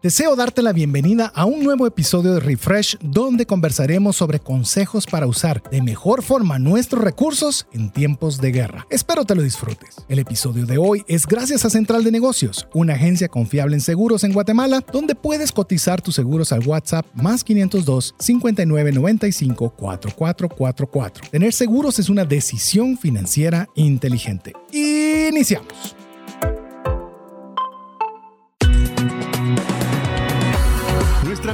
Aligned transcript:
Deseo 0.00 0.36
darte 0.36 0.62
la 0.62 0.72
bienvenida 0.72 1.32
a 1.34 1.44
un 1.44 1.64
nuevo 1.64 1.84
episodio 1.84 2.34
de 2.34 2.38
Refresh 2.38 2.98
donde 3.00 3.46
conversaremos 3.46 4.14
sobre 4.14 4.38
consejos 4.38 5.06
para 5.06 5.26
usar 5.26 5.60
de 5.72 5.82
mejor 5.82 6.22
forma 6.22 6.60
nuestros 6.60 7.02
recursos 7.02 7.66
en 7.72 7.90
tiempos 7.90 8.40
de 8.40 8.52
guerra. 8.52 8.86
Espero 8.90 9.24
te 9.24 9.34
lo 9.34 9.42
disfrutes. 9.42 9.96
El 10.08 10.20
episodio 10.20 10.66
de 10.66 10.78
hoy 10.78 11.04
es 11.08 11.26
gracias 11.26 11.64
a 11.64 11.70
Central 11.70 12.04
de 12.04 12.12
Negocios, 12.12 12.68
una 12.74 12.94
agencia 12.94 13.26
confiable 13.26 13.74
en 13.74 13.80
seguros 13.80 14.22
en 14.22 14.32
Guatemala 14.32 14.84
donde 14.92 15.16
puedes 15.16 15.50
cotizar 15.50 16.00
tus 16.00 16.14
seguros 16.14 16.52
al 16.52 16.64
WhatsApp 16.64 17.04
más 17.14 17.42
502 17.42 18.14
5995 18.20 19.70
4444. 19.70 21.28
Tener 21.28 21.52
seguros 21.52 21.98
es 21.98 22.08
una 22.08 22.24
decisión 22.24 22.98
financiera 22.98 23.68
inteligente. 23.74 24.52
Iniciamos. 24.72 25.97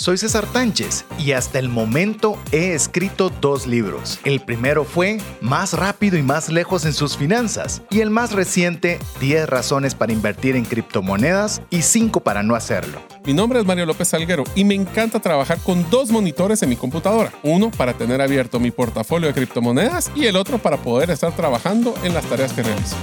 Soy 0.00 0.16
César 0.16 0.46
Tánchez 0.46 1.04
y 1.18 1.32
hasta 1.32 1.58
el 1.58 1.68
momento 1.68 2.38
he 2.52 2.72
escrito 2.72 3.28
dos 3.28 3.66
libros. 3.66 4.18
El 4.24 4.40
primero 4.40 4.86
fue 4.86 5.18
Más 5.42 5.74
rápido 5.74 6.16
y 6.16 6.22
más 6.22 6.48
lejos 6.48 6.86
en 6.86 6.94
sus 6.94 7.18
finanzas 7.18 7.82
y 7.90 8.00
el 8.00 8.08
más 8.08 8.32
reciente 8.32 8.98
10 9.20 9.46
razones 9.46 9.94
para 9.94 10.14
invertir 10.14 10.56
en 10.56 10.64
criptomonedas 10.64 11.60
y 11.68 11.82
5 11.82 12.20
para 12.20 12.42
no 12.42 12.54
hacerlo. 12.54 13.02
Mi 13.26 13.34
nombre 13.34 13.60
es 13.60 13.66
Mario 13.66 13.84
López 13.84 14.08
Salguero 14.08 14.44
y 14.54 14.64
me 14.64 14.74
encanta 14.74 15.20
trabajar 15.20 15.58
con 15.58 15.90
dos 15.90 16.10
monitores 16.10 16.62
en 16.62 16.70
mi 16.70 16.76
computadora. 16.76 17.30
Uno 17.42 17.70
para 17.70 17.92
tener 17.92 18.22
abierto 18.22 18.58
mi 18.58 18.70
portafolio 18.70 19.28
de 19.28 19.34
criptomonedas 19.34 20.10
y 20.14 20.24
el 20.24 20.36
otro 20.36 20.56
para 20.56 20.78
poder 20.78 21.10
estar 21.10 21.36
trabajando 21.36 21.94
en 22.04 22.14
las 22.14 22.24
tareas 22.24 22.54
que 22.54 22.62
realizo. 22.62 22.96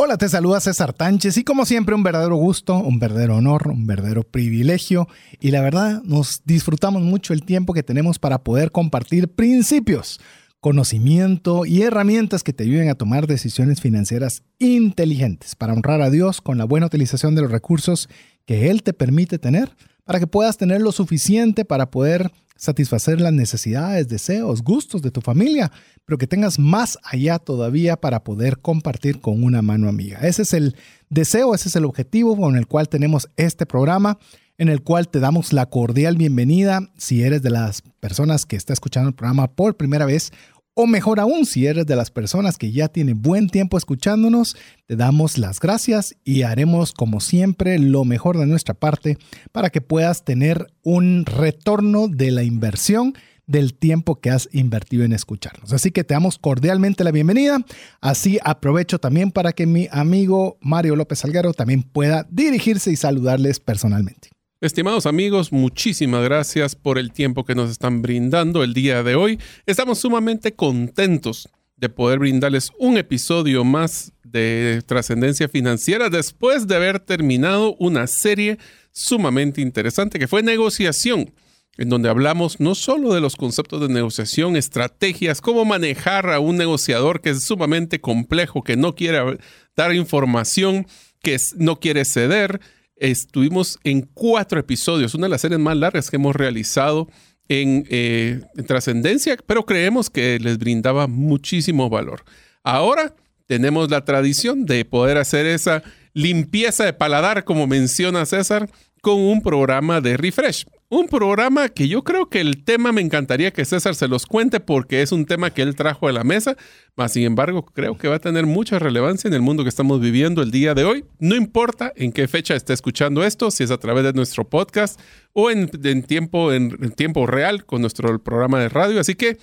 Hola, 0.00 0.16
te 0.16 0.28
saluda 0.28 0.60
César 0.60 0.92
Tánchez 0.92 1.38
y 1.38 1.42
como 1.42 1.66
siempre 1.66 1.96
un 1.96 2.04
verdadero 2.04 2.36
gusto, 2.36 2.76
un 2.76 3.00
verdadero 3.00 3.34
honor, 3.34 3.66
un 3.66 3.84
verdadero 3.84 4.22
privilegio. 4.22 5.08
Y 5.40 5.50
la 5.50 5.60
verdad 5.60 6.02
nos 6.04 6.42
disfrutamos 6.44 7.02
mucho 7.02 7.32
el 7.32 7.42
tiempo 7.42 7.74
que 7.74 7.82
tenemos 7.82 8.20
para 8.20 8.44
poder 8.44 8.70
compartir 8.70 9.26
principios, 9.26 10.20
conocimiento 10.60 11.66
y 11.66 11.82
herramientas 11.82 12.44
que 12.44 12.52
te 12.52 12.62
ayuden 12.62 12.90
a 12.90 12.94
tomar 12.94 13.26
decisiones 13.26 13.80
financieras 13.80 14.44
inteligentes 14.60 15.56
para 15.56 15.72
honrar 15.72 16.00
a 16.00 16.10
Dios 16.10 16.40
con 16.40 16.58
la 16.58 16.64
buena 16.64 16.86
utilización 16.86 17.34
de 17.34 17.42
los 17.42 17.50
recursos 17.50 18.08
que 18.46 18.70
Él 18.70 18.84
te 18.84 18.92
permite 18.92 19.40
tener 19.40 19.74
para 20.04 20.20
que 20.20 20.28
puedas 20.28 20.58
tener 20.58 20.80
lo 20.80 20.92
suficiente 20.92 21.64
para 21.64 21.90
poder 21.90 22.30
satisfacer 22.58 23.20
las 23.20 23.32
necesidades, 23.32 24.08
deseos, 24.08 24.62
gustos 24.62 25.00
de 25.00 25.10
tu 25.10 25.22
familia, 25.22 25.72
pero 26.04 26.18
que 26.18 26.26
tengas 26.26 26.58
más 26.58 26.98
allá 27.04 27.38
todavía 27.38 27.96
para 27.96 28.24
poder 28.24 28.58
compartir 28.58 29.20
con 29.20 29.42
una 29.42 29.62
mano 29.62 29.88
amiga. 29.88 30.18
Ese 30.20 30.42
es 30.42 30.52
el 30.52 30.76
deseo, 31.08 31.54
ese 31.54 31.68
es 31.68 31.76
el 31.76 31.84
objetivo 31.84 32.36
con 32.36 32.56
el 32.56 32.66
cual 32.66 32.88
tenemos 32.88 33.30
este 33.36 33.64
programa, 33.64 34.18
en 34.58 34.68
el 34.68 34.82
cual 34.82 35.08
te 35.08 35.20
damos 35.20 35.52
la 35.52 35.66
cordial 35.66 36.16
bienvenida 36.16 36.90
si 36.98 37.22
eres 37.22 37.42
de 37.42 37.50
las 37.50 37.82
personas 38.00 38.44
que 38.44 38.56
está 38.56 38.72
escuchando 38.72 39.08
el 39.08 39.14
programa 39.14 39.46
por 39.46 39.76
primera 39.76 40.04
vez 40.04 40.32
o 40.80 40.86
mejor 40.86 41.18
aún, 41.18 41.44
si 41.44 41.66
eres 41.66 41.86
de 41.86 41.96
las 41.96 42.12
personas 42.12 42.56
que 42.56 42.70
ya 42.70 42.86
tienen 42.86 43.20
buen 43.20 43.48
tiempo 43.48 43.76
escuchándonos, 43.76 44.56
te 44.86 44.94
damos 44.94 45.36
las 45.36 45.58
gracias 45.58 46.14
y 46.22 46.42
haremos 46.42 46.92
como 46.92 47.18
siempre 47.18 47.80
lo 47.80 48.04
mejor 48.04 48.38
de 48.38 48.46
nuestra 48.46 48.74
parte 48.74 49.18
para 49.50 49.70
que 49.70 49.80
puedas 49.80 50.24
tener 50.24 50.68
un 50.84 51.26
retorno 51.26 52.06
de 52.06 52.30
la 52.30 52.44
inversión 52.44 53.14
del 53.48 53.74
tiempo 53.74 54.20
que 54.20 54.30
has 54.30 54.48
invertido 54.52 55.02
en 55.02 55.12
escucharnos. 55.12 55.72
Así 55.72 55.90
que 55.90 56.04
te 56.04 56.14
damos 56.14 56.38
cordialmente 56.38 57.02
la 57.02 57.10
bienvenida. 57.10 57.58
Así 58.00 58.38
aprovecho 58.44 59.00
también 59.00 59.32
para 59.32 59.50
que 59.54 59.66
mi 59.66 59.88
amigo 59.90 60.58
Mario 60.60 60.94
López 60.94 61.18
Salguero 61.18 61.54
también 61.54 61.82
pueda 61.82 62.24
dirigirse 62.30 62.92
y 62.92 62.96
saludarles 62.96 63.58
personalmente. 63.58 64.28
Estimados 64.60 65.06
amigos, 65.06 65.52
muchísimas 65.52 66.24
gracias 66.24 66.74
por 66.74 66.98
el 66.98 67.12
tiempo 67.12 67.44
que 67.44 67.54
nos 67.54 67.70
están 67.70 68.02
brindando 68.02 68.64
el 68.64 68.74
día 68.74 69.04
de 69.04 69.14
hoy. 69.14 69.38
Estamos 69.66 70.00
sumamente 70.00 70.56
contentos 70.56 71.48
de 71.76 71.88
poder 71.88 72.18
brindarles 72.18 72.72
un 72.76 72.98
episodio 72.98 73.62
más 73.62 74.10
de 74.24 74.82
trascendencia 74.84 75.48
financiera 75.48 76.10
después 76.10 76.66
de 76.66 76.74
haber 76.74 76.98
terminado 76.98 77.76
una 77.78 78.08
serie 78.08 78.58
sumamente 78.90 79.60
interesante 79.60 80.18
que 80.18 80.26
fue 80.26 80.42
negociación, 80.42 81.32
en 81.76 81.88
donde 81.88 82.08
hablamos 82.08 82.58
no 82.58 82.74
solo 82.74 83.14
de 83.14 83.20
los 83.20 83.36
conceptos 83.36 83.80
de 83.80 83.94
negociación, 83.94 84.56
estrategias, 84.56 85.40
cómo 85.40 85.64
manejar 85.66 86.30
a 86.30 86.40
un 86.40 86.56
negociador 86.56 87.20
que 87.20 87.30
es 87.30 87.44
sumamente 87.44 88.00
complejo, 88.00 88.64
que 88.64 88.76
no 88.76 88.96
quiere 88.96 89.38
dar 89.76 89.94
información, 89.94 90.88
que 91.22 91.36
no 91.56 91.78
quiere 91.78 92.04
ceder, 92.04 92.60
Estuvimos 92.98 93.78
en 93.84 94.02
cuatro 94.02 94.58
episodios, 94.58 95.14
una 95.14 95.26
de 95.26 95.30
las 95.30 95.40
series 95.40 95.60
más 95.60 95.76
largas 95.76 96.10
que 96.10 96.16
hemos 96.16 96.34
realizado 96.34 97.08
en, 97.48 97.86
eh, 97.88 98.42
en 98.56 98.66
Trascendencia, 98.66 99.36
pero 99.46 99.64
creemos 99.64 100.10
que 100.10 100.38
les 100.38 100.58
brindaba 100.58 101.06
muchísimo 101.06 101.88
valor. 101.88 102.24
Ahora 102.62 103.14
tenemos 103.46 103.90
la 103.90 104.04
tradición 104.04 104.66
de 104.66 104.84
poder 104.84 105.16
hacer 105.16 105.46
esa 105.46 105.82
limpieza 106.12 106.84
de 106.84 106.92
paladar, 106.92 107.44
como 107.44 107.66
menciona 107.66 108.26
César, 108.26 108.68
con 109.00 109.18
un 109.18 109.40
programa 109.42 110.00
de 110.00 110.16
refresh. 110.16 110.66
Un 110.90 111.06
programa 111.06 111.68
que 111.68 111.86
yo 111.86 112.02
creo 112.02 112.30
que 112.30 112.40
el 112.40 112.64
tema 112.64 112.92
me 112.92 113.02
encantaría 113.02 113.52
que 113.52 113.66
César 113.66 113.94
se 113.94 114.08
los 114.08 114.24
cuente 114.24 114.58
porque 114.58 115.02
es 115.02 115.12
un 115.12 115.26
tema 115.26 115.50
que 115.50 115.60
él 115.60 115.76
trajo 115.76 116.08
a 116.08 116.12
la 116.12 116.24
mesa, 116.24 116.56
mas 116.96 117.12
sin 117.12 117.24
embargo 117.24 117.62
creo 117.62 117.98
que 117.98 118.08
va 118.08 118.16
a 118.16 118.20
tener 118.20 118.46
mucha 118.46 118.78
relevancia 118.78 119.28
en 119.28 119.34
el 119.34 119.42
mundo 119.42 119.64
que 119.64 119.68
estamos 119.68 120.00
viviendo 120.00 120.40
el 120.40 120.50
día 120.50 120.72
de 120.72 120.84
hoy. 120.84 121.04
No 121.18 121.36
importa 121.36 121.92
en 121.94 122.10
qué 122.10 122.26
fecha 122.26 122.56
esté 122.56 122.72
escuchando 122.72 123.22
esto, 123.22 123.50
si 123.50 123.64
es 123.64 123.70
a 123.70 123.76
través 123.76 124.02
de 124.02 124.14
nuestro 124.14 124.48
podcast 124.48 124.98
o 125.34 125.50
en, 125.50 125.68
tiempo, 126.06 126.54
en 126.54 126.90
tiempo 126.92 127.26
real 127.26 127.66
con 127.66 127.82
nuestro 127.82 128.18
programa 128.22 128.58
de 128.58 128.70
radio. 128.70 128.98
Así 128.98 129.14
que 129.14 129.36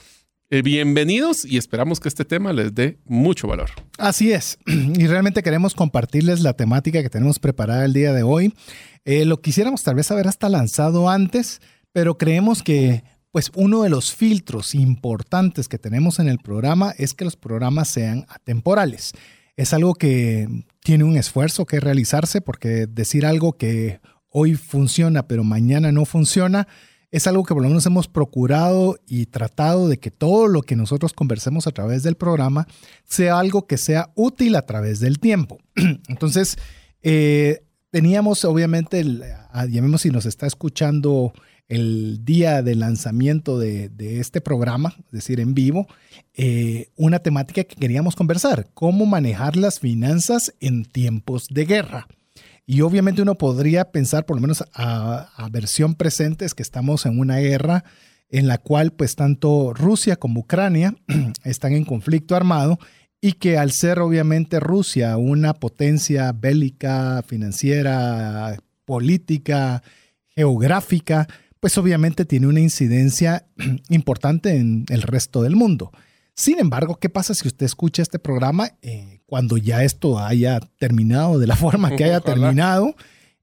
eh, 0.52 0.62
bienvenidos 0.62 1.44
y 1.44 1.58
esperamos 1.58 2.00
que 2.00 2.08
este 2.08 2.24
tema 2.24 2.54
les 2.54 2.76
dé 2.76 3.00
mucho 3.06 3.48
valor. 3.48 3.72
Así 3.98 4.32
es, 4.32 4.60
y 4.68 5.08
realmente 5.08 5.42
queremos 5.42 5.74
compartirles 5.74 6.42
la 6.42 6.54
temática 6.54 7.02
que 7.02 7.10
tenemos 7.10 7.40
preparada 7.40 7.84
el 7.84 7.94
día 7.94 8.14
de 8.14 8.22
hoy. 8.22 8.54
Eh, 9.06 9.24
lo 9.26 9.40
quisiéramos 9.40 9.84
tal 9.84 9.96
vez 9.96 10.10
haber 10.12 10.28
hasta 10.28 10.50
lanzado 10.50 11.10
antes, 11.10 11.62
pero 11.92 12.18
creemos 12.18 12.64
que 12.64 13.04
pues 13.32 13.52
uno 13.54 13.84
de 13.84 13.90
los 13.90 14.14
filtros 14.14 14.74
importantes 14.76 15.68
que 15.68 15.78
tenemos 15.78 16.20
en 16.20 16.30
el 16.30 16.40
programa 16.40 16.94
es 16.98 17.14
que 17.14 17.26
los 17.26 17.36
programas 17.36 17.90
sean 17.90 18.26
atemporales. 18.30 19.12
Es 19.58 19.74
algo 19.74 19.94
que 19.94 20.48
tiene 20.82 21.04
un 21.04 21.18
esfuerzo 21.18 21.66
que 21.66 21.80
realizarse 21.80 22.42
porque 22.42 22.88
decir 22.88 23.26
algo 23.26 23.54
que 23.54 24.00
hoy 24.30 24.56
funciona 24.56 25.28
pero 25.28 25.44
mañana 25.44 25.92
no 25.92 26.06
funciona, 26.06 26.68
es 27.12 27.28
algo 27.28 27.44
que 27.44 27.54
por 27.54 27.62
lo 27.62 27.70
menos 27.70 27.86
hemos 27.86 28.08
procurado 28.08 28.98
y 29.06 29.28
tratado 29.28 29.88
de 29.88 30.00
que 30.00 30.12
todo 30.12 30.48
lo 30.48 30.62
que 30.62 30.76
nosotros 30.76 31.14
conversemos 31.14 31.68
a 31.68 31.72
través 31.72 32.04
del 32.04 32.16
programa 32.16 32.68
sea 33.04 33.38
algo 33.38 33.68
que 33.68 33.78
sea 33.78 34.12
útil 34.16 34.56
a 34.56 34.66
través 34.66 35.00
del 35.00 35.20
tiempo. 35.20 35.60
Entonces, 36.08 36.58
eh, 37.04 37.65
teníamos 37.96 38.44
obviamente, 38.44 39.06
llamemos 39.70 40.02
si 40.02 40.10
nos 40.10 40.26
está 40.26 40.48
escuchando 40.48 41.32
el 41.70 42.26
día 42.26 42.62
de 42.62 42.76
lanzamiento 42.76 43.58
de, 43.58 43.90
este 44.20 44.42
programa, 44.42 44.94
es 45.06 45.12
decir, 45.12 45.40
en 45.40 45.54
vivo, 45.54 45.88
eh, 46.34 46.90
una 46.98 47.20
temática 47.20 47.64
que 47.64 47.78
queríamos 47.78 48.18
conversar, 48.18 48.68
cómo 48.74 49.06
manejar 49.06 49.56
las 49.56 49.80
finanzas 49.80 50.54
en 50.60 50.84
tiempos 50.84 51.48
de 51.48 51.64
guerra. 51.64 52.08
Y 52.66 52.82
obviamente 52.82 53.22
uno 53.22 53.36
podría 53.36 53.90
pensar, 53.94 54.26
por 54.26 54.36
lo 54.36 54.42
menos 54.42 54.66
a, 54.74 55.48
versión 55.50 55.96
presente, 55.96 56.44
es 56.44 56.54
que 56.54 56.64
estamos 56.64 57.06
en 57.06 57.18
una 57.18 57.38
guerra 57.38 57.86
en 58.28 58.48
la 58.48 58.58
cual 58.58 58.92
pues 58.92 59.16
tanto 59.16 59.72
Rusia 59.74 60.18
como 60.18 60.42
Ucrania 60.42 60.96
están 61.46 61.72
en 61.72 61.86
conflicto 61.86 62.36
armado 62.36 62.78
y 63.26 63.34
que 63.34 63.58
al 63.58 63.72
ser 63.72 64.02
obviamente 64.02 64.60
Rusia 64.60 65.18
una 65.18 65.56
potencia 65.56 66.32
bélica, 66.32 67.24
financiera, 67.28 68.56
política, 68.86 69.82
geográfica, 70.36 71.28
pues 71.60 71.76
obviamente 71.80 72.26
tiene 72.26 72.46
una 72.46 72.60
incidencia 72.60 73.48
importante 73.90 74.58
en 74.58 74.86
el 74.90 75.02
resto 75.02 75.42
del 75.42 75.56
mundo. 75.56 75.92
Sin 76.36 76.60
embargo, 76.60 77.00
¿qué 77.00 77.10
pasa 77.10 77.34
si 77.34 77.48
usted 77.48 77.66
escucha 77.66 78.04
este 78.04 78.20
programa 78.20 78.74
eh, 78.84 79.22
cuando 79.26 79.58
ya 79.58 79.84
esto 79.84 80.20
haya 80.20 80.60
terminado 80.78 81.40
de 81.40 81.48
la 81.48 81.56
forma 81.56 81.96
que 81.96 82.04
haya 82.04 82.20
terminado? 82.20 82.96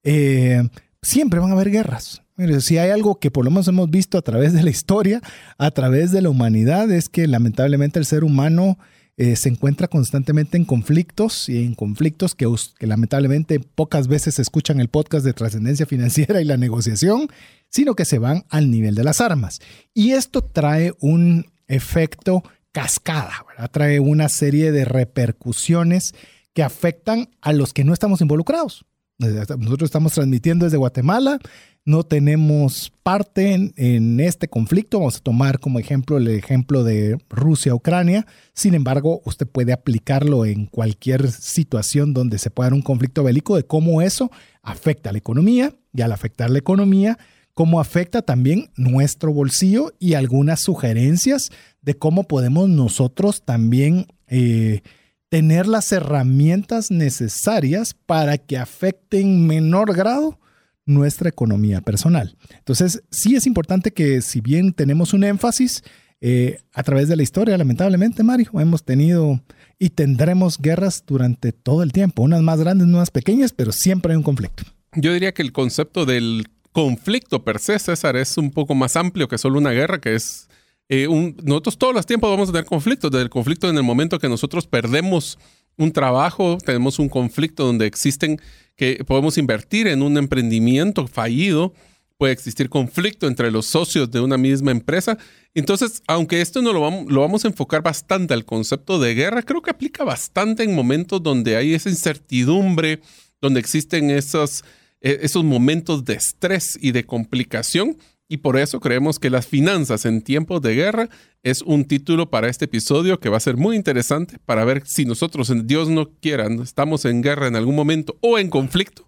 Eh, 0.04 0.62
siempre 1.02 1.40
van 1.40 1.50
a 1.50 1.54
haber 1.54 1.72
guerras. 1.72 2.22
si 2.60 2.78
hay 2.78 2.90
algo 2.90 3.18
que 3.18 3.32
por 3.32 3.44
lo 3.44 3.50
menos 3.50 3.66
hemos 3.66 3.90
visto 3.90 4.16
a 4.16 4.22
través 4.22 4.52
de 4.52 4.62
la 4.62 4.70
historia, 4.70 5.20
a 5.58 5.72
través 5.72 6.12
de 6.12 6.22
la 6.22 6.30
humanidad, 6.30 6.88
es 6.92 7.08
que 7.08 7.26
lamentablemente 7.26 7.98
el 7.98 8.06
ser 8.06 8.22
humano 8.22 8.78
eh, 9.18 9.36
se 9.36 9.50
encuentra 9.50 9.88
constantemente 9.88 10.56
en 10.56 10.64
conflictos 10.64 11.48
y 11.48 11.64
en 11.64 11.74
conflictos 11.74 12.34
que, 12.34 12.46
lamentablemente 12.80 13.60
pocas 13.60 14.08
veces 14.08 14.38
escuchan 14.38 14.80
el 14.80 14.88
podcast 14.88 15.24
de 15.24 15.34
trascendencia 15.34 15.84
financiera 15.86 16.40
y 16.40 16.44
la 16.44 16.56
negociación, 16.56 17.28
sino 17.68 17.94
que 17.94 18.06
se 18.06 18.18
van 18.18 18.44
al 18.48 18.70
nivel 18.70 18.94
de 18.94 19.04
las 19.04 19.20
armas. 19.20 19.60
Y 19.92 20.12
esto 20.12 20.42
trae 20.42 20.94
un 21.00 21.46
efecto 21.68 22.42
cascada, 22.72 23.44
trae 23.70 24.00
una 24.00 24.30
serie 24.30 24.72
de 24.72 24.86
repercusiones 24.86 26.14
que 26.54 26.62
afectan 26.62 27.28
a 27.42 27.52
los 27.52 27.74
que 27.74 27.84
no 27.84 27.92
estamos 27.92 28.22
involucrados. 28.22 28.86
Nosotros 29.18 29.88
estamos 29.88 30.14
transmitiendo 30.14 30.64
desde 30.64 30.78
Guatemala, 30.78 31.38
no 31.84 32.04
tenemos 32.04 32.92
parte 33.02 33.52
en, 33.52 34.20
este 34.20 34.48
conflicto. 34.48 34.98
Vamos 34.98 35.16
a 35.16 35.20
tomar 35.20 35.58
como 35.58 35.78
ejemplo 35.78 36.16
el 36.16 36.28
ejemplo 36.28 36.84
de 36.84 37.18
Rusia-Ucrania. 37.28 38.26
Sin 38.54 38.74
embargo, 38.74 39.20
usted 39.24 39.46
puede 39.46 39.72
aplicarlo 39.72 40.44
en 40.44 40.66
cualquier 40.66 41.30
situación 41.30 42.14
donde 42.14 42.38
se 42.38 42.50
pueda 42.50 42.66
dar 42.66 42.74
un 42.74 42.82
conflicto 42.82 43.24
bélico 43.24 43.56
de 43.56 43.64
cómo 43.64 44.00
eso 44.00 44.30
afecta 44.62 45.10
a 45.10 45.12
la 45.12 45.18
economía 45.18 45.74
y 45.92 46.02
al 46.02 46.12
afectar 46.12 46.50
la 46.50 46.58
economía, 46.58 47.18
cómo 47.52 47.80
afecta 47.80 48.22
también 48.22 48.70
nuestro 48.76 49.32
bolsillo 49.32 49.92
y 49.98 50.14
algunas 50.14 50.60
sugerencias 50.60 51.50
de 51.80 51.94
cómo 51.94 52.24
podemos 52.24 52.68
nosotros 52.68 53.42
también 53.44 54.06
eh, 54.28 54.82
tener 55.28 55.66
las 55.66 55.90
herramientas 55.90 56.92
necesarias 56.92 57.94
para 58.06 58.38
que 58.38 58.56
afecten 58.56 59.46
menor 59.46 59.96
grado 59.96 60.38
nuestra 60.84 61.28
economía 61.28 61.80
personal. 61.80 62.36
Entonces, 62.58 63.02
sí 63.10 63.36
es 63.36 63.46
importante 63.46 63.92
que 63.92 64.20
si 64.22 64.40
bien 64.40 64.72
tenemos 64.72 65.12
un 65.12 65.24
énfasis 65.24 65.82
eh, 66.20 66.58
a 66.72 66.82
través 66.82 67.08
de 67.08 67.16
la 67.16 67.22
historia, 67.22 67.56
lamentablemente, 67.58 68.22
Mario, 68.22 68.50
hemos 68.54 68.84
tenido 68.84 69.40
y 69.78 69.90
tendremos 69.90 70.58
guerras 70.58 71.04
durante 71.06 71.52
todo 71.52 71.82
el 71.82 71.92
tiempo, 71.92 72.22
unas 72.22 72.42
más 72.42 72.60
grandes, 72.60 72.86
unas 72.86 73.10
pequeñas, 73.10 73.52
pero 73.52 73.72
siempre 73.72 74.12
hay 74.12 74.16
un 74.16 74.22
conflicto. 74.22 74.62
Yo 74.94 75.12
diría 75.12 75.32
que 75.32 75.42
el 75.42 75.52
concepto 75.52 76.06
del 76.06 76.46
conflicto 76.72 77.44
per 77.44 77.58
se, 77.58 77.78
César, 77.78 78.16
es 78.16 78.36
un 78.38 78.50
poco 78.50 78.74
más 78.74 78.96
amplio 78.96 79.28
que 79.28 79.38
solo 79.38 79.58
una 79.58 79.70
guerra, 79.70 80.00
que 80.00 80.14
es 80.14 80.48
eh, 80.88 81.08
un, 81.08 81.36
nosotros 81.42 81.78
todos 81.78 81.94
los 81.94 82.06
tiempos 82.06 82.30
vamos 82.30 82.48
a 82.48 82.52
tener 82.52 82.66
conflictos, 82.66 83.10
desde 83.10 83.22
el 83.22 83.30
conflicto 83.30 83.68
en 83.68 83.76
el 83.76 83.82
momento 83.82 84.18
que 84.18 84.28
nosotros 84.28 84.66
perdemos 84.66 85.38
un 85.82 85.92
trabajo, 85.92 86.58
tenemos 86.64 86.98
un 86.98 87.08
conflicto 87.08 87.66
donde 87.66 87.86
existen 87.86 88.40
que 88.76 89.04
podemos 89.06 89.36
invertir 89.38 89.86
en 89.86 90.02
un 90.02 90.16
emprendimiento 90.16 91.06
fallido, 91.06 91.74
puede 92.18 92.32
existir 92.32 92.68
conflicto 92.68 93.26
entre 93.26 93.50
los 93.50 93.66
socios 93.66 94.10
de 94.10 94.20
una 94.20 94.38
misma 94.38 94.70
empresa. 94.70 95.18
Entonces, 95.54 96.02
aunque 96.06 96.40
esto 96.40 96.62
no 96.62 96.72
lo 96.72 96.80
vamos, 96.80 97.12
lo 97.12 97.20
vamos 97.20 97.44
a 97.44 97.48
enfocar 97.48 97.82
bastante 97.82 98.32
al 98.32 98.44
concepto 98.44 98.98
de 98.98 99.14
guerra, 99.14 99.42
creo 99.42 99.60
que 99.60 99.70
aplica 99.70 100.04
bastante 100.04 100.62
en 100.62 100.74
momentos 100.74 101.22
donde 101.22 101.56
hay 101.56 101.74
esa 101.74 101.90
incertidumbre, 101.90 103.00
donde 103.40 103.60
existen 103.60 104.10
esos, 104.10 104.64
e, 105.00 105.18
esos 105.22 105.42
momentos 105.42 106.04
de 106.04 106.14
estrés 106.14 106.78
y 106.80 106.92
de 106.92 107.04
complicación. 107.04 107.96
Y 108.28 108.38
por 108.38 108.56
eso 108.56 108.80
creemos 108.80 109.18
que 109.18 109.30
las 109.30 109.46
finanzas 109.46 110.06
en 110.06 110.22
tiempos 110.22 110.62
de 110.62 110.74
guerra 110.74 111.08
es 111.42 111.62
un 111.62 111.84
título 111.84 112.30
para 112.30 112.48
este 112.48 112.64
episodio 112.64 113.20
que 113.20 113.28
va 113.28 113.36
a 113.36 113.40
ser 113.40 113.56
muy 113.56 113.76
interesante 113.76 114.38
para 114.46 114.64
ver 114.64 114.82
si 114.86 115.04
nosotros, 115.04 115.52
Dios 115.66 115.88
no 115.88 116.10
quiera, 116.20 116.46
estamos 116.62 117.04
en 117.04 117.22
guerra 117.22 117.48
en 117.48 117.56
algún 117.56 117.74
momento 117.74 118.16
o 118.20 118.38
en 118.38 118.48
conflicto, 118.48 119.06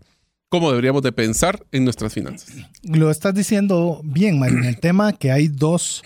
cómo 0.48 0.70
deberíamos 0.70 1.02
de 1.02 1.12
pensar 1.12 1.64
en 1.72 1.84
nuestras 1.84 2.12
finanzas. 2.12 2.54
Lo 2.82 3.10
estás 3.10 3.34
diciendo 3.34 4.00
bien, 4.04 4.38
Marín. 4.38 4.64
El 4.64 4.78
tema 4.80 5.12
que 5.12 5.32
hay 5.32 5.48
dos, 5.48 6.02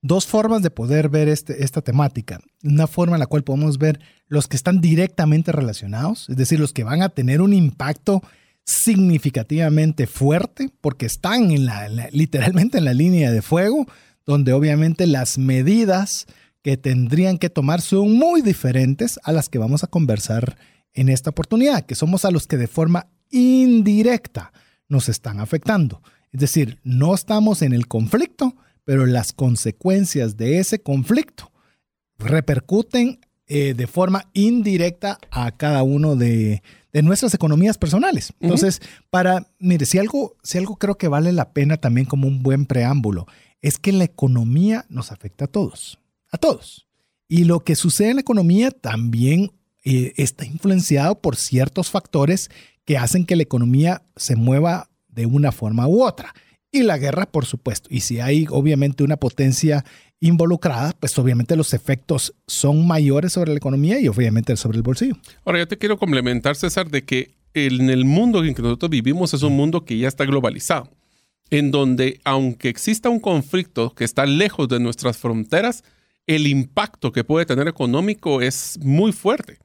dos 0.00 0.26
formas 0.26 0.62
de 0.62 0.70
poder 0.70 1.08
ver 1.08 1.28
este, 1.28 1.64
esta 1.64 1.82
temática. 1.82 2.40
Una 2.62 2.86
forma 2.86 3.16
en 3.16 3.20
la 3.20 3.26
cual 3.26 3.42
podemos 3.42 3.78
ver 3.78 4.00
los 4.28 4.46
que 4.46 4.56
están 4.56 4.80
directamente 4.80 5.50
relacionados, 5.50 6.30
es 6.30 6.36
decir, 6.36 6.60
los 6.60 6.72
que 6.72 6.84
van 6.84 7.02
a 7.02 7.08
tener 7.08 7.40
un 7.40 7.52
impacto 7.52 8.22
significativamente 8.70 10.06
fuerte 10.06 10.70
porque 10.80 11.06
están 11.06 11.48
literalmente 12.12 12.78
en 12.78 12.84
la 12.84 12.94
línea 12.94 13.32
de 13.32 13.42
fuego, 13.42 13.86
donde 14.24 14.52
obviamente 14.52 15.06
las 15.06 15.38
medidas 15.38 16.26
que 16.62 16.76
tendrían 16.76 17.38
que 17.38 17.50
tomar 17.50 17.80
son 17.80 18.12
muy 18.12 18.42
diferentes 18.42 19.18
a 19.24 19.32
las 19.32 19.48
que 19.48 19.58
vamos 19.58 19.82
a 19.82 19.88
conversar 19.88 20.56
en 20.92 21.08
esta 21.08 21.30
oportunidad, 21.30 21.84
que 21.84 21.94
somos 21.94 22.24
a 22.24 22.30
los 22.30 22.46
que 22.46 22.56
de 22.56 22.68
forma 22.68 23.08
indirecta 23.30 24.52
nos 24.88 25.08
están 25.08 25.40
afectando. 25.40 26.02
Es 26.32 26.40
decir, 26.40 26.78
no 26.84 27.14
estamos 27.14 27.62
en 27.62 27.72
el 27.72 27.88
conflicto, 27.88 28.54
pero 28.84 29.06
las 29.06 29.32
consecuencias 29.32 30.36
de 30.36 30.58
ese 30.58 30.80
conflicto 30.80 31.50
repercuten 32.18 33.20
eh, 33.46 33.74
de 33.74 33.86
forma 33.88 34.30
indirecta 34.32 35.18
a 35.30 35.50
cada 35.56 35.82
uno 35.82 36.14
de, 36.14 36.62
de 36.92 37.02
nuestras 37.02 37.34
economías 37.34 37.78
personales. 37.78 38.32
Entonces, 38.40 38.80
para, 39.10 39.46
mire, 39.58 39.86
si 39.86 39.98
algo, 39.98 40.36
si 40.42 40.58
algo 40.58 40.76
creo 40.76 40.98
que 40.98 41.08
vale 41.08 41.32
la 41.32 41.52
pena 41.52 41.76
también 41.76 42.06
como 42.06 42.26
un 42.26 42.42
buen 42.42 42.66
preámbulo, 42.66 43.26
es 43.62 43.78
que 43.78 43.92
la 43.92 44.04
economía 44.04 44.86
nos 44.88 45.12
afecta 45.12 45.44
a 45.44 45.48
todos, 45.48 45.98
a 46.30 46.38
todos. 46.38 46.86
Y 47.28 47.44
lo 47.44 47.60
que 47.60 47.76
sucede 47.76 48.10
en 48.10 48.16
la 48.16 48.22
economía 48.22 48.70
también 48.70 49.52
eh, 49.84 50.12
está 50.16 50.44
influenciado 50.44 51.20
por 51.20 51.36
ciertos 51.36 51.90
factores 51.90 52.50
que 52.84 52.98
hacen 52.98 53.24
que 53.24 53.36
la 53.36 53.42
economía 53.42 54.02
se 54.16 54.36
mueva 54.36 54.90
de 55.08 55.26
una 55.26 55.52
forma 55.52 55.86
u 55.86 56.02
otra. 56.02 56.34
Y 56.72 56.82
la 56.82 56.98
guerra, 56.98 57.26
por 57.26 57.46
supuesto. 57.46 57.88
Y 57.90 58.00
si 58.00 58.20
hay 58.20 58.46
obviamente 58.50 59.04
una 59.04 59.16
potencia 59.16 59.84
involucrada, 60.20 60.94
pues 61.00 61.18
obviamente 61.18 61.56
los 61.56 61.72
efectos 61.72 62.34
son 62.46 62.86
mayores 62.86 63.32
sobre 63.32 63.52
la 63.52 63.56
economía 63.56 63.98
y 63.98 64.08
obviamente 64.08 64.54
sobre 64.56 64.76
el 64.76 64.82
bolsillo. 64.82 65.16
Ahora, 65.44 65.60
yo 65.60 65.68
te 65.68 65.78
quiero 65.78 65.98
complementar, 65.98 66.56
César, 66.56 66.90
de 66.90 67.04
que 67.04 67.34
en 67.54 67.90
el 67.90 68.04
mundo 68.04 68.44
en 68.44 68.54
que 68.54 68.62
nosotros 68.62 68.90
vivimos 68.90 69.34
es 69.34 69.42
un 69.42 69.56
mundo 69.56 69.84
que 69.84 69.98
ya 69.98 70.08
está 70.08 70.24
globalizado, 70.24 70.90
en 71.50 71.70
donde 71.70 72.20
aunque 72.24 72.68
exista 72.68 73.08
un 73.08 73.18
conflicto 73.18 73.94
que 73.94 74.04
está 74.04 74.26
lejos 74.26 74.68
de 74.68 74.78
nuestras 74.78 75.16
fronteras, 75.16 75.82
el 76.26 76.46
impacto 76.46 77.10
que 77.12 77.24
puede 77.24 77.46
tener 77.46 77.66
económico 77.66 78.40
es 78.42 78.78
muy 78.82 79.12
fuerte. 79.12 79.58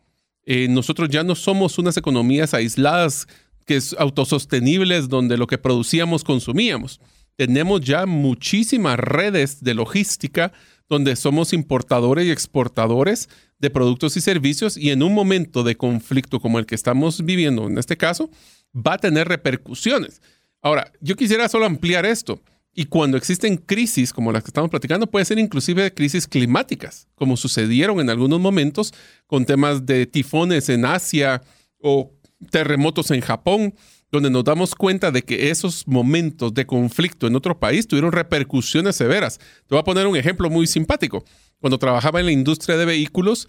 Eh, 0.45 0.67
nosotros 0.69 1.09
ya 1.09 1.23
no 1.23 1.35
somos 1.35 1.77
unas 1.77 1.97
economías 1.97 2.53
aisladas 2.53 3.27
que 3.65 3.75
es 3.75 3.95
autosostenibles 3.99 5.09
donde 5.09 5.37
lo 5.37 5.47
que 5.47 5.57
producíamos 5.57 6.23
consumíamos 6.23 7.01
tenemos 7.35 7.81
ya 7.81 8.05
muchísimas 8.05 8.97
redes 8.97 9.63
de 9.63 9.73
logística 9.73 10.51
donde 10.87 11.15
somos 11.15 11.53
importadores 11.53 12.25
y 12.25 12.31
exportadores 12.31 13.29
de 13.59 13.69
productos 13.69 14.17
y 14.17 14.21
servicios 14.21 14.77
y 14.77 14.91
en 14.91 15.01
un 15.01 15.13
momento 15.13 15.63
de 15.63 15.75
conflicto 15.75 16.39
como 16.39 16.59
el 16.59 16.65
que 16.65 16.75
estamos 16.75 17.25
viviendo 17.25 17.67
en 17.67 17.77
este 17.77 17.97
caso, 17.97 18.29
va 18.75 18.93
a 18.93 18.97
tener 18.97 19.27
repercusiones. 19.27 20.21
Ahora, 20.61 20.91
yo 20.99 21.15
quisiera 21.15 21.49
solo 21.49 21.65
ampliar 21.65 22.05
esto. 22.05 22.41
Y 22.77 22.85
cuando 22.85 23.15
existen 23.15 23.55
crisis 23.55 24.11
como 24.11 24.33
las 24.33 24.43
que 24.43 24.49
estamos 24.49 24.69
platicando, 24.69 25.07
puede 25.07 25.23
ser 25.23 25.39
inclusive 25.39 25.93
crisis 25.93 26.27
climáticas, 26.27 27.07
como 27.15 27.37
sucedieron 27.37 28.01
en 28.01 28.09
algunos 28.09 28.41
momentos 28.41 28.93
con 29.27 29.45
temas 29.45 29.85
de 29.85 30.05
tifones 30.05 30.67
en 30.67 30.83
Asia 30.83 31.41
o 31.79 32.11
terremotos 32.51 33.11
en 33.11 33.21
Japón 33.21 33.73
donde 34.11 34.29
nos 34.29 34.43
damos 34.43 34.75
cuenta 34.75 35.11
de 35.11 35.23
que 35.23 35.49
esos 35.49 35.87
momentos 35.87 36.53
de 36.53 36.65
conflicto 36.65 37.27
en 37.27 37.35
otro 37.35 37.59
país 37.59 37.87
tuvieron 37.87 38.11
repercusiones 38.11 38.95
severas. 38.95 39.39
Te 39.39 39.71
voy 39.71 39.79
a 39.79 39.83
poner 39.83 40.07
un 40.07 40.15
ejemplo 40.15 40.49
muy 40.49 40.67
simpático. 40.67 41.23
Cuando 41.59 41.79
trabajaba 41.79 42.19
en 42.19 42.27
la 42.27 42.31
industria 42.31 42.77
de 42.77 42.85
vehículos, 42.85 43.47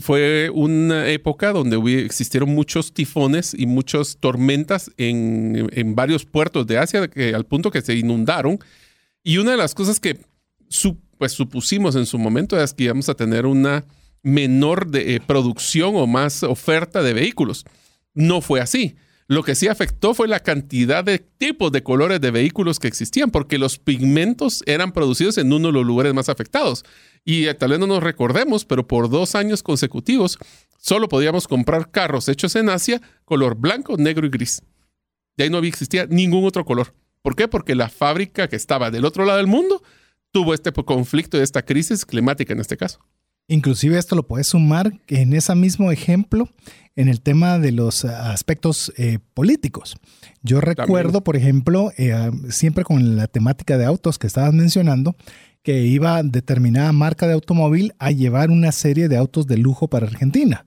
fue 0.00 0.50
una 0.50 1.08
época 1.08 1.52
donde 1.52 2.04
existieron 2.04 2.50
muchos 2.50 2.92
tifones 2.92 3.54
y 3.54 3.66
muchas 3.66 4.18
tormentas 4.18 4.90
en, 4.96 5.94
varios 5.94 6.24
puertos 6.24 6.66
de 6.66 6.78
Asia, 6.78 7.08
que, 7.08 7.34
al 7.34 7.44
punto 7.44 7.70
que 7.70 7.82
se 7.82 7.94
inundaron. 7.94 8.58
Y 9.24 9.38
una 9.38 9.52
de 9.52 9.56
las 9.56 9.74
cosas 9.74 9.98
que 9.98 10.20
pues, 11.18 11.32
supusimos 11.32 11.96
en 11.96 12.06
su 12.06 12.18
momento 12.18 12.60
es 12.60 12.72
que 12.72 12.84
íbamos 12.84 13.08
a 13.08 13.14
tener 13.14 13.46
una 13.46 13.84
menor 14.22 14.88
eh, 14.94 15.20
producción 15.26 15.96
o 15.96 16.06
más 16.06 16.42
oferta 16.42 17.02
de 17.02 17.12
vehículos. 17.12 17.64
No 18.14 18.40
fue 18.40 18.60
así 18.60 18.96
lo 19.28 19.42
que 19.42 19.54
sí 19.54 19.68
afectó 19.68 20.14
fue 20.14 20.26
la 20.26 20.40
cantidad 20.40 21.04
de 21.04 21.18
tipos 21.18 21.70
de 21.70 21.82
colores 21.82 22.18
de 22.18 22.30
vehículos 22.30 22.78
que 22.78 22.88
existían, 22.88 23.30
porque 23.30 23.58
los 23.58 23.78
pigmentos 23.78 24.62
eran 24.64 24.90
producidos 24.90 25.36
en 25.36 25.52
uno 25.52 25.68
de 25.68 25.74
los 25.74 25.84
lugares 25.84 26.14
más 26.14 26.30
afectados. 26.30 26.82
Y 27.26 27.44
eh, 27.44 27.52
tal 27.52 27.70
vez 27.70 27.78
no 27.78 27.86
nos 27.86 28.02
recordemos, 28.02 28.64
pero 28.64 28.88
por 28.88 29.10
dos 29.10 29.34
años 29.34 29.62
consecutivos 29.62 30.38
solo 30.78 31.10
podíamos 31.10 31.46
comprar 31.46 31.90
carros 31.90 32.26
hechos 32.30 32.56
en 32.56 32.70
Asia 32.70 33.02
color 33.26 33.56
blanco, 33.56 33.98
negro 33.98 34.26
y 34.26 34.30
gris. 34.30 34.62
De 35.36 35.44
ahí 35.44 35.50
no 35.50 35.58
existía 35.58 36.06
ningún 36.06 36.46
otro 36.46 36.64
color. 36.64 36.94
¿Por 37.20 37.36
qué? 37.36 37.48
Porque 37.48 37.74
la 37.74 37.90
fábrica 37.90 38.48
que 38.48 38.56
estaba 38.56 38.90
del 38.90 39.04
otro 39.04 39.26
lado 39.26 39.36
del 39.36 39.46
mundo 39.46 39.82
tuvo 40.30 40.54
este 40.54 40.72
conflicto 40.72 41.36
y 41.36 41.40
esta 41.40 41.62
crisis 41.62 42.06
climática 42.06 42.54
en 42.54 42.60
este 42.60 42.78
caso. 42.78 43.00
Inclusive 43.48 43.98
esto 43.98 44.14
lo 44.14 44.26
puedes 44.26 44.48
sumar 44.48 44.92
en 45.08 45.32
ese 45.32 45.54
mismo 45.54 45.90
ejemplo 45.90 46.48
en 46.96 47.08
el 47.08 47.22
tema 47.22 47.58
de 47.58 47.72
los 47.72 48.04
aspectos 48.04 48.92
eh, 48.98 49.20
políticos. 49.32 49.96
Yo 50.42 50.60
recuerdo, 50.60 51.24
por 51.24 51.36
ejemplo, 51.36 51.90
eh, 51.96 52.30
siempre 52.50 52.84
con 52.84 53.16
la 53.16 53.26
temática 53.26 53.78
de 53.78 53.86
autos 53.86 54.18
que 54.18 54.26
estabas 54.26 54.52
mencionando, 54.52 55.16
que 55.62 55.80
iba 55.86 56.22
determinada 56.22 56.92
marca 56.92 57.26
de 57.26 57.34
automóvil 57.34 57.94
a 57.98 58.10
llevar 58.10 58.50
una 58.50 58.70
serie 58.72 59.08
de 59.08 59.16
autos 59.16 59.46
de 59.46 59.56
lujo 59.56 59.88
para 59.88 60.06
Argentina. 60.06 60.66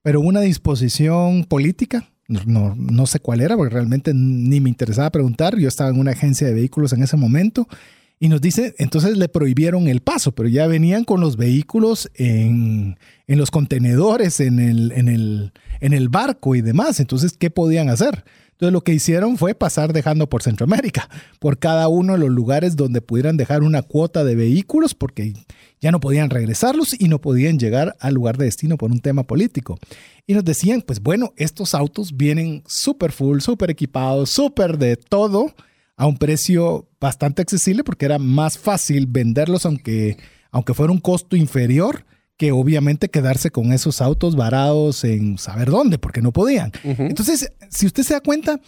Pero 0.00 0.20
una 0.20 0.40
disposición 0.40 1.44
política, 1.44 2.08
no, 2.28 2.74
no 2.76 3.06
sé 3.06 3.20
cuál 3.20 3.40
era, 3.40 3.56
porque 3.56 3.74
realmente 3.74 4.12
ni 4.14 4.60
me 4.60 4.70
interesaba 4.70 5.10
preguntar, 5.10 5.58
yo 5.58 5.68
estaba 5.68 5.90
en 5.90 5.98
una 5.98 6.12
agencia 6.12 6.46
de 6.46 6.54
vehículos 6.54 6.92
en 6.92 7.02
ese 7.02 7.16
momento, 7.16 7.68
y 8.20 8.28
nos 8.28 8.40
dice, 8.40 8.74
entonces 8.78 9.18
le 9.18 9.28
prohibieron 9.28 9.88
el 9.88 10.00
paso, 10.00 10.32
pero 10.32 10.48
ya 10.48 10.66
venían 10.66 11.04
con 11.04 11.20
los 11.20 11.36
vehículos 11.36 12.10
en, 12.14 12.98
en 13.26 13.38
los 13.38 13.50
contenedores, 13.50 14.40
en 14.40 14.60
el, 14.60 14.92
en, 14.92 15.08
el, 15.08 15.52
en 15.80 15.92
el 15.92 16.08
barco 16.08 16.54
y 16.54 16.60
demás. 16.60 17.00
Entonces, 17.00 17.36
¿qué 17.36 17.50
podían 17.50 17.88
hacer? 17.88 18.24
Entonces 18.52 18.72
lo 18.72 18.82
que 18.82 18.94
hicieron 18.94 19.36
fue 19.36 19.56
pasar 19.56 19.92
dejando 19.92 20.28
por 20.28 20.42
Centroamérica, 20.42 21.08
por 21.40 21.58
cada 21.58 21.88
uno 21.88 22.12
de 22.12 22.20
los 22.20 22.30
lugares 22.30 22.76
donde 22.76 23.00
pudieran 23.00 23.36
dejar 23.36 23.62
una 23.62 23.82
cuota 23.82 24.22
de 24.22 24.36
vehículos, 24.36 24.94
porque 24.94 25.34
ya 25.80 25.90
no 25.90 25.98
podían 25.98 26.30
regresarlos 26.30 26.98
y 26.98 27.08
no 27.08 27.20
podían 27.20 27.58
llegar 27.58 27.96
al 27.98 28.14
lugar 28.14 28.38
de 28.38 28.44
destino 28.44 28.78
por 28.78 28.92
un 28.92 29.00
tema 29.00 29.24
político. 29.24 29.78
Y 30.26 30.34
nos 30.34 30.44
decían, 30.44 30.82
pues 30.82 31.02
bueno, 31.02 31.32
estos 31.36 31.74
autos 31.74 32.16
vienen 32.16 32.62
súper 32.66 33.10
full, 33.10 33.40
súper 33.40 33.70
equipados, 33.70 34.30
súper 34.30 34.78
de 34.78 34.96
todo, 34.96 35.52
a 35.96 36.06
un 36.06 36.16
precio 36.16 36.88
bastante 37.00 37.42
accesible, 37.42 37.84
porque 37.84 38.06
era 38.06 38.18
más 38.18 38.58
fácil 38.58 39.06
venderlos, 39.06 39.66
aunque, 39.66 40.16
aunque 40.50 40.74
fuera 40.74 40.92
un 40.92 41.00
costo 41.00 41.36
inferior 41.36 42.04
que 42.36 42.50
obviamente 42.50 43.10
quedarse 43.10 43.50
con 43.50 43.72
esos 43.72 44.00
autos 44.00 44.34
varados 44.34 45.04
en 45.04 45.38
saber 45.38 45.70
dónde, 45.70 45.98
porque 45.98 46.20
no 46.20 46.32
podían. 46.32 46.72
Entonces, 46.82 47.52
si 47.70 47.86
usted 47.86 48.02
se 48.02 48.14
da 48.14 48.20
cuenta, 48.20 48.60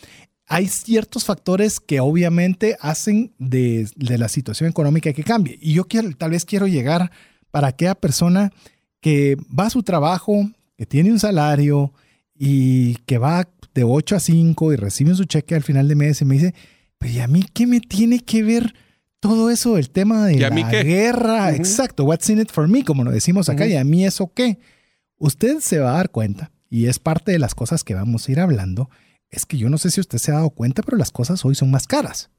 hay 0.47 0.69
ciertos 0.69 1.25
factores 1.25 1.81
que 1.81 1.99
obviamente 1.99 2.77
hacen 2.81 3.33
de, 3.39 3.89
la 3.97 4.29
situación 4.29 4.71
económica 4.71 5.13
que 5.13 5.25
cambie. 5.25 5.59
Y 5.61 5.75
yo 5.75 5.85
quiero, 5.85 6.11
tal 6.17 6.31
vez 6.31 6.45
quiero 6.45 6.69
llegar 6.69 7.11
para 7.51 7.69
aquella 7.69 7.97
persona 7.97 8.53
que 9.01 9.37
va 9.47 9.67
a 9.67 9.71
su 9.71 9.83
trabajo, 9.83 10.49
que 10.77 10.87
tiene 10.87 11.11
un 11.11 11.19
salario 11.19 11.93
y 12.35 12.97
que 13.07 13.19
va 13.19 13.49
de 13.75 13.83
8 13.83 14.17
a 14.17 14.21
5 14.21 14.73
y 14.73 14.77
recibe 14.77 15.15
su 15.15 15.25
cheque 15.25 15.55
al 15.55 15.63
final 15.63 15.89
de 15.89 15.97
mes 15.97 16.21
y 16.21 16.25
me 16.25 16.35
dice, 16.35 16.55
pues 16.99 17.13
¿y 17.13 17.21
a 17.21 17.27
mí 17.27 17.45
qué 17.53 17.67
me 17.67 17.81
tiene 17.81 18.21
que 18.21 18.43
ver? 18.43 18.75
todo 19.21 19.51
eso, 19.51 19.77
el 19.77 19.91
tema 19.91 20.27
de 20.27 20.39
la 20.39 20.51
guerra, 20.51 21.53
exacto, 21.53 22.05
what's 22.05 22.29
in 22.31 22.41
it 22.41 22.51
for 22.53 22.69
me, 22.69 22.85
como 22.85 23.03
lo 23.03 23.11
decimos 23.11 23.49
acá, 23.49 23.67
y 23.67 23.75
a 23.75 23.83
mí 23.83 24.05
eso 24.05 24.31
qué. 24.33 24.59
Usted 25.19 25.59
se 25.61 25.79
va 25.79 25.91
a 25.91 25.97
dar 25.97 26.11
cuenta, 26.11 26.53
y 26.71 26.87
es 26.87 26.99
parte 26.99 27.33
de 27.33 27.39
las 27.39 27.55
cosas 27.55 27.83
que 27.83 27.95
vamos 27.95 28.29
a 28.29 28.33
ir 28.33 28.41
hablando, 28.41 28.89
es 29.31 29.47
que 29.47 29.59
yo 29.59 29.69
no 29.69 29.79
sé 29.79 29.91
si 29.91 30.01
usted 30.01 30.19
se 30.19 30.31
ha 30.31 30.35
dado 30.37 30.51
cuenta, 30.51 30.83
pero 30.83 30.97
las 30.97 31.11
cosas 31.11 31.45
hoy 31.45 31.55
son 31.55 31.71
más 31.71 31.87
caras. 31.87 32.31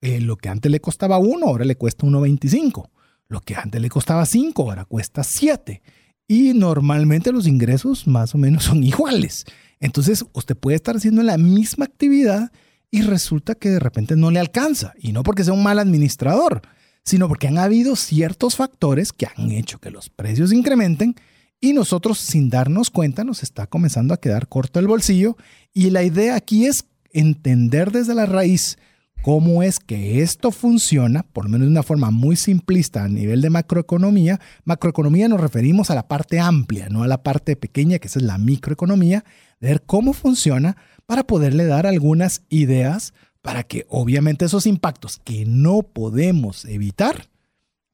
Eh, 0.00 0.20
lo 0.20 0.36
que 0.36 0.48
antes 0.48 0.70
le 0.70 0.80
costaba 0.80 1.18
uno, 1.18 1.46
ahora 1.46 1.64
le 1.64 1.76
cuesta 1.76 2.06
1.25. 2.06 2.88
Lo 3.28 3.40
que 3.40 3.56
antes 3.56 3.80
le 3.80 3.88
costaba 3.88 4.24
5, 4.24 4.62
ahora 4.62 4.84
cuesta 4.84 5.24
7. 5.24 5.82
Y 6.26 6.54
normalmente 6.54 7.32
los 7.32 7.46
ingresos 7.46 8.06
más 8.06 8.34
o 8.34 8.38
menos 8.38 8.64
son 8.64 8.84
iguales. 8.84 9.44
Entonces, 9.80 10.24
usted 10.32 10.56
puede 10.56 10.76
estar 10.76 10.96
haciendo 10.96 11.22
la 11.22 11.38
misma 11.38 11.86
actividad 11.86 12.52
y 12.90 13.02
resulta 13.02 13.54
que 13.54 13.70
de 13.70 13.78
repente 13.78 14.16
no 14.16 14.30
le 14.30 14.40
alcanza. 14.40 14.92
Y 14.98 15.12
no 15.12 15.22
porque 15.22 15.44
sea 15.44 15.54
un 15.54 15.62
mal 15.62 15.78
administrador, 15.78 16.62
sino 17.04 17.28
porque 17.28 17.48
han 17.48 17.58
habido 17.58 17.96
ciertos 17.96 18.56
factores 18.56 19.12
que 19.12 19.26
han 19.26 19.50
hecho 19.50 19.78
que 19.78 19.90
los 19.90 20.10
precios 20.10 20.52
incrementen 20.52 21.14
y 21.60 21.72
nosotros 21.72 22.18
sin 22.18 22.48
darnos 22.48 22.90
cuenta 22.90 23.22
nos 23.22 23.42
está 23.42 23.66
comenzando 23.66 24.14
a 24.14 24.20
quedar 24.20 24.48
corto 24.48 24.80
el 24.80 24.86
bolsillo. 24.86 25.36
Y 25.72 25.90
la 25.90 26.02
idea 26.02 26.34
aquí 26.34 26.66
es 26.66 26.86
entender 27.12 27.92
desde 27.92 28.14
la 28.14 28.26
raíz 28.26 28.78
cómo 29.22 29.62
es 29.62 29.78
que 29.78 30.22
esto 30.22 30.50
funciona, 30.50 31.22
por 31.22 31.44
lo 31.44 31.50
menos 31.50 31.66
de 31.66 31.72
una 31.72 31.82
forma 31.82 32.10
muy 32.10 32.36
simplista 32.36 33.04
a 33.04 33.08
nivel 33.08 33.42
de 33.42 33.50
macroeconomía. 33.50 34.40
Macroeconomía 34.64 35.28
nos 35.28 35.40
referimos 35.40 35.90
a 35.90 35.94
la 35.94 36.08
parte 36.08 36.40
amplia, 36.40 36.88
no 36.88 37.02
a 37.02 37.08
la 37.08 37.22
parte 37.22 37.56
pequeña, 37.56 37.98
que 37.98 38.08
es 38.08 38.16
la 38.16 38.38
microeconomía, 38.38 39.24
de 39.60 39.68
ver 39.68 39.82
cómo 39.82 40.14
funciona 40.14 40.76
para 41.10 41.24
poderle 41.24 41.66
dar 41.66 41.88
algunas 41.88 42.42
ideas 42.50 43.14
para 43.42 43.64
que 43.64 43.84
obviamente 43.88 44.44
esos 44.44 44.64
impactos 44.64 45.20
que 45.24 45.44
no 45.44 45.82
podemos 45.82 46.64
evitar, 46.66 47.26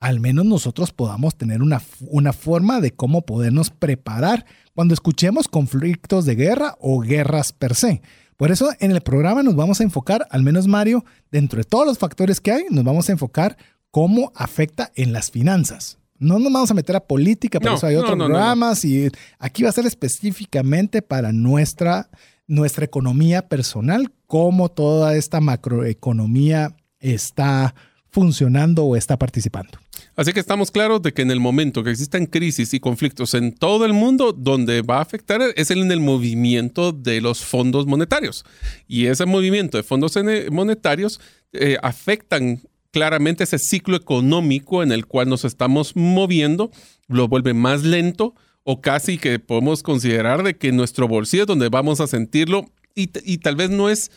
al 0.00 0.20
menos 0.20 0.44
nosotros 0.44 0.92
podamos 0.92 1.34
tener 1.34 1.62
una, 1.62 1.80
una 2.10 2.34
forma 2.34 2.82
de 2.82 2.90
cómo 2.90 3.22
podernos 3.22 3.70
preparar 3.70 4.44
cuando 4.74 4.92
escuchemos 4.92 5.48
conflictos 5.48 6.26
de 6.26 6.34
guerra 6.34 6.76
o 6.78 7.00
guerras 7.00 7.54
per 7.54 7.74
se. 7.74 8.02
Por 8.36 8.50
eso 8.50 8.68
en 8.80 8.90
el 8.90 9.00
programa 9.00 9.42
nos 9.42 9.56
vamos 9.56 9.80
a 9.80 9.84
enfocar, 9.84 10.26
al 10.30 10.42
menos 10.42 10.66
Mario, 10.66 11.02
dentro 11.30 11.56
de 11.56 11.64
todos 11.64 11.86
los 11.86 11.96
factores 11.96 12.38
que 12.38 12.52
hay, 12.52 12.64
nos 12.68 12.84
vamos 12.84 13.08
a 13.08 13.12
enfocar 13.12 13.56
cómo 13.90 14.30
afecta 14.34 14.92
en 14.94 15.14
las 15.14 15.30
finanzas. 15.30 15.96
No 16.18 16.38
nos 16.38 16.52
vamos 16.52 16.70
a 16.70 16.74
meter 16.74 16.96
a 16.96 17.00
política, 17.00 17.60
por 17.60 17.72
eso 17.72 17.86
hay 17.86 17.96
otros 17.96 18.14
programas 18.14 18.84
y 18.84 19.08
aquí 19.38 19.62
va 19.62 19.70
a 19.70 19.72
ser 19.72 19.86
específicamente 19.86 21.00
para 21.00 21.32
nuestra 21.32 22.10
nuestra 22.46 22.84
economía 22.84 23.48
personal, 23.48 24.12
cómo 24.26 24.70
toda 24.70 25.16
esta 25.16 25.40
macroeconomía 25.40 26.76
está 27.00 27.74
funcionando 28.10 28.84
o 28.84 28.96
está 28.96 29.18
participando. 29.18 29.78
Así 30.14 30.32
que 30.32 30.40
estamos 30.40 30.70
claros 30.70 31.02
de 31.02 31.12
que 31.12 31.22
en 31.22 31.30
el 31.30 31.40
momento 31.40 31.84
que 31.84 31.90
existan 31.90 32.24
crisis 32.24 32.72
y 32.72 32.80
conflictos 32.80 33.34
en 33.34 33.52
todo 33.52 33.84
el 33.84 33.92
mundo, 33.92 34.32
donde 34.32 34.80
va 34.80 34.98
a 34.98 35.02
afectar 35.02 35.42
es 35.54 35.70
en 35.70 35.92
el 35.92 36.00
movimiento 36.00 36.92
de 36.92 37.20
los 37.20 37.44
fondos 37.44 37.86
monetarios. 37.86 38.44
Y 38.88 39.06
ese 39.06 39.26
movimiento 39.26 39.76
de 39.76 39.82
fondos 39.82 40.14
monetarios 40.50 41.20
eh, 41.52 41.76
afectan 41.82 42.62
claramente 42.90 43.44
ese 43.44 43.58
ciclo 43.58 43.94
económico 43.96 44.82
en 44.82 44.92
el 44.92 45.04
cual 45.04 45.28
nos 45.28 45.44
estamos 45.44 45.94
moviendo, 45.96 46.70
lo 47.08 47.28
vuelve 47.28 47.52
más 47.52 47.82
lento, 47.82 48.34
o 48.68 48.80
casi 48.80 49.16
que 49.16 49.38
podemos 49.38 49.84
considerar 49.84 50.42
de 50.42 50.56
que 50.56 50.72
nuestro 50.72 51.06
bolsillo 51.06 51.44
es 51.44 51.46
donde 51.46 51.68
vamos 51.68 52.00
a 52.00 52.08
sentirlo 52.08 52.66
y, 52.96 53.06
tal 53.38 53.54
vez 53.54 53.70
no 53.70 53.88
es, 53.90 54.10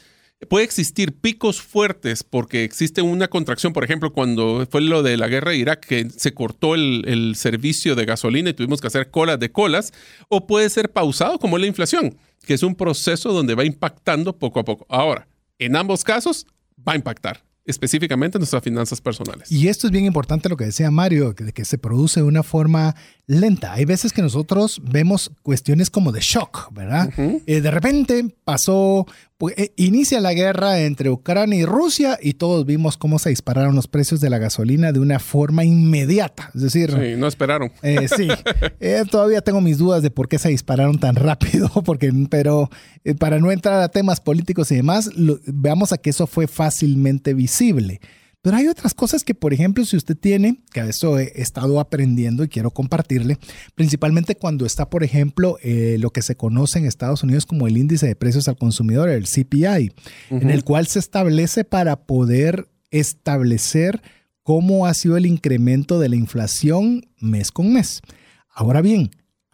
puede 0.49 0.65
existir 0.65 1.13
picos 1.13 1.61
fuertes 1.61 2.23
porque 2.23 2.63
existe 2.63 3.03
una 3.03 3.27
contracción, 3.27 3.73
por 3.73 3.83
ejemplo, 3.83 4.11
cuando 4.11 4.65
fue 4.71 4.81
lo 4.81 5.03
de 5.03 5.17
la 5.17 5.27
guerra 5.27 5.51
de 5.51 5.57
Irak, 5.57 5.85
que 5.85 6.09
se 6.09 6.33
cortó 6.33 6.73
el, 6.73 7.03
el 7.07 7.35
servicio 7.35 7.95
de 7.95 8.05
gasolina 8.05 8.49
y 8.49 8.53
tuvimos 8.53 8.81
que 8.81 8.87
hacer 8.87 9.11
colas 9.11 9.39
de 9.39 9.51
colas, 9.51 9.93
o 10.29 10.47
puede 10.47 10.67
ser 10.71 10.89
pausado 10.89 11.37
como 11.37 11.59
la 11.59 11.67
inflación, 11.67 12.17
que 12.43 12.55
es 12.55 12.63
un 12.63 12.73
proceso 12.73 13.31
donde 13.31 13.53
va 13.53 13.65
impactando 13.65 14.35
poco 14.35 14.61
a 14.61 14.65
poco. 14.65 14.87
Ahora, 14.89 15.27
en 15.59 15.75
ambos 15.75 16.03
casos 16.03 16.47
va 16.87 16.93
a 16.93 16.95
impactar 16.95 17.43
específicamente 17.69 18.39
nuestras 18.39 18.63
finanzas 18.63 18.99
personales. 18.99 19.51
Y 19.51 19.67
esto 19.67 19.87
es 19.87 19.91
bien 19.91 20.05
importante 20.05 20.49
lo 20.49 20.57
que 20.57 20.65
decía 20.65 20.89
Mario, 20.89 21.33
de 21.33 21.53
que 21.53 21.65
se 21.65 21.77
produce 21.77 22.19
de 22.19 22.25
una 22.25 22.43
forma 22.43 22.95
lenta. 23.27 23.73
Hay 23.73 23.85
veces 23.85 24.11
que 24.11 24.21
nosotros 24.21 24.81
vemos 24.83 25.31
cuestiones 25.43 25.89
como 25.89 26.11
de 26.11 26.19
shock, 26.19 26.73
¿verdad? 26.73 27.09
Eh, 27.45 27.61
de 27.61 27.71
repente 27.71 28.35
pasó, 28.43 29.05
pues, 29.39 29.57
eh, 29.57 29.71
inicia 29.77 30.19
la 30.19 30.33
guerra 30.33 30.81
entre 30.81 31.09
Ucrania 31.09 31.57
y 31.57 31.65
Rusia 31.65 32.19
y 32.21 32.33
todos 32.33 32.65
vimos 32.65 32.97
cómo 32.97 33.19
se 33.19 33.29
dispararon 33.29 33.73
los 33.73 33.87
precios 33.87 34.19
de 34.19 34.29
la 34.29 34.37
gasolina 34.37 34.91
de 34.91 34.99
una 34.99 35.17
forma 35.17 35.63
inmediata. 35.63 36.51
Es 36.53 36.61
decir, 36.61 36.91
sí, 36.91 37.15
no 37.17 37.25
esperaron. 37.25 37.71
Eh, 37.81 38.09
sí, 38.09 38.27
todavía 39.09 39.39
tengo 39.39 39.61
mis 39.61 39.77
dudas 39.77 40.03
de 40.03 40.11
por 40.11 40.27
qué 40.27 40.37
se 40.39 40.49
dispararon 40.49 40.99
tan 40.99 41.15
rápido, 41.15 41.69
porque, 41.85 42.11
pero 42.29 42.69
para 43.17 43.39
no 43.39 43.49
entrar 43.49 43.81
a 43.81 43.87
temas 43.87 44.19
políticos 44.19 44.73
y 44.73 44.75
demás, 44.75 45.09
veamos 45.45 45.93
a 45.93 45.97
que 45.97 46.09
eso 46.09 46.27
fue 46.27 46.45
fácilmente 46.45 47.33
visible. 47.33 48.01
Pero 48.41 48.55
hay 48.55 48.67
otras 48.67 48.93
cosas 48.93 49.25
que, 49.25 49.35
por 49.35 49.53
ejemplo, 49.53 49.83
si 49.83 49.97
usted 49.97 50.15
tiene, 50.15 50.61
que 50.71 50.79
a 50.79 50.85
eso 50.85 51.19
he 51.19 51.41
estado 51.41 51.79
aprendiendo 51.79 52.43
y 52.43 52.47
quiero 52.47 52.71
compartirle, 52.71 53.37
principalmente 53.75 54.35
cuando 54.35 54.65
está, 54.65 54.89
por 54.89 55.03
ejemplo, 55.03 55.57
eh, 55.61 55.97
lo 55.99 56.11
que 56.11 56.21
se 56.21 56.37
conoce 56.37 56.79
en 56.79 56.85
Estados 56.85 57.21
Unidos 57.21 57.45
como 57.45 57.67
el 57.67 57.77
índice 57.77 58.07
de 58.07 58.15
precios 58.15 58.47
al 58.47 58.57
consumidor, 58.57 59.09
el 59.09 59.27
CPI, 59.27 59.91
en 60.29 60.49
el 60.49 60.63
cual 60.63 60.87
se 60.87 60.99
establece 60.99 61.65
para 61.65 61.97
poder 62.05 62.69
establecer 62.91 64.01
cómo 64.41 64.85
ha 64.85 64.93
sido 64.93 65.17
el 65.17 65.25
incremento 65.25 65.99
de 65.99 66.09
la 66.09 66.15
inflación 66.15 67.09
mes 67.19 67.51
con 67.51 67.73
mes. 67.73 68.01
Ahora 68.49 68.81
bien, 68.81 69.11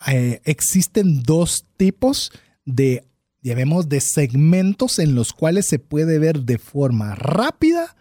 eh, 0.08 0.42
existen 0.44 1.24
dos 1.24 1.65
tipos 1.75 2.32
de, 2.65 3.04
digamos, 3.42 3.89
de 3.89 4.00
segmentos 4.00 5.00
en 5.00 5.15
los 5.15 5.34
cuales 5.34 5.65
se 5.68 5.80
puede 5.80 6.20
ver 6.20 6.42
de 6.42 6.60
forma 6.60 7.15
rápida 7.15 7.96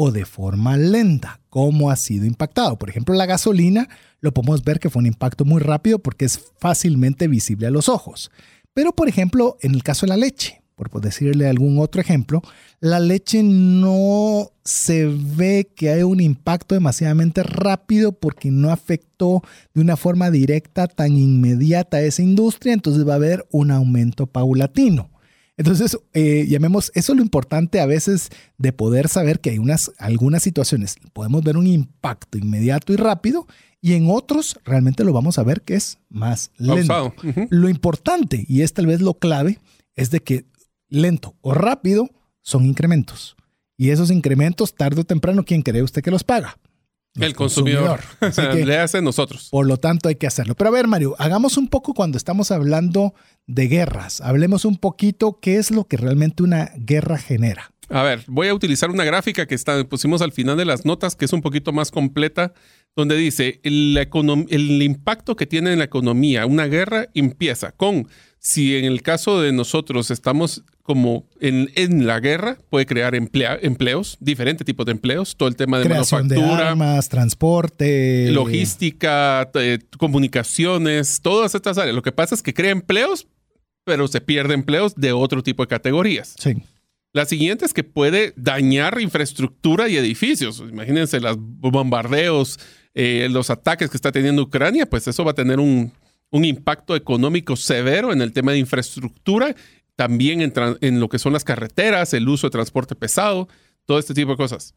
o 0.00 0.12
de 0.12 0.24
forma 0.24 0.76
lenta, 0.76 1.40
cómo 1.50 1.90
ha 1.90 1.96
sido 1.96 2.24
impactado. 2.24 2.78
Por 2.78 2.88
ejemplo, 2.88 3.16
la 3.16 3.26
gasolina 3.26 3.88
lo 4.20 4.32
podemos 4.32 4.62
ver 4.62 4.78
que 4.78 4.90
fue 4.90 5.00
un 5.00 5.06
impacto 5.06 5.44
muy 5.44 5.60
rápido 5.60 5.98
porque 5.98 6.24
es 6.24 6.40
fácilmente 6.60 7.26
visible 7.26 7.66
a 7.66 7.72
los 7.72 7.88
ojos. 7.88 8.30
Pero, 8.74 8.92
por 8.92 9.08
ejemplo, 9.08 9.58
en 9.60 9.74
el 9.74 9.82
caso 9.82 10.06
de 10.06 10.10
la 10.10 10.16
leche, 10.16 10.62
por 10.76 11.00
decirle 11.00 11.48
algún 11.48 11.80
otro 11.80 12.00
ejemplo, 12.00 12.42
la 12.78 13.00
leche 13.00 13.42
no 13.42 14.52
se 14.64 15.06
ve 15.06 15.68
que 15.74 15.90
hay 15.90 16.04
un 16.04 16.20
impacto 16.20 16.76
demasiadamente 16.76 17.42
rápido 17.42 18.12
porque 18.12 18.52
no 18.52 18.70
afectó 18.70 19.42
de 19.74 19.80
una 19.80 19.96
forma 19.96 20.30
directa 20.30 20.86
tan 20.86 21.16
inmediata 21.16 21.96
a 21.96 22.02
esa 22.02 22.22
industria, 22.22 22.72
entonces 22.72 23.04
va 23.04 23.14
a 23.14 23.16
haber 23.16 23.48
un 23.50 23.72
aumento 23.72 24.28
paulatino. 24.28 25.10
Entonces, 25.58 25.98
eh, 26.14 26.46
llamemos, 26.48 26.90
eso 26.94 27.12
es 27.12 27.16
lo 27.16 27.22
importante 27.22 27.80
a 27.80 27.86
veces 27.86 28.30
de 28.56 28.72
poder 28.72 29.08
saber 29.08 29.40
que 29.40 29.50
hay 29.50 29.58
unas, 29.58 29.92
algunas 29.98 30.42
situaciones, 30.42 30.96
podemos 31.12 31.42
ver 31.42 31.56
un 31.56 31.66
impacto 31.66 32.38
inmediato 32.38 32.92
y 32.92 32.96
rápido, 32.96 33.46
y 33.80 33.94
en 33.94 34.08
otros 34.08 34.58
realmente 34.64 35.04
lo 35.04 35.12
vamos 35.12 35.38
a 35.38 35.42
ver 35.42 35.62
que 35.62 35.74
es 35.74 35.98
más 36.08 36.52
lento. 36.56 37.12
Lo 37.50 37.68
importante, 37.68 38.44
y 38.48 38.62
es 38.62 38.72
tal 38.72 38.86
vez 38.86 39.00
lo 39.00 39.14
clave, 39.14 39.58
es 39.94 40.10
de 40.10 40.20
que 40.20 40.46
lento 40.88 41.34
o 41.40 41.52
rápido 41.52 42.08
son 42.40 42.64
incrementos. 42.64 43.36
Y 43.76 43.90
esos 43.90 44.10
incrementos, 44.10 44.74
tarde 44.74 45.00
o 45.00 45.04
temprano, 45.04 45.44
¿quién 45.44 45.62
cree 45.62 45.82
usted 45.82 46.02
que 46.02 46.10
los 46.10 46.24
paga? 46.24 46.56
El 47.14 47.34
consumidor. 47.34 48.00
Le 48.54 48.78
hace 48.78 49.02
nosotros. 49.02 49.48
Por 49.50 49.66
lo 49.66 49.76
tanto, 49.76 50.08
hay 50.08 50.16
que 50.16 50.26
hacerlo. 50.26 50.54
Pero 50.54 50.68
a 50.68 50.72
ver, 50.72 50.86
Mario, 50.86 51.16
hagamos 51.18 51.56
un 51.56 51.68
poco 51.68 51.94
cuando 51.94 52.16
estamos 52.16 52.50
hablando 52.50 53.14
de 53.46 53.68
guerras. 53.68 54.20
Hablemos 54.20 54.64
un 54.64 54.76
poquito 54.76 55.38
qué 55.40 55.56
es 55.56 55.70
lo 55.70 55.84
que 55.84 55.96
realmente 55.96 56.42
una 56.42 56.72
guerra 56.76 57.18
genera. 57.18 57.72
A 57.90 58.02
ver, 58.02 58.22
voy 58.26 58.48
a 58.48 58.54
utilizar 58.54 58.90
una 58.90 59.04
gráfica 59.04 59.46
que 59.46 59.54
está, 59.54 59.82
pusimos 59.84 60.20
al 60.20 60.32
final 60.32 60.58
de 60.58 60.66
las 60.66 60.84
notas, 60.84 61.16
que 61.16 61.24
es 61.24 61.32
un 61.32 61.40
poquito 61.40 61.72
más 61.72 61.90
completa, 61.90 62.52
donde 62.94 63.16
dice 63.16 63.60
el, 63.62 63.96
el 64.50 64.82
impacto 64.82 65.36
que 65.36 65.46
tiene 65.46 65.72
en 65.72 65.78
la 65.78 65.86
economía 65.86 66.44
una 66.44 66.66
guerra 66.66 67.08
empieza 67.14 67.72
con 67.72 68.08
si 68.48 68.76
en 68.76 68.86
el 68.86 69.02
caso 69.02 69.42
de 69.42 69.52
nosotros 69.52 70.10
estamos 70.10 70.62
como 70.82 71.26
en, 71.38 72.06
la 72.06 72.18
guerra, 72.18 72.56
puede 72.70 72.86
crear 72.86 73.14
empleos, 73.14 74.16
diferentes 74.20 74.64
tipos 74.64 74.86
de 74.86 74.92
empleos, 74.92 75.36
todo 75.36 75.50
el 75.50 75.54
tema 75.54 75.78
de 75.78 75.84
Creación 75.84 76.28
manufactura, 76.28 76.56
de 76.56 76.68
armas, 76.70 77.10
transporte, 77.10 78.30
logística, 78.30 79.50
eh, 79.52 79.80
comunicaciones, 79.98 81.20
todas 81.20 81.54
estas 81.54 81.76
áreas. 81.76 81.94
Lo 81.94 82.00
que 82.00 82.12
pasa 82.12 82.34
es 82.34 82.42
que 82.42 82.54
crea 82.54 82.70
empleos, 82.70 83.26
pero 83.84 84.08
se 84.08 84.22
pierde 84.22 84.54
empleos 84.54 84.94
de 84.94 85.12
otro 85.12 85.42
tipo 85.42 85.62
de 85.62 85.66
categorías. 85.66 86.34
Sí. 86.38 86.56
La 87.12 87.26
siguiente 87.26 87.66
es 87.66 87.74
que 87.74 87.84
puede 87.84 88.32
dañar 88.36 88.98
infraestructura 88.98 89.90
y 89.90 89.98
edificios. 89.98 90.60
Imagínense 90.60 91.20
los 91.20 91.36
bombardeos, 91.38 92.58
eh, 92.94 93.28
los 93.30 93.50
ataques 93.50 93.90
que 93.90 93.98
está 93.98 94.10
teniendo 94.10 94.40
Ucrania, 94.40 94.88
pues 94.88 95.06
eso 95.06 95.22
va 95.22 95.32
a 95.32 95.34
tener 95.34 95.60
un, 95.60 95.92
un 96.30 96.44
impacto 96.44 96.94
económico 96.94 97.56
severo 97.56 98.12
en 98.12 98.20
el 98.20 98.32
tema 98.32 98.52
de 98.52 98.58
infraestructura, 98.58 99.54
también 99.96 100.40
en, 100.40 101.00
lo 101.00 101.08
que 101.08 101.18
son 101.18 101.32
las 101.32 101.44
carreteras, 101.44 102.14
el 102.14 102.28
uso 102.28 102.46
de 102.46 102.52
transporte 102.52 102.94
pesado, 102.94 103.48
todo 103.84 103.98
este 103.98 104.14
tipo 104.14 104.32
de 104.32 104.36
cosas. 104.36 104.74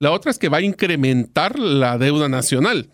La 0.00 0.10
otra 0.10 0.30
es 0.30 0.38
que 0.38 0.48
va 0.48 0.58
a 0.58 0.62
incrementar 0.62 1.58
la 1.58 1.98
deuda 1.98 2.28
nacional. 2.28 2.90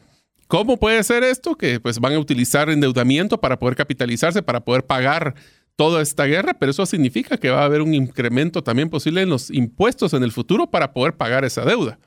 ¿Cómo 0.46 0.78
puede 0.78 1.02
ser 1.04 1.22
esto? 1.22 1.54
Que 1.54 1.80
pues 1.80 1.98
van 1.98 2.12
a 2.12 2.18
utilizar 2.18 2.68
endeudamiento 2.68 3.40
para 3.40 3.58
poder 3.58 3.76
capitalizarse, 3.76 4.42
para 4.42 4.60
poder 4.60 4.84
pagar 4.84 5.34
toda 5.76 6.02
esta 6.02 6.26
guerra, 6.26 6.54
pero 6.54 6.72
eso 6.72 6.84
significa 6.84 7.38
que 7.38 7.48
va 7.48 7.62
a 7.62 7.64
haber 7.64 7.80
un 7.80 7.94
incremento 7.94 8.62
también 8.62 8.90
posible 8.90 9.22
en 9.22 9.30
los 9.30 9.50
impuestos 9.50 10.12
en 10.12 10.22
el 10.22 10.32
futuro 10.32 10.70
para 10.70 10.92
poder 10.92 11.16
pagar 11.16 11.44
esa 11.44 11.64
deuda 11.64 11.98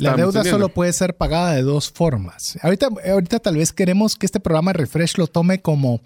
la 0.00 0.16
deuda 0.16 0.44
solo 0.44 0.68
puede 0.68 0.92
ser 0.92 1.16
pagada 1.16 1.54
de 1.54 1.62
dos 1.62 1.90
formas. 1.90 2.58
Ahorita, 2.62 2.88
ahorita 3.10 3.38
tal 3.40 3.56
vez 3.56 3.72
queremos 3.72 4.16
que 4.16 4.26
este 4.26 4.40
programa 4.40 4.72
Refresh 4.72 5.16
lo 5.16 5.26
tome 5.26 5.60
como 5.60 6.00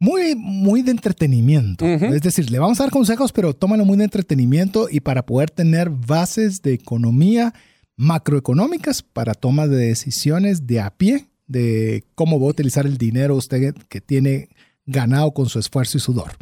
muy, 0.00 0.34
muy 0.36 0.82
de 0.82 0.92
entretenimiento. 0.92 1.84
Es 1.84 2.22
decir, 2.22 2.50
le 2.50 2.58
vamos 2.58 2.80
a 2.80 2.84
dar 2.84 2.92
consejos, 2.92 3.32
pero 3.32 3.54
tómalo 3.54 3.84
muy 3.84 3.96
de 3.96 4.04
entretenimiento 4.04 4.88
y 4.90 5.00
para 5.00 5.26
poder 5.26 5.50
tener 5.50 5.90
bases 5.90 6.62
de 6.62 6.74
economía 6.74 7.54
macroeconómicas 7.96 9.02
para 9.02 9.34
toma 9.34 9.66
de 9.66 9.76
decisiones 9.76 10.66
de 10.66 10.80
a 10.80 10.90
pie 10.90 11.26
de 11.48 12.04
cómo 12.14 12.38
va 12.38 12.46
a 12.46 12.50
utilizar 12.50 12.86
el 12.86 12.98
dinero 12.98 13.34
usted 13.34 13.74
que 13.88 14.00
tiene 14.00 14.50
ganado 14.86 15.32
con 15.32 15.48
su 15.48 15.58
esfuerzo 15.58 15.98
y 15.98 16.00
sudor. 16.00 16.36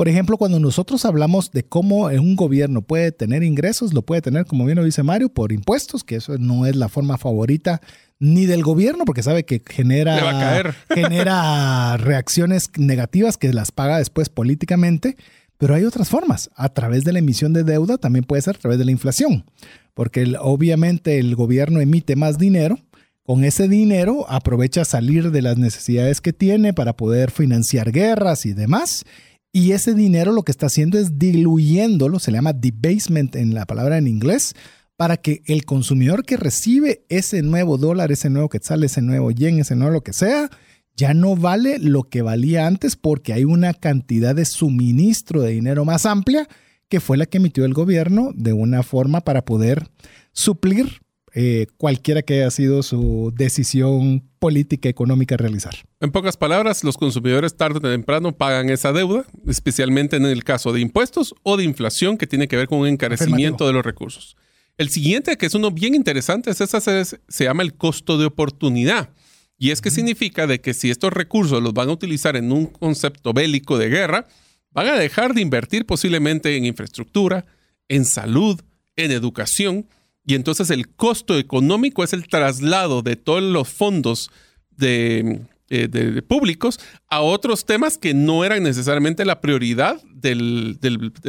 Por 0.00 0.08
ejemplo, 0.08 0.38
cuando 0.38 0.58
nosotros 0.58 1.04
hablamos 1.04 1.50
de 1.50 1.62
cómo 1.62 2.06
un 2.06 2.34
gobierno 2.34 2.80
puede 2.80 3.12
tener 3.12 3.42
ingresos, 3.42 3.92
lo 3.92 4.00
puede 4.00 4.22
tener, 4.22 4.46
como 4.46 4.64
bien 4.64 4.78
lo 4.78 4.84
dice 4.84 5.02
Mario, 5.02 5.28
por 5.28 5.52
impuestos, 5.52 6.04
que 6.04 6.16
eso 6.16 6.38
no 6.38 6.64
es 6.64 6.74
la 6.74 6.88
forma 6.88 7.18
favorita 7.18 7.82
ni 8.18 8.46
del 8.46 8.62
gobierno, 8.62 9.04
porque 9.04 9.22
sabe 9.22 9.44
que 9.44 9.62
genera, 9.62 10.74
genera 10.94 11.98
reacciones 11.98 12.70
negativas 12.78 13.36
que 13.36 13.52
las 13.52 13.72
paga 13.72 13.98
después 13.98 14.30
políticamente. 14.30 15.18
Pero 15.58 15.74
hay 15.74 15.84
otras 15.84 16.08
formas. 16.08 16.48
A 16.54 16.70
través 16.70 17.04
de 17.04 17.12
la 17.12 17.18
emisión 17.18 17.52
de 17.52 17.62
deuda 17.62 17.98
también 17.98 18.24
puede 18.24 18.40
ser 18.40 18.56
a 18.56 18.58
través 18.58 18.78
de 18.78 18.86
la 18.86 18.92
inflación, 18.92 19.44
porque 19.92 20.34
obviamente 20.40 21.18
el 21.18 21.36
gobierno 21.36 21.78
emite 21.78 22.16
más 22.16 22.38
dinero. 22.38 22.78
Con 23.22 23.44
ese 23.44 23.68
dinero 23.68 24.24
aprovecha 24.30 24.86
salir 24.86 25.30
de 25.30 25.42
las 25.42 25.58
necesidades 25.58 26.22
que 26.22 26.32
tiene 26.32 26.72
para 26.72 26.96
poder 26.96 27.30
financiar 27.30 27.92
guerras 27.92 28.46
y 28.46 28.54
demás 28.54 29.04
y 29.52 29.72
ese 29.72 29.94
dinero 29.94 30.32
lo 30.32 30.42
que 30.42 30.52
está 30.52 30.66
haciendo 30.66 30.98
es 30.98 31.18
diluyéndolo, 31.18 32.18
se 32.18 32.30
le 32.30 32.38
llama 32.38 32.52
debasement 32.52 33.34
en 33.36 33.54
la 33.54 33.66
palabra 33.66 33.98
en 33.98 34.06
inglés, 34.06 34.54
para 34.96 35.16
que 35.16 35.42
el 35.46 35.64
consumidor 35.64 36.24
que 36.24 36.36
recibe 36.36 37.04
ese 37.08 37.42
nuevo 37.42 37.78
dólar, 37.78 38.12
ese 38.12 38.30
nuevo 38.30 38.48
quetzal, 38.48 38.84
ese 38.84 39.00
nuevo 39.00 39.30
yen, 39.30 39.58
ese 39.58 39.74
nuevo 39.74 39.92
lo 39.92 40.02
que 40.02 40.12
sea, 40.12 40.50
ya 40.94 41.14
no 41.14 41.36
vale 41.36 41.78
lo 41.78 42.02
que 42.02 42.20
valía 42.20 42.66
antes 42.66 42.96
porque 42.96 43.32
hay 43.32 43.44
una 43.44 43.72
cantidad 43.72 44.34
de 44.34 44.44
suministro 44.44 45.40
de 45.40 45.52
dinero 45.52 45.84
más 45.86 46.04
amplia 46.04 46.46
que 46.90 47.00
fue 47.00 47.16
la 47.16 47.24
que 47.24 47.38
emitió 47.38 47.64
el 47.64 47.72
gobierno 47.72 48.32
de 48.34 48.52
una 48.52 48.82
forma 48.82 49.22
para 49.22 49.44
poder 49.44 49.88
suplir 50.32 51.00
eh, 51.34 51.66
cualquiera 51.76 52.22
que 52.22 52.34
haya 52.34 52.50
sido 52.50 52.82
su 52.82 53.32
decisión 53.36 54.28
política 54.38 54.88
económica 54.88 55.36
a 55.36 55.38
realizar. 55.38 55.74
En 56.00 56.10
pocas 56.10 56.36
palabras, 56.36 56.82
los 56.82 56.96
consumidores 56.96 57.56
tarde 57.56 57.78
o 57.78 57.80
temprano 57.80 58.32
pagan 58.32 58.70
esa 58.70 58.92
deuda, 58.92 59.24
especialmente 59.46 60.16
en 60.16 60.24
el 60.24 60.44
caso 60.44 60.72
de 60.72 60.80
impuestos 60.80 61.34
o 61.42 61.56
de 61.56 61.64
inflación 61.64 62.16
que 62.16 62.26
tiene 62.26 62.48
que 62.48 62.56
ver 62.56 62.68
con 62.68 62.80
un 62.80 62.88
encarecimiento 62.88 63.66
de 63.66 63.72
los 63.72 63.84
recursos. 63.84 64.36
El 64.76 64.88
siguiente, 64.88 65.36
que 65.36 65.46
es 65.46 65.54
uno 65.54 65.70
bien 65.70 65.94
interesante, 65.94 66.50
es 66.50 66.60
esa, 66.60 66.80
se, 66.80 67.04
se 67.04 67.44
llama 67.44 67.62
el 67.62 67.74
costo 67.74 68.16
de 68.16 68.24
oportunidad. 68.24 69.10
Y 69.58 69.72
es 69.72 69.82
que 69.82 69.90
significa 69.90 70.46
de 70.46 70.60
que 70.62 70.72
si 70.72 70.90
estos 70.90 71.12
recursos 71.12 71.62
los 71.62 71.74
van 71.74 71.90
a 71.90 71.92
utilizar 71.92 72.34
en 72.34 72.50
un 72.50 72.64
concepto 72.66 73.34
bélico 73.34 73.76
de 73.76 73.90
guerra, 73.90 74.26
van 74.70 74.86
a 74.86 74.96
dejar 74.96 75.34
de 75.34 75.42
invertir 75.42 75.84
posiblemente 75.84 76.56
en 76.56 76.64
infraestructura, 76.64 77.44
en 77.88 78.04
salud, 78.04 78.60
en 78.96 79.10
educación, 79.10 79.86
y 80.24 80.34
entonces 80.34 80.70
el 80.70 80.88
costo 80.88 81.38
económico 81.38 82.04
es 82.04 82.12
el 82.12 82.28
traslado 82.28 83.02
de 83.02 83.16
todos 83.16 83.42
los 83.42 83.68
fondos 83.68 84.30
de, 84.76 85.40
eh, 85.70 86.22
públicos 86.26 86.78
a 87.08 87.20
otros 87.20 87.64
temas 87.64 87.96
que 87.96 88.12
no 88.12 88.44
eran 88.44 88.62
necesariamente 88.62 89.24
la 89.24 89.40
prioridad 89.40 90.02
del, 90.12 90.78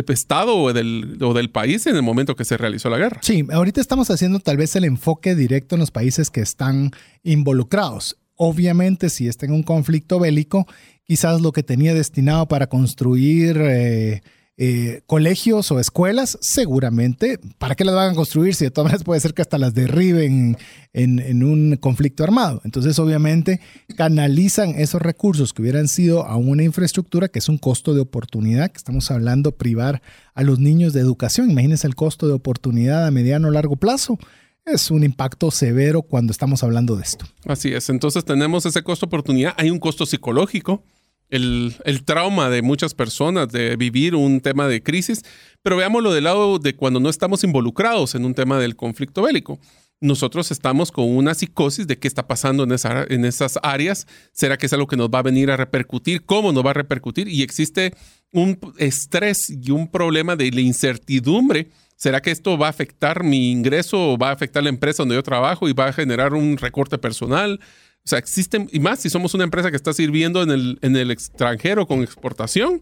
Estado 0.07 0.55
o 0.55 0.73
del, 0.73 1.49
país 1.51 1.85
en 1.87 1.95
el 1.95 2.01
momento 2.01 2.35
que 2.35 2.45
se 2.45 2.57
realizó 2.57 2.89
la 2.89 2.97
guerra. 2.97 3.19
Sí, 3.21 3.45
ahorita 3.51 3.79
estamos 3.79 4.09
haciendo 4.09 4.39
tal 4.39 4.57
vez 4.57 4.75
el 4.75 4.83
enfoque 4.83 5.35
directo 5.35 5.75
en 5.75 5.79
los 5.79 5.91
países 5.91 6.29
que 6.29 6.41
están 6.41 6.91
involucrados. 7.23 8.17
Obviamente, 8.35 9.09
si 9.09 9.27
está 9.27 9.45
en 9.45 9.51
un 9.51 9.63
conflicto 9.63 10.19
bélico, 10.19 10.65
quizás 11.03 11.41
lo 11.41 11.51
que 11.51 11.63
tenía 11.63 11.93
destinado 11.93 12.47
para 12.47 12.67
construir... 12.67 13.57
Eh, 13.59 14.21
eh, 14.57 15.01
colegios 15.07 15.71
o 15.71 15.79
escuelas, 15.79 16.37
seguramente, 16.41 17.39
¿para 17.57 17.75
qué 17.75 17.83
las 17.83 17.95
van 17.95 18.11
a 18.11 18.15
construir 18.15 18.53
si 18.53 18.65
de 18.65 18.71
todas 18.71 18.85
maneras 18.85 19.03
puede 19.03 19.19
ser 19.19 19.33
que 19.33 19.41
hasta 19.41 19.57
las 19.57 19.73
derriben 19.73 20.57
en, 20.93 21.43
un 21.43 21.77
conflicto 21.77 22.23
armado? 22.23 22.61
Entonces, 22.63 22.99
obviamente, 22.99 23.59
canalizan 23.95 24.71
esos 24.71 25.01
recursos 25.01 25.53
que 25.53 25.61
hubieran 25.61 25.87
sido 25.87 26.25
a 26.25 26.35
una 26.35 26.63
infraestructura 26.63 27.29
que 27.29 27.39
es 27.39 27.49
un 27.49 27.57
costo 27.57 27.93
de 27.93 28.01
oportunidad, 28.01 28.71
que 28.71 28.77
estamos 28.77 29.09
hablando 29.09 29.53
privar 29.53 30.01
a 30.35 30.43
los 30.43 30.59
niños 30.59 30.93
de 30.93 30.99
educación. 30.99 31.49
Imagínense 31.49 31.87
el 31.87 31.95
costo 31.95 32.27
de 32.27 32.33
oportunidad 32.33 33.07
a 33.07 33.11
mediano 33.11 33.47
o 33.47 33.51
largo 33.51 33.77
plazo 33.77 34.19
es 34.65 34.91
un 34.91 35.03
impacto 35.03 35.49
severo 35.49 36.01
cuando 36.03 36.31
estamos 36.31 36.63
hablando 36.63 36.95
de 36.95 37.03
esto. 37.03 37.25
Así 37.45 37.73
es, 37.73 37.89
entonces 37.89 38.23
tenemos 38.25 38.65
ese 38.65 38.83
costo 38.83 39.05
de 39.05 39.09
oportunidad, 39.09 39.53
hay 39.57 39.69
un 39.71 39.79
costo 39.79 40.05
psicológico, 40.05 40.83
el, 41.31 42.03
trauma 42.05 42.49
de 42.49 42.61
muchas 42.61 42.93
personas 42.93 43.49
de 43.49 43.75
vivir 43.77 44.15
un 44.15 44.41
tema 44.41 44.67
de 44.67 44.83
crisis, 44.83 45.23
pero 45.63 45.77
veámoslo 45.77 46.13
del 46.13 46.25
lado 46.25 46.59
de 46.59 46.75
cuando 46.75 46.99
no 46.99 47.09
estamos 47.09 47.43
involucrados 47.43 48.15
en 48.15 48.25
un 48.25 48.33
tema 48.33 48.59
del 48.59 48.75
conflicto 48.75 49.23
bélico. 49.23 49.59
Nosotros 50.01 50.51
estamos 50.51 50.91
con 50.91 51.15
una 51.15 51.33
psicosis 51.33 51.87
de 51.87 51.99
qué 51.99 52.07
está 52.07 52.27
pasando 52.27 52.63
en, 52.63 52.71
en 53.09 53.25
esas 53.25 53.59
áreas. 53.61 54.07
¿Será 54.33 54.57
que 54.57 54.65
es 54.65 54.73
algo 54.73 54.87
que 54.87 54.97
nos 54.97 55.09
va 55.09 55.19
a 55.19 55.23
venir 55.23 55.51
a 55.51 55.57
repercutir? 55.57 56.25
¿Cómo 56.25 56.51
nos 56.51 56.65
va 56.65 56.71
a 56.71 56.75
repercutir? 56.75 57.27
Y 57.27 57.43
existe 57.43 57.93
un 58.31 58.59
estrés 58.77 59.49
y 59.49 59.71
un 59.71 59.87
problema 59.89 60.35
de 60.35 60.51
la 60.51 60.61
incertidumbre. 60.61 61.69
¿Será 61.95 62.19
que 62.19 62.31
esto 62.31 62.57
va 62.57 62.65
a 62.65 62.71
afectar 62.71 63.23
mi 63.23 63.51
ingreso 63.51 64.13
o 64.13 64.17
va 64.17 64.29
a 64.29 64.33
afectar 64.33 64.63
la 64.63 64.69
empresa 64.69 65.03
donde 65.03 65.13
yo 65.13 65.21
trabajo 65.21 65.69
y 65.69 65.73
va 65.73 65.85
a 65.85 65.93
generar 65.93 66.33
un 66.33 66.57
recorte 66.57 66.97
personal? 66.97 67.59
O 68.03 68.09
sea, 68.09 68.19
existen, 68.19 68.67
y 68.71 68.79
más 68.79 68.99
si 68.99 69.09
somos 69.09 69.33
una 69.33 69.43
empresa 69.43 69.69
que 69.69 69.77
está 69.77 69.93
sirviendo 69.93 70.41
en 70.41 70.49
el, 70.49 70.79
en 70.81 70.95
el 70.95 71.11
extranjero 71.11 71.85
con 71.87 72.01
exportación, 72.01 72.81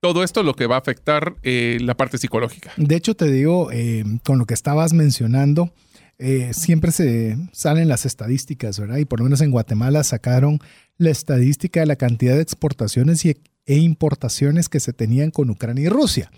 todo 0.00 0.22
esto 0.22 0.40
es 0.40 0.46
lo 0.46 0.54
que 0.54 0.66
va 0.66 0.76
a 0.76 0.78
afectar 0.78 1.34
eh, 1.42 1.78
la 1.80 1.96
parte 1.96 2.18
psicológica. 2.18 2.72
De 2.76 2.94
hecho, 2.96 3.14
te 3.14 3.30
digo, 3.30 3.70
eh, 3.72 4.04
con 4.24 4.38
lo 4.38 4.44
que 4.44 4.54
estabas 4.54 4.92
mencionando, 4.92 5.72
eh, 6.18 6.52
siempre 6.52 6.92
se 6.92 7.36
salen 7.52 7.88
las 7.88 8.06
estadísticas, 8.06 8.78
¿verdad? 8.78 8.98
Y 8.98 9.04
por 9.04 9.20
lo 9.20 9.24
menos 9.24 9.40
en 9.40 9.50
Guatemala 9.50 10.04
sacaron 10.04 10.60
la 10.98 11.10
estadística 11.10 11.80
de 11.80 11.86
la 11.86 11.96
cantidad 11.96 12.34
de 12.34 12.42
exportaciones 12.42 13.24
y, 13.24 13.36
e 13.66 13.76
importaciones 13.78 14.68
que 14.68 14.80
se 14.80 14.92
tenían 14.92 15.30
con 15.30 15.50
Ucrania 15.50 15.86
y 15.86 15.88
Rusia. 15.88 16.30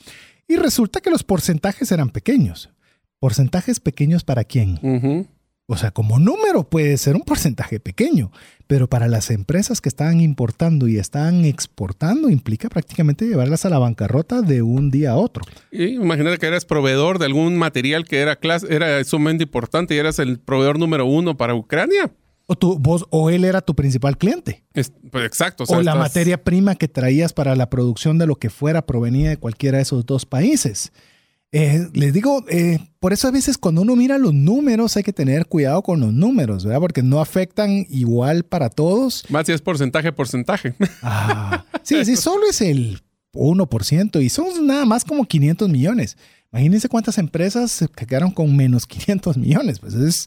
Y 0.49 0.57
resulta 0.57 1.01
que 1.01 1.11
los 1.11 1.25
porcentajes 1.25 1.91
eran 1.91 2.11
pequeños. 2.11 2.71
¿Porcentajes 3.19 3.81
pequeños 3.81 4.23
para 4.23 4.45
quién? 4.45 5.27
O 5.69 5.77
sea, 5.77 5.91
como 5.91 6.21
número 6.21 6.63
puede 6.69 6.97
ser 6.97 7.17
un 7.17 7.23
porcentaje 7.23 7.81
pequeño, 7.81 8.31
pero 8.69 8.89
para 8.89 9.09
las 9.09 9.31
empresas 9.33 9.81
que 9.81 9.89
estaban 9.89 10.21
importando 10.21 10.87
y 10.87 10.97
estaban 10.99 11.45
exportando 11.45 12.31
implica 12.31 12.69
prácticamente 12.69 13.27
llevarlas 13.27 13.65
a 13.67 13.71
la 13.71 13.79
bancarrota 13.81 14.43
de 14.43 14.63
un 14.63 14.93
día 14.93 15.11
a 15.11 15.17
otro. 15.17 15.43
Y 15.73 15.87
imagínate 15.97 16.39
que 16.39 16.47
eras 16.47 16.65
proveedor 16.65 17.19
de 17.19 17.27
algún 17.27 17.57
material 17.57 18.05
que 18.05 18.19
era, 18.21 18.39
clas- 18.39 18.65
era 18.71 19.03
sumamente 19.03 19.43
importante 19.43 19.97
y 19.97 19.99
eras 19.99 20.21
el 20.21 20.39
proveedor 20.39 20.79
número 20.79 21.05
uno 21.05 21.37
para 21.37 21.57
Ucrania. 21.57 22.13
O, 22.47 22.55
tú, 22.55 22.79
vos, 22.79 23.05
o 23.11 23.29
él 23.31 23.45
era 23.45 23.61
tu 23.61 23.75
principal 23.75 24.17
cliente. 24.19 24.63
Es- 24.73 24.93
pues 25.11 25.25
exacto. 25.27 25.65
O, 25.65 25.67
sea, 25.67 25.79
la 25.83 25.91
estás- 25.93 25.99
materia 25.99 26.45
prima 26.45 26.77
que 26.77 26.87
traías 26.87 27.33
para 27.33 27.57
la 27.57 27.69
producción 27.71 28.19
de 28.19 28.27
lo 28.29 28.37
que 28.37 28.51
fuera 28.51 28.87
provenía 28.87 29.31
de 29.31 29.37
cualquiera 29.37 29.79
de 29.79 29.83
esos 29.83 30.07
dos 30.07 30.27
países. 30.27 30.93
Eh, 31.53 31.89
les 31.95 32.13
digo, 32.13 32.45
eh, 32.49 32.79
por 32.99 33.13
eso 33.13 33.29
a 33.29 33.31
veces 33.31 33.57
cuando 33.57 33.83
uno 33.83 33.97
mira 33.97 34.19
los 34.19 34.35
números 34.35 34.97
hay 34.97 35.03
que 35.03 35.13
tener 35.13 35.47
cuidado 35.47 35.83
con 35.83 36.01
los 36.01 36.13
números, 36.13 36.65
¿verdad? 36.65 36.81
Porque 36.81 37.03
no 37.03 37.21
afectan 37.21 37.87
igual 37.89 38.45
para 38.45 38.69
todos. 38.69 39.25
Más 39.31 39.47
si 39.47 39.53
es 39.53 39.63
porcentaje, 39.63 40.13
porcentaje. 40.13 40.75
Ah, 41.03 41.65
sí, 41.83 42.05
sí, 42.05 42.17
solo 42.17 42.47
es 42.51 42.61
el 42.61 43.01
1% 43.33 44.23
y 44.23 44.29
son 44.29 44.67
nada 44.67 44.85
más 44.85 45.05
como 45.05 45.25
500 45.25 45.69
millones. 45.69 46.17
Imagínense 46.53 46.89
cuántas 46.89 47.19
empresas 47.19 47.71
se 47.71 47.89
quedaron 47.89 48.31
con 48.31 48.55
menos 48.57 48.87
500 48.87 49.37
millones. 49.37 49.79
Pues 49.79 49.95
es, 49.95 50.27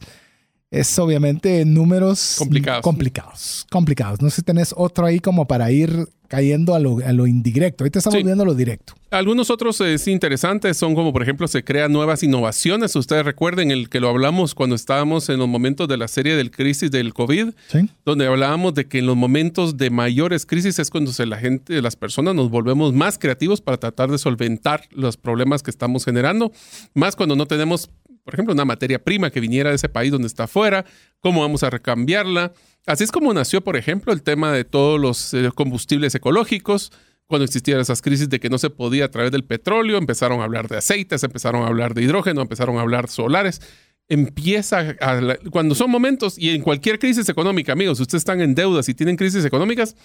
es 0.72 0.98
obviamente 1.00 1.66
números 1.66 2.36
Complicados. 2.38 2.82
Complicados. 2.84 3.68
Complicados. 3.72 4.22
No 4.22 4.30
sé 4.30 4.38
si 4.38 4.42
tenés 4.44 4.74
otro 4.78 5.06
ahí 5.06 5.20
como 5.20 5.48
para 5.48 5.72
ir 5.72 6.08
cayendo 6.28 6.76
a 6.76 6.80
lo, 6.80 7.00
a 7.04 7.12
lo 7.12 7.26
indirecto. 7.26 7.84
Ahorita 7.84 7.98
estamos 8.00 8.20
Sí. 8.20 8.24
viendo 8.24 8.46
lo 8.46 8.54
directo. 8.54 8.94
Algunos 9.10 9.50
otros 9.50 9.82
eh, 9.82 9.98
sí, 9.98 10.12
interesantes 10.12 10.78
son 10.78 10.94
como, 10.94 11.12
por 11.12 11.24
ejemplo, 11.24 11.48
se 11.48 11.64
crean 11.64 11.92
nuevas 11.92 12.22
innovaciones. 12.22 12.96
Ustedes 12.96 13.26
recuerden 13.26 13.72
el 13.72 13.90
que 13.90 14.00
lo 14.00 14.10
hablamos 14.10 14.54
cuando 14.54 14.76
estábamos 14.76 15.28
en 15.30 15.40
los 15.40 15.48
momentos 15.48 15.88
de 15.88 15.98
la 15.98 16.08
serie 16.08 16.36
del 16.36 16.52
crisis 16.52 16.92
del 16.92 17.16
COVID, 17.16 17.48
¿Sí? 17.70 17.90
donde 18.06 18.28
hablábamos 18.28 18.76
de 18.76 18.88
que 18.88 19.00
en 19.00 19.08
los 19.08 19.16
momentos 19.18 19.78
de 19.78 19.90
mayores 19.90 20.46
crisis 20.46 20.78
es 20.78 20.92
cuando 20.92 21.12
se, 21.12 21.26
la 21.26 21.38
gente, 21.40 21.82
las 21.82 21.96
personas 21.96 22.36
nos 22.36 22.52
volvemos 22.52 22.94
más 22.94 23.18
creativos 23.18 23.60
para 23.62 23.78
tratar 23.80 24.12
de 24.12 24.20
solventar 24.20 24.84
los 24.92 25.18
problemas 25.18 25.64
que 25.64 25.72
estamos 25.72 26.06
generando, 26.06 26.52
más 26.94 27.16
cuando 27.16 27.36
no 27.36 27.48
tenemos, 27.48 27.90
por 28.30 28.36
ejemplo, 28.36 28.54
una 28.54 28.64
materia 28.64 29.04
prima 29.04 29.32
que 29.32 29.40
viniera 29.40 29.72
de 29.72 29.78
ese 29.78 29.90
país 29.90 30.12
donde 30.12 30.28
está 30.28 30.44
afuera, 30.44 30.86
cómo 31.20 31.42
vamos 31.42 31.64
a 31.64 31.72
recambiarla. 31.72 32.54
Así 32.86 33.04
es 33.04 33.12
como 33.12 33.34
nació, 33.34 33.62
por 33.62 33.76
ejemplo, 33.76 34.14
el 34.14 34.22
tema 34.22 34.54
de 34.54 34.66
todos 34.66 35.00
los 35.00 35.34
eh, 35.34 35.50
combustibles 35.56 36.14
ecológicos. 36.14 36.92
Cuando 37.26 37.46
existían 37.46 37.80
esas 37.80 38.04
crisis 38.04 38.30
de 38.30 38.40
que 38.40 38.50
no 38.50 38.60
se 38.60 38.70
podía 38.70 39.06
a 39.06 39.12
través 39.12 39.32
del 39.32 39.44
petróleo, 39.44 39.98
empezaron 39.98 40.42
a 40.42 40.44
hablar 40.44 40.68
de 40.68 40.78
aceites, 40.78 41.24
empezaron 41.24 41.64
a 41.64 41.68
hablar 41.68 41.96
de 41.96 42.04
hidrógeno, 42.04 42.42
empezaron 42.42 42.78
a 42.78 42.82
hablar 42.82 43.08
solares 43.10 43.62
empieza 44.10 44.96
a 45.00 45.38
cuando 45.52 45.76
son 45.76 45.92
momentos 45.92 46.38
y 46.38 46.50
en 46.50 46.64
cualquier 46.64 46.98
crisis 46.98 47.30
económica, 47.30 47.74
amigos, 47.74 48.00
si 48.00 48.02
ustedes 48.02 48.22
están 48.22 48.42
en 48.42 48.56
deudas 48.56 48.90
y 48.90 48.96
tienen 48.96 49.16
crisis 49.16 49.46
económicas, 49.46 49.96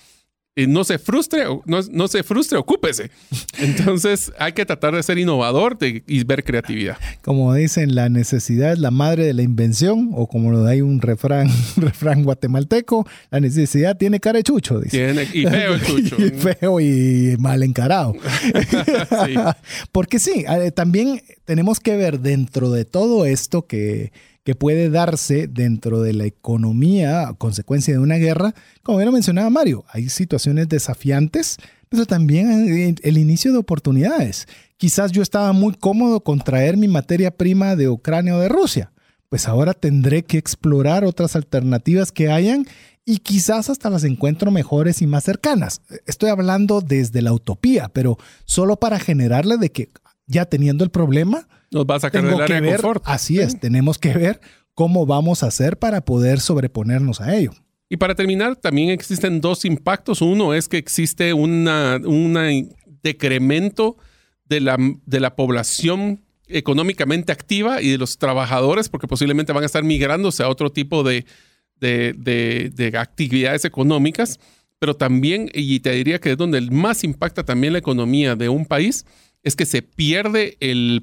no 0.57 0.85
se 0.85 0.99
frustre, 0.99 1.45
no, 1.67 1.81
no 1.90 2.07
se 2.09 2.23
frustre, 2.23 2.59
ocúpese. 2.59 3.11
Entonces 3.59 4.33
hay 4.38 4.53
que 4.53 4.64
tratar 4.64 4.95
de 4.95 5.03
ser 5.03 5.19
innovador 5.19 5.77
de- 5.79 6.05
y 6.07 6.23
ver 6.25 6.45
creatividad. 6.45 6.97
Como 7.23 7.53
dicen, 7.55 7.95
la 7.97 8.09
necesidad 8.09 8.73
es 8.73 8.79
la 8.79 8.93
madre 8.93 9.27
de 9.27 9.35
la 9.35 9.43
invención, 9.43 10.11
o 10.14 10.29
como 10.29 10.53
lo 10.53 10.64
hay 10.67 10.81
un 10.81 11.01
refrán, 11.01 11.49
refrán 11.77 12.23
guatemalteco, 12.23 13.05
la 13.31 13.40
necesidad 13.40 13.97
tiene 13.97 14.21
cara 14.21 14.38
de 14.38 14.45
chucho, 14.45 14.79
dice. 14.81 14.97
Tiene, 14.97 15.23
y 15.33 15.45
feo 15.45 15.75
el 15.75 15.83
chucho. 15.87 16.17
Y 16.25 16.31
feo 16.31 16.81
y 16.81 17.37
mal 17.38 17.62
encarado. 17.62 18.14
Sí. 19.25 19.35
Porque 19.93 20.19
sí, 20.19 20.45
eh, 20.49 20.71
también 20.71 21.21
tenemos 21.45 21.81
que 21.81 21.97
ver 21.97 22.21
dentro 22.21 22.71
de 22.71 22.85
todo 22.85 23.25
esto 23.27 23.67
que, 23.67 24.12
que 24.45 24.55
puede 24.55 24.91
darse 24.91 25.47
dentro 25.47 26.03
de 26.03 26.13
la 26.13 26.27
economía 26.27 27.29
a 27.29 27.35
consecuencia 27.35 27.95
de 27.95 28.01
una 28.01 28.17
guerra, 28.17 28.55
como 28.83 28.99
ya 28.99 29.07
lo 29.07 29.13
mencionaba 29.13 29.49
Mario, 29.51 29.85
hay 29.89 30.11
situaciones 30.11 30.69
desafiantes, 30.69 31.57
pero 31.89 32.05
también 32.07 32.97
el 33.03 33.19
inicio 33.19 33.53
de 33.53 33.59
oportunidades. 33.59 34.47
Quizás 34.77 35.13
yo 35.13 35.23
estaba 35.23 35.53
muy 35.53 35.75
cómodo 35.75 36.21
con 36.21 36.41
traer 36.41 36.77
mi 36.77 36.89
materia 36.89 37.31
prima 37.31 37.75
de 37.75 37.89
Ucrania 37.89 38.37
o 38.37 38.41
de 38.41 38.49
Rusia. 38.49 38.93
Pues 39.31 39.49
ahora 39.49 39.73
tendré 39.73 40.25
que 40.25 40.39
explorar 40.39 41.05
otras 41.05 41.37
alternativas 41.37 42.13
que 42.13 42.31
hayan 42.31 42.67
y 43.07 43.19
quizás 43.19 43.71
hasta 43.71 43.91
las 43.91 44.05
encuentro 44.05 44.51
mejores 44.51 45.03
y 45.03 45.07
más 45.07 45.25
cercanas. 45.25 45.81
Estoy 46.07 46.31
hablando 46.31 46.81
desde 46.81 47.23
la 47.23 47.33
utopía, 47.33 47.89
pero 47.89 48.19
solo 48.45 48.77
para 48.77 48.99
generarle 48.99 49.57
de 49.57 49.71
que 49.71 49.91
ya 50.27 50.45
teniendo 50.47 50.85
el 50.85 50.91
problema, 50.91 51.47
Nos 51.71 51.85
va 51.85 51.97
a 51.97 52.01
sacar 52.01 52.23
tengo 52.23 52.39
del 52.39 52.47
que 52.47 52.55
área 52.55 52.61
de 52.61 52.73
ver, 52.73 52.81
confort. 52.81 53.03
así 53.07 53.39
es, 53.41 53.59
tenemos 53.61 53.99
que 53.99 54.13
ver 54.15 54.41
cómo 54.75 55.07
vamos 55.07 55.43
a 55.43 55.47
hacer 55.49 55.79
para 55.79 56.05
poder 56.05 56.41
sobreponernos 56.41 57.21
a 57.21 57.35
ello. 57.37 57.53
Y 57.89 57.97
para 57.99 58.15
terminar, 58.15 58.57
también 58.57 58.91
existen 58.91 59.41
dos 59.41 59.65
impactos. 59.65 60.21
Uno 60.23 60.55
es 60.55 60.69
que 60.69 60.79
existe 60.79 61.33
una, 61.35 62.01
una 62.05 62.49
decremento 63.03 63.97
de 64.49 64.61
la, 64.61 64.77
de 65.07 65.21
la 65.21 65.37
población 65.37 66.23
económicamente 66.47 67.33
activa 67.33 67.81
y 67.83 67.91
de 67.91 67.99
los 67.99 68.19
trabajadores, 68.19 68.89
porque 68.89 69.07
posiblemente 69.07 69.53
van 69.53 69.63
a 69.63 69.67
estar 69.67 69.85
migrándose 69.85 70.43
a 70.43 70.49
otro 70.49 70.71
tipo 70.73 71.03
de, 71.03 71.25
de, 71.81 72.15
de- 72.17 72.71
de 72.75 72.99
actividades 72.99 73.65
económicas, 73.65 74.39
pero 74.79 74.95
también, 74.97 75.49
y 75.55 75.81
te 75.81 75.93
diría 75.93 76.21
que 76.21 76.33
es 76.33 76.37
donde 76.37 76.61
más 76.71 77.05
impacta 77.05 77.45
también 77.45 77.73
la 77.73 77.79
economía 77.79 78.37
de 78.37 78.49
un 78.49 78.67
país, 78.67 79.07
es 79.45 79.55
que 79.57 79.67
se 79.67 79.83
pierde 79.83 80.57
el, 80.61 81.03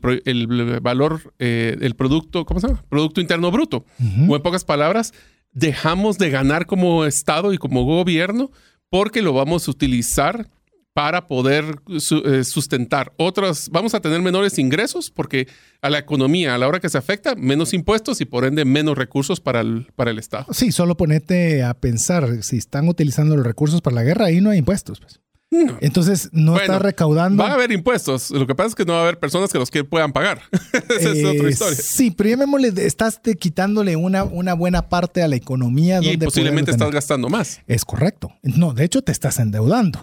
valor, 0.82 1.34
eh, 1.40 1.78
el 1.80 1.96
producto, 1.96 2.46
¿cómo 2.46 2.60
se 2.60 2.68
llama? 2.68 2.84
Producto 2.90 3.22
Interno 3.22 3.52
Bruto. 3.52 3.86
O 4.28 4.36
en 4.36 4.42
pocas 4.42 4.66
palabras, 4.66 5.14
dejamos 5.54 6.18
de 6.18 6.30
ganar 6.30 6.66
como 6.66 7.06
Estado 7.06 7.54
y 7.54 7.58
como 7.58 7.84
gobierno 7.86 8.52
porque 8.90 9.22
lo 9.22 9.34
vamos 9.34 9.68
a 9.68 9.72
utilizar 9.72 10.50
para 10.94 11.26
poder 11.28 11.78
su- 12.00 12.18
eh, 12.26 12.44
sustentar 12.44 13.14
otras, 13.18 13.70
vamos 13.70 13.94
a 13.94 14.02
tener 14.02 14.22
menores 14.22 14.60
ingresos 14.60 15.10
porque 15.10 15.48
a 15.82 15.90
la 15.90 16.00
economía, 16.00 16.54
a 16.54 16.58
la 16.58 16.68
hora 16.68 16.82
que 16.82 16.90
se 16.90 16.98
afecta, 16.98 17.34
menos 17.36 17.74
impuestos 17.74 18.20
y 18.20 18.26
por 18.26 18.44
ende 18.44 18.66
menos 18.66 18.98
recursos 18.98 19.40
para 19.40 19.62
el, 19.62 19.88
para 19.96 20.12
el 20.12 20.20
Estado. 20.20 20.48
Sí, 20.52 20.74
solo 20.74 20.98
ponete 20.98 21.64
a 21.64 21.74
pensar, 21.76 22.44
si 22.44 22.58
están 22.58 22.90
utilizando 22.90 23.38
los 23.38 23.46
recursos 23.46 23.82
para 23.82 23.96
la 23.96 24.04
guerra, 24.04 24.26
ahí 24.26 24.42
no 24.42 24.50
hay 24.50 24.58
impuestos. 24.60 25.00
pues. 25.00 25.22
No. 25.54 25.78
Entonces 25.82 26.30
no 26.32 26.54
Bueno, 26.54 26.74
está 26.76 26.80
recaudando. 26.80 27.44
Va 27.44 27.50
a 27.52 27.54
haber 27.56 27.74
impuestos, 27.74 28.32
lo 28.32 28.48
que 28.48 28.56
pasa 28.56 28.70
es 28.70 28.76
que 28.76 28.86
no 28.86 28.94
va 28.94 29.00
a 29.00 29.02
haber 29.04 29.20
personas 29.20 29.52
que 29.52 29.60
los 29.60 29.70
que 29.70 29.84
puedan 29.84 30.14
pagar. 30.14 30.42
Esa 30.90 31.10
es 31.12 31.26
otra 31.26 31.48
Eh, 31.48 31.52
historia. 31.52 31.76
Sí, 31.78 32.10
pero 32.12 32.30
llamémosle, 32.30 32.72
estás 32.86 33.22
te 33.22 33.36
quitándole 33.36 33.98
una, 33.98 34.24
una 34.24 34.54
buena 34.54 34.88
parte 34.88 35.22
a 35.22 35.28
la 35.28 35.36
economía. 35.36 36.00
Y 36.02 36.12
donde 36.12 36.26
posiblemente 36.26 36.72
estás 36.72 36.90
gastando 36.92 37.28
más. 37.30 37.60
Es 37.68 37.84
correcto. 37.84 38.32
No, 38.44 38.74
de 38.74 38.86
hecho 38.86 39.02
te 39.02 39.12
estás 39.12 39.40
endeudando. 39.40 40.02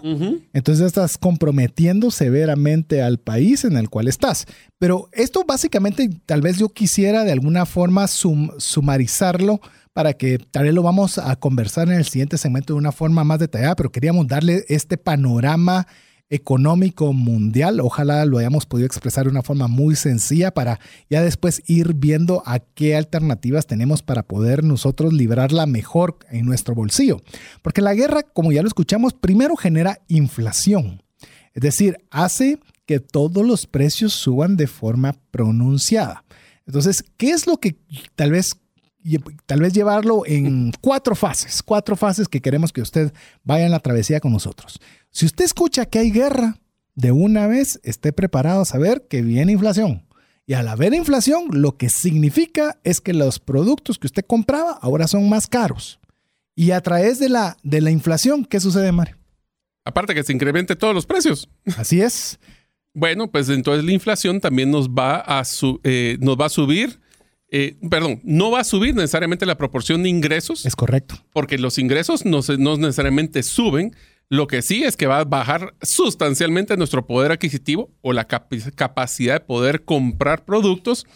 Entonces 0.53 0.85
estás 0.85 1.17
comprometiendo 1.17 2.11
severamente 2.11 3.01
al 3.01 3.17
país 3.19 3.63
en 3.65 3.75
el 3.75 3.89
cual 3.89 4.07
estás. 4.07 4.45
Pero 4.77 5.09
esto 5.13 5.43
básicamente 5.47 6.09
tal 6.27 6.41
vez 6.41 6.57
yo 6.59 6.69
quisiera 6.69 7.23
de 7.23 7.31
alguna 7.31 7.65
forma 7.65 8.07
sum- 8.07 8.51
sumarizarlo 8.59 9.59
para 9.93 10.13
que 10.13 10.37
tal 10.37 10.63
vez 10.63 10.73
lo 10.73 10.83
vamos 10.83 11.17
a 11.17 11.35
conversar 11.35 11.87
en 11.89 11.95
el 11.95 12.05
siguiente 12.05 12.37
segmento 12.37 12.73
de 12.73 12.79
una 12.79 12.91
forma 12.91 13.23
más 13.23 13.39
detallada, 13.39 13.75
pero 13.75 13.91
queríamos 13.91 14.27
darle 14.27 14.63
este 14.67 14.97
panorama 14.97 15.87
económico 16.29 17.11
mundial. 17.11 17.79
Ojalá 17.79 18.23
lo 18.25 18.37
hayamos 18.37 18.65
podido 18.65 18.85
expresar 18.85 19.25
de 19.25 19.31
una 19.31 19.41
forma 19.41 19.67
muy 19.67 19.95
sencilla 19.95 20.51
para 20.51 20.79
ya 21.09 21.21
después 21.21 21.63
ir 21.65 21.95
viendo 21.95 22.43
a 22.45 22.59
qué 22.59 22.95
alternativas 22.95 23.65
tenemos 23.65 24.03
para 24.03 24.23
poder 24.23 24.63
nosotros 24.63 25.11
librarla 25.11 25.65
mejor 25.65 26.19
en 26.29 26.45
nuestro 26.45 26.75
bolsillo. 26.75 27.21
Porque 27.61 27.81
la 27.81 27.95
guerra, 27.95 28.23
como 28.23 28.51
ya 28.51 28.61
lo 28.61 28.67
escuchamos, 28.67 29.13
primero 29.13 29.55
genera 29.55 29.99
inflación. 30.07 31.01
Es 31.53 31.63
decir, 31.63 31.97
hace 32.11 32.59
que 32.85 32.99
todos 32.99 33.45
los 33.45 33.67
precios 33.67 34.13
suban 34.13 34.55
de 34.55 34.67
forma 34.67 35.15
pronunciada. 35.31 36.23
Entonces, 36.65 37.03
¿qué 37.17 37.31
es 37.31 37.47
lo 37.47 37.57
que 37.57 37.75
tal 38.15 38.31
vez 38.31 38.55
tal 39.45 39.61
vez 39.61 39.73
llevarlo 39.73 40.23
en 40.25 40.71
cuatro 40.81 41.15
fases, 41.15 41.63
cuatro 41.63 41.95
fases 41.95 42.27
que 42.27 42.41
queremos 42.41 42.71
que 42.73 42.81
usted 42.81 43.13
vaya 43.43 43.65
en 43.65 43.71
la 43.71 43.79
travesía 43.79 44.19
con 44.19 44.31
nosotros. 44.33 44.79
Si 45.11 45.25
usted 45.25 45.45
escucha 45.45 45.85
que 45.85 45.99
hay 45.99 46.11
guerra, 46.11 46.57
de 46.95 47.11
una 47.11 47.47
vez 47.47 47.79
esté 47.83 48.11
preparado 48.11 48.61
a 48.61 48.65
saber 48.65 49.07
que 49.09 49.21
viene 49.21 49.53
inflación. 49.53 50.05
Y 50.45 50.53
al 50.55 50.67
haber 50.67 50.93
inflación, 50.93 51.43
lo 51.51 51.77
que 51.77 51.89
significa 51.89 52.79
es 52.83 52.99
que 53.01 53.13
los 53.13 53.39
productos 53.39 53.97
que 53.99 54.07
usted 54.07 54.25
compraba 54.25 54.71
ahora 54.81 55.07
son 55.07 55.29
más 55.29 55.47
caros. 55.47 55.99
Y 56.55 56.71
a 56.71 56.81
través 56.81 57.19
de 57.19 57.29
la, 57.29 57.55
de 57.63 57.79
la 57.81 57.91
inflación, 57.91 58.43
¿qué 58.43 58.59
sucede, 58.59 58.91
Mario? 58.91 59.15
Aparte 59.85 60.13
que 60.13 60.23
se 60.23 60.33
incremente 60.33 60.75
todos 60.75 60.93
los 60.93 61.05
precios. 61.05 61.47
Así 61.77 62.01
es. 62.01 62.39
Bueno, 62.93 63.31
pues 63.31 63.47
entonces 63.47 63.85
la 63.85 63.93
inflación 63.93 64.41
también 64.41 64.71
nos 64.71 64.89
va 64.89 65.17
a, 65.19 65.45
su- 65.45 65.79
eh, 65.83 66.17
nos 66.19 66.35
va 66.37 66.47
a 66.47 66.49
subir, 66.49 66.99
eh, 67.51 67.77
perdón, 67.89 68.19
no 68.23 68.51
va 68.51 68.59
a 68.61 68.63
subir 68.63 68.93
necesariamente 68.95 69.45
la 69.45 69.57
proporción 69.57 70.03
de 70.03 70.09
ingresos, 70.09 70.65
Es 70.65 70.75
correcto. 70.75 71.15
porque 71.33 71.57
los 71.57 71.77
ingresos 71.77 72.25
no, 72.25 72.41
se- 72.41 72.57
no 72.57 72.77
necesariamente 72.77 73.43
suben, 73.43 73.95
Lo 74.31 74.45
que 74.45 74.61
sí 74.61 74.83
es 74.83 74.95
que 74.95 75.07
va 75.07 75.21
a 75.21 75.23
bajar 75.23 75.73
sustancialmente 75.81 76.77
nuestro 76.77 77.07
poder 77.07 77.31
adquisitivo 77.31 77.89
o 78.01 78.13
la 78.13 78.27
capacidad 78.27 79.33
de 79.33 79.39
poder 79.39 79.83
comprar 79.85 80.45
productos 80.45 81.07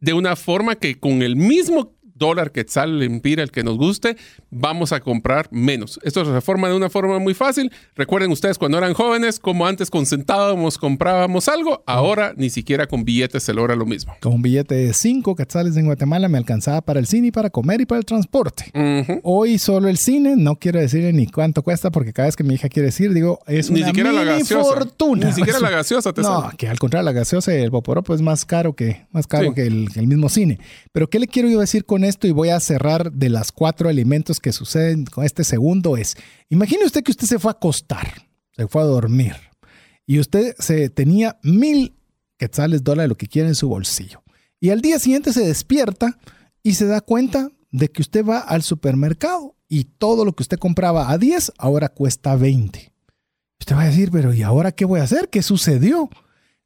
de 0.00 0.12
una 0.12 0.36
forma 0.36 0.76
que 0.76 1.00
con 1.00 1.22
el 1.22 1.34
mismo 1.34 1.96
dólar, 2.18 2.52
quetzal, 2.52 3.02
empira, 3.02 3.42
el 3.42 3.50
que 3.50 3.64
nos 3.64 3.76
guste, 3.76 4.16
vamos 4.50 4.92
a 4.92 5.00
comprar 5.00 5.48
menos. 5.50 5.98
Esto 6.02 6.24
se 6.24 6.32
reforma 6.32 6.68
de 6.68 6.74
una 6.74 6.90
forma 6.90 7.18
muy 7.18 7.34
fácil. 7.34 7.72
Recuerden 7.94 8.30
ustedes 8.32 8.58
cuando 8.58 8.78
eran 8.78 8.94
jóvenes, 8.94 9.38
como 9.38 9.66
antes 9.66 9.90
con 9.90 10.06
centavos 10.06 10.78
comprábamos 10.78 11.48
algo, 11.48 11.82
ahora 11.86 12.34
ni 12.36 12.50
siquiera 12.50 12.86
con 12.86 13.04
billetes 13.04 13.42
se 13.42 13.54
logra 13.54 13.76
lo 13.76 13.86
mismo. 13.86 14.14
Con 14.20 14.34
un 14.34 14.42
billete 14.42 14.74
de 14.74 14.92
5 14.92 15.36
quetzales 15.36 15.76
en 15.76 15.86
Guatemala 15.86 16.28
me 16.28 16.38
alcanzaba 16.38 16.80
para 16.80 17.00
el 17.00 17.06
cine 17.06 17.28
y 17.28 17.30
para 17.30 17.50
comer 17.50 17.80
y 17.80 17.86
para 17.86 17.98
el 17.98 18.04
transporte. 18.04 18.70
Hoy 19.22 19.58
solo 19.58 19.88
el 19.88 19.98
cine, 19.98 20.34
no 20.36 20.56
quiero 20.56 20.80
decir 20.80 21.12
ni 21.14 21.26
cuánto 21.26 21.62
cuesta 21.62 21.90
porque 21.90 22.12
cada 22.12 22.26
vez 22.26 22.36
que 22.36 22.44
mi 22.44 22.54
hija 22.54 22.68
quiere 22.68 22.86
decir, 22.86 23.12
digo, 23.12 23.40
es 23.46 23.70
una 23.70 23.86
siquiera 23.86 24.12
mini 24.12 24.44
fortuna. 24.44 25.26
Ni 25.26 25.32
siquiera 25.32 25.60
la 25.60 25.70
gaseosa 25.70 26.12
te 26.12 26.22
No, 26.28 26.50
que 26.56 26.68
al 26.68 26.78
contrario, 26.78 27.04
la 27.04 27.12
gaseosa 27.12 27.54
y 27.54 27.58
el 27.62 27.70
poporopo 27.70 28.14
es 28.14 28.20
más 28.20 28.44
caro 28.44 28.74
que, 28.74 29.06
más 29.12 29.26
caro 29.26 29.54
que, 29.54 29.66
el, 29.66 29.88
que 29.92 30.00
el 30.00 30.06
mismo 30.06 30.28
cine. 30.28 30.58
Pero 30.92 31.08
¿qué 31.08 31.18
le 31.18 31.26
quiero 31.26 31.48
yo 31.48 31.60
decir 31.60 31.84
con 31.84 32.04
esto? 32.08 32.26
Y 32.26 32.32
voy 32.32 32.48
a 32.48 32.60
cerrar 32.60 33.12
de 33.12 33.28
las 33.28 33.52
cuatro 33.52 33.88
alimentos 33.88 34.40
que 34.40 34.52
suceden 34.52 35.06
con 35.06 35.24
este 35.24 35.44
segundo 35.44 35.96
es, 35.96 36.16
imagine 36.48 36.84
usted 36.84 37.02
que 37.02 37.12
usted 37.12 37.26
se 37.26 37.38
fue 37.38 37.50
a 37.50 37.52
acostar, 37.52 38.26
se 38.56 38.66
fue 38.66 38.82
a 38.82 38.86
dormir 38.86 39.36
y 40.06 40.18
usted 40.18 40.54
se 40.58 40.88
tenía 40.90 41.38
mil 41.42 41.94
quetzales, 42.38 42.82
dólares, 42.82 43.10
lo 43.10 43.16
que 43.16 43.26
quiera 43.26 43.48
en 43.48 43.54
su 43.54 43.68
bolsillo. 43.68 44.22
Y 44.60 44.70
al 44.70 44.80
día 44.80 44.98
siguiente 44.98 45.32
se 45.32 45.46
despierta 45.46 46.18
y 46.62 46.74
se 46.74 46.86
da 46.86 47.00
cuenta 47.00 47.50
de 47.70 47.90
que 47.90 48.02
usted 48.02 48.24
va 48.24 48.38
al 48.38 48.62
supermercado 48.62 49.54
y 49.68 49.84
todo 49.84 50.24
lo 50.24 50.32
que 50.32 50.42
usted 50.42 50.58
compraba 50.58 51.10
a 51.10 51.18
10 51.18 51.52
ahora 51.58 51.90
cuesta 51.90 52.34
20. 52.36 52.92
Usted 53.60 53.76
va 53.76 53.82
a 53.82 53.86
decir, 53.86 54.10
pero 54.10 54.32
¿y 54.32 54.42
ahora 54.42 54.72
qué 54.72 54.84
voy 54.84 55.00
a 55.00 55.04
hacer? 55.04 55.28
¿Qué 55.28 55.42
sucedió? 55.42 56.08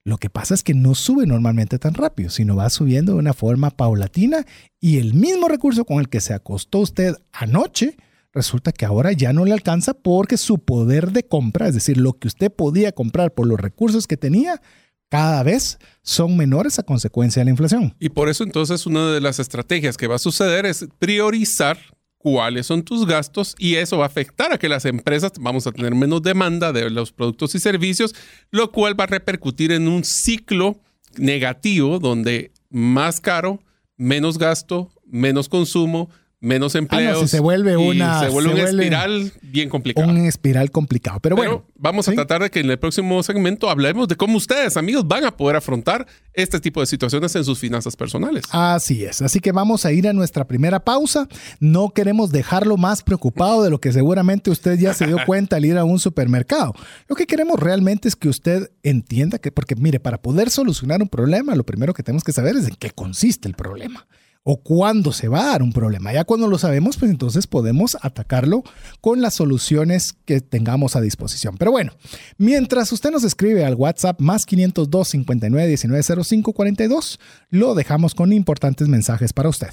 Lo 0.04 0.18
que 0.18 0.30
pasa 0.30 0.54
es 0.54 0.64
que 0.64 0.74
no 0.74 0.94
sube 0.94 1.26
normalmente 1.26 1.78
tan 1.78 1.94
rápido, 1.94 2.28
sino 2.30 2.56
va 2.56 2.70
subiendo 2.70 3.12
de 3.12 3.18
una 3.18 3.34
forma 3.34 3.70
paulatina 3.70 4.44
y 4.80 4.98
el 4.98 5.14
mismo 5.14 5.46
recurso 5.48 5.84
con 5.84 6.00
el 6.00 6.08
que 6.08 6.20
se 6.20 6.34
acostó 6.34 6.78
usted 6.78 7.14
anoche, 7.32 7.96
resulta 8.32 8.72
que 8.72 8.84
ahora 8.84 9.12
ya 9.12 9.32
no 9.32 9.44
le 9.44 9.52
alcanza 9.52 9.94
porque 9.94 10.38
su 10.38 10.58
poder 10.58 11.12
de 11.12 11.24
compra, 11.24 11.68
es 11.68 11.74
decir, 11.74 11.98
lo 11.98 12.14
que 12.14 12.26
usted 12.26 12.50
podía 12.50 12.90
comprar 12.90 13.32
por 13.32 13.46
los 13.46 13.60
recursos 13.60 14.08
que 14.08 14.16
tenía, 14.16 14.60
cada 15.08 15.42
vez 15.44 15.78
son 16.02 16.36
menores 16.36 16.80
a 16.80 16.82
consecuencia 16.82 17.40
de 17.40 17.44
la 17.44 17.50
inflación. 17.50 17.94
Y 18.00 18.08
por 18.08 18.28
eso 18.28 18.42
entonces 18.42 18.86
una 18.86 19.12
de 19.12 19.20
las 19.20 19.38
estrategias 19.38 19.96
que 19.96 20.08
va 20.08 20.16
a 20.16 20.18
suceder 20.18 20.66
es 20.66 20.86
priorizar 20.98 21.78
cuáles 22.22 22.66
son 22.66 22.85
tus 22.85 23.04
gastos 23.04 23.56
y 23.58 23.74
eso 23.74 23.98
va 23.98 24.04
a 24.04 24.06
afectar 24.06 24.52
a 24.52 24.58
que 24.58 24.68
las 24.68 24.85
empresas 24.85 25.32
vamos 25.40 25.66
a 25.66 25.72
tener 25.72 25.94
menos 25.94 26.22
demanda 26.22 26.72
de 26.72 26.88
los 26.88 27.11
productos 27.11 27.54
y 27.56 27.58
servicios, 27.58 28.14
lo 28.50 28.70
cual 28.70 28.98
va 28.98 29.04
a 29.04 29.08
repercutir 29.08 29.72
en 29.72 29.88
un 29.88 30.04
ciclo 30.04 30.76
negativo 31.16 31.98
donde 31.98 32.52
más 32.70 33.20
caro, 33.20 33.61
menos 33.96 34.38
gasto, 34.38 34.90
menos 35.04 35.48
consumo, 35.48 36.11
menos 36.42 36.74
empleos. 36.74 37.22
Ah, 37.22 37.28
se 37.28 37.40
vuelve 37.40 37.76
una. 37.76 38.20
Se 38.20 38.28
vuelve 38.28 38.52
una 38.52 38.64
espiral 38.64 39.33
bien 39.40 39.70
complicado. 39.70 40.09
Un 40.09 40.18
espiral 40.26 40.70
complicado. 40.70 41.20
Pero, 41.20 41.37
bueno. 41.37 41.64
Vamos 41.76 42.07
a 42.09 42.12
tratar 42.12 42.42
de 42.42 42.50
que 42.50 42.61
en 42.61 42.70
el 42.70 42.78
próximo 42.78 43.22
segmento 43.22 43.70
hablemos 43.70 44.07
de 44.07 44.16
cómo 44.16 44.37
ustedes, 44.37 44.76
amigos, 44.76 45.07
van 45.07 45.24
a 45.24 45.37
poder 45.37 45.57
afrontar 45.57 46.07
este 46.33 46.61
tipo 46.61 46.81
de 46.81 46.87
situaciones 46.87 47.35
en 47.35 47.44
sus 47.44 47.59
finanzas 47.59 47.96
personales. 47.96 48.44
Así 48.50 49.05
es. 49.05 49.20
Así 49.22 49.40
que 49.40 49.50
vamos 49.50 49.85
a 49.85 49.92
ir 49.92 50.07
a 50.07 50.12
nuestra 50.12 50.46
primera 50.46 50.85
pausa. 50.85 51.28
No 51.59 51.90
queremos 51.90 52.31
dejarlo 52.31 52.76
más 52.76 53.02
preocupado 53.02 53.62
de 53.62 53.70
lo 53.70 53.81
que 53.81 53.92
seguramente 53.92 54.50
usted 54.50 54.78
ya 54.78 54.94
se 54.94 55.07
dio 55.07 55.18
cuenta 55.26 55.57
al 55.57 55.64
ir 55.64 55.78
a 55.78 55.85
un 55.85 55.98
supermercado. 55.98 56.72
Lo 57.09 57.16
que 57.16 57.26
queremos 57.26 57.59
realmente 57.59 58.09
es 58.09 58.16
que 58.16 58.28
usted 58.28 58.70
entienda 58.83 59.38
que, 59.38 59.50
porque 59.50 59.74
mire, 59.74 59.98
para 59.98 60.22
poder 60.22 60.50
solucionar 60.50 61.02
un 61.02 61.09
problema, 61.09 61.55
lo 61.55 61.64
primero 61.64 61.94
que 61.94 62.02
tenemos 62.02 62.24
que 62.24 62.33
saber 62.33 62.57
es 62.57 62.68
en 62.68 62.74
qué 62.76 62.90
consiste 62.90 63.48
el 63.48 63.55
problema 63.55 64.07
o 64.44 64.61
cuándo 64.61 65.12
se 65.12 65.28
va 65.28 65.42
a 65.42 65.46
dar 65.46 65.62
un 65.62 65.72
problema. 65.72 66.12
Ya 66.12 66.24
cuando 66.24 66.48
lo 66.48 66.59
sabemos, 66.59 66.96
pues 66.96 67.11
entonces 67.11 67.46
podemos 67.46 67.96
atacarlo 68.02 68.62
con 69.00 69.20
las 69.20 69.35
soluciones 69.35 70.14
que 70.24 70.40
tengamos 70.40 70.96
a 70.96 71.00
disposición. 71.00 71.57
Pero 71.59 71.70
bueno, 71.70 71.92
mientras 72.38 72.92
usted 72.92 73.11
nos 73.11 73.24
escribe 73.24 73.64
al 73.64 73.74
WhatsApp 73.74 74.20
más 74.20 74.46
502 74.46 75.09
59 75.09 75.68
19 75.68 76.24
05 76.24 76.52
42, 76.52 77.20
lo 77.50 77.74
dejamos 77.74 78.14
con 78.14 78.33
importantes 78.33 78.88
mensajes 78.88 79.33
para 79.33 79.48
usted. 79.48 79.68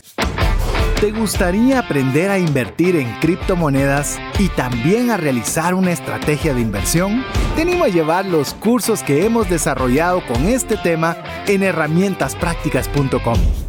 ¿Te 1.00 1.14
gustaría 1.14 1.80
aprender 1.80 2.30
a 2.30 2.40
invertir 2.40 2.98
en 2.98 3.10
criptomonedas 3.22 4.18
y 4.38 4.50
también 4.50 5.12
a 5.12 5.18
realizar 5.18 5.74
una 5.74 5.94
estrategia 5.94 6.54
de 6.54 6.60
inversión? 6.60 7.24
Te 7.56 7.62
animo 7.62 7.86
a 7.86 7.88
llevar 7.88 8.26
los 8.26 8.54
cursos 8.54 9.02
que 9.02 9.26
hemos 9.26 9.50
desarrollado 9.50 10.22
con 10.28 10.48
este 10.48 10.76
tema 10.76 11.16
en 11.48 11.64
herramientasprácticas.com. 11.64 13.69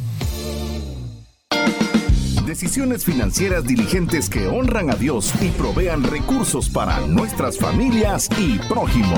Decisiones 2.51 3.05
financieras 3.05 3.65
diligentes 3.65 4.29
que 4.29 4.45
honran 4.45 4.89
a 4.89 4.95
Dios 4.95 5.33
y 5.41 5.47
provean 5.51 6.03
recursos 6.03 6.69
para 6.69 6.99
nuestras 7.07 7.57
familias 7.57 8.27
y 8.37 8.59
prójimo. 8.67 9.15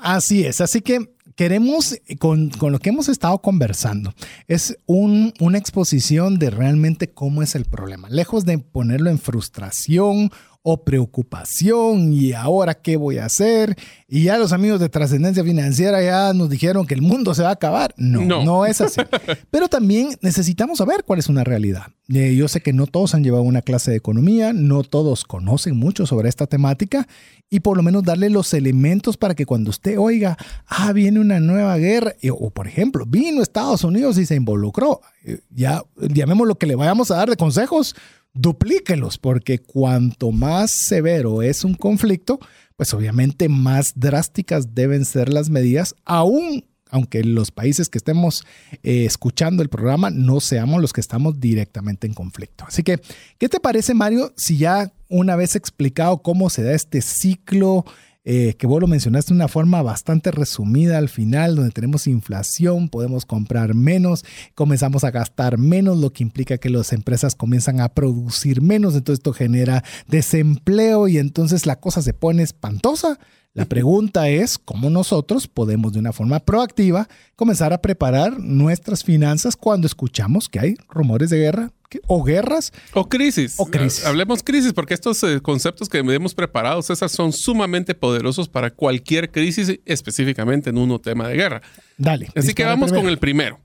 Así 0.00 0.44
es, 0.44 0.60
así 0.60 0.82
que 0.82 1.16
queremos, 1.34 2.00
con, 2.20 2.52
lo 2.60 2.78
que 2.78 2.90
hemos 2.90 3.08
estado 3.08 3.38
conversando, 3.42 4.14
es 4.46 4.78
una 4.86 5.58
exposición 5.58 6.38
de 6.38 6.50
realmente 6.50 7.10
cómo 7.10 7.42
es 7.42 7.56
el 7.56 7.64
problema. 7.64 8.08
Lejos 8.08 8.44
de 8.44 8.58
ponerlo 8.58 9.10
en 9.10 9.18
frustración 9.18 10.30
o 10.68 10.82
preocupación 10.82 12.12
y 12.12 12.32
ahora 12.32 12.74
qué 12.74 12.96
voy 12.96 13.18
a 13.18 13.26
hacer. 13.26 13.76
Y 14.08 14.24
ya 14.24 14.36
los 14.36 14.52
amigos 14.52 14.80
de 14.80 14.88
trascendencia 14.88 15.44
financiera 15.44 16.02
ya 16.02 16.32
nos 16.34 16.50
dijeron 16.50 16.88
que 16.88 16.94
el 16.94 17.02
mundo 17.02 17.34
se 17.34 17.44
va 17.44 17.50
a 17.50 17.52
acabar. 17.52 17.94
No, 17.96 18.42
no, 18.42 18.66
es 18.66 18.80
así. 18.80 19.00
Pero 19.52 19.68
también 19.68 20.18
necesitamos 20.22 20.78
saber 20.78 21.04
cuál 21.04 21.20
es 21.20 21.28
una 21.28 21.44
realidad. 21.44 21.84
Eh, 22.12 22.34
yo 22.34 22.48
sé 22.48 22.62
que 22.62 22.72
no 22.72 22.88
todos 22.88 23.14
han 23.14 23.22
llevado 23.22 23.44
una 23.44 23.62
clase 23.62 23.92
de 23.92 23.96
economía, 23.96 24.52
no 24.52 24.82
todos 24.82 25.24
conocen 25.24 25.76
mucho 25.76 26.04
sobre 26.04 26.28
esta 26.28 26.48
temática 26.48 27.06
y 27.48 27.60
por 27.60 27.76
lo 27.76 27.84
menos 27.84 28.02
darle 28.02 28.28
los 28.28 28.52
elementos 28.52 29.16
para 29.16 29.36
que 29.36 29.46
cuando 29.46 29.70
usted 29.70 29.96
oiga, 30.00 30.36
ah, 30.66 30.92
viene 30.92 31.20
una 31.20 31.38
nueva 31.38 31.76
guerra, 31.76 32.12
o 32.32 32.50
por 32.50 32.66
ejemplo, 32.66 33.04
vino 33.06 33.40
Estados 33.40 33.84
Unidos 33.84 34.18
y 34.18 34.26
se 34.26 34.34
involucró, 34.34 35.00
eh, 35.24 35.38
ya 35.50 35.84
llamemos 35.96 36.48
lo 36.48 36.56
que 36.56 36.66
le 36.66 36.74
vayamos 36.74 37.12
a 37.12 37.16
dar 37.16 37.30
de 37.30 37.36
consejos, 37.36 37.94
duplíquelos, 38.36 39.18
porque 39.18 39.58
cuanto 39.58 40.30
más 40.30 40.70
severo 40.70 41.42
es 41.42 41.64
un 41.64 41.74
conflicto, 41.74 42.38
pues 42.76 42.92
obviamente 42.94 43.48
más 43.48 43.92
drásticas 43.94 44.74
deben 44.74 45.04
ser 45.04 45.32
las 45.32 45.50
medidas, 45.50 45.94
aún 46.04 46.64
aunque 46.88 47.24
los 47.24 47.50
países 47.50 47.88
que 47.88 47.98
estemos 47.98 48.44
eh, 48.82 49.04
escuchando 49.04 49.62
el 49.62 49.68
programa 49.68 50.10
no 50.10 50.40
seamos 50.40 50.80
los 50.80 50.92
que 50.92 51.00
estamos 51.00 51.40
directamente 51.40 52.06
en 52.06 52.14
conflicto. 52.14 52.64
Así 52.66 52.82
que, 52.82 53.00
¿qué 53.38 53.48
te 53.48 53.60
parece, 53.60 53.92
Mario, 53.92 54.32
si 54.36 54.56
ya 54.56 54.92
una 55.08 55.36
vez 55.36 55.56
explicado 55.56 56.18
cómo 56.18 56.48
se 56.48 56.62
da 56.62 56.72
este 56.72 57.02
ciclo 57.02 57.84
eh, 58.28 58.54
que 58.58 58.66
vos 58.66 58.80
lo 58.80 58.88
mencionaste 58.88 59.32
de 59.32 59.36
una 59.36 59.46
forma 59.46 59.80
bastante 59.82 60.32
resumida 60.32 60.98
al 60.98 61.08
final, 61.08 61.54
donde 61.54 61.70
tenemos 61.70 62.08
inflación, 62.08 62.88
podemos 62.88 63.24
comprar 63.24 63.74
menos, 63.74 64.24
comenzamos 64.56 65.04
a 65.04 65.12
gastar 65.12 65.58
menos, 65.58 65.96
lo 65.96 66.12
que 66.12 66.24
implica 66.24 66.58
que 66.58 66.68
las 66.68 66.92
empresas 66.92 67.36
comienzan 67.36 67.80
a 67.80 67.88
producir 67.88 68.60
menos, 68.60 68.96
entonces 68.96 69.20
esto 69.20 69.32
genera 69.32 69.84
desempleo 70.08 71.06
y 71.06 71.18
entonces 71.18 71.66
la 71.66 71.76
cosa 71.76 72.02
se 72.02 72.14
pone 72.14 72.42
espantosa. 72.42 73.20
La 73.56 73.64
pregunta 73.64 74.28
es 74.28 74.58
cómo 74.58 74.90
nosotros 74.90 75.46
podemos 75.46 75.94
de 75.94 75.98
una 75.98 76.12
forma 76.12 76.40
proactiva 76.40 77.08
comenzar 77.36 77.72
a 77.72 77.80
preparar 77.80 78.38
nuestras 78.38 79.02
finanzas 79.02 79.56
cuando 79.56 79.86
escuchamos 79.86 80.50
que 80.50 80.60
hay 80.60 80.74
rumores 80.90 81.30
de 81.30 81.38
guerra 81.38 81.72
o 82.06 82.22
guerras. 82.22 82.74
O 82.92 83.08
crisis. 83.08 83.54
O 83.56 83.64
crisis. 83.64 84.04
Hablemos 84.04 84.42
crisis 84.42 84.74
porque 84.74 84.92
estos 84.92 85.22
eh, 85.22 85.40
conceptos 85.40 85.88
que 85.88 86.00
hemos 86.00 86.34
preparado, 86.34 86.82
César, 86.82 87.08
son 87.08 87.32
sumamente 87.32 87.94
poderosos 87.94 88.46
para 88.46 88.70
cualquier 88.70 89.32
crisis, 89.32 89.80
específicamente 89.86 90.68
en 90.68 90.76
un 90.76 91.00
tema 91.00 91.26
de 91.26 91.36
guerra. 91.36 91.62
Dale. 91.96 92.28
Así 92.36 92.52
que 92.52 92.62
vamos 92.62 92.92
con 92.92 93.08
el 93.08 93.16
primero. 93.16 93.58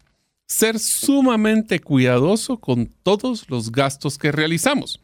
Ser 0.45 0.80
sumamente 0.80 1.82
cuidadoso 1.82 2.62
con 2.62 2.89
todos 3.04 3.49
los 3.49 3.73
gastos 3.73 4.17
que 4.17 4.32
realizamos. 4.32 5.01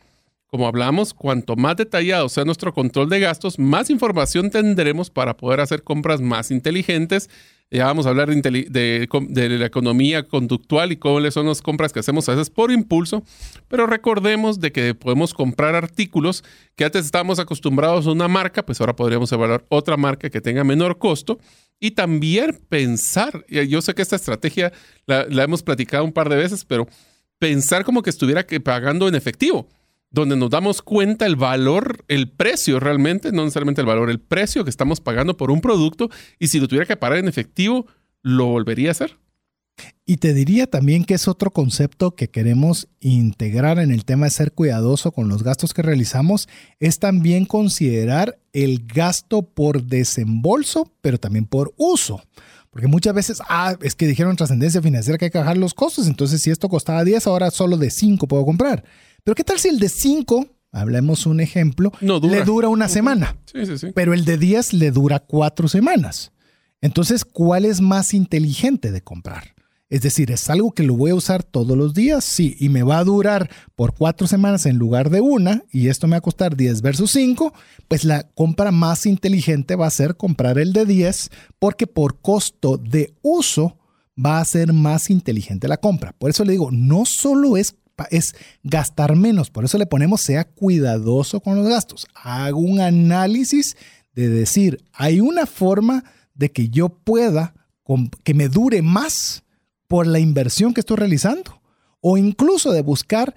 Como 0.47 0.65
hablamos, 0.65 1.13
cuanto 1.13 1.57
más 1.57 1.75
detallado 1.75 2.29
sea 2.29 2.45
nuestro 2.45 2.73
control 2.73 3.09
de 3.09 3.19
gastos, 3.19 3.59
más 3.59 3.89
información 3.89 4.49
tendremos 4.49 5.09
para 5.09 5.35
poder 5.35 5.59
hacer 5.59 5.83
compras 5.83 6.21
más 6.21 6.51
inteligentes. 6.51 7.29
Ya 7.69 7.85
vamos 7.85 8.05
a 8.05 8.09
hablar 8.09 8.29
de, 8.29 9.07
la 9.59 9.65
economía 9.65 10.23
conductual 10.23 10.93
y 10.93 10.95
cómo 10.95 11.29
son 11.31 11.47
las 11.47 11.61
compras 11.61 11.91
que 11.91 11.99
hacemos 11.99 12.29
a 12.29 12.31
veces 12.31 12.49
por 12.49 12.71
impulso, 12.71 13.23
pero 13.67 13.87
recordemos 13.87 14.61
de 14.61 14.71
que 14.71 14.95
podemos 14.95 15.33
comprar 15.33 15.75
artículos 15.75 16.45
que 16.77 16.85
antes 16.85 17.03
estábamos 17.03 17.39
acostumbrados 17.39 18.07
a 18.07 18.11
una 18.11 18.29
marca, 18.29 18.65
pues 18.65 18.79
ahora 18.79 18.95
podríamos 18.95 19.29
evaluar 19.33 19.65
otra 19.67 19.97
marca 19.97 20.29
que 20.29 20.39
tenga 20.39 20.63
menor 20.63 20.97
costo 20.97 21.39
y 21.77 21.91
también 21.91 22.57
pensar, 22.69 23.45
yo 23.49 23.81
sé 23.81 23.93
que 23.93 24.01
esta 24.01 24.15
estrategia 24.15 24.71
la, 25.05 25.25
la 25.29 25.43
hemos 25.43 25.61
platicado 25.61 26.05
un 26.05 26.13
par 26.13 26.29
de 26.29 26.37
veces, 26.37 26.63
pero 26.63 26.87
pensar 27.37 27.83
como 27.83 28.01
que 28.01 28.11
estuviera 28.11 28.47
pagando 28.63 29.09
en 29.09 29.15
efectivo 29.15 29.67
donde 30.09 30.37
nos 30.37 30.49
damos 30.49 30.81
cuenta 30.81 31.25
el 31.25 31.35
valor, 31.35 32.03
el 32.07 32.29
precio 32.29 32.79
realmente, 32.79 33.31
no 33.31 33.43
necesariamente 33.43 33.81
el 33.81 33.87
valor, 33.87 34.09
el 34.09 34.19
precio 34.19 34.63
que 34.63 34.69
estamos 34.69 35.01
pagando 35.01 35.37
por 35.37 35.51
un 35.51 35.61
producto 35.61 36.09
y 36.39 36.47
si 36.47 36.59
lo 36.59 36.67
tuviera 36.67 36.85
que 36.85 36.97
pagar 36.97 37.19
en 37.19 37.27
efectivo, 37.27 37.87
¿lo 38.21 38.45
volvería 38.45 38.89
a 38.89 38.91
hacer? 38.91 39.17
Y 40.05 40.17
te 40.17 40.33
diría 40.33 40.67
también 40.67 41.03
que 41.03 41.13
es 41.13 41.27
otro 41.27 41.51
concepto 41.51 42.15
que 42.15 42.29
queremos 42.29 42.87
integrar 42.99 43.77
en 43.77 43.91
el 43.91 44.05
tema 44.05 44.25
de 44.25 44.31
ser 44.31 44.53
cuidadoso 44.53 45.11
con 45.11 45.27
los 45.27 45.43
gastos 45.43 45.73
que 45.73 45.81
realizamos, 45.81 46.47
es 46.79 46.99
también 46.99 47.45
considerar 47.45 48.39
el 48.53 48.85
gasto 48.87 49.43
por 49.43 49.83
desembolso, 49.83 50.91
pero 51.01 51.19
también 51.19 51.45
por 51.45 51.73
uso. 51.77 52.23
Porque 52.71 52.87
muchas 52.87 53.13
veces, 53.13 53.41
ah, 53.49 53.75
es 53.81 53.95
que 53.95 54.07
dijeron 54.07 54.35
trascendencia 54.35 54.81
financiera 54.81 55.17
que 55.17 55.25
hay 55.25 55.31
que 55.31 55.37
bajar 55.37 55.57
los 55.57 55.73
costos, 55.73 56.07
entonces 56.07 56.41
si 56.41 56.51
esto 56.51 56.69
costaba 56.69 57.03
10, 57.03 57.27
ahora 57.27 57.51
solo 57.51 57.77
de 57.77 57.91
5 57.91 58.27
puedo 58.27 58.45
comprar. 58.45 58.83
Pero 59.27 59.35
¿qué 59.35 59.43
tal 59.43 59.59
si 59.59 59.67
el 59.67 59.77
de 59.77 59.89
5, 59.89 60.47
hablemos 60.71 61.25
un 61.25 61.41
ejemplo, 61.41 61.91
le 61.99 62.43
dura 62.45 62.69
una 62.69 62.87
semana? 62.87 63.35
Sí, 63.51 63.65
sí, 63.65 63.77
sí. 63.77 63.87
Pero 63.93 64.13
el 64.13 64.23
de 64.23 64.37
10 64.37 64.71
le 64.71 64.89
dura 64.89 65.19
cuatro 65.19 65.67
semanas. 65.67 66.31
Entonces, 66.79 67.25
¿cuál 67.25 67.65
es 67.65 67.81
más 67.81 68.13
inteligente 68.13 68.89
de 68.89 69.01
comprar? 69.01 69.53
Es 69.89 70.01
decir, 70.01 70.31
¿es 70.31 70.49
algo 70.49 70.71
que 70.71 70.83
lo 70.83 70.95
voy 70.95 71.11
a 71.11 71.15
usar 71.15 71.43
todos 71.43 71.77
los 71.77 71.93
días? 71.93 72.23
Sí, 72.23 72.55
y 72.57 72.69
me 72.69 72.83
va 72.83 72.99
a 72.99 73.03
durar 73.03 73.49
por 73.75 73.95
cuatro 73.95 74.27
semanas 74.27 74.65
en 74.65 74.77
lugar 74.77 75.09
de 75.09 75.19
una, 75.19 75.65
y 75.73 75.89
esto 75.89 76.07
me 76.07 76.11
va 76.11 76.19
a 76.19 76.21
costar 76.21 76.55
10 76.55 76.81
versus 76.81 77.11
5, 77.11 77.53
pues 77.89 78.05
la 78.05 78.29
compra 78.29 78.71
más 78.71 79.05
inteligente 79.05 79.75
va 79.75 79.87
a 79.87 79.91
ser 79.91 80.15
comprar 80.15 80.57
el 80.57 80.71
de 80.71 80.85
10, 80.85 81.31
porque 81.59 81.85
por 81.85 82.21
costo 82.21 82.77
de 82.77 83.13
uso 83.23 83.77
va 84.17 84.39
a 84.39 84.45
ser 84.45 84.71
más 84.71 85.09
inteligente 85.09 85.67
la 85.67 85.75
compra. 85.75 86.13
Por 86.17 86.29
eso 86.29 86.45
le 86.45 86.53
digo, 86.53 86.71
no 86.71 87.03
solo 87.03 87.57
es 87.57 87.75
es 88.11 88.35
gastar 88.63 89.15
menos. 89.15 89.49
Por 89.49 89.65
eso 89.65 89.77
le 89.77 89.85
ponemos 89.85 90.21
sea 90.21 90.45
cuidadoso 90.45 91.39
con 91.39 91.55
los 91.55 91.67
gastos. 91.67 92.07
Hago 92.13 92.59
un 92.59 92.79
análisis 92.79 93.75
de 94.13 94.29
decir, 94.29 94.83
hay 94.93 95.19
una 95.19 95.45
forma 95.45 96.03
de 96.33 96.51
que 96.51 96.69
yo 96.69 96.89
pueda, 96.89 97.53
que 98.23 98.33
me 98.33 98.49
dure 98.49 98.81
más 98.81 99.43
por 99.87 100.07
la 100.07 100.19
inversión 100.19 100.73
que 100.73 100.81
estoy 100.81 100.97
realizando. 100.97 101.61
O 101.99 102.17
incluso 102.17 102.71
de 102.71 102.81
buscar 102.81 103.35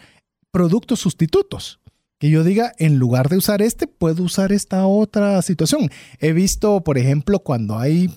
productos 0.50 1.00
sustitutos. 1.00 1.80
Que 2.18 2.28
yo 2.28 2.44
diga, 2.44 2.74
en 2.78 2.96
lugar 2.96 3.30
de 3.30 3.38
usar 3.38 3.62
este, 3.62 3.86
puedo 3.86 4.22
usar 4.22 4.52
esta 4.52 4.86
otra 4.86 5.40
situación. 5.40 5.90
He 6.18 6.32
visto, 6.32 6.82
por 6.82 6.98
ejemplo, 6.98 7.38
cuando 7.38 7.78
hay 7.78 8.10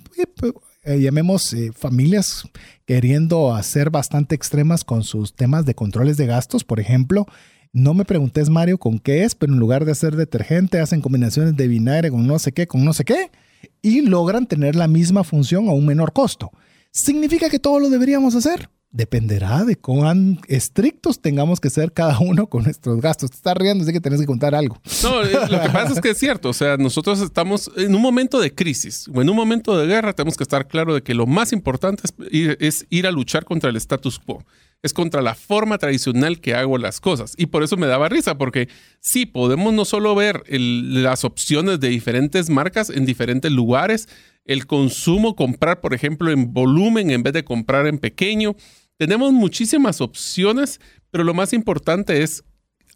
eh, 0.83 0.99
llamemos, 0.99 1.53
eh, 1.53 1.71
familias 1.73 2.43
queriendo 2.85 3.53
hacer 3.53 3.89
bastante 3.89 4.35
extremas 4.35 4.83
con 4.83 5.03
sus 5.03 5.33
temas 5.33 5.65
de 5.65 5.75
controles 5.75 6.17
de 6.17 6.25
gastos, 6.25 6.63
por 6.63 6.79
ejemplo. 6.79 7.25
No 7.71 7.93
me 7.93 8.05
preguntes, 8.05 8.49
Mario, 8.49 8.77
con 8.77 8.99
qué 8.99 9.23
es, 9.23 9.33
pero 9.33 9.53
en 9.53 9.59
lugar 9.59 9.85
de 9.85 9.93
hacer 9.93 10.15
detergente, 10.15 10.79
hacen 10.79 11.01
combinaciones 11.01 11.55
de 11.55 11.67
vinagre 11.67 12.11
con 12.11 12.27
no 12.27 12.37
sé 12.37 12.51
qué, 12.51 12.67
con 12.67 12.85
no 12.85 12.93
sé 12.93 13.05
qué, 13.05 13.31
y 13.81 14.01
logran 14.01 14.45
tener 14.45 14.75
la 14.75 14.87
misma 14.87 15.23
función 15.23 15.67
a 15.69 15.71
un 15.71 15.85
menor 15.85 16.13
costo. 16.13 16.51
¿Significa 16.91 17.49
que 17.49 17.59
todo 17.59 17.79
lo 17.79 17.89
deberíamos 17.89 18.35
hacer? 18.35 18.69
Dependerá 18.93 19.65
de 19.65 19.75
cuán 19.75 20.39
estrictos 20.47 21.19
tengamos 21.19 21.59
que 21.59 21.71
ser 21.71 21.91
cada 21.91 22.19
uno 22.19 22.45
con 22.47 22.63
nuestros 22.63 23.01
gastos. 23.01 23.31
Te 23.31 23.37
estás 23.37 23.57
riendo, 23.57 23.83
así 23.83 23.91
que 23.91 23.99
tenés 23.99 24.21
que 24.21 24.27
contar 24.27 24.53
algo. 24.53 24.79
No, 25.01 25.23
eh, 25.23 25.31
lo 25.49 25.59
que 25.61 25.69
pasa 25.69 25.93
es 25.93 25.99
que 25.99 26.11
es 26.11 26.17
cierto. 26.17 26.49
O 26.49 26.53
sea, 26.53 26.77
nosotros 26.77 27.19
estamos 27.19 27.71
en 27.75 27.95
un 27.95 28.01
momento 28.01 28.39
de 28.39 28.53
crisis 28.53 29.09
o 29.13 29.21
en 29.21 29.29
un 29.29 29.35
momento 29.35 29.75
de 29.75 29.87
guerra. 29.87 30.13
Tenemos 30.13 30.37
que 30.37 30.43
estar 30.43 30.67
claro 30.67 30.93
de 30.93 31.01
que 31.01 31.15
lo 31.15 31.25
más 31.25 31.51
importante 31.51 32.03
es 32.59 32.85
ir, 32.89 33.07
a 33.07 33.11
luchar 33.11 33.45
contra 33.45 33.71
el 33.71 33.75
status 33.77 34.19
quo. 34.19 34.45
Es 34.83 34.93
contra 34.93 35.21
la 35.21 35.33
forma 35.33 35.79
tradicional 35.79 36.39
que 36.39 36.53
hago 36.53 36.77
las 36.77 37.01
cosas. 37.01 37.33
Y 37.35 37.47
por 37.47 37.63
eso 37.63 37.77
me 37.77 37.87
daba 37.87 38.09
risa, 38.09 38.37
porque 38.37 38.69
sí, 38.99 39.25
podemos 39.25 39.73
no 39.73 39.85
solo 39.85 40.13
ver 40.13 40.43
las 40.49 41.23
opciones 41.23 41.79
de 41.79 41.89
diferentes 41.89 42.49
marcas 42.49 42.91
en 42.91 43.05
diferentes 43.05 43.51
lugares, 43.51 44.07
el 44.45 44.67
consumo, 44.67 45.35
comprar, 45.35 45.79
por 45.79 45.93
ejemplo, 45.93 46.31
en 46.31 46.53
volumen 46.53 47.09
en 47.11 47.23
vez 47.23 47.33
de 47.33 47.45
comprar 47.45 47.87
en 47.87 47.97
pequeño 47.97 48.55
tenemos 48.97 49.33
muchísimas 49.33 50.01
opciones, 50.01 50.79
pero 51.11 51.23
lo 51.23 51.33
más 51.33 51.53
importante 51.53 52.23
es, 52.23 52.43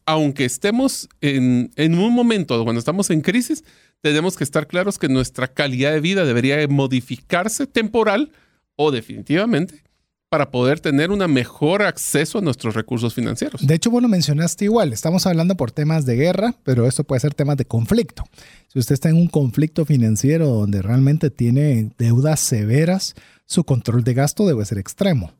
aunque 0.05 0.45
estemos 0.45 1.09
en, 1.21 1.69
un 1.77 2.13
momento 2.13 2.63
cuando 2.63 2.79
estamos 2.79 3.09
en 3.09 3.21
crisis, 3.21 3.63
tenemos 4.01 4.37
que 4.37 4.43
estar 4.43 4.67
claros 4.67 4.97
que 4.97 5.09
nuestra 5.09 5.47
calidad 5.47 5.91
de 5.91 5.99
vida 5.99 6.23
debería 6.25 6.65
modificarse 6.67 7.67
temporal 7.67 8.31
o 8.75 8.91
definitivamente 8.91 9.83
para 10.29 10.51
poder 10.51 10.79
tener 10.79 11.09
un 11.11 11.19
mejor 11.31 11.81
acceso 11.81 12.39
a 12.39 12.41
nuestros 12.41 12.75
recursos 12.75 13.13
financieros. 13.13 13.65
De 13.65 13.75
hecho, 13.75 13.89
bueno, 13.89 14.07
mencionaste 14.07 14.65
igual, 14.65 14.91
estamos 14.91 15.25
hablando 15.25 15.55
por 15.55 15.71
temas 15.71 16.05
de 16.05 16.15
guerra, 16.15 16.53
pero 16.63 16.85
esto 16.85 17.05
puede 17.05 17.21
ser 17.21 17.33
temas 17.33 17.57
de 17.57 17.65
conflicto. 17.65 18.23
Si 18.67 18.79
usted 18.79 18.93
está 18.93 19.09
en 19.09 19.15
un 19.15 19.27
conflicto 19.27 19.85
financiero 19.85 20.47
donde 20.47 20.81
realmente 20.81 21.29
tiene 21.29 21.91
deudas 21.97 22.41
severas, 22.41 23.15
su 23.45 23.63
control 23.63 24.03
de 24.03 24.13
gasto 24.13 24.45
debe 24.45 24.65
ser 24.65 24.77
extremo. 24.77 25.31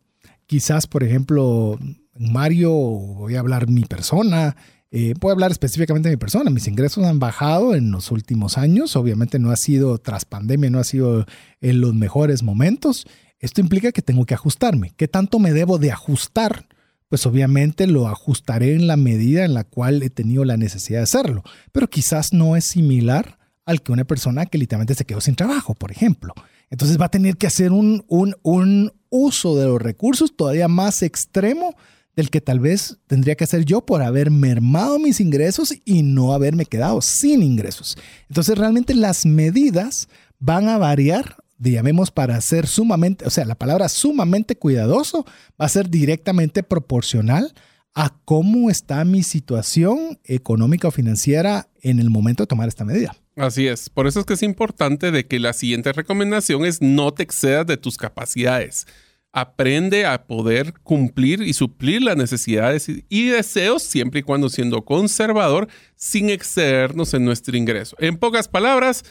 Quizás, 0.48 0.88
por 0.88 1.04
ejemplo, 1.04 1.78
Mario, 2.18 2.72
voy 2.72 3.36
a 3.36 3.40
hablar 3.40 3.68
mi 3.68 3.84
persona, 3.84 4.56
eh, 4.90 5.14
puedo 5.20 5.34
hablar 5.34 5.52
específicamente 5.52 6.10
de 6.10 6.16
mi 6.16 6.20
persona. 6.20 6.50
Mis 6.50 6.68
ingresos 6.68 7.04
han 7.06 7.20
bajado 7.20 7.76
en 7.76 7.92
los 7.92 8.12
últimos 8.12 8.58
años. 8.58 8.96
Obviamente 8.96 9.40
no 9.40 9.52
ha 9.52 9.58
sido 9.58 9.98
tras 9.98 10.26
pandemia, 10.26 10.70
no 10.70 10.80
ha 10.80 10.84
sido 10.84 11.26
en 11.60 11.82
los 11.82 11.94
mejores 11.94 12.44
momentos. 12.44 13.06
Esto 13.40 13.62
implica 13.62 13.92
que 13.92 14.02
tengo 14.02 14.26
que 14.26 14.34
ajustarme. 14.34 14.94
¿Qué 14.96 15.08
tanto 15.08 15.40
me 15.40 15.52
debo 15.52 15.78
de 15.78 15.92
ajustar? 15.92 16.68
Pues 17.10 17.26
obviamente 17.26 17.88
lo 17.88 18.08
ajustaré 18.08 18.74
en 18.74 18.88
la 18.88 18.98
medida 18.98 19.46
en 19.46 19.54
la 19.54 19.64
cual 19.64 20.02
he 20.02 20.10
tenido 20.10 20.46
la 20.46 20.58
necesidad 20.58 21.00
de 21.00 21.04
hacerlo. 21.04 21.44
Pero 21.72 21.90
quizás 21.90 22.34
no 22.34 22.56
es 22.56 22.66
similar 22.66 23.38
al 23.66 23.82
que 23.82 23.92
una 23.92 24.06
persona 24.06 24.46
que 24.46 24.58
literalmente 24.58 24.96
se 24.96 25.06
quedó 25.06 25.20
sin 25.20 25.36
trabajo, 25.36 25.76
por 25.76 25.92
ejemplo. 25.92 26.34
Entonces 26.70 27.00
va 27.00 27.06
a 27.06 27.12
tener 27.12 27.38
que 27.38 27.48
hacer 27.48 27.72
un, 27.72 28.04
un, 28.08 28.92
uso 29.10 29.56
de 29.56 29.66
los 29.66 29.82
recursos 29.82 30.36
todavía 30.36 30.68
más 30.68 31.02
extremo 31.02 31.76
del 32.16 32.30
que 32.30 32.42
tal 32.42 32.60
vez 32.60 32.98
tendría 33.08 33.36
que 33.36 33.46
hacer 33.46 33.64
yo 33.64 33.86
por 33.86 34.02
haber 34.02 34.32
mermado 34.32 35.00
mis 35.00 35.22
ingresos 35.22 35.74
y 35.86 36.04
no 36.04 36.34
haberme 36.34 36.66
quedado 36.66 37.02
sin 37.02 37.42
ingresos. 37.42 37.98
Entonces 38.28 38.58
realmente 38.58 38.94
las 38.94 39.26
medidas 39.26 40.10
van 40.40 40.68
a 40.68 40.78
variar, 40.78 41.38
digamos, 41.58 42.12
para 42.12 42.42
ser 42.42 42.68
sumamente, 42.68 43.26
o 43.26 43.30
sea, 43.30 43.46
la 43.46 43.56
palabra 43.56 43.88
sumamente 43.88 44.58
cuidadoso 44.58 45.26
va 45.60 45.68
a 45.68 45.70
ser 45.70 45.90
directamente 45.90 46.64
proporcional 46.64 47.54
a 47.94 48.10
cómo 48.26 48.70
está 48.70 49.06
mi 49.06 49.24
situación 49.24 50.20
económica 50.26 50.90
o 50.90 50.92
financiera 50.92 51.70
en 51.82 52.00
el 52.00 52.10
momento 52.10 52.44
de 52.44 52.48
tomar 52.48 52.68
esta 52.68 52.84
medida. 52.84 53.16
Así 53.38 53.68
es. 53.68 53.90
Por 53.92 54.08
eso 54.08 54.20
es 54.20 54.26
que 54.26 54.34
es 54.34 54.42
importante 54.42 55.12
de 55.12 55.28
que 55.28 55.40
la 55.40 55.54
siguiente 55.54 55.94
recomendación 55.94 56.66
es 56.66 56.82
no 56.82 57.14
te 57.14 57.22
excedas 57.22 57.68
de 57.68 57.78
tus 57.78 57.96
capacidades. 57.96 58.88
Aprende 59.32 60.08
a 60.08 60.26
poder 60.26 60.74
cumplir 60.82 61.44
y 61.44 61.54
suplir 61.54 62.02
las 62.02 62.18
necesidades 62.18 62.90
y 62.90 63.28
deseos 63.28 63.84
siempre 63.84 64.22
y 64.22 64.24
cuando 64.24 64.50
siendo 64.50 64.84
conservador 64.84 65.68
sin 65.96 66.32
excedernos 66.32 67.14
en 67.14 67.26
nuestro 67.26 67.56
ingreso. 67.56 67.96
En 68.00 68.18
pocas 68.18 68.48
palabras, 68.48 69.04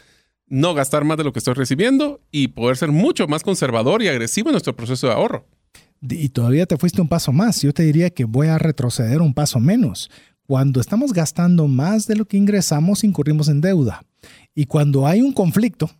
no 0.48 0.74
gastar 0.74 1.04
más 1.04 1.18
de 1.18 1.24
lo 1.24 1.32
que 1.32 1.38
estoy 1.38 1.54
recibiendo 1.54 2.20
y 2.32 2.48
poder 2.48 2.76
ser 2.76 2.90
mucho 2.90 3.28
más 3.28 3.44
conservador 3.44 4.02
y 4.02 4.08
agresivo 4.08 4.48
en 4.48 4.54
nuestro 4.54 4.74
proceso 4.74 5.06
de 5.06 5.12
ahorro. 5.12 5.46
Y 6.02 6.30
todavía 6.30 6.66
te 6.66 6.76
fuiste 6.76 7.00
un 7.00 7.08
paso 7.08 7.32
más. 7.32 7.62
Yo 7.62 7.72
te 7.72 7.84
diría 7.84 8.10
que 8.10 8.24
voy 8.24 8.48
a 8.48 8.58
retroceder 8.58 9.22
un 9.22 9.34
paso 9.34 9.60
menos. 9.60 10.10
Cuando 10.46 10.80
estamos 10.80 11.12
gastando 11.12 11.66
más 11.66 12.06
de 12.06 12.16
lo 12.16 12.24
que 12.26 12.36
ingresamos, 12.36 13.04
incurrimos 13.04 13.48
en 13.48 13.60
deuda. 13.60 14.04
Y 14.54 14.66
cuando 14.66 15.06
hay 15.06 15.20
un 15.20 15.32
conflicto, 15.32 15.90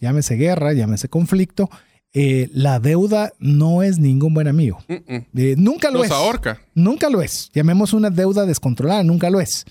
llámese 0.00 0.36
guerra, 0.36 0.72
llámese 0.72 1.08
conflicto, 1.08 1.68
eh, 2.12 2.48
la 2.52 2.80
deuda 2.80 3.32
no 3.38 3.82
es 3.82 3.98
ningún 3.98 4.34
buen 4.34 4.48
amigo. 4.48 4.78
Eh, 4.88 5.54
nunca 5.58 5.90
lo 5.90 6.04
es. 6.04 6.10
ahorca. 6.10 6.60
Nunca 6.74 7.10
lo 7.10 7.22
es. 7.22 7.50
Llamemos 7.52 7.92
una 7.92 8.10
deuda 8.10 8.46
descontrolada, 8.46 9.02
nunca 9.02 9.30
lo 9.30 9.40
es. 9.40 9.64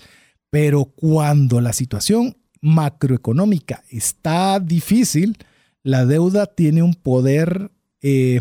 Pero 0.50 0.84
cuando 0.84 1.60
la 1.60 1.72
situación 1.72 2.36
macroeconómica 2.60 3.82
está 3.90 4.60
difícil, 4.60 5.36
la 5.82 6.06
deuda 6.06 6.46
tiene 6.46 6.82
un 6.82 6.94
poder 6.94 7.70
eh, 8.02 8.40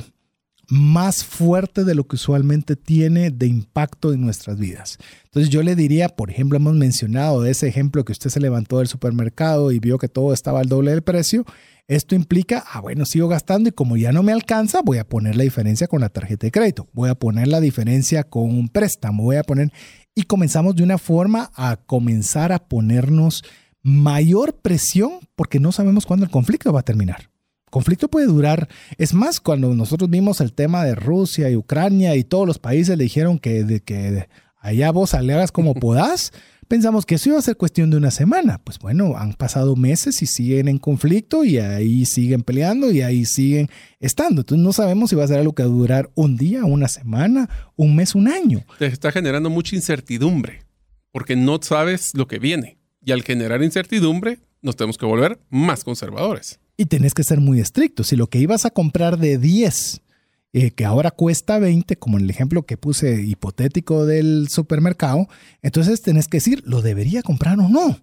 más 0.70 1.24
fuerte 1.24 1.84
de 1.84 1.96
lo 1.96 2.08
que 2.08 2.18
usualmente 2.18 2.76
tiene 2.76 3.32
de 3.32 3.48
impacto 3.48 4.14
en 4.14 4.22
nuestras 4.22 4.60
vidas. 4.60 4.98
Entonces 5.26 5.50
yo 5.50 5.64
le 5.64 5.76
diría, 5.76 6.10
por 6.10 6.30
ejemplo, 6.30 6.58
hemos 6.58 6.76
mencionado 6.76 7.46
ese 7.46 7.68
ejemplo 7.68 8.04
que 8.04 8.12
usted 8.12 8.30
se 8.30 8.42
levantó 8.42 8.80
del 8.80 8.88
supermercado 8.88 9.72
y 9.72 9.80
vio 9.80 9.98
que 9.98 10.10
todo 10.10 10.34
estaba 10.34 10.60
al 10.60 10.68
doble 10.68 10.92
del 10.92 11.04
precio. 11.04 11.46
Esto 11.88 12.16
implica, 12.16 12.66
ah, 12.74 12.82
bueno, 12.82 13.06
sigo 13.06 13.30
gastando 13.30 13.70
y 13.70 13.72
como 13.72 13.96
ya 13.96 14.12
no 14.12 14.24
me 14.24 14.34
alcanza, 14.34 14.82
voy 14.82 14.98
a 14.98 15.08
poner 15.08 15.38
la 15.38 15.44
diferencia 15.44 15.88
con 15.88 16.02
la 16.02 16.10
tarjeta 16.10 16.46
de 16.46 16.52
crédito, 16.52 16.90
voy 16.92 17.10
a 17.10 17.16
poner 17.16 17.48
la 17.48 17.62
diferencia 17.62 18.26
con 18.26 18.44
un 18.44 18.68
préstamo, 18.68 19.24
voy 19.24 19.38
a 19.38 19.44
poner... 19.44 19.72
Y 20.14 20.24
comenzamos 20.24 20.76
de 20.76 20.84
una 20.84 20.98
forma 20.98 21.52
a 21.56 21.78
comenzar 21.78 22.52
a 22.52 22.58
ponernos 22.58 23.44
mayor 23.84 24.56
presión 24.56 25.20
porque 25.36 25.60
no 25.60 25.72
sabemos 25.72 26.06
cuándo 26.06 26.26
el 26.26 26.32
conflicto 26.32 26.74
va 26.74 26.80
a 26.80 26.84
terminar 26.84 27.30
conflicto 27.70 28.08
puede 28.08 28.28
durar. 28.28 28.68
Es 28.98 29.14
más, 29.14 29.40
cuando 29.40 29.74
nosotros 29.74 30.10
vimos 30.10 30.42
el 30.42 30.54
tema 30.54 30.84
de 30.84 30.96
Rusia 30.96 31.50
y 31.50 31.56
Ucrania 31.56 32.16
y 32.16 32.24
todos 32.24 32.48
los 32.48 32.60
países 32.60 32.98
le 32.98 33.04
dijeron 33.04 33.40
que, 33.40 33.64
de, 33.64 33.82
que 33.82 34.28
allá 34.60 34.92
vos 34.92 35.14
hagas 35.14 35.52
como 35.52 35.74
podás, 35.76 36.32
pensamos 36.68 37.06
que 37.06 37.16
eso 37.16 37.30
iba 37.30 37.40
a 37.40 37.42
ser 37.42 37.58
cuestión 37.58 37.90
de 37.90 37.98
una 37.98 38.12
semana. 38.12 38.60
Pues 38.64 38.80
bueno, 38.80 39.18
han 39.18 39.34
pasado 39.34 39.76
meses 39.76 40.22
y 40.22 40.26
siguen 40.26 40.68
en 40.68 40.78
conflicto 40.78 41.44
y 41.44 41.58
ahí 41.58 42.06
siguen 42.06 42.42
peleando 42.42 42.92
y 42.92 43.02
ahí 43.02 43.26
siguen 43.26 43.70
estando. 44.00 44.42
Entonces 44.42 44.64
no 44.64 44.74
sabemos 44.74 45.10
si 45.10 45.16
va 45.16 45.24
a 45.24 45.28
ser 45.28 45.40
algo 45.40 45.54
que 45.54 45.64
va 45.64 45.70
a 45.70 45.72
durar 45.72 46.10
un 46.16 46.38
día, 46.38 46.66
una 46.66 46.88
semana, 46.88 47.50
un 47.76 47.96
mes, 47.96 48.16
un 48.16 48.28
año. 48.28 48.64
Te 48.80 48.88
está 48.88 49.12
generando 49.12 49.50
mucha 49.50 49.76
incertidumbre 49.76 50.64
porque 51.12 51.36
no 51.36 51.60
sabes 51.62 52.12
lo 52.14 52.28
que 52.28 52.40
viene. 52.40 52.78
Y 53.04 53.12
al 53.12 53.24
generar 53.24 53.64
incertidumbre, 53.64 54.40
nos 54.62 54.76
tenemos 54.76 54.98
que 54.98 55.06
volver 55.06 55.40
más 55.50 55.84
conservadores. 55.84 56.60
Y 56.78 56.86
tenés 56.86 57.14
que 57.14 57.24
ser 57.24 57.42
muy 57.42 57.60
estricto. 57.60 58.04
Si 58.04 58.16
lo 58.16 58.28
que 58.28 58.40
ibas 58.40 58.66
a 58.66 58.70
comprar 58.70 59.18
de 59.18 59.38
10, 59.38 60.02
eh, 60.54 60.72
que 60.72 60.86
ahora 60.86 61.12
cuesta 61.12 61.60
20, 61.60 61.98
como 61.98 62.18
en 62.18 62.26
el 62.26 62.30
ejemplo 62.30 62.64
que 62.64 62.78
puse 62.78 63.24
hipotético 63.24 64.06
del 64.06 64.48
supermercado, 64.50 65.28
entonces 65.62 66.02
tenés 66.02 66.28
que 66.28 66.38
decir, 66.38 66.64
¿lo 66.66 66.82
debería 66.82 67.24
comprar 67.24 67.60
o 67.60 67.68
no? 67.68 68.00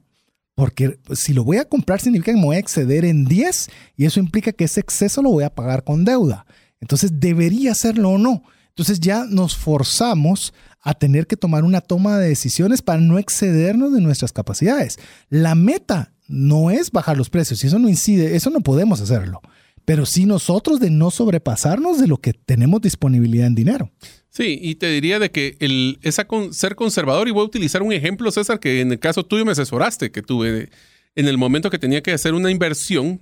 Porque 0.55 0.99
si 1.13 1.33
lo 1.33 1.43
voy 1.45 1.57
a 1.57 1.69
comprar 1.69 2.01
significa 2.01 2.33
que 2.33 2.39
me 2.39 2.45
voy 2.45 2.57
a 2.57 2.61
exceder 2.61 3.05
en 3.05 3.25
10 3.25 3.71
y 3.97 4.05
eso 4.05 4.21
implica 4.21 4.53
que 4.53 4.65
ese 4.65 4.81
exceso 4.81 5.23
lo 5.23 5.31
voy 5.31 5.45
a 5.45 5.55
pagar 5.55 5.85
con 5.85 6.05
deuda. 6.05 6.47
Entonces, 6.81 7.19
¿debería 7.19 7.73
hacerlo 7.73 8.11
o 8.11 8.19
no? 8.19 8.43
Entonces 8.69 9.01
ya 9.01 9.25
nos 9.25 9.57
forzamos 9.57 10.53
a 10.81 10.95
tener 10.95 11.27
que 11.27 11.37
tomar 11.37 11.65
una 11.65 11.81
toma 11.81 12.19
de 12.19 12.29
decisiones 12.29 12.83
para 12.83 13.01
no 13.01 13.19
excedernos 13.19 13.93
de 13.93 14.01
nuestras 14.01 14.33
capacidades. 14.33 14.99
La 15.29 15.55
meta 15.55 16.13
no 16.27 16.71
es 16.71 16.91
bajar 16.91 17.17
los 17.17 17.31
precios 17.31 17.63
y 17.63 17.67
eso 17.67 17.79
no 17.79 17.89
incide, 17.89 18.37
eso 18.37 18.51
no 18.51 18.61
podemos 18.61 19.01
hacerlo. 19.01 19.41
Pero 19.85 20.07
sí 20.07 20.25
nosotros 20.25 20.81
de 20.81 20.91
no 20.91 21.11
sobrepasarnos 21.11 22.01
de 22.01 22.07
lo 22.07 22.17
que 22.17 22.33
tenemos 22.33 22.81
disponibilidad 22.81 23.47
en 23.47 23.55
dinero. 23.55 23.91
Sí, 24.31 24.59
y 24.61 24.77
te 24.77 24.89
diría 24.89 25.19
de 25.19 25.31
que 25.31 25.57
el, 25.61 25.99
esa 26.03 26.27
ser 26.51 26.75
conservador, 26.75 27.29
y 27.29 27.33
voy 27.33 27.43
a 27.43 27.47
utilizar 27.47 27.83
un 27.83 27.93
ejemplo, 27.93 28.31
César, 28.31 28.59
que 28.59 28.81
en 28.81 28.93
el 28.93 28.99
caso 28.99 29.25
tuyo 29.25 29.45
me 29.45 29.53
asesoraste, 29.53 30.11
que 30.11 30.23
tuve 30.23 30.71
en 31.15 31.29
el 31.29 31.39
momento 31.39 31.71
que 31.71 31.79
tenía 31.79 32.03
que 32.03 32.13
hacer 32.13 32.35
una 32.35 32.51
inversión, 32.51 33.21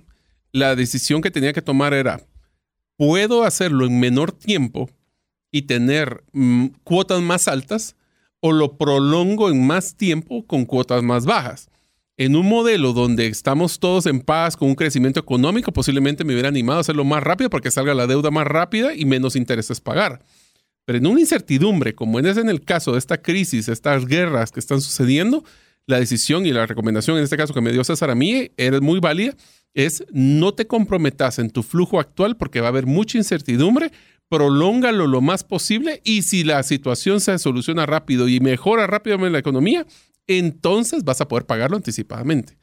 la 0.51 0.75
decisión 0.75 1.21
que 1.21 1.31
tenía 1.31 1.53
que 1.53 1.61
tomar 1.61 1.93
era, 1.93 2.21
¿puedo 2.97 3.43
hacerlo 3.43 3.85
en 3.85 3.99
menor 3.99 4.31
tiempo 4.31 4.89
y 5.51 5.63
tener 5.63 6.23
mm, 6.31 6.67
cuotas 6.83 7.21
más 7.21 7.47
altas 7.47 7.95
o 8.39 8.51
lo 8.51 8.77
prolongo 8.77 9.49
en 9.49 9.65
más 9.65 9.95
tiempo 9.95 10.47
con 10.47 10.65
cuotas 10.65 11.03
más 11.03 11.25
bajas? 11.25 11.69
En 12.17 12.35
un 12.35 12.47
modelo 12.47 12.93
donde 12.93 13.27
estamos 13.27 13.79
todos 13.79 14.05
en 14.05 14.21
paz 14.21 14.55
con 14.55 14.69
un 14.69 14.75
crecimiento 14.75 15.19
económico, 15.19 15.71
posiblemente 15.71 16.23
me 16.23 16.33
hubiera 16.33 16.49
animado 16.49 16.77
a 16.77 16.81
hacerlo 16.81 17.05
más 17.05 17.23
rápido 17.23 17.49
porque 17.49 17.71
salga 17.71 17.93
la 17.93 18.07
deuda 18.07 18.29
más 18.29 18.45
rápida 18.45 18.93
y 18.93 19.05
menos 19.05 19.35
intereses 19.35 19.81
pagar. 19.81 20.23
Pero 20.85 20.97
en 20.97 21.07
una 21.07 21.21
incertidumbre, 21.21 21.95
como 21.95 22.19
es 22.19 22.37
en 22.37 22.49
el 22.49 22.61
caso 22.61 22.91
de 22.91 22.99
esta 22.99 23.21
crisis, 23.21 23.67
estas 23.67 24.05
guerras 24.05 24.51
que 24.51 24.59
están 24.59 24.81
sucediendo, 24.81 25.43
la 25.87 25.99
decisión 25.99 26.45
y 26.45 26.51
la 26.51 26.65
recomendación 26.65 27.17
en 27.17 27.23
este 27.23 27.37
caso 27.37 27.53
que 27.53 27.61
me 27.61 27.71
dio 27.71 27.83
César 27.83 28.09
a 28.09 28.15
mí 28.15 28.51
era 28.57 28.79
muy 28.79 28.99
válida, 28.99 29.35
es 29.73 30.03
no 30.11 30.53
te 30.53 30.67
comprometas 30.67 31.39
en 31.39 31.49
tu 31.49 31.63
flujo 31.63 31.99
actual 31.99 32.37
porque 32.37 32.61
va 32.61 32.67
a 32.67 32.69
haber 32.69 32.85
mucha 32.85 33.17
incertidumbre, 33.17 33.91
prolóngalo 34.29 35.07
lo 35.07 35.21
más 35.21 35.43
posible 35.43 36.01
y 36.03 36.21
si 36.21 36.43
la 36.43 36.61
situación 36.63 37.19
se 37.21 37.37
soluciona 37.39 37.85
rápido 37.85 38.27
y 38.27 38.39
mejora 38.39 38.87
rápidamente 38.87 39.31
la 39.31 39.39
economía, 39.39 39.85
entonces 40.27 41.03
vas 41.03 41.21
a 41.21 41.27
poder 41.27 41.45
pagarlo 41.45 41.77
anticipadamente. 41.77 42.57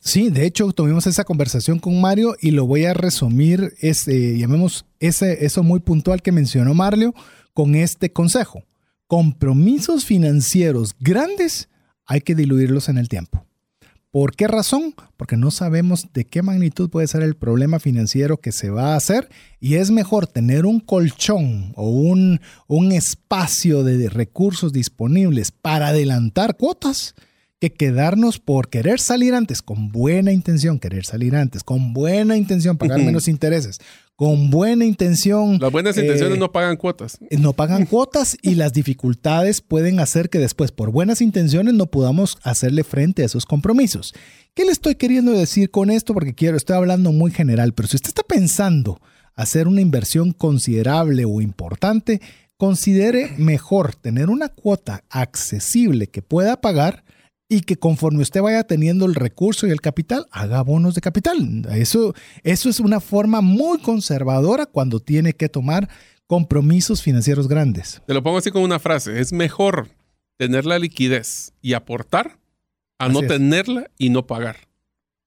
Sí, 0.00 0.30
de 0.30 0.46
hecho 0.46 0.72
tuvimos 0.72 1.06
esa 1.06 1.24
conversación 1.24 1.78
con 1.78 2.00
Mario 2.00 2.36
y 2.40 2.52
lo 2.52 2.66
voy 2.66 2.84
a 2.84 2.94
resumir, 2.94 3.74
ese, 3.80 4.38
llamemos 4.38 4.86
ese, 5.00 5.44
eso 5.44 5.62
muy 5.62 5.80
puntual 5.80 6.22
que 6.22 6.32
mencionó 6.32 6.74
Mario 6.74 7.14
con 7.52 7.74
este 7.74 8.12
consejo. 8.12 8.62
Compromisos 9.06 10.04
financieros 10.04 10.94
grandes 11.00 11.68
hay 12.06 12.20
que 12.20 12.34
diluirlos 12.34 12.88
en 12.88 12.98
el 12.98 13.08
tiempo. 13.08 13.44
¿Por 14.14 14.36
qué 14.36 14.46
razón? 14.46 14.94
Porque 15.16 15.36
no 15.36 15.50
sabemos 15.50 16.06
de 16.14 16.24
qué 16.24 16.40
magnitud 16.40 16.88
puede 16.88 17.08
ser 17.08 17.24
el 17.24 17.34
problema 17.34 17.80
financiero 17.80 18.36
que 18.36 18.52
se 18.52 18.70
va 18.70 18.92
a 18.92 18.96
hacer 18.96 19.28
y 19.58 19.74
es 19.74 19.90
mejor 19.90 20.28
tener 20.28 20.66
un 20.66 20.78
colchón 20.78 21.72
o 21.74 21.90
un, 21.90 22.40
un 22.68 22.92
espacio 22.92 23.82
de 23.82 24.08
recursos 24.08 24.72
disponibles 24.72 25.50
para 25.50 25.88
adelantar 25.88 26.56
cuotas 26.56 27.16
que 27.70 27.72
quedarnos 27.72 28.38
por 28.38 28.68
querer 28.68 29.00
salir 29.00 29.32
antes, 29.32 29.62
con 29.62 29.88
buena 29.88 30.32
intención, 30.32 30.78
querer 30.78 31.06
salir 31.06 31.34
antes, 31.34 31.64
con 31.64 31.94
buena 31.94 32.36
intención, 32.36 32.76
pagar 32.76 33.00
menos 33.00 33.26
intereses, 33.26 33.80
con 34.16 34.50
buena 34.50 34.84
intención. 34.84 35.58
Las 35.58 35.72
buenas 35.72 35.96
intenciones 35.96 36.36
eh, 36.36 36.40
no 36.40 36.52
pagan 36.52 36.76
cuotas. 36.76 37.18
No 37.30 37.54
pagan 37.54 37.86
cuotas 37.90 38.36
y 38.42 38.54
las 38.56 38.74
dificultades 38.74 39.62
pueden 39.62 39.98
hacer 39.98 40.28
que 40.28 40.38
después, 40.38 40.72
por 40.72 40.90
buenas 40.90 41.22
intenciones, 41.22 41.72
no 41.72 41.86
podamos 41.86 42.36
hacerle 42.42 42.84
frente 42.84 43.22
a 43.22 43.26
esos 43.26 43.46
compromisos. 43.46 44.14
¿Qué 44.52 44.66
le 44.66 44.72
estoy 44.72 44.96
queriendo 44.96 45.32
decir 45.32 45.70
con 45.70 45.90
esto? 45.90 46.12
Porque 46.12 46.34
quiero, 46.34 46.58
estoy 46.58 46.76
hablando 46.76 47.12
muy 47.12 47.30
general, 47.30 47.72
pero 47.72 47.88
si 47.88 47.96
usted 47.96 48.08
está 48.08 48.22
pensando 48.22 49.00
hacer 49.34 49.68
una 49.68 49.80
inversión 49.80 50.32
considerable 50.32 51.24
o 51.24 51.40
importante, 51.40 52.20
considere 52.58 53.32
mejor 53.38 53.94
tener 53.94 54.28
una 54.28 54.50
cuota 54.50 55.02
accesible 55.08 56.08
que 56.08 56.20
pueda 56.20 56.60
pagar 56.60 57.04
y 57.48 57.60
que 57.60 57.76
conforme 57.76 58.22
usted 58.22 58.40
vaya 58.40 58.64
teniendo 58.64 59.06
el 59.06 59.14
recurso 59.14 59.66
y 59.66 59.70
el 59.70 59.80
capital, 59.80 60.26
haga 60.30 60.62
bonos 60.62 60.94
de 60.94 61.00
capital. 61.00 61.66
Eso, 61.72 62.14
eso 62.42 62.68
es 62.68 62.80
una 62.80 63.00
forma 63.00 63.40
muy 63.40 63.78
conservadora 63.78 64.66
cuando 64.66 65.00
tiene 65.00 65.34
que 65.34 65.48
tomar 65.48 65.88
compromisos 66.26 67.02
financieros 67.02 67.48
grandes. 67.48 68.02
Te 68.06 68.14
lo 68.14 68.22
pongo 68.22 68.38
así 68.38 68.50
con 68.50 68.62
una 68.62 68.78
frase, 68.78 69.20
es 69.20 69.32
mejor 69.32 69.88
tener 70.36 70.64
la 70.66 70.78
liquidez 70.78 71.52
y 71.60 71.74
aportar 71.74 72.38
a 72.98 73.08
no 73.08 73.20
tenerla 73.20 73.90
y 73.98 74.10
no 74.10 74.26
pagar. 74.26 74.56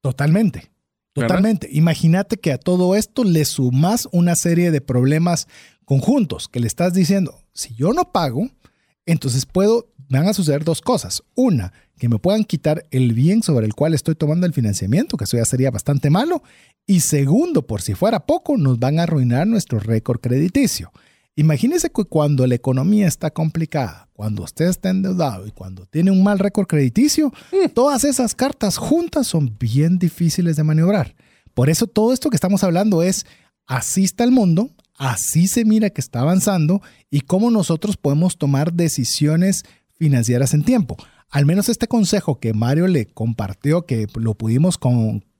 Totalmente. 0.01 0.72
Totalmente. 1.13 1.68
Imagínate 1.72 2.38
que 2.38 2.51
a 2.51 2.59
todo 2.59 2.95
esto 2.95 3.24
le 3.24 3.43
sumas 3.45 4.07
una 4.11 4.36
serie 4.36 4.70
de 4.70 4.82
problemas 4.82 5.47
conjuntos 5.84 6.47
que 6.47 6.59
le 6.59 6.68
estás 6.68 6.93
diciendo, 6.93 7.41
si 7.53 7.74
yo 7.74 7.91
no 7.93 8.11
pago, 8.11 8.49
entonces 9.05 9.45
puedo, 9.45 9.91
van 10.09 10.28
a 10.28 10.34
suceder 10.34 10.63
dos 10.63 10.82
cosas. 10.82 11.24
Una, 11.34 11.74
que 11.97 12.09
me 12.09 12.19
puedan 12.19 12.43
quitar 12.43 12.85
el 12.91 13.13
bien 13.13 13.43
sobre 13.43 13.65
el 13.65 13.73
cual 13.73 13.93
estoy 13.93 14.15
tomando 14.15 14.45
el 14.45 14.53
financiamiento, 14.53 15.17
que 15.17 15.23
eso 15.23 15.37
ya 15.37 15.45
sería 15.45 15.71
bastante 15.71 16.09
malo. 16.09 16.43
Y 16.85 17.01
segundo, 17.01 17.65
por 17.65 17.81
si 17.81 17.95
fuera 17.95 18.25
poco, 18.25 18.57
nos 18.57 18.79
van 18.79 18.99
a 18.99 19.03
arruinar 19.03 19.47
nuestro 19.47 19.79
récord 19.79 20.19
crediticio. 20.19 20.91
Imagínese 21.35 21.91
que 21.91 22.03
cuando 22.05 22.47
la 22.47 22.55
economía 22.55 23.07
está 23.07 23.29
complicada, 23.29 24.09
cuando 24.13 24.43
usted 24.43 24.65
está 24.65 24.89
endeudado 24.89 25.45
y 25.45 25.51
cuando 25.51 25.85
tiene 25.85 26.09
un 26.09 26.23
mal 26.23 26.39
récord 26.39 26.65
crediticio, 26.65 27.31
mm. 27.51 27.69
todas 27.73 28.03
esas 28.03 28.33
cartas 28.33 28.77
juntas 28.77 29.27
son 29.27 29.55
bien 29.59 29.99
difíciles 29.99 30.55
de 30.55 30.63
maniobrar. 30.63 31.15
Por 31.53 31.69
eso 31.69 31.85
todo 31.85 32.13
esto 32.13 32.29
que 32.29 32.37
estamos 32.37 32.63
hablando 32.63 33.03
es, 33.03 33.25
así 33.67 34.03
está 34.03 34.23
el 34.23 34.31
mundo, 34.31 34.71
así 34.97 35.47
se 35.47 35.65
mira 35.65 35.91
que 35.91 36.01
está 36.01 36.21
avanzando 36.21 36.81
y 37.11 37.21
cómo 37.21 37.51
nosotros 37.51 37.97
podemos 37.97 38.37
tomar 38.37 38.73
decisiones 38.73 39.63
financieras 39.95 40.53
en 40.55 40.63
tiempo 40.63 40.97
al 41.30 41.45
menos 41.45 41.69
este 41.69 41.88
consejo 41.88 42.39
que 42.39 42.53
Mario 42.53 42.88
le 42.88 43.05
compartió, 43.05 43.86
que 43.86 44.07
lo 44.15 44.36
pudimos 44.36 44.78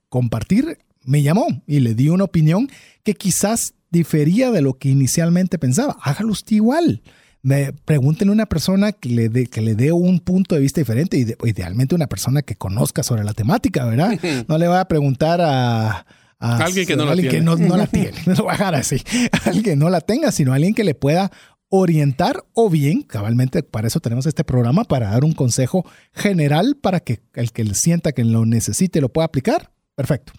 compartir, 0.10 0.80
me 1.04 1.24
llamó 1.24 1.48
y 1.66 1.80
le 1.80 1.96
di 1.96 2.10
una 2.10 2.26
opinión 2.26 2.70
que 3.04 3.14
quizás 3.14 3.74
difería 3.90 4.52
de 4.52 4.62
lo 4.62 4.74
que 4.74 4.90
inicialmente 4.90 5.58
pensaba. 5.58 5.98
Hágalo 6.02 6.32
usted 6.32 6.58
igual. 6.58 7.02
Me, 7.42 7.72
pregúntenle 7.72 8.32
a 8.32 8.34
una 8.34 8.46
persona 8.46 8.92
que 8.92 9.10
le, 9.10 9.30
dé, 9.30 9.46
que 9.46 9.62
le 9.62 9.76
dé 9.76 9.94
un 9.94 10.20
punto 10.20 10.56
de 10.56 10.62
vista 10.62 10.82
diferente, 10.82 11.38
idealmente 11.46 11.96
una 11.96 12.08
persona 12.08 12.42
que 12.42 12.56
conozca 12.56 13.04
sobre 13.04 13.24
la 13.24 13.34
temática, 13.34 13.86
¿verdad? 13.86 14.20
No 14.50 14.58
le 14.58 14.68
va 14.68 14.82
a 14.82 14.88
preguntar 14.88 15.40
a, 15.42 16.06
alguien 16.40 16.86
que 16.86 16.96
no 16.96 17.06
la 17.06 17.14
tiene. 17.14 17.30
Que 17.30 17.42
no, 17.42 17.56
no, 17.56 17.78
la 17.78 17.88
tiene. 17.88 18.18
No 18.26 18.34
lo 18.34 18.50
a 18.50 18.54
dejar 18.54 18.76
así. 18.76 19.02
Alguien 19.46 19.64
que 19.64 19.76
no 19.76 19.90
la 19.90 20.02
tenga, 20.02 20.32
sino 20.32 20.54
alguien 20.54 20.74
que 20.74 20.84
le 20.84 20.96
pueda 20.96 21.32
orientar 21.70 22.46
o 22.54 22.70
bien, 22.70 23.02
cabalmente 23.02 23.64
para 23.64 23.88
eso 23.88 24.00
tenemos 24.00 24.26
este 24.26 24.44
programa, 24.44 24.84
para 24.84 25.10
dar 25.10 25.24
un 25.24 25.34
consejo 25.34 25.86
general 26.14 26.78
para 26.82 27.00
que 27.00 27.22
el 27.34 27.52
que 27.52 27.66
sienta 27.74 28.12
que 28.12 28.24
lo 28.24 28.46
necesite 28.46 29.02
lo 29.02 29.10
pueda 29.10 29.26
aplicar. 29.26 29.72
Perfecto. 29.96 30.32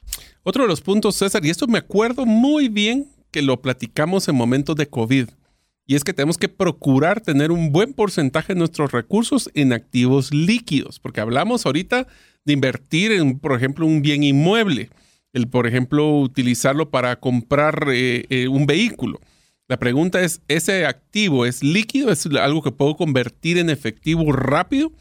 Otro 0.45 0.63
de 0.63 0.69
los 0.69 0.81
puntos, 0.81 1.17
César, 1.17 1.45
y 1.45 1.51
esto 1.51 1.67
me 1.67 1.79
acuerdo 1.79 2.25
muy 2.25 2.69
bien 2.69 3.09
que 3.31 3.43
lo 3.43 3.61
platicamos 3.61 4.29
en 4.29 4.37
momentos 4.37 4.77
de 4.77 4.89
COVID. 4.89 5.29
Y 5.85 5.95
es 5.95 6.05
que 6.05 6.13
tenemos 6.13 6.39
que 6.39 6.49
procurar 6.49 7.21
tener 7.21 7.51
un 7.51 7.73
buen 7.73 7.95
porcentaje 7.95 8.53
de 8.53 8.59
nuestros 8.59 8.93
recursos 8.93 9.51
en 9.55 9.73
activos 9.73 10.33
líquidos, 10.33 11.01
porque 11.01 11.21
hablamos 11.21 11.65
ahorita 11.67 12.07
de 12.45 12.53
invertir 12.53 13.11
en, 13.11 13.39
por 13.39 13.57
ejemplo, 13.57 13.87
un 13.87 14.03
bien 14.03 14.23
inmueble, 14.23 14.91
el, 15.33 15.49
por 15.49 15.67
ejemplo, 15.67 16.19
utilizarlo 16.21 16.91
para 16.91 17.17
comprar 17.17 17.89
eh, 17.91 18.27
eh, 18.29 18.49
un 18.49 18.67
vehículo. 18.67 19.21
La 19.69 19.79
pregunta 19.79 20.23
es, 20.23 20.41
¿ese 20.49 20.87
activo 20.87 21.45
es 21.45 21.63
líquido? 21.63 22.11
¿Es 22.11 22.25
algo 22.25 22.63
que 22.63 22.73
puedo 22.73 22.97
convertir 22.97 23.59
en 23.59 23.69
efectivo 23.69 24.33
rápido? 24.33 24.93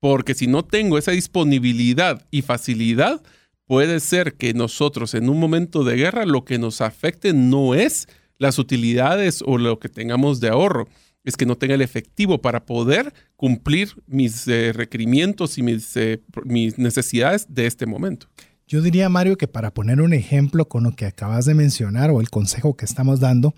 Porque 0.00 0.34
si 0.34 0.48
no 0.48 0.64
tengo 0.64 0.98
esa 0.98 1.12
disponibilidad 1.12 2.26
y 2.32 2.42
facilidad, 2.42 3.22
puede 3.64 4.00
ser 4.00 4.34
que 4.34 4.54
nosotros 4.54 5.14
en 5.14 5.28
un 5.28 5.38
momento 5.38 5.84
de 5.84 5.94
guerra 5.94 6.26
lo 6.26 6.44
que 6.44 6.58
nos 6.58 6.80
afecte 6.80 7.32
no 7.32 7.76
es 7.76 8.08
las 8.38 8.58
utilidades 8.58 9.42
o 9.46 9.56
lo 9.56 9.78
que 9.78 9.88
tengamos 9.88 10.40
de 10.40 10.48
ahorro. 10.48 10.88
Es 11.22 11.36
que 11.36 11.46
no 11.46 11.56
tenga 11.56 11.74
el 11.74 11.82
efectivo 11.82 12.42
para 12.42 12.66
poder 12.66 13.12
cumplir 13.36 13.90
mis 14.08 14.48
eh, 14.48 14.72
requerimientos 14.72 15.58
y 15.58 15.62
mis, 15.62 15.96
eh, 15.96 16.22
mis 16.44 16.76
necesidades 16.76 17.46
de 17.48 17.66
este 17.66 17.86
momento. 17.86 18.26
Yo 18.66 18.82
diría, 18.82 19.08
Mario, 19.08 19.38
que 19.38 19.48
para 19.48 19.72
poner 19.72 20.00
un 20.00 20.12
ejemplo 20.12 20.68
con 20.68 20.84
lo 20.84 20.92
que 20.92 21.06
acabas 21.06 21.44
de 21.46 21.54
mencionar 21.54 22.10
o 22.10 22.20
el 22.20 22.30
consejo 22.30 22.76
que 22.76 22.84
estamos 22.84 23.20
dando, 23.20 23.54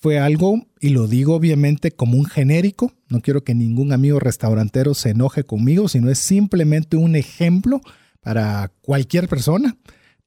fue 0.00 0.18
algo, 0.18 0.66
y 0.80 0.90
lo 0.90 1.06
digo 1.06 1.34
obviamente 1.34 1.90
como 1.90 2.18
un 2.18 2.24
genérico, 2.24 2.92
no 3.08 3.20
quiero 3.20 3.44
que 3.44 3.54
ningún 3.54 3.92
amigo 3.92 4.18
restaurantero 4.18 4.94
se 4.94 5.10
enoje 5.10 5.44
conmigo, 5.44 5.88
sino 5.88 6.10
es 6.10 6.18
simplemente 6.18 6.96
un 6.96 7.16
ejemplo 7.16 7.80
para 8.20 8.72
cualquier 8.82 9.28
persona 9.28 9.76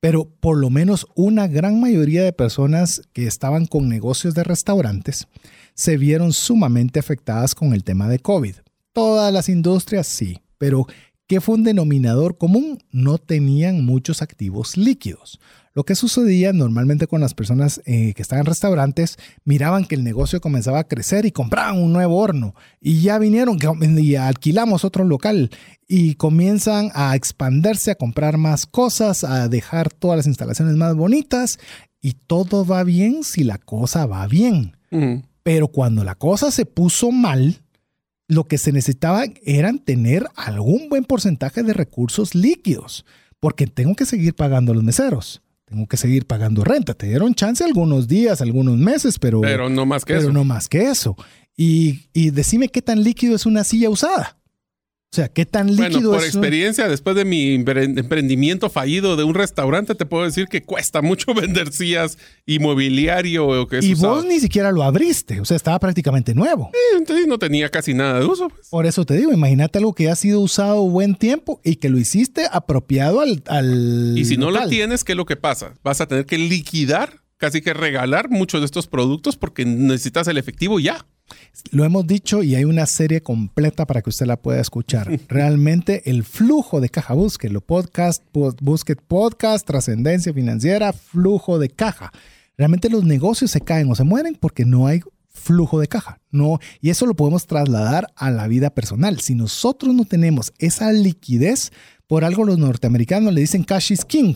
pero 0.04 0.26
por 0.42 0.58
lo 0.58 0.70
menos 0.70 1.08
una 1.16 1.48
gran 1.48 1.80
mayoría 1.80 2.26
de 2.26 2.34
personas 2.34 3.04
que 3.14 3.26
estaban 3.26 3.66
con 3.66 3.88
negocios 3.88 4.34
de 4.34 4.44
restaurantes 4.44 5.30
se 5.76 5.96
vieron 5.96 6.34
sumamente 6.34 7.00
afectadas 7.00 7.56
con 7.56 7.74
el 7.74 7.86
tema 7.86 8.10
de 8.10 8.20
COVID. 8.20 8.56
Todas 8.92 9.32
las 9.32 9.48
industrias 9.48 10.06
sí, 10.06 10.42
pero 10.58 10.88
¿qué 11.28 11.42
fue 11.42 11.56
un 11.56 11.64
denominador 11.64 12.38
común? 12.38 12.80
No 12.92 13.18
tenían 13.18 13.86
muchos 13.86 14.22
activos 14.22 14.78
líquidos. 14.78 15.40
Lo 15.76 15.86
que 15.86 15.96
sucedía 15.96 16.54
normalmente 16.54 17.08
con 17.08 17.22
las 17.22 17.34
personas 17.34 17.82
eh, 17.86 18.14
que 18.14 18.22
estaban 18.22 18.42
en 18.42 18.46
restaurantes, 18.46 19.18
miraban 19.44 19.86
que 19.86 19.96
el 19.96 20.04
negocio 20.04 20.40
comenzaba 20.40 20.80
a 20.80 20.88
crecer 20.88 21.26
y 21.26 21.32
compraban 21.32 21.82
un 21.82 21.92
nuevo 21.94 22.18
horno 22.18 22.54
y 22.80 23.02
ya 23.02 23.18
vinieron 23.18 23.58
y 23.98 24.16
alquilamos 24.16 24.86
otro 24.86 25.04
local 25.04 25.50
y 25.88 26.14
comienzan 26.14 26.92
a 26.94 27.16
expandirse, 27.16 27.90
a 27.90 27.96
comprar 27.96 28.38
más 28.38 28.68
cosas, 28.68 29.24
a 29.24 29.48
dejar 29.48 29.90
todas 29.92 30.18
las 30.18 30.28
instalaciones 30.28 30.76
más 30.76 30.96
bonitas 30.96 31.58
y 32.00 32.14
todo 32.14 32.66
va 32.66 32.84
bien 32.84 33.24
si 33.24 33.44
la 33.44 33.58
cosa 33.58 34.06
va 34.06 34.28
bien. 34.28 34.78
Pero 35.42 35.70
cuando 35.70 36.04
la 36.04 36.14
cosa 36.14 36.52
se 36.52 36.68
puso 36.68 37.12
mal, 37.12 37.63
lo 38.34 38.46
que 38.46 38.58
se 38.58 38.72
necesitaba 38.72 39.26
eran 39.44 39.80
tener 39.80 40.28
algún 40.36 40.90
buen 40.90 41.06
porcentaje 41.06 41.64
de 41.64 41.74
recursos 41.74 42.36
líquidos, 42.36 43.06
porque 43.40 43.68
tengo 43.68 43.96
que 43.96 44.06
seguir 44.06 44.36
pagando 44.36 44.74
los 44.74 44.84
meseros 44.84 45.42
tengo 45.74 45.88
que 45.88 45.98
seguir 45.98 46.28
pagando 46.28 46.64
renta. 46.64 46.94
Te 46.94 47.08
dieron 47.08 47.34
chance 47.34 47.64
algunos 47.64 48.08
días, 48.08 48.42
algunos 48.42 48.78
meses, 48.78 49.18
pero, 49.18 49.42
pero 49.42 49.70
no 49.70 49.88
más 49.88 50.06
que 50.06 50.14
pero 50.14 50.26
eso. 50.26 50.32
no 50.32 50.44
más 50.44 50.68
que 50.68 50.84
eso. 50.84 51.16
Y, 51.58 52.02
y 52.14 52.30
decime 52.30 52.70
qué 52.70 52.84
tan 52.84 53.04
líquido 53.04 53.36
es 53.36 53.48
una 53.48 53.64
silla 53.64 53.90
usada. 53.90 54.38
O 55.14 55.16
sea, 55.16 55.28
¿qué 55.28 55.46
tan 55.46 55.68
líquido 55.68 56.10
bueno, 56.10 56.12
por 56.14 56.24
experiencia, 56.24 56.88
después 56.88 57.16
de 57.16 57.24
mi 57.24 57.54
emprendimiento 57.54 58.72
fallido 58.72 59.16
de 59.16 59.24
un 59.24 59.36
restaurante, 59.36 59.94
te 59.94 60.08
puedo 60.08 60.24
decir 60.24 60.48
que 60.48 60.64
cuesta 60.64 61.04
mucho 61.04 61.34
vender 61.36 61.72
sillas 61.72 62.18
inmobiliario. 62.48 63.46
O 63.46 63.68
que 63.68 63.78
y 63.84 63.94
vos 63.94 64.26
ni 64.26 64.40
siquiera 64.40 64.72
lo 64.72 64.82
abriste, 64.82 65.40
o 65.40 65.46
sea, 65.46 65.56
estaba 65.56 65.78
prácticamente 65.78 66.34
nuevo. 66.34 66.72
Eh, 66.74 66.98
entonces 66.98 67.28
no 67.28 67.38
tenía 67.38 67.70
casi 67.70 67.94
nada 67.94 68.22
de 68.22 68.26
uso. 68.26 68.50
Pues. 68.50 68.70
Por 68.70 68.88
eso 68.88 69.06
te 69.06 69.16
digo, 69.16 69.32
imagínate 69.32 69.78
algo 69.78 69.94
que 69.94 70.10
ha 70.10 70.16
sido 70.16 70.40
usado 70.40 70.82
buen 70.90 71.14
tiempo 71.14 71.62
y 71.64 71.76
que 71.76 71.90
lo 71.90 72.00
hiciste 72.00 72.48
apropiado 72.52 73.22
al... 73.22 73.44
al 73.46 74.18
y 74.18 74.26
si 74.26 74.38
no 74.38 74.50
lo 74.50 74.68
tienes, 74.68 75.04
¿qué 75.04 75.12
es 75.12 75.18
lo 75.18 75.28
que 75.28 75.36
pasa? 75.36 75.76
Vas 75.84 76.02
a 76.02 76.08
tener 76.08 76.26
que 76.26 76.40
liquidar, 76.40 77.22
casi 77.38 77.62
que 77.62 77.76
regalar 77.76 78.32
muchos 78.32 78.62
de 78.62 78.66
estos 78.66 78.88
productos 78.88 79.38
porque 79.38 79.64
necesitas 79.64 80.28
el 80.28 80.40
efectivo 80.40 80.80
ya. 80.80 81.06
Lo 81.72 81.86
hemos 81.86 82.06
dicho 82.06 82.44
y 82.44 82.56
hay 82.56 82.66
una 82.66 82.86
serie 82.86 83.22
completa 83.22 83.86
para 83.86 84.02
que 84.02 84.10
usted 84.10 84.26
la 84.26 84.42
pueda 84.42 84.62
escuchar. 84.62 85.20
Realmente 85.28 86.10
el 86.10 86.24
flujo 86.24 86.82
de 86.82 86.90
caja, 86.90 87.16
lo 87.16 87.62
podcast, 87.62 88.24
busque 88.62 88.96
podcast, 88.96 89.66
trascendencia 89.66 90.34
financiera, 90.34 90.94
flujo 90.94 91.60
de 91.60 91.70
caja. 91.70 92.12
Realmente 92.58 92.90
los 92.90 93.04
negocios 93.04 93.52
se 93.52 93.62
caen 93.62 93.90
o 93.92 93.96
se 93.96 94.04
mueren 94.04 94.38
porque 94.40 94.66
no 94.66 94.88
hay 94.88 95.02
flujo 95.30 95.80
de 95.80 95.88
caja. 95.88 96.20
No, 96.32 96.60
y 96.82 96.90
eso 96.90 97.06
lo 97.06 97.16
podemos 97.16 97.48
trasladar 97.48 98.08
a 98.16 98.32
la 98.32 98.48
vida 98.48 98.70
personal. 98.70 99.20
Si 99.20 99.36
nosotros 99.36 99.94
no 99.94 100.06
tenemos 100.06 100.54
esa 100.60 100.92
liquidez, 100.92 101.72
por 102.08 102.24
algo 102.24 102.46
los 102.46 102.58
norteamericanos 102.58 103.34
le 103.34 103.42
dicen 103.42 103.64
cash 103.64 103.92
is 103.92 104.06
king, 104.06 104.36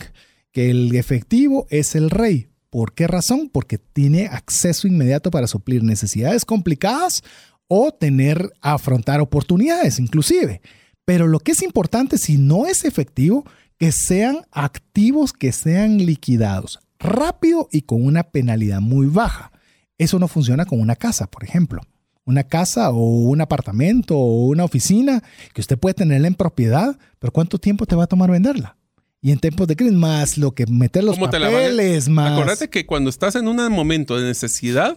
que 0.52 0.70
el 0.70 0.94
efectivo 0.94 1.66
es 1.70 1.94
el 1.94 2.10
rey. 2.10 2.48
¿Por 2.70 2.94
qué 2.94 3.06
razón? 3.06 3.48
Porque 3.52 3.78
tiene 3.78 4.26
acceso 4.26 4.86
inmediato 4.86 5.30
para 5.30 5.46
suplir 5.46 5.82
necesidades 5.82 6.44
complicadas 6.44 7.22
o 7.66 7.92
tener, 7.92 8.52
afrontar 8.60 9.20
oportunidades 9.20 9.98
inclusive. 9.98 10.60
Pero 11.04 11.26
lo 11.26 11.40
que 11.40 11.52
es 11.52 11.62
importante, 11.62 12.18
si 12.18 12.36
no 12.36 12.66
es 12.66 12.84
efectivo, 12.84 13.44
que 13.78 13.92
sean 13.92 14.46
activos 14.50 15.32
que 15.32 15.52
sean 15.52 15.98
liquidados 15.98 16.80
rápido 16.98 17.68
y 17.70 17.82
con 17.82 18.04
una 18.04 18.24
penalidad 18.24 18.80
muy 18.80 19.06
baja. 19.06 19.52
Eso 19.98 20.18
no 20.18 20.28
funciona 20.28 20.64
con 20.64 20.80
una 20.80 20.96
casa, 20.96 21.26
por 21.28 21.44
ejemplo. 21.44 21.80
Una 22.24 22.44
casa 22.44 22.90
o 22.90 23.20
un 23.20 23.40
apartamento 23.40 24.18
o 24.18 24.48
una 24.48 24.64
oficina 24.64 25.22
que 25.54 25.60
usted 25.60 25.78
puede 25.78 25.94
tenerla 25.94 26.28
en 26.28 26.34
propiedad, 26.34 26.98
pero 27.18 27.32
¿cuánto 27.32 27.58
tiempo 27.58 27.86
te 27.86 27.96
va 27.96 28.04
a 28.04 28.08
tomar 28.08 28.30
venderla? 28.30 28.76
Y 29.20 29.32
en 29.32 29.38
tiempos 29.40 29.66
de 29.66 29.74
crisis, 29.74 29.96
más 29.96 30.38
lo 30.38 30.52
que 30.52 30.66
meter 30.66 31.02
los 31.02 31.18
papeles, 31.18 32.08
más... 32.08 32.32
Acuérdate 32.32 32.70
que 32.70 32.86
cuando 32.86 33.10
estás 33.10 33.34
en 33.34 33.48
un 33.48 33.56
momento 33.72 34.16
de 34.16 34.24
necesidad, 34.24 34.96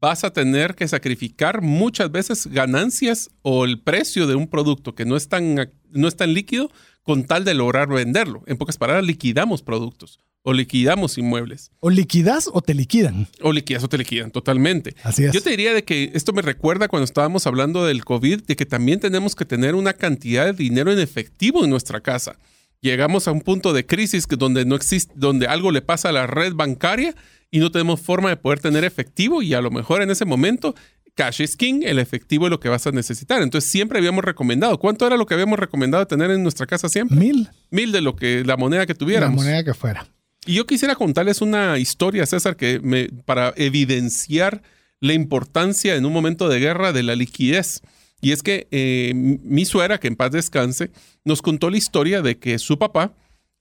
vas 0.00 0.22
a 0.22 0.32
tener 0.32 0.76
que 0.76 0.86
sacrificar 0.86 1.60
muchas 1.60 2.12
veces 2.12 2.46
ganancias 2.46 3.28
o 3.42 3.64
el 3.64 3.80
precio 3.80 4.26
de 4.28 4.36
un 4.36 4.46
producto 4.46 4.94
que 4.94 5.04
no 5.04 5.16
es 5.16 5.28
tan, 5.28 5.56
no 5.90 6.08
es 6.08 6.16
tan 6.16 6.32
líquido 6.32 6.70
con 7.02 7.24
tal 7.24 7.44
de 7.44 7.54
lograr 7.54 7.88
venderlo. 7.88 8.44
En 8.46 8.56
pocas 8.56 8.76
palabras, 8.76 9.04
liquidamos 9.04 9.62
productos 9.62 10.20
o 10.42 10.52
liquidamos 10.52 11.18
inmuebles. 11.18 11.70
O 11.80 11.90
liquidas 11.90 12.48
o 12.52 12.62
te 12.62 12.72
liquidan. 12.72 13.26
O 13.42 13.52
liquidas 13.52 13.82
o 13.82 13.88
te 13.88 13.98
liquidan, 13.98 14.30
totalmente. 14.30 14.94
Así 15.02 15.24
es. 15.24 15.32
Yo 15.32 15.42
te 15.42 15.50
diría 15.50 15.74
de 15.74 15.84
que 15.84 16.12
esto 16.14 16.32
me 16.32 16.40
recuerda 16.40 16.88
cuando 16.88 17.04
estábamos 17.04 17.46
hablando 17.46 17.84
del 17.84 18.04
COVID, 18.04 18.44
de 18.44 18.56
que 18.56 18.64
también 18.64 19.00
tenemos 19.00 19.34
que 19.34 19.44
tener 19.44 19.74
una 19.74 19.92
cantidad 19.92 20.46
de 20.46 20.52
dinero 20.52 20.92
en 20.92 21.00
efectivo 21.00 21.64
en 21.64 21.70
nuestra 21.70 22.00
casa 22.00 22.36
llegamos 22.80 23.28
a 23.28 23.32
un 23.32 23.40
punto 23.40 23.72
de 23.72 23.86
crisis 23.86 24.26
donde 24.28 24.64
no 24.64 24.74
existe, 24.74 25.12
donde 25.16 25.46
algo 25.46 25.70
le 25.70 25.82
pasa 25.82 26.08
a 26.08 26.12
la 26.12 26.26
red 26.26 26.54
bancaria 26.54 27.14
y 27.50 27.58
no 27.58 27.70
tenemos 27.70 28.00
forma 28.00 28.30
de 28.30 28.36
poder 28.36 28.60
tener 28.60 28.84
efectivo 28.84 29.42
y 29.42 29.54
a 29.54 29.60
lo 29.60 29.70
mejor 29.70 30.02
en 30.02 30.10
ese 30.10 30.24
momento 30.24 30.74
cash 31.14 31.42
is 31.42 31.56
king, 31.56 31.82
el 31.82 31.98
efectivo 31.98 32.46
es 32.46 32.50
lo 32.50 32.60
que 32.60 32.68
vas 32.68 32.86
a 32.86 32.92
necesitar. 32.92 33.42
Entonces 33.42 33.70
siempre 33.70 33.98
habíamos 33.98 34.24
recomendado. 34.24 34.78
¿Cuánto 34.78 35.06
era 35.06 35.16
lo 35.16 35.26
que 35.26 35.34
habíamos 35.34 35.58
recomendado 35.58 36.06
tener 36.06 36.30
en 36.30 36.42
nuestra 36.42 36.66
casa 36.66 36.88
siempre? 36.88 37.16
Mil. 37.16 37.48
Mil 37.70 37.92
de 37.92 38.00
lo 38.00 38.16
que 38.16 38.44
la 38.44 38.56
moneda 38.56 38.86
que 38.86 38.94
tuviéramos. 38.94 39.36
La 39.36 39.50
moneda 39.50 39.64
que 39.64 39.74
fuera. 39.74 40.06
Y 40.46 40.54
yo 40.54 40.66
quisiera 40.66 40.94
contarles 40.94 41.42
una 41.42 41.78
historia, 41.78 42.24
César, 42.24 42.56
que 42.56 42.80
me, 42.80 43.08
para 43.26 43.52
evidenciar 43.56 44.62
la 45.00 45.12
importancia 45.12 45.96
en 45.96 46.06
un 46.06 46.12
momento 46.12 46.48
de 46.48 46.60
guerra 46.60 46.92
de 46.92 47.02
la 47.02 47.14
liquidez. 47.14 47.82
Y 48.20 48.32
es 48.32 48.42
que 48.42 48.68
eh, 48.70 49.12
mi 49.14 49.64
suegra, 49.64 49.98
que 49.98 50.08
en 50.08 50.16
paz 50.16 50.32
descanse, 50.32 50.90
nos 51.24 51.42
contó 51.42 51.70
la 51.70 51.78
historia 51.78 52.22
de 52.22 52.38
que 52.38 52.58
su 52.58 52.78
papá 52.78 53.14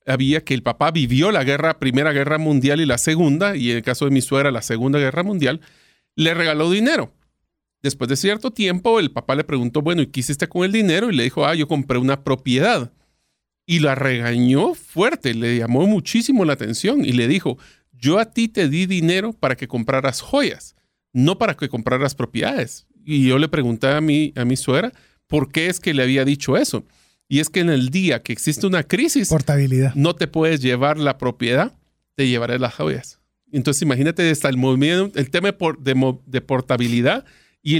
había 0.06 0.44
que 0.44 0.54
el 0.54 0.64
papá 0.64 0.92
vivió 0.92 1.32
la 1.32 1.80
primera 1.80 2.12
guerra 2.12 2.38
mundial 2.38 2.82
y 2.82 2.86
la 2.86 2.98
segunda, 2.98 3.56
y 3.56 3.72
en 3.72 3.78
el 3.78 3.84
caso 3.84 4.06
de 4.06 4.12
mi 4.12 4.22
suegra, 4.22 4.52
la 4.52 4.62
segunda 4.62 5.00
guerra 5.00 5.24
mundial, 5.24 5.62
le 6.16 6.34
regaló 6.34 6.70
dinero. 6.72 7.14
Después 7.82 8.10
de 8.10 8.18
cierto 8.18 8.52
tiempo, 8.52 9.00
el 9.00 9.12
papá 9.12 9.36
le 9.36 9.44
preguntó, 9.44 9.82
bueno, 9.82 10.02
¿y 10.02 10.08
qué 10.08 10.20
hiciste 10.20 10.50
con 10.50 10.66
el 10.66 10.72
dinero? 10.72 11.10
Y 11.10 11.16
le 11.16 11.24
dijo, 11.24 11.46
ah, 11.46 11.56
yo 11.56 11.68
compré 11.68 11.98
una 11.98 12.24
propiedad. 12.24 12.92
Y 13.66 13.80
la 13.80 13.96
regañó 13.96 14.74
fuerte, 14.74 15.34
le 15.34 15.58
llamó 15.58 15.86
muchísimo 15.86 16.44
la 16.44 16.54
atención 16.54 17.06
y 17.06 17.14
le 17.14 17.28
dijo, 17.28 17.58
yo 17.94 18.18
a 18.20 18.32
ti 18.32 18.48
te 18.48 18.68
di 18.68 18.86
dinero 18.86 19.32
para 19.34 19.56
que 19.56 19.68
compraras 19.68 20.22
joyas, 20.22 20.76
no 21.14 21.38
para 21.38 21.56
que 21.56 21.70
compraras 21.70 22.16
propiedades. 22.16 22.88
Y 23.10 23.28
yo 23.28 23.40
le 23.40 23.48
pregunté 23.48 23.88
a 23.88 24.02
mi, 24.02 24.34
a 24.36 24.46
mi 24.46 24.56
suegra 24.56 24.92
por 25.26 25.52
qué 25.52 25.68
es 25.68 25.80
que 25.80 25.96
le 25.96 26.04
había 26.04 26.26
dicho 26.26 26.58
eso. 26.58 26.86
Y 27.28 27.40
es 27.40 27.50
que 27.50 27.60
en 27.60 27.70
el 27.70 27.90
día 27.90 28.22
que 28.22 28.34
existe 28.34 28.68
una 28.68 28.84
crisis, 28.84 29.30
portabilidad. 29.30 29.94
no 29.96 30.16
te 30.16 30.28
puedes 30.28 30.62
llevar 30.62 30.98
la 30.98 31.18
propiedad, 31.18 31.74
te 32.16 32.28
llevaré 32.28 32.60
las 32.60 32.76
joyas. 32.76 33.20
Entonces 33.52 33.82
imagínate 33.82 34.30
hasta 34.30 34.50
el 34.50 34.58
movimiento, 34.58 35.18
el 35.20 35.32
tema 35.32 35.50
de, 35.50 36.42
portabilidad 36.42 37.26
y 37.64 37.80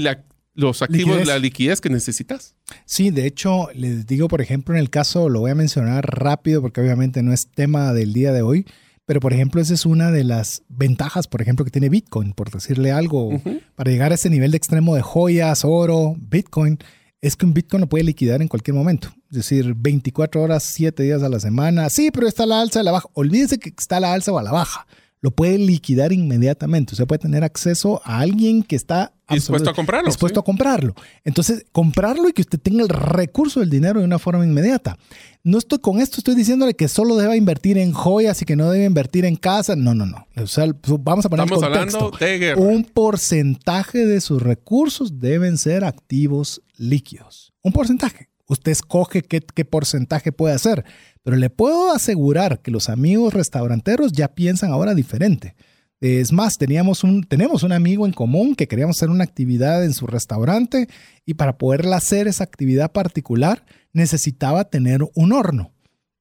los 0.54 0.82
activos, 0.82 1.18
de 1.18 1.26
la 1.26 1.38
liquidez 1.38 1.80
que 1.80 1.90
necesitas. 1.90 2.56
Sí, 2.86 3.10
de 3.10 3.26
hecho, 3.26 3.68
les 3.74 4.06
digo, 4.06 4.26
por 4.26 4.40
ejemplo, 4.40 4.74
en 4.74 4.80
el 4.80 4.90
caso, 4.90 5.28
lo 5.28 5.40
voy 5.40 5.52
a 5.52 5.54
mencionar 5.54 6.04
rápido 6.06 6.60
porque 6.60 6.80
obviamente 6.80 7.22
no 7.22 7.32
es 7.32 7.48
tema 7.48 7.92
del 7.92 8.12
día 8.12 8.32
de 8.32 8.42
hoy, 8.42 8.66
pero 9.10 9.18
por 9.18 9.32
ejemplo, 9.32 9.60
esa 9.60 9.74
es 9.74 9.86
una 9.86 10.12
de 10.12 10.22
las 10.22 10.62
ventajas, 10.68 11.26
por 11.26 11.42
ejemplo, 11.42 11.64
que 11.64 11.72
tiene 11.72 11.88
Bitcoin, 11.88 12.32
por 12.32 12.48
decirle 12.48 12.92
algo, 12.92 13.42
para 13.74 13.90
llegar 13.90 14.12
a 14.12 14.14
ese 14.14 14.30
nivel 14.30 14.52
de 14.52 14.56
extremo 14.56 14.94
de 14.94 15.02
joyas, 15.02 15.64
oro, 15.64 16.14
Bitcoin, 16.16 16.78
es 17.20 17.34
que 17.34 17.44
un 17.44 17.52
Bitcoin 17.52 17.80
lo 17.80 17.88
puede 17.88 18.04
liquidar 18.04 18.40
en 18.40 18.46
cualquier 18.46 18.76
momento. 18.76 19.08
Es 19.28 19.38
decir, 19.38 19.74
24 19.76 20.40
horas, 20.40 20.62
7 20.62 21.02
días 21.02 21.24
a 21.24 21.28
la 21.28 21.40
semana. 21.40 21.90
Sí, 21.90 22.12
pero 22.12 22.28
está 22.28 22.46
la 22.46 22.60
alza, 22.60 22.78
a 22.78 22.82
la 22.84 22.92
baja. 22.92 23.08
Olvídese 23.14 23.58
que 23.58 23.70
está 23.76 23.96
a 23.96 24.00
la 24.00 24.12
alza 24.12 24.30
o 24.30 24.38
a 24.38 24.44
la 24.44 24.52
baja 24.52 24.86
lo 25.22 25.30
puede 25.30 25.58
liquidar 25.58 26.12
inmediatamente. 26.12 26.94
Usted 26.94 27.06
puede 27.06 27.18
tener 27.18 27.44
acceso 27.44 28.00
a 28.04 28.20
alguien 28.20 28.62
que 28.62 28.74
está 28.74 29.12
dispuesto 29.28 29.70
a 29.70 29.74
comprarlo. 29.74 30.08
Dispuesto 30.08 30.40
a 30.40 30.44
comprarlo. 30.44 30.94
Entonces, 31.24 31.66
comprarlo 31.72 32.28
y 32.28 32.32
que 32.32 32.40
usted 32.40 32.58
tenga 32.58 32.82
el 32.82 32.88
recurso 32.88 33.60
del 33.60 33.68
dinero 33.68 34.00
de 34.00 34.06
una 34.06 34.18
forma 34.18 34.44
inmediata. 34.44 34.96
No 35.42 35.58
estoy 35.58 35.78
con 35.78 36.00
esto, 36.00 36.18
estoy 36.18 36.34
diciéndole 36.34 36.74
que 36.74 36.88
solo 36.88 37.16
deba 37.16 37.36
invertir 37.36 37.76
en 37.78 37.92
joyas 37.92 38.40
y 38.42 38.44
que 38.44 38.56
no 38.56 38.70
debe 38.70 38.86
invertir 38.86 39.24
en 39.26 39.36
casa. 39.36 39.76
No, 39.76 39.94
no, 39.94 40.06
no. 40.06 40.26
O 40.36 40.46
sea, 40.46 40.66
vamos 41.00 41.26
a 41.26 41.28
poner 41.28 41.44
Estamos 41.44 41.64
hablando 41.64 42.10
de 42.18 42.54
Un 42.56 42.84
porcentaje 42.84 44.06
de 44.06 44.20
sus 44.20 44.40
recursos 44.40 45.20
deben 45.20 45.58
ser 45.58 45.84
activos 45.84 46.62
líquidos. 46.76 47.52
Un 47.62 47.72
porcentaje. 47.72 48.30
Usted 48.46 48.72
escoge 48.72 49.22
qué, 49.22 49.40
qué 49.40 49.64
porcentaje 49.64 50.32
puede 50.32 50.54
hacer. 50.54 50.84
Pero 51.22 51.36
le 51.36 51.50
puedo 51.50 51.92
asegurar 51.92 52.60
que 52.60 52.70
los 52.70 52.88
amigos 52.88 53.34
restauranteros 53.34 54.12
ya 54.12 54.34
piensan 54.34 54.72
ahora 54.72 54.94
diferente. 54.94 55.54
Es 56.00 56.32
más, 56.32 56.56
teníamos 56.56 57.04
un, 57.04 57.24
tenemos 57.24 57.62
un 57.62 57.72
amigo 57.72 58.06
en 58.06 58.12
común 58.12 58.54
que 58.54 58.66
queríamos 58.66 58.96
hacer 58.96 59.10
una 59.10 59.24
actividad 59.24 59.84
en 59.84 59.92
su 59.92 60.06
restaurante 60.06 60.88
y 61.26 61.34
para 61.34 61.58
poderla 61.58 61.96
hacer 61.96 62.26
esa 62.26 62.44
actividad 62.44 62.92
particular 62.92 63.66
necesitaba 63.92 64.64
tener 64.64 65.00
un 65.14 65.32
horno. 65.32 65.72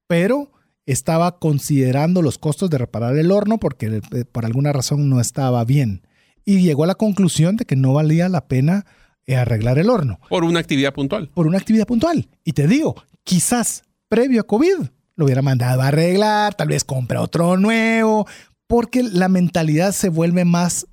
Pero 0.07 0.51
estaba 0.85 1.39
considerando 1.39 2.21
los 2.21 2.37
costos 2.37 2.69
de 2.69 2.77
reparar 2.77 3.15
el 3.17 3.31
horno 3.31 3.57
porque 3.57 4.01
eh, 4.11 4.25
por 4.25 4.45
alguna 4.45 4.73
razón 4.73 5.09
no 5.09 5.21
estaba 5.21 5.63
bien. 5.63 6.01
Y 6.43 6.61
llegó 6.61 6.83
a 6.83 6.87
la 6.87 6.95
conclusión 6.95 7.55
de 7.55 7.63
que 7.63 7.77
no 7.77 7.93
valía 7.93 8.27
la 8.27 8.47
pena 8.47 8.85
eh, 9.27 9.37
arreglar 9.37 9.79
el 9.79 9.89
horno. 9.89 10.19
Por 10.29 10.43
una 10.43 10.59
actividad 10.59 10.93
puntual. 10.93 11.29
Por 11.29 11.47
una 11.47 11.57
actividad 11.57 11.87
puntual. 11.87 12.27
Y 12.43 12.51
te 12.53 12.67
digo, 12.67 12.95
quizás 13.23 13.83
previo 14.09 14.41
a 14.41 14.47
COVID. 14.47 14.87
Lo 15.15 15.25
hubiera 15.25 15.41
mandado 15.41 15.81
a 15.81 15.87
arreglar, 15.87 16.55
tal 16.55 16.69
vez 16.69 16.83
compra 16.83 17.21
otro 17.21 17.57
nuevo, 17.57 18.27
porque 18.67 19.03
la 19.03 19.29
mentalidad 19.29 19.91
se 19.91 20.09
vuelve 20.09 20.45
más 20.45 20.87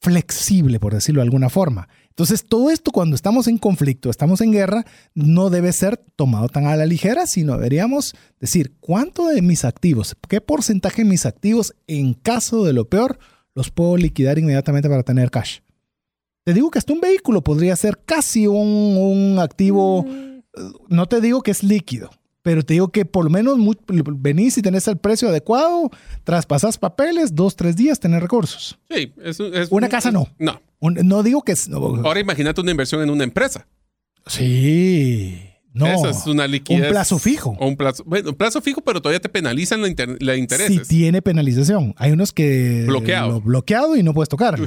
flexible, 0.00 0.78
por 0.78 0.94
decirlo 0.94 1.20
de 1.20 1.24
alguna 1.24 1.48
forma. 1.48 1.88
Entonces, 2.10 2.44
todo 2.44 2.70
esto 2.70 2.92
cuando 2.92 3.16
estamos 3.16 3.48
en 3.48 3.58
conflicto, 3.58 4.08
estamos 4.08 4.40
en 4.40 4.52
guerra, 4.52 4.84
no 5.14 5.50
debe 5.50 5.72
ser 5.72 5.96
tomado 5.96 6.48
tan 6.48 6.66
a 6.66 6.76
la 6.76 6.86
ligera, 6.86 7.26
sino 7.26 7.54
deberíamos 7.54 8.14
decir 8.38 8.74
cuánto 8.78 9.26
de 9.28 9.42
mis 9.42 9.64
activos, 9.64 10.14
qué 10.28 10.40
porcentaje 10.40 11.02
de 11.02 11.08
mis 11.08 11.26
activos, 11.26 11.74
en 11.88 12.14
caso 12.14 12.64
de 12.64 12.72
lo 12.72 12.88
peor, 12.88 13.18
los 13.54 13.70
puedo 13.70 13.96
liquidar 13.96 14.38
inmediatamente 14.38 14.88
para 14.88 15.02
tener 15.02 15.30
cash. 15.30 15.58
Te 16.44 16.52
digo 16.52 16.70
que 16.70 16.78
hasta 16.78 16.92
un 16.92 17.00
vehículo 17.00 17.42
podría 17.42 17.74
ser 17.74 17.98
casi 18.04 18.46
un, 18.46 18.56
un 18.58 19.38
activo, 19.40 20.04
mm. 20.04 20.42
no 20.88 21.06
te 21.06 21.20
digo 21.20 21.42
que 21.42 21.50
es 21.50 21.64
líquido, 21.64 22.10
pero 22.44 22.62
te 22.62 22.74
digo 22.74 22.88
que 22.88 23.06
por 23.06 23.24
lo 23.24 23.30
menos 23.30 23.56
venís 24.18 24.58
y 24.58 24.62
tenés 24.62 24.86
el 24.86 24.98
precio 24.98 25.30
adecuado, 25.30 25.90
traspasás 26.24 26.76
papeles, 26.76 27.34
dos, 27.34 27.56
tres 27.56 27.74
días, 27.74 27.98
tenés 27.98 28.20
recursos. 28.20 28.78
Sí, 28.90 29.14
es, 29.24 29.40
una 29.70 29.88
casa 29.88 30.12
no. 30.12 30.28
No. 30.38 30.60
no 30.80 31.22
digo 31.22 31.40
que 31.40 31.52
es. 31.52 31.70
Ahora 31.72 32.20
imagínate 32.20 32.60
una 32.60 32.70
inversión 32.70 33.00
en 33.00 33.08
una 33.08 33.24
empresa. 33.24 33.66
Sí. 34.26 35.40
No. 35.72 35.86
Esa 35.86 36.10
es 36.10 36.26
una 36.26 36.46
liquidez. 36.46 36.84
Un 36.84 36.90
plazo 36.90 37.18
fijo. 37.18 37.56
un 37.58 37.76
plazo, 37.78 38.04
bueno, 38.06 38.28
un 38.28 38.36
plazo 38.36 38.60
fijo, 38.60 38.82
pero 38.82 39.00
todavía 39.00 39.20
te 39.20 39.30
penalizan 39.30 39.80
la, 39.80 39.88
inter, 39.88 40.22
la 40.22 40.36
intereses. 40.36 40.86
Sí 40.86 40.98
tiene 40.98 41.22
penalización. 41.22 41.94
Hay 41.96 42.12
unos 42.12 42.32
que. 42.32 42.84
Bloqueado. 42.86 43.40
bloqueado 43.40 43.96
y 43.96 44.02
no 44.02 44.12
puedes 44.12 44.28
tocarlo. 44.28 44.66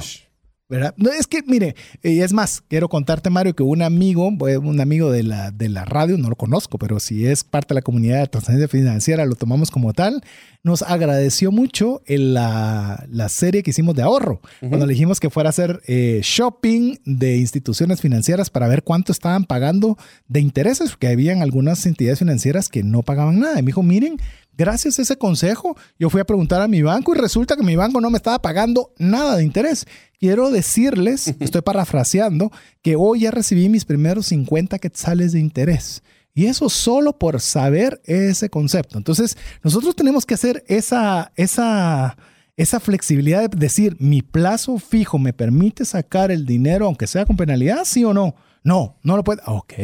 ¿Verdad? 0.68 0.94
No, 0.98 1.10
es 1.10 1.26
que, 1.26 1.42
mire, 1.46 1.74
y 2.02 2.20
es 2.20 2.32
más, 2.32 2.60
quiero 2.60 2.88
contarte, 2.88 3.30
Mario, 3.30 3.54
que 3.54 3.62
un 3.62 3.82
amigo, 3.82 4.28
un 4.28 4.80
amigo 4.80 5.10
de 5.10 5.22
la, 5.22 5.50
de 5.50 5.68
la 5.68 5.84
radio, 5.84 6.18
no 6.18 6.28
lo 6.28 6.36
conozco, 6.36 6.78
pero 6.78 7.00
si 7.00 7.26
es 7.26 7.42
parte 7.42 7.68
de 7.72 7.76
la 7.76 7.82
comunidad 7.82 8.20
de 8.20 8.26
trascendencia 8.26 8.68
financiera, 8.68 9.24
lo 9.24 9.34
tomamos 9.34 9.70
como 9.70 9.94
tal, 9.94 10.22
nos 10.62 10.82
agradeció 10.82 11.50
mucho 11.50 12.02
en 12.06 12.34
la, 12.34 13.06
la 13.10 13.28
serie 13.30 13.62
que 13.62 13.70
hicimos 13.70 13.94
de 13.94 14.02
ahorro, 14.02 14.42
cuando 14.60 14.86
le 14.86 14.92
dijimos 14.92 15.20
que 15.20 15.30
fuera 15.30 15.48
a 15.48 15.50
hacer 15.50 15.80
eh, 15.86 16.20
shopping 16.22 16.96
de 17.04 17.38
instituciones 17.38 18.00
financieras 18.02 18.50
para 18.50 18.68
ver 18.68 18.82
cuánto 18.82 19.12
estaban 19.12 19.44
pagando 19.44 19.96
de 20.26 20.40
intereses, 20.40 20.90
porque 20.90 21.08
habían 21.08 21.40
algunas 21.40 21.86
entidades 21.86 22.18
financieras 22.18 22.68
que 22.68 22.82
no 22.82 23.02
pagaban 23.02 23.38
nada. 23.38 23.58
Y 23.58 23.62
me 23.62 23.68
dijo, 23.68 23.82
miren, 23.82 24.18
Gracias 24.58 24.98
a 24.98 25.02
ese 25.02 25.16
consejo, 25.16 25.76
yo 26.00 26.10
fui 26.10 26.20
a 26.20 26.24
preguntar 26.24 26.60
a 26.60 26.66
mi 26.66 26.82
banco 26.82 27.14
y 27.14 27.18
resulta 27.18 27.54
que 27.54 27.62
mi 27.62 27.76
banco 27.76 28.00
no 28.00 28.10
me 28.10 28.16
estaba 28.16 28.42
pagando 28.42 28.92
nada 28.98 29.36
de 29.36 29.44
interés. 29.44 29.86
Quiero 30.18 30.50
decirles, 30.50 31.32
estoy 31.40 31.62
parafraseando, 31.62 32.50
que 32.82 32.96
hoy 32.96 33.20
ya 33.20 33.30
recibí 33.30 33.68
mis 33.68 33.84
primeros 33.84 34.26
50 34.26 34.80
quetzales 34.80 35.30
de 35.30 35.38
interés. 35.38 36.02
Y 36.34 36.46
eso 36.46 36.68
solo 36.68 37.20
por 37.20 37.40
saber 37.40 38.02
ese 38.04 38.50
concepto. 38.50 38.98
Entonces, 38.98 39.36
nosotros 39.62 39.94
tenemos 39.94 40.26
que 40.26 40.34
hacer 40.34 40.64
esa, 40.66 41.30
esa, 41.36 42.16
esa 42.56 42.80
flexibilidad 42.80 43.48
de 43.48 43.56
decir, 43.56 43.96
mi 44.00 44.22
plazo 44.22 44.78
fijo 44.78 45.20
me 45.20 45.32
permite 45.32 45.84
sacar 45.84 46.32
el 46.32 46.44
dinero, 46.44 46.86
aunque 46.86 47.06
sea 47.06 47.26
con 47.26 47.36
penalidad, 47.36 47.84
sí 47.84 48.02
o 48.02 48.12
no. 48.12 48.34
No, 48.64 48.96
no 49.04 49.16
lo 49.16 49.22
puede. 49.22 49.40
Ok, 49.46 49.74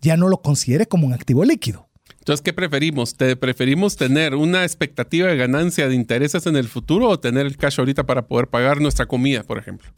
ya 0.00 0.16
no 0.16 0.28
lo 0.28 0.42
considere 0.42 0.86
como 0.86 1.06
un 1.06 1.12
activo 1.12 1.44
líquido. 1.44 1.89
Entonces, 2.30 2.44
¿qué 2.44 2.52
preferimos? 2.52 3.16
¿Te 3.16 3.34
preferimos 3.34 3.96
tener 3.96 4.36
una 4.36 4.62
expectativa 4.62 5.26
de 5.26 5.36
ganancia 5.36 5.88
de 5.88 5.96
intereses 5.96 6.46
en 6.46 6.54
el 6.54 6.68
futuro 6.68 7.08
o 7.08 7.18
tener 7.18 7.44
el 7.44 7.56
cash 7.56 7.80
ahorita 7.80 8.06
para 8.06 8.28
poder 8.28 8.46
pagar 8.46 8.80
nuestra 8.80 9.06
comida, 9.06 9.42
por 9.42 9.58
ejemplo? 9.58 9.90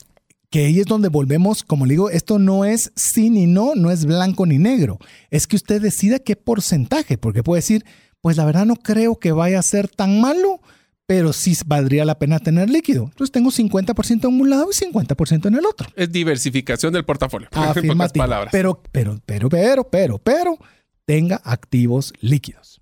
Que 0.49 0.65
ahí 0.65 0.81
es 0.81 0.87
donde 0.87 1.11
volvemos, 1.11 1.63
como 1.63 1.85
le 1.85 1.93
digo, 1.93 2.09
esto 2.09 2.39
no 2.39 2.65
es 2.65 2.91
sí 2.97 3.29
ni 3.29 3.45
no, 3.45 3.75
no 3.75 3.91
es 3.91 4.07
blanco 4.07 4.47
ni 4.47 4.57
negro. 4.57 4.99
Es 5.31 5.47
que 5.47 5.57
usted 5.57 5.83
decida 5.83 6.21
qué 6.21 6.35
porcentaje, 6.35 7.19
porque 7.19 7.43
puede 7.43 7.59
decir, 7.59 7.85
pues 8.23 8.39
la 8.39 8.47
verdad 8.47 8.65
no 8.65 8.77
creo 8.77 9.17
que 9.19 9.33
vaya 9.33 9.59
a 9.59 9.63
ser 9.63 9.89
tan 9.89 10.23
malo, 10.23 10.63
pero 11.05 11.35
sí 11.35 11.55
valdría 11.67 12.07
la 12.07 12.19
pena 12.19 12.39
tener 12.39 12.71
líquido. 12.71 13.11
Entonces 13.11 13.31
tengo 13.31 13.51
50% 13.51 14.27
en 14.27 14.41
un 14.41 14.49
lado 14.49 14.71
y 14.73 14.75
50% 14.75 15.49
en 15.49 15.55
el 15.57 15.67
otro. 15.67 15.87
Es 15.97 16.11
diversificación 16.11 16.95
del 16.95 17.05
portafolio. 17.05 17.51
En 17.53 17.89
pocas 17.89 18.13
palabras. 18.15 18.49
Pero, 18.53 18.83
pero, 18.91 19.21
pero, 19.27 19.51
pero, 19.51 19.85
pero, 19.85 20.19
pero, 20.19 20.59
tenga 21.07 21.41
activos 21.45 22.13
líquidos. 22.21 22.81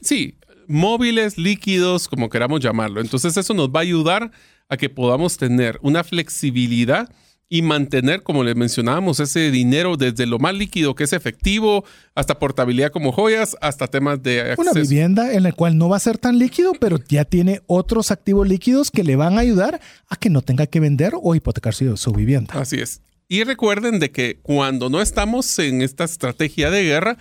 Sí, 0.00 0.38
móviles, 0.68 1.38
líquidos, 1.38 2.08
como 2.08 2.28
queramos 2.28 2.60
llamarlo. 2.60 3.00
Entonces 3.00 3.36
eso 3.36 3.54
nos 3.54 3.68
va 3.68 3.80
a 3.80 3.82
ayudar 3.82 4.30
a 4.68 4.76
que 4.76 4.88
podamos 4.88 5.36
tener 5.36 5.78
una 5.82 6.04
flexibilidad 6.04 7.08
y 7.48 7.62
mantener, 7.62 8.24
como 8.24 8.42
les 8.42 8.56
mencionábamos, 8.56 9.20
ese 9.20 9.52
dinero 9.52 9.96
desde 9.96 10.26
lo 10.26 10.40
más 10.40 10.54
líquido 10.54 10.96
que 10.96 11.04
es 11.04 11.12
efectivo, 11.12 11.84
hasta 12.14 12.40
portabilidad 12.40 12.90
como 12.90 13.12
joyas, 13.12 13.56
hasta 13.60 13.86
temas 13.86 14.20
de 14.20 14.40
acceso. 14.40 14.62
Una 14.62 14.72
vivienda 14.72 15.32
en 15.32 15.44
la 15.44 15.52
cual 15.52 15.78
no 15.78 15.88
va 15.88 15.96
a 15.96 16.00
ser 16.00 16.18
tan 16.18 16.40
líquido, 16.40 16.72
pero 16.80 16.98
ya 17.08 17.24
tiene 17.24 17.62
otros 17.66 18.10
activos 18.10 18.48
líquidos 18.48 18.90
que 18.90 19.04
le 19.04 19.14
van 19.14 19.38
a 19.38 19.42
ayudar 19.42 19.80
a 20.08 20.16
que 20.16 20.28
no 20.28 20.42
tenga 20.42 20.66
que 20.66 20.80
vender 20.80 21.12
o 21.22 21.34
hipotecar 21.36 21.72
su, 21.72 21.96
su 21.96 22.12
vivienda. 22.12 22.54
Así 22.54 22.80
es. 22.80 23.00
Y 23.28 23.44
recuerden 23.44 24.00
de 24.00 24.10
que 24.10 24.38
cuando 24.42 24.88
no 24.88 25.00
estamos 25.00 25.58
en 25.60 25.82
esta 25.82 26.04
estrategia 26.04 26.70
de 26.70 26.82
guerra, 26.82 27.16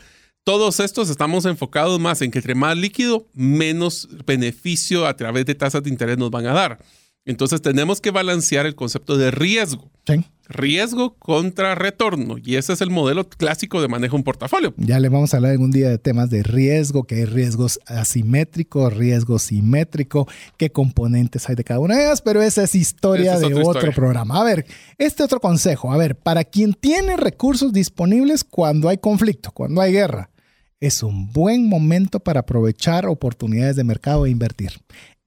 todos 0.45 0.79
estos 0.79 1.09
estamos 1.09 1.45
enfocados 1.45 1.99
más 1.99 2.21
en 2.21 2.29
que 2.29 2.37
entre 2.37 2.53
más 2.53 2.77
líquido, 2.77 3.27
menos 3.33 4.07
beneficio 4.27 5.07
a 5.07 5.15
través 5.15 5.47
de 5.47 5.55
tasas 5.55 5.81
de 5.81 5.89
interés 5.89 6.19
nos 6.19 6.29
van 6.29 6.45
a 6.45 6.53
dar. 6.53 6.77
Entonces 7.25 7.63
tenemos 7.63 7.99
que 7.99 8.11
balancear 8.11 8.67
el 8.67 8.75
concepto 8.75 9.17
de 9.17 9.31
riesgo. 9.31 9.89
Riesgo 10.47 11.15
contra 11.15 11.73
retorno. 11.73 12.35
Y 12.37 12.57
ese 12.57 12.73
es 12.73 12.81
el 12.81 12.91
modelo 12.91 13.27
clásico 13.27 13.81
de 13.81 13.87
manejo 13.87 14.11
de 14.11 14.17
un 14.17 14.23
portafolio. 14.23 14.75
Ya 14.77 14.99
le 14.99 15.09
vamos 15.09 15.33
a 15.33 15.37
hablar 15.37 15.53
algún 15.53 15.71
día 15.71 15.89
de 15.89 15.97
temas 15.97 16.29
de 16.29 16.43
riesgo, 16.43 17.05
que 17.05 17.15
hay 17.15 17.25
riesgos 17.25 17.79
asimétricos, 17.87 18.93
riesgo 18.93 19.39
simétrico, 19.39 20.27
qué 20.57 20.71
componentes 20.71 21.49
hay 21.49 21.55
de 21.55 21.63
cada 21.63 21.79
una 21.79 21.97
de 21.97 22.05
ellas, 22.05 22.21
pero 22.21 22.43
esa 22.43 22.61
es 22.61 22.75
historia 22.75 23.39
de 23.39 23.55
otro 23.55 23.91
programa. 23.93 24.39
A 24.39 24.43
ver, 24.43 24.67
este 24.99 25.23
otro 25.23 25.39
consejo, 25.39 25.91
a 25.91 25.97
ver, 25.97 26.15
para 26.15 26.43
quien 26.43 26.75
tiene 26.75 27.17
recursos 27.17 27.73
disponibles 27.73 28.43
cuando 28.43 28.89
hay 28.89 28.99
conflicto, 28.99 29.49
cuando 29.51 29.81
hay 29.81 29.91
guerra, 29.91 30.29
es 30.79 31.03
un 31.03 31.31
buen 31.31 31.67
momento 31.67 32.19
para 32.19 32.41
aprovechar 32.41 33.05
oportunidades 33.05 33.75
de 33.75 33.83
mercado 33.83 34.25
e 34.25 34.29
invertir. 34.29 34.71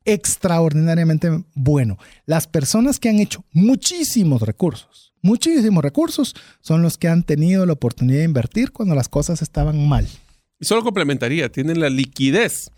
Extraordinariamente 0.04 1.44
bueno. 1.54 1.98
Las 2.26 2.46
personas 2.46 2.98
que 2.98 3.08
han 3.08 3.18
hecho 3.18 3.44
muchísimos 3.52 4.42
recursos, 4.42 5.12
muchísimos 5.22 5.82
recursos, 5.82 6.34
son 6.60 6.82
los 6.82 6.96
que 6.96 7.08
han 7.08 7.22
tenido 7.22 7.66
la 7.66 7.74
oportunidad 7.74 8.18
de 8.18 8.24
invertir 8.24 8.72
cuando 8.72 8.94
las 8.94 9.08
cosas 9.08 9.42
estaban 9.42 9.88
mal. 9.88 10.08
Y 10.60 10.64
solo 10.64 10.82
complementaría, 10.82 11.50
tienen 11.50 11.80
la 11.80 11.90
liquidez 11.90 12.70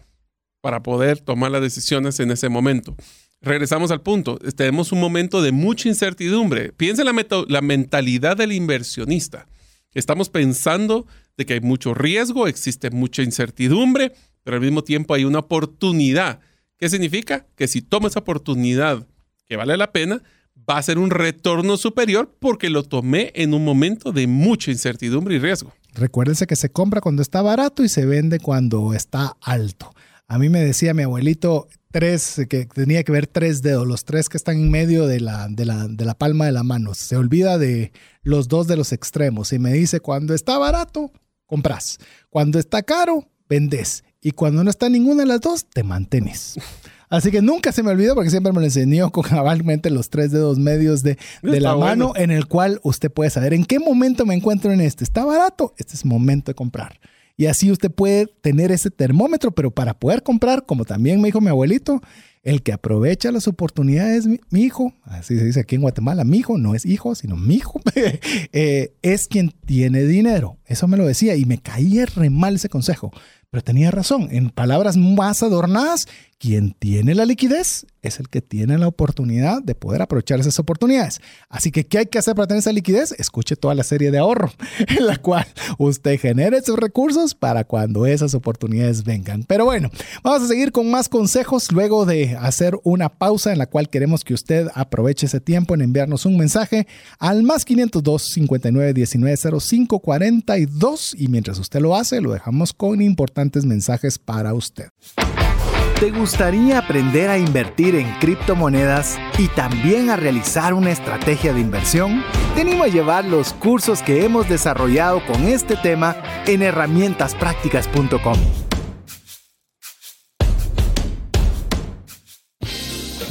para 0.61 0.83
poder 0.83 1.19
tomar 1.19 1.51
las 1.51 1.63
decisiones 1.63 2.21
en 2.21 2.31
ese 2.31 2.49
momento. 2.49 2.95
Regresamos 3.41 3.91
al 3.91 4.03
punto. 4.03 4.39
Tenemos 4.55 4.93
un 4.93 5.01
momento 5.01 5.41
de 5.41 5.53
mucha 5.53 5.89
incertidumbre. 5.89 6.73
Piensa 6.73 7.03
en 7.03 7.15
la, 7.15 7.45
la 7.49 7.61
mentalidad 7.63 8.37
del 8.37 8.53
inversionista. 8.53 9.47
Estamos 9.95 10.29
pensando 10.29 11.07
que 11.47 11.55
hay 11.55 11.61
mucho 11.61 11.95
riesgo, 11.95 12.47
existe 12.47 12.91
mucha 12.91 13.23
incertidumbre, 13.23 14.13
pero 14.43 14.57
al 14.57 14.63
mismo 14.63 14.83
tiempo 14.83 15.15
hay 15.15 15.25
una 15.25 15.41
oportunidad 15.41 16.41
¿Qué 16.81 16.89
significa? 16.89 17.47
Que 17.57 17.69
si 17.69 17.83
toma 17.83 18.09
esa 18.09 18.21
oportunidad 18.21 19.07
que 19.47 19.57
vale 19.57 19.77
la 19.77 19.93
pena, 19.93 20.23
va 20.69 20.79
a 20.79 20.83
ser 20.83 20.99
un 20.99 21.11
retorno 21.11 21.77
superior 21.77 22.35
porque 22.41 22.71
lo 22.71 22.85
tomé 22.85 23.33
en 23.35 23.53
un 23.53 23.67
momento 23.67 24.13
de 24.13 24.27
mucha 24.27 24.71
incertidumbre 24.71 25.35
y 25.35 25.39
riesgo. 25.41 25.75
Recuérdense 25.93 26.47
que 26.47 26.57
se 26.57 26.71
compra 26.71 27.03
cuando 27.03 27.21
está 27.21 27.43
barato 27.43 27.85
y 27.85 27.91
se 27.91 28.07
vende 28.07 28.41
cuando 28.41 28.95
está 28.95 29.37
alto. 29.43 29.95
A 30.27 30.39
mí 30.39 30.49
me 30.49 30.61
decía 30.61 30.95
mi 30.95 31.03
abuelito 31.03 31.69
tres, 31.91 32.41
que 32.49 32.65
tenía 32.65 33.03
que 33.05 33.13
ver 33.13 33.27
tres 33.27 33.61
dedos, 33.61 33.87
los 33.87 34.07
tres 34.07 34.31
que 34.31 34.39
están 34.39 34.57
en 34.57 34.71
medio 34.71 35.07
de 35.07 35.21
la, 35.21 35.49
de 35.49 35.67
la, 35.67 35.87
de 35.87 36.05
la 36.07 36.15
palma 36.15 36.47
de 36.47 36.53
la 36.53 36.63
mano. 36.63 36.95
Se 36.95 37.17
olvida 37.17 37.59
de 37.59 37.93
los 38.23 38.49
dos 38.49 38.67
de 38.69 38.79
los 38.79 38.93
extremos 38.93 39.53
y 39.53 39.59
me 39.59 39.75
dice, 39.75 40.01
cuando 40.01 40.33
está 40.33 40.57
barato, 40.57 41.13
compras. 41.51 41.99
Cuando 42.31 42.59
está 42.59 42.83
caro, 42.83 43.29
vendes. 43.49 44.05
Y 44.23 44.31
cuando 44.31 44.63
no 44.63 44.71
está 44.71 44.89
ninguna 44.89 45.23
de 45.23 45.27
las 45.27 45.41
dos, 45.41 45.67
te 45.67 45.83
mantienes. 45.83 46.59
Así 47.11 47.33
que 47.33 47.43
nunca 47.43 47.73
se 47.73 47.83
me 47.83 47.91
olvidó 47.91 48.15
porque 48.15 48.31
siempre 48.31 48.53
me 48.53 48.61
lo 48.61 48.65
enseñó 48.65 49.11
con 49.11 49.25
cabalmente 49.29 49.91
los 49.91 50.11
tres 50.11 50.31
dedos 50.31 50.59
medios 50.59 51.03
de, 51.03 51.19
de 51.43 51.61
la 51.61 51.75
mano 51.75 52.13
en 52.15 52.31
el 52.31 52.47
cual 52.47 52.79
usted 52.85 53.11
puede 53.11 53.31
saber 53.31 53.53
en 53.53 53.65
qué 53.65 53.81
momento 53.81 54.25
me 54.25 54.35
encuentro 54.35 54.73
en 54.73 54.81
este. 54.81 55.03
¿Está 55.03 55.25
barato? 55.25 55.75
Este 55.77 55.95
es 55.95 56.05
momento 56.05 56.53
de 56.53 56.55
comprar. 56.55 57.01
Y 57.37 57.47
así 57.47 57.71
usted 57.73 57.91
puede 57.91 58.27
tener 58.27 58.71
ese 58.71 58.91
termómetro, 58.91 59.51
pero 59.51 59.71
para 59.71 59.95
poder 59.95 60.23
comprar, 60.23 60.67
como 60.67 60.85
también 60.85 61.21
me 61.21 61.29
dijo 61.29 61.41
mi 61.41 61.49
abuelito, 61.49 62.01
el 62.43 62.63
que 62.63 62.73
aprovecha 62.73 63.33
las 63.33 63.49
oportunidades, 63.49 64.27
mi, 64.27 64.61
hijo, 64.63 64.95
así 65.05 65.39
se 65.39 65.45
dice 65.45 65.61
aquí 65.61 65.75
en 65.75 65.83
Guatemala, 65.83 66.25
mi 66.25 66.39
hijo, 66.39 66.59
no 66.59 66.75
es 66.75 66.87
hijo, 66.87 67.15
sino 67.15 67.37
mi 67.37 67.57
hijo, 67.57 67.81
eh, 68.53 68.93
es 69.03 69.27
quien 69.27 69.53
tiene 69.65 70.05
dinero. 70.05 70.59
Eso 70.71 70.87
me 70.87 70.97
lo 70.97 71.05
decía 71.05 71.35
y 71.35 71.47
me 71.47 71.59
caía 71.59 72.07
re 72.07 72.31
mal 72.31 72.55
ese 72.55 72.69
consejo. 72.69 73.11
Pero 73.51 73.65
tenía 73.65 73.91
razón, 73.91 74.29
en 74.31 74.51
palabras 74.51 74.97
más 74.97 75.43
adornadas, 75.43 76.07
quien 76.39 76.73
tiene 76.73 77.17
la 77.17 77.25
liquidez 77.25 77.85
es 78.01 78.19
el 78.19 78.29
que 78.29 78.41
tiene 78.41 78.79
la 78.79 78.87
oportunidad 78.87 79.63
de 79.63 79.75
poder 79.75 80.01
aprovechar 80.01 80.41
esas 80.41 80.59
oportunidades. 80.59 81.21
Así 81.49 81.71
que, 81.71 81.85
¿qué 81.85 81.99
hay 81.99 82.07
que 82.07 82.19
hacer 82.19 82.35
para 82.35 82.47
tener 82.47 82.61
esa 82.61 82.73
liquidez? 82.73 83.13
Escuche 83.19 83.57
toda 83.57 83.75
la 83.75 83.83
serie 83.83 84.11
de 84.11 84.19
ahorro, 84.19 84.51
en 84.99 85.07
la 85.07 85.17
cual 85.19 85.47
usted 85.79 86.19
genere 86.19 86.59
esos 86.59 86.79
recursos 86.79 87.35
para 87.35 87.65
cuando 87.65 88.07
esas 88.07 88.35
oportunidades 88.35 89.05
vengan. 89.05 89.43
Pero 89.43 89.67
bueno, 89.67 89.91
vamos 90.23 90.43
a 90.43 90.49
seguir 90.49 90.73
con 90.73 90.91
más 90.91 91.09
consejos 91.09 91.73
luego 91.73 92.07
de 92.07 92.37
hacer 92.41 92.79
una 92.85 93.11
pausa 93.11 93.53
en 93.53 93.59
la 93.59 93.67
cual 93.67 93.91
queremos 93.91 94.25
que 94.25 94.33
usted 94.33 94.69
aproveche 94.75 95.27
ese 95.27 95.41
tiempo 95.41 95.75
en 95.75 95.83
enviarnos 95.83 96.25
un 96.25 96.39
mensaje 96.39 96.87
al 97.19 97.43
más 97.43 97.65
502 97.67 98.23
59 98.33 98.95
19 98.95 99.37
05 99.61 100.01
42 100.67 101.15
y 101.19 101.29
mientras 101.29 101.59
usted 101.59 101.81
lo 101.81 101.97
hace, 101.97 102.21
lo 102.21 102.33
dejamos 102.33 102.73
con 102.73 103.01
importantes 103.01 103.65
mensajes 103.65 104.19
para 104.19 104.53
usted. 104.55 104.89
¿Te 105.99 106.11
gustaría 106.11 106.79
aprender 106.79 107.29
a 107.29 107.39
invertir 107.39 107.95
en 107.95 108.11
criptomonedas 108.21 109.19
y 109.39 109.49
también 109.49 110.09
a 110.09 110.17
realizar 110.17 110.73
una 110.73 110.91
estrategia 110.91 111.53
de 111.53 111.61
inversión? 111.61 112.23
Te 112.55 112.63
animo 112.63 112.85
a 112.85 112.89
llevar 112.89 113.27
los 113.27 113.53
cursos 113.53 114.03
que 114.03 114.25
hemos 114.25 114.49
desarrollado 114.49 115.25
con 115.27 115.45
este 115.45 115.77
tema 115.77 116.17
en 116.47 116.63
herramientasprácticas.com. 116.63 118.39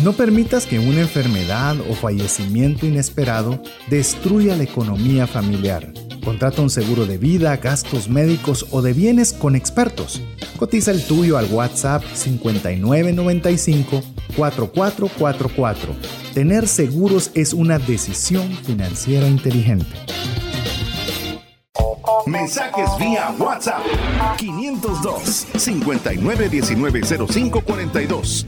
No 0.03 0.13
permitas 0.13 0.65
que 0.65 0.79
una 0.79 1.01
enfermedad 1.01 1.75
o 1.89 1.93
fallecimiento 1.93 2.85
inesperado 2.85 3.61
destruya 3.89 4.55
la 4.55 4.63
economía 4.63 5.27
familiar. 5.27 5.91
Contrata 6.23 6.61
un 6.61 6.69
seguro 6.69 7.05
de 7.05 7.17
vida, 7.17 7.57
gastos 7.57 8.07
médicos 8.09 8.67
o 8.71 8.81
de 8.81 8.93
bienes 8.93 9.33
con 9.33 9.55
expertos. 9.55 10.21
Cotiza 10.57 10.91
el 10.91 11.03
tuyo 11.03 11.37
al 11.37 11.51
WhatsApp 11.51 12.01
5995 12.13 14.01
4444. 14.35 15.95
Tener 16.33 16.67
seguros 16.67 17.31
es 17.33 17.53
una 17.53 17.79
decisión 17.79 18.51
financiera 18.63 19.27
inteligente. 19.27 19.95
Mensajes 22.25 22.89
vía 22.99 23.33
WhatsApp 23.39 23.81
502 24.37 25.47
59190542. 25.53 28.45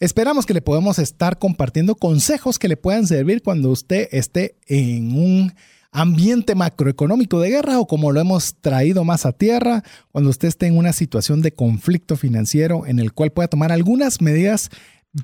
Esperamos 0.00 0.46
que 0.46 0.54
le 0.54 0.62
podamos 0.62 1.00
estar 1.00 1.38
compartiendo 1.38 1.96
consejos 1.96 2.60
que 2.60 2.68
le 2.68 2.76
puedan 2.76 3.08
servir 3.08 3.42
cuando 3.42 3.70
usted 3.70 4.06
esté 4.12 4.54
en 4.68 5.18
un 5.18 5.52
ambiente 5.92 6.54
macroeconómico 6.54 7.40
de 7.40 7.50
guerra 7.50 7.78
o 7.80 7.86
como 7.86 8.12
lo 8.12 8.20
hemos 8.20 8.56
traído 8.60 9.04
más 9.04 9.26
a 9.26 9.32
tierra, 9.32 9.82
cuando 10.12 10.30
usted 10.30 10.48
esté 10.48 10.66
en 10.66 10.76
una 10.76 10.92
situación 10.92 11.42
de 11.42 11.52
conflicto 11.52 12.16
financiero 12.16 12.86
en 12.86 12.98
el 12.98 13.12
cual 13.12 13.32
pueda 13.32 13.48
tomar 13.48 13.72
algunas 13.72 14.20
medidas 14.20 14.70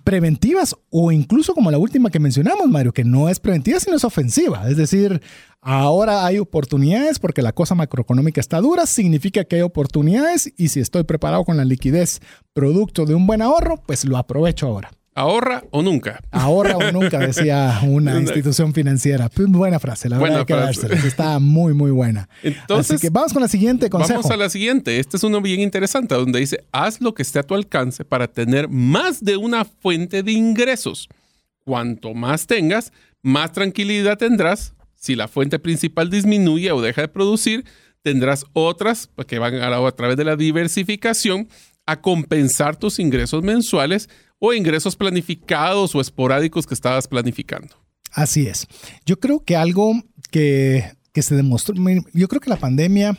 preventivas 0.02 0.74
o 0.90 1.12
incluso 1.12 1.54
como 1.54 1.70
la 1.70 1.78
última 1.78 2.10
que 2.10 2.18
mencionamos, 2.18 2.68
Mario, 2.68 2.92
que 2.92 3.04
no 3.04 3.28
es 3.28 3.38
preventiva 3.38 3.78
sino 3.78 3.96
es 3.96 4.04
ofensiva. 4.04 4.68
Es 4.68 4.76
decir, 4.76 5.20
ahora 5.60 6.24
hay 6.24 6.38
oportunidades 6.38 7.18
porque 7.18 7.42
la 7.42 7.52
cosa 7.52 7.74
macroeconómica 7.74 8.40
está 8.40 8.60
dura, 8.60 8.86
significa 8.86 9.44
que 9.44 9.56
hay 9.56 9.62
oportunidades 9.62 10.52
y 10.56 10.68
si 10.68 10.80
estoy 10.80 11.04
preparado 11.04 11.44
con 11.44 11.56
la 11.56 11.64
liquidez 11.64 12.20
producto 12.52 13.04
de 13.04 13.14
un 13.14 13.26
buen 13.26 13.42
ahorro, 13.42 13.82
pues 13.86 14.04
lo 14.04 14.16
aprovecho 14.16 14.66
ahora. 14.66 14.90
Ahorra 15.16 15.62
o 15.70 15.80
nunca. 15.80 16.20
Ahorra 16.32 16.76
o 16.76 16.90
nunca, 16.90 17.20
decía 17.20 17.80
una 17.84 18.18
institución 18.20 18.74
financiera. 18.74 19.30
Buena 19.36 19.78
frase, 19.78 20.08
la 20.08 20.18
verdad 20.18 20.44
que 20.44 21.06
Está 21.06 21.38
muy, 21.38 21.72
muy 21.72 21.92
buena. 21.92 22.28
Entonces, 22.42 22.96
Así 22.96 23.06
que 23.06 23.10
vamos 23.10 23.32
con 23.32 23.42
la 23.42 23.48
siguiente 23.48 23.88
consejo. 23.88 24.22
Vamos 24.22 24.30
a 24.32 24.36
la 24.36 24.48
siguiente. 24.48 24.98
Este 24.98 25.16
es 25.16 25.22
uno 25.22 25.40
bien 25.40 25.60
interesante, 25.60 26.16
donde 26.16 26.40
dice, 26.40 26.64
haz 26.72 27.00
lo 27.00 27.14
que 27.14 27.22
esté 27.22 27.38
a 27.38 27.44
tu 27.44 27.54
alcance 27.54 28.04
para 28.04 28.26
tener 28.26 28.68
más 28.68 29.22
de 29.24 29.36
una 29.36 29.64
fuente 29.64 30.24
de 30.24 30.32
ingresos. 30.32 31.08
Cuanto 31.64 32.12
más 32.12 32.48
tengas, 32.48 32.92
más 33.22 33.52
tranquilidad 33.52 34.18
tendrás. 34.18 34.74
Si 34.94 35.14
la 35.14 35.28
fuente 35.28 35.60
principal 35.60 36.10
disminuye 36.10 36.72
o 36.72 36.82
deja 36.82 37.02
de 37.02 37.08
producir, 37.08 37.64
tendrás 38.02 38.46
otras 38.52 39.10
que 39.28 39.38
van 39.38 39.54
a, 39.56 39.76
a 39.76 39.92
través 39.92 40.16
de 40.16 40.24
la 40.24 40.34
diversificación 40.34 41.48
a 41.86 42.00
compensar 42.00 42.76
tus 42.76 42.98
ingresos 42.98 43.42
mensuales 43.42 44.08
o 44.39 44.53
ingresos 44.53 44.97
planificados 44.97 45.95
o 45.95 46.01
esporádicos 46.01 46.66
que 46.66 46.74
estabas 46.74 47.09
planificando. 47.09 47.74
Así 48.12 48.47
es. 48.47 48.66
Yo 49.05 49.18
creo 49.18 49.41
que 49.41 49.57
algo 49.57 50.03
que, 50.30 50.93
se 51.14 51.35
demostró, 51.35 51.74
yo 52.12 52.28
creo 52.28 52.41
que 52.41 52.51
la 52.51 52.57
pandemia 52.57 53.18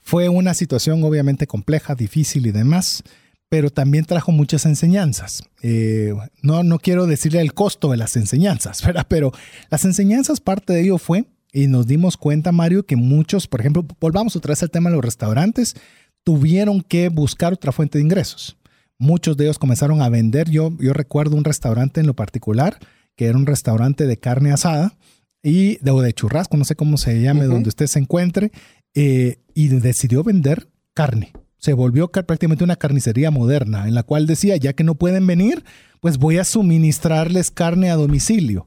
fue 0.00 0.28
una 0.28 0.54
situación 0.54 1.02
obviamente 1.04 1.46
compleja, 1.46 1.94
difícil 1.94 2.46
y 2.46 2.52
demás, 2.52 3.02
pero 3.48 3.70
también 3.70 4.04
trajo 4.04 4.32
muchas 4.32 4.64
enseñanzas. 4.64 5.42
Eh, 5.62 6.14
no, 6.42 6.62
no 6.62 6.78
quiero 6.78 7.06
decirle 7.06 7.40
el 7.40 7.52
costo 7.52 7.90
de 7.90 7.96
las 7.96 8.16
enseñanzas, 8.16 8.82
¿verdad? 8.86 9.06
pero 9.08 9.32
las 9.70 9.84
enseñanzas, 9.84 10.40
parte 10.40 10.72
de 10.72 10.82
ello 10.82 10.98
fue, 10.98 11.26
y 11.52 11.66
nos 11.66 11.86
dimos 11.86 12.16
cuenta, 12.16 12.52
Mario, 12.52 12.86
que 12.86 12.96
muchos, 12.96 13.46
por 13.46 13.60
ejemplo, 13.60 13.84
volvamos 14.00 14.36
otra 14.36 14.52
vez 14.52 14.62
al 14.62 14.70
tema 14.70 14.88
de 14.88 14.96
los 14.96 15.04
restaurantes, 15.04 15.74
tuvieron 16.22 16.80
que 16.80 17.08
buscar 17.08 17.52
otra 17.52 17.72
fuente 17.72 17.98
de 17.98 18.04
ingresos. 18.04 18.56
Muchos 19.00 19.38
de 19.38 19.44
ellos 19.44 19.58
comenzaron 19.58 20.02
a 20.02 20.10
vender. 20.10 20.50
Yo, 20.50 20.76
yo 20.78 20.92
recuerdo 20.92 21.34
un 21.34 21.44
restaurante 21.44 22.00
en 22.00 22.06
lo 22.06 22.14
particular, 22.14 22.78
que 23.16 23.24
era 23.26 23.38
un 23.38 23.46
restaurante 23.46 24.06
de 24.06 24.18
carne 24.18 24.52
asada 24.52 24.92
y 25.42 25.78
de, 25.78 25.90
o 25.90 26.02
de 26.02 26.12
churrasco, 26.12 26.58
no 26.58 26.66
sé 26.66 26.76
cómo 26.76 26.98
se 26.98 27.18
llame, 27.22 27.46
donde 27.46 27.70
usted 27.70 27.86
se 27.86 27.98
encuentre, 27.98 28.52
eh, 28.94 29.38
y 29.54 29.68
decidió 29.68 30.22
vender 30.22 30.68
carne. 30.92 31.32
Se 31.56 31.72
volvió 31.72 32.08
prácticamente 32.08 32.62
una 32.62 32.76
carnicería 32.76 33.30
moderna, 33.30 33.88
en 33.88 33.94
la 33.94 34.02
cual 34.02 34.26
decía, 34.26 34.58
ya 34.58 34.74
que 34.74 34.84
no 34.84 34.96
pueden 34.96 35.26
venir, 35.26 35.64
pues 36.00 36.18
voy 36.18 36.36
a 36.36 36.44
suministrarles 36.44 37.50
carne 37.50 37.90
a 37.90 37.96
domicilio. 37.96 38.66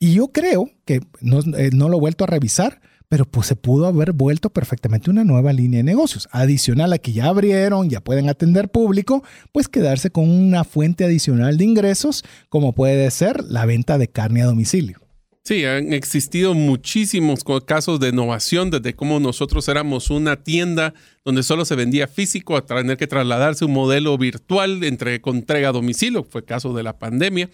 Y 0.00 0.14
yo 0.14 0.32
creo 0.32 0.72
que 0.84 1.02
no, 1.20 1.38
eh, 1.56 1.70
no 1.72 1.88
lo 1.88 1.98
he 1.98 2.00
vuelto 2.00 2.24
a 2.24 2.26
revisar, 2.26 2.80
pero 3.08 3.24
pues 3.24 3.46
se 3.46 3.56
pudo 3.56 3.86
haber 3.86 4.12
vuelto 4.12 4.50
perfectamente 4.50 5.10
una 5.10 5.24
nueva 5.24 5.52
línea 5.52 5.78
de 5.78 5.84
negocios. 5.84 6.28
Adicional 6.30 6.92
a 6.92 6.98
que 6.98 7.12
ya 7.12 7.26
abrieron, 7.26 7.88
ya 7.88 8.00
pueden 8.00 8.28
atender 8.28 8.68
público, 8.68 9.24
pues 9.52 9.68
quedarse 9.68 10.10
con 10.10 10.28
una 10.30 10.64
fuente 10.64 11.04
adicional 11.04 11.56
de 11.56 11.64
ingresos, 11.64 12.24
como 12.48 12.74
puede 12.74 13.10
ser 13.10 13.42
la 13.44 13.66
venta 13.66 13.98
de 13.98 14.08
carne 14.08 14.42
a 14.42 14.46
domicilio. 14.46 15.00
Sí, 15.44 15.64
han 15.64 15.94
existido 15.94 16.52
muchísimos 16.52 17.42
casos 17.64 17.98
de 18.00 18.10
innovación, 18.10 18.68
desde 18.70 18.94
cómo 18.94 19.18
nosotros 19.18 19.66
éramos 19.68 20.10
una 20.10 20.36
tienda 20.36 20.92
donde 21.24 21.42
solo 21.42 21.64
se 21.64 21.74
vendía 21.74 22.06
físico 22.06 22.54
a 22.54 22.66
tener 22.66 22.98
que 22.98 23.06
trasladarse 23.06 23.64
un 23.64 23.72
modelo 23.72 24.18
virtual 24.18 24.84
entre 24.84 25.22
entrega 25.24 25.70
a 25.70 25.72
domicilio, 25.72 26.22
fue 26.22 26.44
caso 26.44 26.74
de 26.74 26.82
la 26.82 26.98
pandemia 26.98 27.48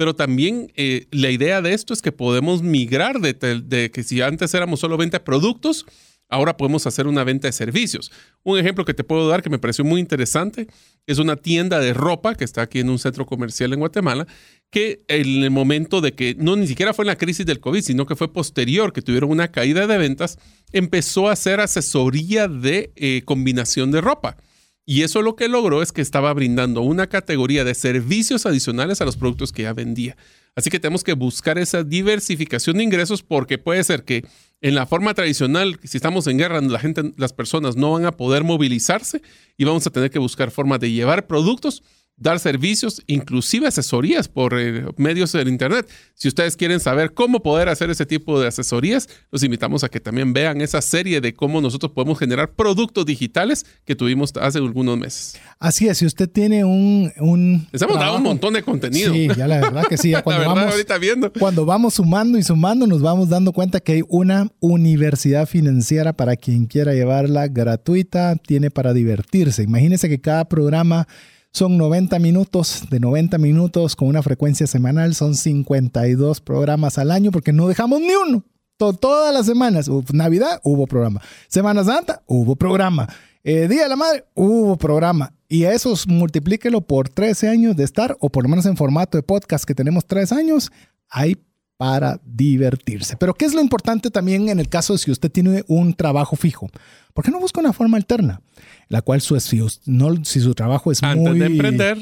pero 0.00 0.16
también 0.16 0.72
eh, 0.76 1.08
la 1.10 1.28
idea 1.28 1.60
de 1.60 1.74
esto 1.74 1.92
es 1.92 2.00
que 2.00 2.10
podemos 2.10 2.62
migrar 2.62 3.20
de, 3.20 3.90
que 3.92 4.02
si 4.02 4.22
antes 4.22 4.54
éramos 4.54 4.80
solo 4.80 4.96
venta 4.96 5.18
de 5.18 5.24
productos, 5.24 5.84
ahora 6.30 6.56
podemos 6.56 6.86
hacer 6.86 7.06
una 7.06 7.22
venta 7.22 7.48
de 7.48 7.52
servicios. 7.52 8.10
Un 8.42 8.58
ejemplo 8.58 8.86
que 8.86 8.94
te 8.94 9.04
puedo 9.04 9.28
dar 9.28 9.42
que 9.42 9.50
me 9.50 9.58
pareció 9.58 9.84
muy 9.84 10.00
interesante 10.00 10.68
es 11.06 11.18
una 11.18 11.36
tienda 11.36 11.80
de 11.80 11.92
ropa 11.92 12.34
que 12.34 12.44
está 12.44 12.62
aquí 12.62 12.78
en 12.78 12.88
un 12.88 12.98
centro 12.98 13.26
comercial 13.26 13.74
en 13.74 13.80
Guatemala, 13.80 14.26
que 14.70 15.04
en 15.08 15.42
el 15.42 15.50
momento 15.50 16.00
de 16.00 16.14
que 16.14 16.34
no 16.34 16.56
ni 16.56 16.66
siquiera 16.66 16.94
fue 16.94 17.02
en 17.02 17.08
la 17.08 17.18
crisis 17.18 17.44
del 17.44 17.60
COVID, 17.60 17.82
sino 17.82 18.06
que 18.06 18.16
fue 18.16 18.32
posterior, 18.32 18.94
que 18.94 19.02
tuvieron 19.02 19.30
una 19.30 19.48
caída 19.48 19.86
de 19.86 19.98
ventas, 19.98 20.38
empezó 20.72 21.28
a 21.28 21.32
hacer 21.32 21.60
asesoría 21.60 22.48
de 22.48 22.90
eh, 22.96 23.20
combinación 23.26 23.90
de 23.90 24.00
ropa 24.00 24.38
Y 24.86 25.02
eso 25.02 25.22
lo 25.22 25.36
que 25.36 25.48
logró 25.48 25.82
es 25.82 25.92
que 25.92 26.00
estaba 26.00 26.32
brindando 26.32 26.80
una 26.80 27.06
categoría 27.06 27.64
de 27.64 27.74
servicios 27.74 28.46
adicionales 28.46 29.00
a 29.00 29.04
los 29.04 29.16
productos 29.16 29.52
que 29.52 29.62
ya 29.62 29.72
vendía. 29.72 30.16
Así 30.56 30.68
que 30.68 30.80
tenemos 30.80 31.04
que 31.04 31.12
buscar 31.12 31.58
esa 31.58 31.84
diversificación 31.84 32.78
de 32.78 32.84
ingresos 32.84 33.22
porque 33.22 33.58
puede 33.58 33.84
ser 33.84 34.04
que 34.04 34.24
en 34.60 34.74
la 34.74 34.86
forma 34.86 35.14
tradicional, 35.14 35.78
si 35.84 35.96
estamos 35.96 36.26
en 36.26 36.38
guerra, 36.38 36.60
la 36.60 36.78
gente, 36.78 37.14
las 37.16 37.32
personas 37.32 37.76
no 37.76 37.92
van 37.92 38.04
a 38.04 38.12
poder 38.12 38.44
movilizarse 38.44 39.22
y 39.56 39.64
vamos 39.64 39.86
a 39.86 39.90
tener 39.90 40.10
que 40.10 40.18
buscar 40.18 40.50
formas 40.50 40.80
de 40.80 40.90
llevar 40.90 41.26
productos 41.26 41.82
dar 42.20 42.38
servicios, 42.38 43.02
inclusive 43.06 43.66
asesorías 43.66 44.28
por 44.28 44.54
eh, 44.58 44.84
medios 44.98 45.32
del 45.32 45.48
Internet. 45.48 45.88
Si 46.14 46.28
ustedes 46.28 46.54
quieren 46.54 46.78
saber 46.78 47.14
cómo 47.14 47.42
poder 47.42 47.70
hacer 47.70 47.88
ese 47.88 48.04
tipo 48.04 48.38
de 48.38 48.46
asesorías, 48.46 49.08
los 49.32 49.42
invitamos 49.42 49.82
a 49.84 49.88
que 49.88 50.00
también 50.00 50.34
vean 50.34 50.60
esa 50.60 50.82
serie 50.82 51.22
de 51.22 51.32
cómo 51.32 51.62
nosotros 51.62 51.92
podemos 51.92 52.18
generar 52.18 52.52
productos 52.52 53.06
digitales 53.06 53.64
que 53.86 53.96
tuvimos 53.96 54.32
hace 54.38 54.58
algunos 54.58 54.98
meses. 54.98 55.40
Así 55.58 55.88
es, 55.88 55.98
si 55.98 56.06
usted 56.06 56.28
tiene 56.28 56.62
un... 56.64 57.10
un 57.18 57.66
Les 57.72 57.80
hemos 57.80 57.98
dado 57.98 58.18
un 58.18 58.22
montón 58.22 58.52
de 58.52 58.62
contenido. 58.62 59.14
Sí, 59.14 59.28
ya 59.34 59.48
la 59.48 59.60
verdad 59.60 59.84
que 59.88 59.96
sí. 59.96 60.12
cuando, 60.24 60.54
vamos, 60.54 60.74
viendo. 61.00 61.32
cuando 61.32 61.64
vamos 61.64 61.94
sumando 61.94 62.36
y 62.36 62.42
sumando, 62.42 62.86
nos 62.86 63.00
vamos 63.00 63.30
dando 63.30 63.52
cuenta 63.52 63.80
que 63.80 63.92
hay 63.92 64.02
una 64.08 64.48
universidad 64.60 65.48
financiera 65.48 66.12
para 66.12 66.36
quien 66.36 66.66
quiera 66.66 66.92
llevarla 66.92 67.48
gratuita, 67.48 68.36
tiene 68.36 68.70
para 68.70 68.92
divertirse. 68.92 69.62
Imagínese 69.62 70.10
que 70.10 70.20
cada 70.20 70.44
programa 70.46 71.08
son 71.52 71.76
90 71.76 72.18
minutos, 72.18 72.84
de 72.90 73.00
90 73.00 73.38
minutos 73.38 73.96
con 73.96 74.08
una 74.08 74.22
frecuencia 74.22 74.66
semanal, 74.66 75.14
son 75.14 75.34
52 75.34 76.40
programas 76.40 76.98
al 76.98 77.10
año 77.10 77.30
porque 77.30 77.52
no 77.52 77.68
dejamos 77.68 78.00
ni 78.00 78.14
uno. 78.14 78.44
todas 78.76 79.34
las 79.34 79.46
semanas, 79.46 79.90
Navidad 80.12 80.60
hubo 80.62 80.86
programa, 80.86 81.20
Semana 81.48 81.84
Santa 81.84 82.22
hubo 82.26 82.56
programa, 82.56 83.08
eh, 83.42 83.68
Día 83.68 83.84
de 83.84 83.88
la 83.88 83.96
Madre 83.96 84.24
hubo 84.34 84.76
programa. 84.76 85.34
Y 85.48 85.64
a 85.64 85.72
esos 85.72 86.06
multiplíquelo 86.06 86.80
por 86.80 87.08
13 87.08 87.48
años 87.48 87.76
de 87.76 87.82
estar, 87.82 88.16
o 88.20 88.30
por 88.30 88.44
lo 88.44 88.48
menos 88.48 88.66
en 88.66 88.76
formato 88.76 89.18
de 89.18 89.22
podcast 89.22 89.64
que 89.64 89.74
tenemos 89.74 90.06
3 90.06 90.30
años, 90.32 90.70
hay 91.08 91.36
para 91.80 92.20
divertirse. 92.26 93.16
Pero 93.16 93.32
¿qué 93.32 93.46
es 93.46 93.54
lo 93.54 93.62
importante 93.62 94.10
también 94.10 94.50
en 94.50 94.60
el 94.60 94.68
caso 94.68 94.92
de 94.92 94.98
si 94.98 95.10
usted 95.10 95.32
tiene 95.32 95.64
un 95.66 95.94
trabajo 95.94 96.36
fijo? 96.36 96.68
¿Por 97.14 97.24
qué 97.24 97.30
no 97.30 97.40
busca 97.40 97.58
una 97.58 97.72
forma 97.72 97.96
alterna? 97.96 98.42
La 98.88 99.00
cual 99.00 99.22
su, 99.22 99.40
si, 99.40 99.62
no, 99.86 100.22
si 100.22 100.40
su 100.40 100.54
trabajo 100.54 100.92
es 100.92 101.02
antes 101.02 101.30
muy... 101.30 101.38
de 101.38 101.46
emprender. 101.46 101.96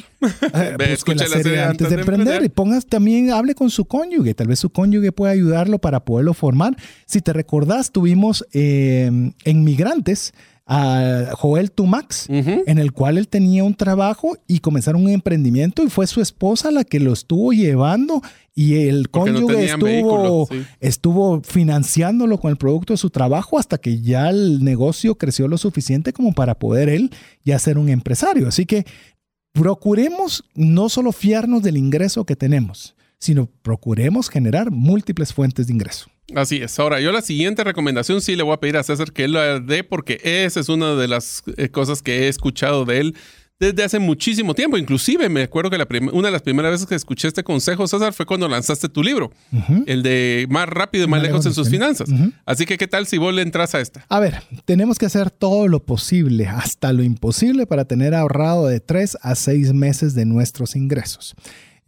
Eh, 0.53 0.77
busque 0.91 1.15
la 1.15 1.29
serie 1.29 1.63
antes, 1.63 1.91
de, 1.91 1.95
emprender, 1.95 2.43
y 2.43 2.49
pongas 2.49 2.87
también, 2.87 3.31
hable 3.31 3.55
con 3.55 3.71
su 3.71 3.85
cónyuge. 3.85 4.35
Tal 4.35 4.49
vez 4.49 4.59
su 4.59 4.71
cónyuge 4.71 5.13
pueda 5.13 5.31
ayudarlo 5.31 5.79
para 5.79 6.05
poderlo 6.05 6.35
formar. 6.35 6.77
Si 7.07 7.21
te 7.21 7.33
recordás, 7.33 7.93
tuvimos 7.93 8.45
eh, 8.53 9.33
en 9.45 9.63
Migrantes 9.63 10.35
a 10.71 11.31
Joel 11.33 11.71
Tumax, 11.71 12.29
en 12.29 12.79
el 12.79 12.93
cual 12.93 13.17
él 13.17 13.27
tenía 13.27 13.65
un 13.65 13.75
trabajo 13.75 14.37
y 14.47 14.59
comenzaron 14.59 15.03
un 15.03 15.11
emprendimiento 15.11 15.83
y 15.83 15.89
fue 15.89 16.07
su 16.07 16.21
esposa 16.21 16.71
la 16.71 16.85
que 16.85 17.01
lo 17.01 17.15
estuvo 17.15 17.55
llevando 17.55 18.21
y 18.55 18.87
el 18.87 19.09
cónyuge 19.09 19.65
estuvo, 19.65 20.47
estuvo 20.81 21.41
financiándolo 21.41 22.39
con 22.39 22.51
el 22.51 22.59
producto 22.59 22.93
de 22.93 22.99
su 22.99 23.09
trabajo 23.09 23.59
hasta 23.59 23.79
que 23.79 24.03
ya 24.03 24.29
el 24.29 24.63
negocio 24.63 25.15
creció 25.15 25.49
lo 25.49 25.57
suficiente 25.57 26.13
como 26.13 26.35
para 26.35 26.59
poder 26.59 26.91
él 26.91 27.11
ya 27.45 27.59
ser 27.59 27.79
un 27.79 27.89
empresario. 27.89 28.47
Así 28.47 28.67
que 28.67 28.85
procuremos 29.53 30.45
no 30.55 30.91
solo 30.91 31.13
fiarnos 31.13 31.63
del 31.63 31.79
ingreso 31.79 32.27
que 32.27 32.37
tenemos, 32.37 32.95
sino 33.19 33.47
procuremos 33.63 34.29
generar 34.29 34.71
múltiples 34.71 35.33
fuentes 35.33 35.67
de 35.67 35.73
ingreso. 35.73 36.11
Así 36.35 36.57
es. 36.57 36.79
Ahora, 36.79 37.01
yo 37.01 37.11
la 37.11 37.23
siguiente 37.23 37.65
recomendación 37.65 38.21
sí 38.21 38.37
le 38.37 38.43
voy 38.43 38.55
a 38.55 38.61
pedir 38.61 38.77
a 38.77 38.83
César 38.83 39.13
que 39.13 39.25
él 39.25 39.33
la 39.33 39.61
dé 39.61 39.83
porque 39.85 40.21
esa 40.23 40.61
es 40.61 40.69
una 40.69 40.95
de 40.95 41.09
las 41.09 41.43
eh, 41.57 41.69
cosas 41.71 42.03
que 42.03 42.25
he 42.25 42.29
escuchado 42.29 42.85
de 42.85 43.01
él 43.01 43.17
desde 43.61 43.83
hace 43.83 43.99
muchísimo 43.99 44.55
tiempo. 44.55 44.77
Inclusive 44.77 45.29
me 45.29 45.43
acuerdo 45.43 45.71
que 45.71 45.79
la 45.79 45.87
una 46.13 46.29
de 46.29 46.33
las 46.33 46.43
primeras 46.43 46.73
veces 46.73 46.87
que 46.87 46.95
escuché 46.95 47.29
este 47.29 47.43
consejo, 47.43 47.87
César, 47.87 48.13
fue 48.13 48.27
cuando 48.27 48.49
lanzaste 48.49 48.89
tu 48.89 49.03
libro, 49.03 49.33
el 49.87 50.03
de 50.03 50.47
Más 50.49 50.69
rápido 50.69 51.05
y 51.05 51.09
más, 51.09 51.23
lejos, 51.23 51.45
en 51.47 51.55
sus 51.55 51.69
finanzas. 51.69 52.09
Así 52.47 52.67
que, 52.67 52.79
¿qué 52.79 52.87
tal 52.87 53.07
si 53.07 53.19
vos 53.19 53.35
le 53.35 53.43
entras 53.43 53.75
a 53.75 53.81
esta? 53.81 54.05
A 54.09 54.21
ver, 54.21 54.43
tenemos 54.65 54.99
que 54.99 55.07
hacer 55.07 55.31
todo 55.31 55.67
lo 55.67 55.81
posible, 55.81 56.47
hasta 56.47 56.93
lo 56.93 57.03
imposible, 57.03 57.67
para 57.67 57.85
tener 57.85 58.15
ahorrado 58.15 58.67
de 58.67 58.81
tres 58.81 59.17
a 59.23 59.35
seis 59.35 59.73
meses 59.73 60.15
de 60.15 60.25
nuestros 60.25 60.77
ingresos. 60.77 61.35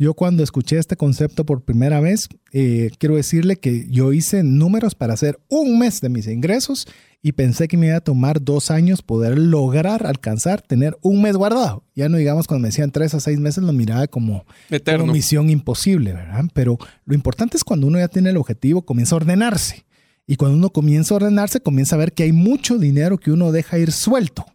Yo 0.01 0.15
cuando 0.15 0.43
escuché 0.43 0.79
este 0.79 0.97
concepto 0.97 1.45
por 1.45 1.63
primera 1.63 2.01
vez, 2.01 2.31
eh, 2.55 2.91
quiero 2.97 3.17
decirle 3.17 3.57
que 3.57 3.87
yo 3.91 4.15
hice 4.15 4.43
números 4.43 4.95
para 4.95 5.13
hacer 5.13 5.39
un 5.51 5.79
mes 5.79 6.01
de 6.01 6.09
mis 6.09 6.27
ingresos 6.27 6.89
y 7.21 7.33
pensé 7.33 7.69
que 7.69 7.77
me 7.77 7.89
iba 7.89 7.97
a 7.97 8.01
tomar 8.01 8.43
dos 8.43 8.71
años 8.71 9.03
poder 9.03 9.37
lograr 9.37 10.07
alcanzar, 10.07 10.63
tener 10.63 10.97
un 11.03 11.21
mes 11.21 11.37
guardado. 11.37 11.85
Ya 11.95 12.09
no 12.09 12.17
digamos 12.17 12.47
cuando 12.47 12.63
me 12.63 12.69
decían 12.69 12.93
tres 12.93 13.13
a 13.13 13.21
seis 13.21 13.39
meses, 13.41 13.63
lo 13.63 13.75
miraba 13.75 14.07
como, 14.07 14.47
una 14.71 15.13
misión 15.13 15.51
imposible, 15.51 16.15
¿verdad? 16.15 16.47
Pero 16.55 16.79
lo 17.05 17.15
importante 17.15 17.59
es 17.59 17.63
cuando 17.63 17.87
uno 17.87 17.99
ya 17.99 18.09
tiene 18.09 18.31
el 18.31 18.39
objetivo, 18.39 18.87
comienza 18.87 19.17
a 19.17 19.19
ordenarse. 19.19 19.85
Y 20.27 20.37
cuando 20.37 20.57
uno 20.57 20.71
comienza 20.71 21.13
a 21.13 21.17
ordenarse, 21.17 21.61
comienza 21.61 21.97
a 21.97 21.99
ver 21.99 22.13
que 22.13 22.23
hay 22.23 22.33
mucho 22.33 22.79
dinero 22.79 23.19
que 23.19 23.33
uno 23.33 23.53
deja 23.53 23.79
ir 23.79 23.93
suelto. 23.93 24.47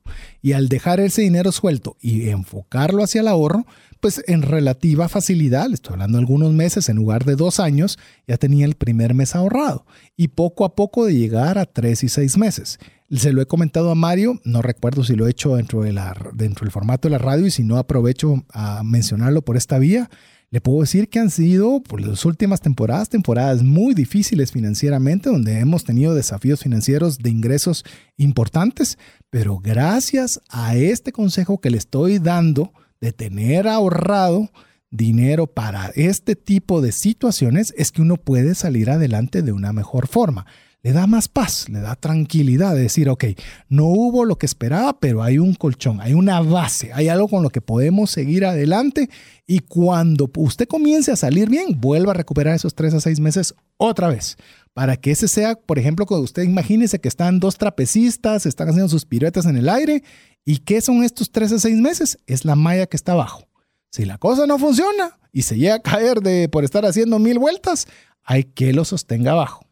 Y 0.41 0.53
al 0.53 0.69
dejar 0.69 1.01
ese 1.01 1.21
dinero 1.21 1.51
suelto 1.51 1.97
y 1.99 2.29
enfocarlo 2.29 3.03
hacia 3.03 3.21
el 3.21 3.27
ahorro, 3.27 3.65
pues 4.05 4.23
en 4.27 4.43
relativa 4.43 5.09
facilidad, 5.09 5.67
le 5.67 5.73
estoy 5.73 5.93
hablando 5.93 6.19
algunos 6.19 6.53
meses, 6.53 6.89
en 6.89 6.95
lugar 6.95 7.25
de 7.25 7.35
dos 7.35 7.59
años, 7.59 7.97
ya 8.27 8.37
tenía 8.37 8.67
el 8.67 8.75
primer 8.75 9.15
mes 9.15 9.33
ahorrado. 9.33 9.87
Y 10.15 10.27
poco 10.27 10.63
a 10.63 10.75
poco 10.75 11.07
de 11.07 11.15
llegar 11.15 11.57
a 11.57 11.65
tres 11.65 12.03
y 12.03 12.09
seis 12.09 12.37
meses. 12.37 12.77
Se 13.09 13.33
lo 13.33 13.41
he 13.41 13.47
comentado 13.47 13.89
a 13.89 13.95
Mario, 13.95 14.39
no 14.43 14.61
recuerdo 14.61 15.03
si 15.03 15.15
lo 15.15 15.25
he 15.25 15.31
hecho 15.31 15.55
dentro, 15.55 15.81
de 15.81 15.91
dentro 16.33 16.65
del 16.65 16.71
formato 16.71 17.07
de 17.07 17.13
la 17.13 17.17
radio 17.17 17.47
y 17.47 17.49
si 17.49 17.63
no 17.63 17.77
aprovecho 17.77 18.45
a 18.51 18.83
mencionarlo 18.83 19.41
por 19.41 19.57
esta 19.57 19.79
vía. 19.79 20.07
Le 20.51 20.61
puedo 20.61 20.81
decir 20.81 21.09
que 21.09 21.17
han 21.17 21.31
sido 21.31 21.81
por 21.81 21.99
las 21.99 22.25
últimas 22.25 22.61
temporadas, 22.61 23.09
temporadas 23.09 23.63
muy 23.63 23.95
difíciles 23.95 24.51
financieramente, 24.51 25.31
donde 25.31 25.57
hemos 25.57 25.83
tenido 25.83 26.13
desafíos 26.13 26.59
financieros 26.59 27.17
de 27.17 27.31
ingresos 27.31 27.83
importantes, 28.17 28.99
pero 29.31 29.57
gracias 29.57 30.39
a 30.49 30.75
este 30.75 31.11
consejo 31.11 31.59
que 31.59 31.71
le 31.71 31.79
estoy 31.79 32.19
dando, 32.19 32.71
de 33.05 33.13
tener 33.13 33.67
ahorrado 33.67 34.49
dinero 34.89 35.45
para 35.45 35.91
este 35.95 36.35
tipo 36.35 36.81
de 36.81 36.91
situaciones 36.91 37.71
es 37.77 37.91
que 37.91 38.01
uno 38.01 38.17
puede 38.17 38.55
salir 38.55 38.89
adelante 38.89 39.43
de 39.43 39.51
una 39.51 39.73
mejor 39.73 40.07
forma. 40.07 40.47
Le 40.81 40.91
da 40.91 41.05
más 41.05 41.27
paz, 41.27 41.69
le 41.69 41.81
da 41.81 41.95
tranquilidad 41.95 42.73
de 42.73 42.81
decir, 42.81 43.09
ok, 43.09 43.25
no 43.69 43.85
hubo 43.85 44.25
lo 44.25 44.37
que 44.37 44.47
esperaba, 44.47 44.99
pero 44.99 45.21
hay 45.21 45.37
un 45.37 45.53
colchón, 45.53 46.01
hay 46.01 46.13
una 46.13 46.41
base, 46.41 46.93
hay 46.93 47.07
algo 47.07 47.27
con 47.27 47.43
lo 47.43 47.51
que 47.51 47.61
podemos 47.61 48.09
seguir 48.09 48.43
adelante 48.43 49.09
y 49.45 49.59
cuando 49.59 50.29
usted 50.35 50.67
comience 50.67 51.11
a 51.11 51.15
salir 51.15 51.47
bien, 51.47 51.79
vuelva 51.79 52.11
a 52.11 52.15
recuperar 52.15 52.55
esos 52.55 52.73
tres 52.73 52.93
a 52.95 53.01
seis 53.01 53.19
meses 53.19 53.53
otra 53.77 54.07
vez. 54.07 54.37
Para 54.75 54.97
que 54.97 55.09
ese 55.09 55.27
sea, 55.27 55.55
por 55.55 55.79
ejemplo, 55.79 56.05
cuando 56.05 56.23
usted 56.23 56.43
imagínese 56.43 56.99
que 56.99 57.07
están 57.07 57.39
dos 57.39 57.57
trapecistas, 57.57 58.45
están 58.45 58.69
haciendo 58.69 58.89
sus 58.89 59.05
piruetas 59.05 59.47
en 59.47 59.57
el 59.57 59.69
aire 59.69 60.03
¿Y 60.47 60.59
qué 60.59 60.79
son 60.79 61.03
estos 61.03 61.31
tres 61.31 61.51
a 61.51 61.59
seis 61.59 61.77
meses? 61.77 62.19
Es 62.27 62.45
la 62.45 62.55
malla 62.55 62.85
que 62.85 62.95
está 62.95 63.13
abajo. 63.13 63.47
Si 63.89 64.05
la 64.05 64.19
cosa 64.19 64.45
no 64.45 64.59
funciona 64.59 65.17
y 65.33 65.41
se 65.41 65.57
llega 65.57 65.75
a 65.75 65.81
caer 65.81 66.21
de, 66.21 66.47
por 66.47 66.63
estar 66.63 66.85
haciendo 66.85 67.17
mil 67.17 67.39
vueltas, 67.39 67.87
hay 68.23 68.43
que 68.43 68.71
lo 68.71 68.85
sostenga 68.85 69.31
abajo. 69.31 69.65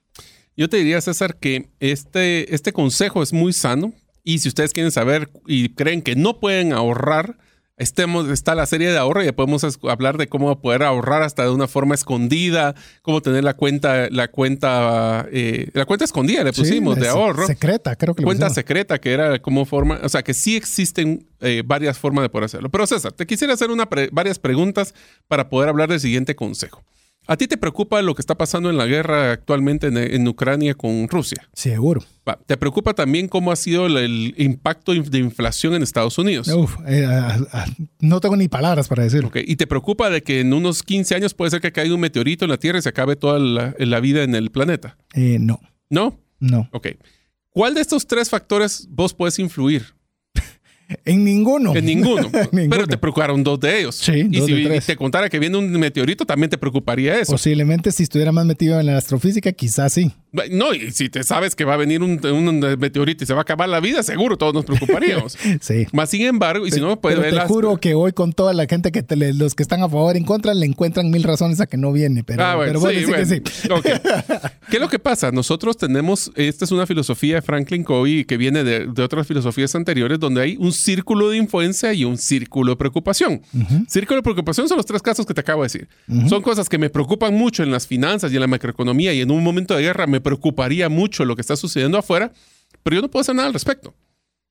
Yo 0.57 0.69
te 0.69 0.77
diría, 0.77 0.99
César, 0.99 1.37
que 1.37 1.69
este, 1.79 2.53
este 2.53 2.73
consejo 2.73 3.21
es 3.21 3.33
muy 3.33 3.53
sano 3.53 3.93
y 4.23 4.39
si 4.39 4.47
ustedes 4.47 4.73
quieren 4.73 4.91
saber 4.91 5.29
y 5.45 5.69
creen 5.69 6.01
que 6.01 6.15
no 6.15 6.39
pueden 6.39 6.73
ahorrar, 6.73 7.37
Estemos, 7.75 8.29
está 8.29 8.53
la 8.53 8.67
serie 8.67 8.91
de 8.91 8.97
ahorro 8.99 9.23
y 9.23 9.25
ya 9.25 9.33
podemos 9.33 9.65
hablar 9.89 10.17
de 10.17 10.27
cómo 10.27 10.61
poder 10.61 10.83
ahorrar 10.83 11.23
hasta 11.23 11.43
de 11.43 11.49
una 11.49 11.67
forma 11.67 11.95
escondida, 11.95 12.75
cómo 13.01 13.21
tener 13.21 13.43
la 13.43 13.55
cuenta, 13.55 14.09
la 14.11 14.27
cuenta, 14.27 15.27
eh, 15.31 15.69
la 15.73 15.85
cuenta 15.85 16.05
escondida 16.05 16.43
le 16.43 16.53
pusimos 16.53 16.99
de 16.99 17.07
ahorro. 17.07 17.47
Secreta, 17.47 17.95
creo 17.95 18.13
que 18.13 18.23
Cuenta 18.23 18.51
secreta, 18.51 18.99
que 18.99 19.11
era 19.11 19.39
como 19.39 19.65
forma, 19.65 19.99
o 20.03 20.09
sea 20.09 20.21
que 20.21 20.35
sí 20.35 20.55
existen 20.55 21.25
eh, 21.41 21.63
varias 21.65 21.97
formas 21.97 22.21
de 22.23 22.29
poder 22.29 22.45
hacerlo. 22.45 22.69
Pero 22.69 22.85
César, 22.85 23.11
te 23.11 23.25
quisiera 23.25 23.55
hacer 23.55 23.71
una 23.71 23.89
varias 24.11 24.37
preguntas 24.37 24.93
para 25.27 25.49
poder 25.49 25.69
hablar 25.69 25.89
del 25.89 25.99
siguiente 25.99 26.35
consejo. 26.35 26.83
¿A 27.25 27.37
ti 27.37 27.47
te 27.47 27.57
preocupa 27.57 28.01
lo 28.01 28.15
que 28.15 28.21
está 28.21 28.35
pasando 28.35 28.69
en 28.69 28.77
la 28.77 28.85
guerra 28.85 29.31
actualmente 29.31 29.87
en, 29.87 30.27
Ucrania 30.27 30.73
con 30.73 31.07
Rusia? 31.07 31.47
Seguro. 31.53 32.03
¿Te 32.45 32.57
preocupa 32.57 32.93
también 32.93 33.27
cómo 33.27 33.51
ha 33.51 33.55
sido 33.55 33.87
el, 33.87 34.33
impacto 34.37 34.93
de 34.93 35.19
inflación 35.19 35.73
en 35.73 35.83
Estados 35.83 36.17
Unidos? 36.17 36.47
Uf, 36.49 36.75
eh, 36.85 37.07
no 37.99 38.19
tengo 38.19 38.35
ni 38.35 38.47
palabras 38.49 38.87
para 38.87 39.03
decirlo. 39.03 39.31
¿Y 39.35 39.55
te 39.55 39.67
preocupa 39.67 40.09
de 40.09 40.21
que 40.21 40.41
en 40.41 40.53
unos 40.53 40.83
15 40.83 41.15
años 41.15 41.33
puede 41.33 41.51
ser 41.51 41.61
que 41.61 41.71
caiga 41.71 41.93
un 41.93 42.01
meteorito 42.01 42.45
en 42.45 42.51
la 42.51 42.57
Tierra 42.57 42.79
y 42.79 42.81
se 42.81 42.89
acabe 42.89 43.15
toda 43.15 43.39
la, 43.39 43.99
vida 43.99 44.23
en 44.23 44.35
el 44.35 44.51
planeta? 44.51 44.97
Eh, 45.13 45.37
no. 45.39 45.61
¿No? 45.89 46.19
No. 46.39 46.67
Ok. 46.71 46.87
¿Cuál 47.49 47.75
de 47.75 47.81
estos 47.81 48.05
tres 48.05 48.29
factores 48.29 48.87
vos 48.89 49.13
puedes 49.13 49.39
influir? 49.39 49.95
En 51.05 51.23
ninguno. 51.23 51.75
En 51.75 51.85
ninguno. 51.85 52.29
Ninguno. 52.51 52.69
Pero 52.69 52.87
te 52.87 52.97
preocuparon 52.97 53.43
dos 53.43 53.59
de 53.59 53.79
ellos. 53.79 53.95
Sí, 53.95 54.27
y 54.29 54.37
dos 54.37 54.45
si 54.47 54.53
de 54.53 54.65
tres. 54.65 54.85
te 54.85 54.95
contara 54.95 55.29
que 55.29 55.39
viene 55.39 55.57
un 55.57 55.71
meteorito, 55.71 56.25
también 56.25 56.49
te 56.49 56.57
preocuparía 56.57 57.19
eso. 57.19 57.31
Posiblemente 57.31 57.91
si 57.91 58.03
estuviera 58.03 58.31
más 58.31 58.45
metido 58.45 58.79
en 58.79 58.85
la 58.87 58.97
astrofísica, 58.97 59.51
quizás 59.53 59.93
sí. 59.93 60.11
No, 60.49 60.73
y 60.73 60.91
si 60.91 61.09
te 61.09 61.23
sabes 61.23 61.55
que 61.55 61.63
va 61.63 61.75
a 61.75 61.77
venir 61.77 62.01
un, 62.01 62.19
un 62.25 62.59
meteorito 62.79 63.23
y 63.23 63.27
se 63.27 63.33
va 63.33 63.41
a 63.41 63.43
acabar 63.43 63.69
la 63.69 63.79
vida, 63.79 64.01
seguro 64.03 64.35
todos 64.37 64.53
nos 64.53 64.65
preocuparíamos. 64.65 65.37
Sí. 65.61 65.85
Más 65.93 66.09
sin 66.09 66.23
embargo, 66.23 66.65
y 66.67 66.71
si 66.71 66.81
no, 66.81 66.99
puede 66.99 67.15
Pero 67.15 67.21
ver 67.23 67.31
te 67.31 67.37
las- 67.37 67.47
juro 67.47 67.77
que 67.77 67.93
hoy 67.93 68.11
con 68.11 68.33
toda 68.33 68.53
la 68.53 68.65
gente 68.65 68.91
que 68.91 69.03
te 69.03 69.15
le- 69.15 69.33
los 69.33 69.53
que 69.55 69.63
están 69.63 69.81
a 69.83 69.89
favor 69.89 70.15
y 70.15 70.19
en 70.19 70.25
contra 70.25 70.53
le 70.53 70.65
encuentran 70.65 71.09
mil 71.11 71.23
razones 71.23 71.59
a 71.61 71.67
que 71.67 71.77
no 71.77 71.91
viene. 71.91 72.23
Pero, 72.23 72.43
Ah, 72.43 72.55
bueno, 72.55 72.69
pero 72.69 72.79
bueno, 72.81 72.99
sí, 72.99 73.05
sí 73.05 73.11
que 73.11 73.23
bueno. 73.25 73.51
sí. 73.53 73.69
Ok. 73.71 73.85
¿Qué 74.69 74.77
es 74.77 74.81
lo 74.81 74.89
que 74.89 74.99
pasa? 74.99 75.31
Nosotros 75.31 75.77
tenemos, 75.77 76.31
esta 76.35 76.65
es 76.65 76.71
una 76.71 76.87
filosofía 76.87 77.35
de 77.35 77.41
Franklin 77.43 77.83
Covey 77.83 78.25
que 78.25 78.37
viene 78.37 78.63
de, 78.63 78.87
de 78.87 79.03
otras 79.03 79.27
filosofías 79.27 79.73
anteriores 79.75 80.19
donde 80.19 80.41
hay 80.41 80.57
un 80.59 80.72
círculo 80.73 81.29
de 81.29 81.37
influencia 81.37 81.93
y 81.93 82.03
un 82.03 82.17
círculo 82.17 82.71
de 82.73 82.75
preocupación. 82.77 83.41
Círculo 83.87 84.17
de 84.17 84.23
preocupación 84.23 84.67
son 84.67 84.77
los 84.77 84.85
tres 84.85 85.01
casos 85.01 85.25
que 85.25 85.33
te 85.33 85.41
acabo 85.41 85.61
de 85.61 85.67
decir. 85.67 85.87
Son 86.27 86.41
cosas 86.41 86.67
que 86.69 86.77
me 86.77 86.89
preocupan 86.89 87.33
mucho 87.33 87.63
en 87.63 87.71
las 87.71 87.87
finanzas 87.87 88.31
y 88.31 88.35
en 88.35 88.41
la 88.41 88.47
macroeconomía 88.47 89.13
y 89.13 89.21
en 89.21 89.31
un 89.31 89.43
momento 89.43 89.75
de 89.75 89.83
guerra 89.83 90.07
me 90.07 90.19
preocuparía 90.21 90.89
mucho 90.89 91.25
lo 91.25 91.35
que 91.35 91.41
está 91.41 91.55
sucediendo 91.55 91.97
afuera, 91.97 92.31
pero 92.83 92.95
yo 92.97 93.01
no 93.01 93.09
puedo 93.09 93.21
hacer 93.21 93.35
nada 93.35 93.47
al 93.47 93.53
respecto. 93.53 93.93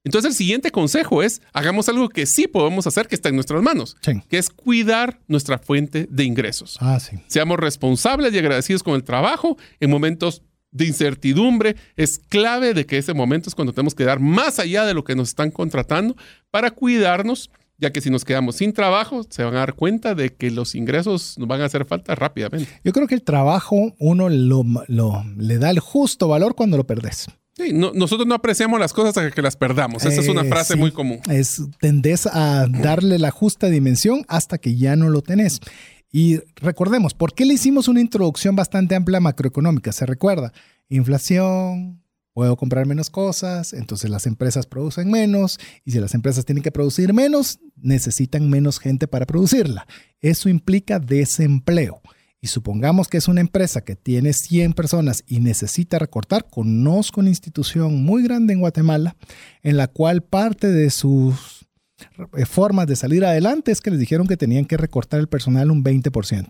Entonces 0.05 0.31
el 0.33 0.37
siguiente 0.37 0.73
consejo 0.73 1.23
es, 1.23 1.43
hagamos 1.53 1.89
algo 1.89 2.09
que 2.09 2.27
sí 2.27 2.49
podemos 2.49 2.89
hacer, 2.89 3.07
que 3.07 3.15
está 3.15 3.29
en 3.29 3.37
nuestras 3.37 3.63
manos, 3.63 3.97
Sí. 4.01 4.13
que 4.29 4.39
es 4.39 4.51
cuidar 4.51 5.21
nuestra 5.29 5.59
fuente 5.59 6.09
de 6.11 6.25
ingresos. 6.25 6.77
Ah, 6.81 6.99
sí. 6.99 7.19
Seamos 7.29 7.59
responsables 7.59 8.35
y 8.35 8.39
agradecidos 8.39 8.83
con 8.83 8.95
el 8.95 9.05
trabajo 9.05 9.57
en 9.79 9.91
momentos 9.91 10.43
de 10.73 10.87
incertidumbre. 10.87 11.77
Es 11.97 12.19
clave 12.19 12.75
de 12.75 12.85
que 12.87 12.99
ese 12.99 13.15
momento 13.15 13.49
es 13.49 13.55
cuando 13.55 13.73
tenemos 13.73 13.95
que 13.95 14.05
dar 14.05 14.19
más 14.21 14.59
allá 14.59 14.85
de 14.85 14.95
lo 14.95 15.05
que 15.05 15.15
nos 15.15 15.29
están 15.29 15.51
contratando 15.51 16.17
para 16.51 16.71
cuidarnos, 16.73 17.51
ya 17.79 17.93
que 17.93 18.01
si 18.01 18.11
nos 18.11 18.25
quedamos 18.25 18.57
sin 18.57 18.73
trabajo, 18.73 19.23
se 19.29 19.43
van 19.45 19.55
a 19.55 19.59
dar 19.61 19.75
cuenta 19.75 20.15
de 20.15 20.31
que 20.35 20.51
los 20.51 20.75
ingresos 20.75 21.37
nos 21.39 21.49
van 21.49 21.61
a 21.61 21.67
hacer 21.67 21.85
falta 21.85 22.15
rápidamente. 22.15 22.69
Yo 22.85 22.93
creo 22.93 23.07
que 23.07 23.15
el 23.15 23.23
trabajo 23.23 23.95
uno 23.99 24.29
lo, 24.29 24.65
lo- 24.89 25.25
le 25.37 25.59
da 25.59 25.71
el 25.71 25.81
justo 25.81 26.29
valor 26.29 26.55
cuando 26.55 26.77
lo 26.77 26.87
perdes. 26.87 27.27
Sí, 27.55 27.73
no- 27.75 27.93
nosotros 27.95 28.27
no 28.27 28.35
apreciamos 28.35 28.81
las 28.81 28.93
cosas 28.95 29.11
hasta 29.17 29.31
que 29.31 29.43
las 29.43 29.57
perdamos. 29.57 30.05
Esa 30.07 30.21
es 30.23 30.29
una 30.29 30.41
Eh, 30.43 30.49
frase 30.49 30.73
sí. 30.75 30.79
muy 30.79 30.91
común. 30.91 31.21
Es 31.29 31.61
tendés 31.81 32.27
a 32.27 32.67
darle 32.67 33.19
la 33.19 33.31
justa 33.31 33.69
dimensión 33.69 34.25
hasta 34.29 34.57
que 34.59 34.75
ya 34.77 34.97
no 34.97 35.11
lo 35.11 35.21
tenés. 35.21 35.61
Y 36.13 36.41
recordemos, 36.57 37.15
¿por 37.15 37.33
qué 37.33 37.47
le 37.47 37.55
hicimos 37.55 37.89
una 37.89 38.03
introducción 38.03 38.55
bastante 38.55 38.95
amplia 38.95 39.19
macroeconómica? 39.19 39.93
Se 39.93 40.05
recuerda, 40.05 40.53
inflación, 40.91 42.03
puedo 42.35 42.55
comprar 42.57 42.85
menos 42.87 43.09
cosas, 43.09 43.73
entonces 43.73 44.11
las 44.11 44.27
empresas 44.27 44.67
producen 44.67 45.11
menos, 45.11 45.59
y 45.87 45.93
si 45.93 46.01
las 46.01 46.15
empresas 46.15 46.45
tienen 46.45 46.63
que 46.63 46.71
producir 46.71 47.15
menos, 47.15 47.61
necesitan 47.77 48.51
menos 48.51 48.79
gente 48.79 49.09
para 49.09 49.25
producirla. 49.25 49.87
Eso 50.21 50.51
implica 50.51 50.99
desempleo. 50.99 52.03
Y 52.43 52.49
supongamos 52.49 53.09
que 53.09 53.19
es 53.19 53.29
una 53.29 53.41
empresa 53.41 53.83
que 53.83 53.97
tiene 53.97 54.35
100 54.35 54.75
personas 54.75 55.25
y 55.27 55.41
necesita 55.41 55.99
recortar, 55.99 56.49
conozco 56.51 57.21
una 57.21 57.31
institución 57.31 58.03
muy 58.05 58.23
grande 58.25 58.53
en 58.53 58.61
Guatemala 58.61 59.17
en 59.63 59.79
la 59.79 59.87
cual 59.87 60.25
parte 60.25 60.67
de 60.67 60.91
sus 60.91 61.69
formas 62.47 62.87
de 62.87 62.97
salir 62.97 63.25
adelante 63.25 63.73
es 63.73 63.81
que 63.81 63.91
les 63.91 64.01
dijeron 64.01 64.27
que 64.27 64.37
tenían 64.37 64.65
que 64.65 64.77
recortar 64.77 65.21
el 65.21 65.29
personal 65.29 65.71
un 65.71 65.85
20%. 65.85 66.49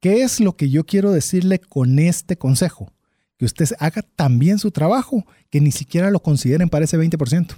¿Qué 0.00 0.22
es 0.22 0.40
lo 0.40 0.56
que 0.56 0.70
yo 0.70 0.84
quiero 0.84 1.12
decirle 1.12 1.58
con 1.58 1.98
este 1.98 2.36
consejo? 2.36 2.92
Que 3.38 3.44
usted 3.44 3.66
haga 3.78 4.02
tan 4.02 4.38
bien 4.38 4.58
su 4.58 4.70
trabajo 4.70 5.26
que 5.50 5.60
ni 5.60 5.72
siquiera 5.72 6.10
lo 6.10 6.20
consideren 6.20 6.68
para 6.68 6.84
ese 6.84 6.98
20%. 6.98 7.56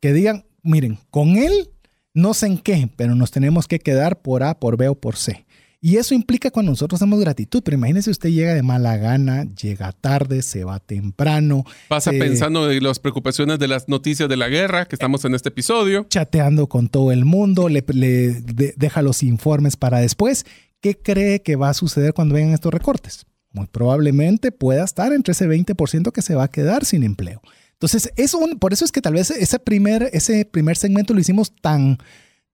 Que 0.00 0.12
digan, 0.12 0.44
miren, 0.62 0.98
con 1.10 1.36
él 1.36 1.70
no 2.14 2.34
sé 2.34 2.46
en 2.46 2.58
qué, 2.58 2.90
pero 2.96 3.14
nos 3.14 3.30
tenemos 3.30 3.68
que 3.68 3.78
quedar 3.78 4.22
por 4.22 4.42
A, 4.42 4.58
por 4.58 4.76
B 4.76 4.88
o 4.88 4.94
por 4.94 5.16
C. 5.16 5.46
Y 5.80 5.96
eso 5.96 6.12
implica 6.14 6.50
cuando 6.50 6.72
nosotros 6.72 6.98
damos 6.98 7.20
gratitud, 7.20 7.62
pero 7.64 7.76
imagínese 7.76 8.10
usted 8.10 8.30
llega 8.30 8.52
de 8.52 8.62
mala 8.64 8.96
gana, 8.96 9.44
llega 9.44 9.92
tarde, 9.92 10.42
se 10.42 10.64
va 10.64 10.80
temprano, 10.80 11.64
Pasa 11.86 12.10
Sí. 12.10 12.18
pensando 12.18 12.68
en 12.70 12.82
las 12.82 12.98
preocupaciones 12.98 13.60
de 13.60 13.68
las 13.68 13.88
noticias 13.88 14.28
de 14.28 14.36
la 14.36 14.48
guerra 14.48 14.86
que 14.86 14.96
estamos 14.96 15.24
en 15.24 15.34
este 15.36 15.50
episodio. 15.50 16.04
chateando 16.08 16.68
con 16.68 16.88
todo 16.88 17.12
el 17.12 17.24
mundo, 17.24 17.68
le, 17.68 17.84
le 17.92 18.32
de- 18.40 18.74
deja 18.76 19.02
los 19.02 19.22
informes 19.22 19.76
para 19.76 20.00
después. 20.00 20.46
¿Qué 20.80 20.96
cree 20.96 21.42
que 21.42 21.54
va 21.56 21.68
a 21.70 21.74
suceder 21.74 22.12
cuando 22.12 22.34
vengan 22.34 22.54
estos 22.54 22.72
recortes? 22.74 23.26
Muy 23.52 23.66
probablemente 23.66 24.50
pueda 24.52 24.84
estar 24.84 25.12
entre 25.12 25.32
ese 25.32 25.46
20% 25.48 26.12
que 26.12 26.22
se 26.22 26.34
va 26.34 26.44
a 26.44 26.48
quedar 26.50 26.84
sin 26.84 27.02
empleo. 27.04 27.40
Entonces, 27.74 28.10
eso, 28.16 28.40
por 28.58 28.72
eso 28.72 28.84
es 28.84 28.90
que 28.90 29.00
tal 29.00 29.14
vez 29.14 29.30
ese 29.30 29.58
primer, 29.60 30.10
ese 30.12 30.44
primer 30.44 30.76
segmento 30.76 31.14
lo 31.14 31.20
hicimos 31.20 31.52
tan, 31.62 31.98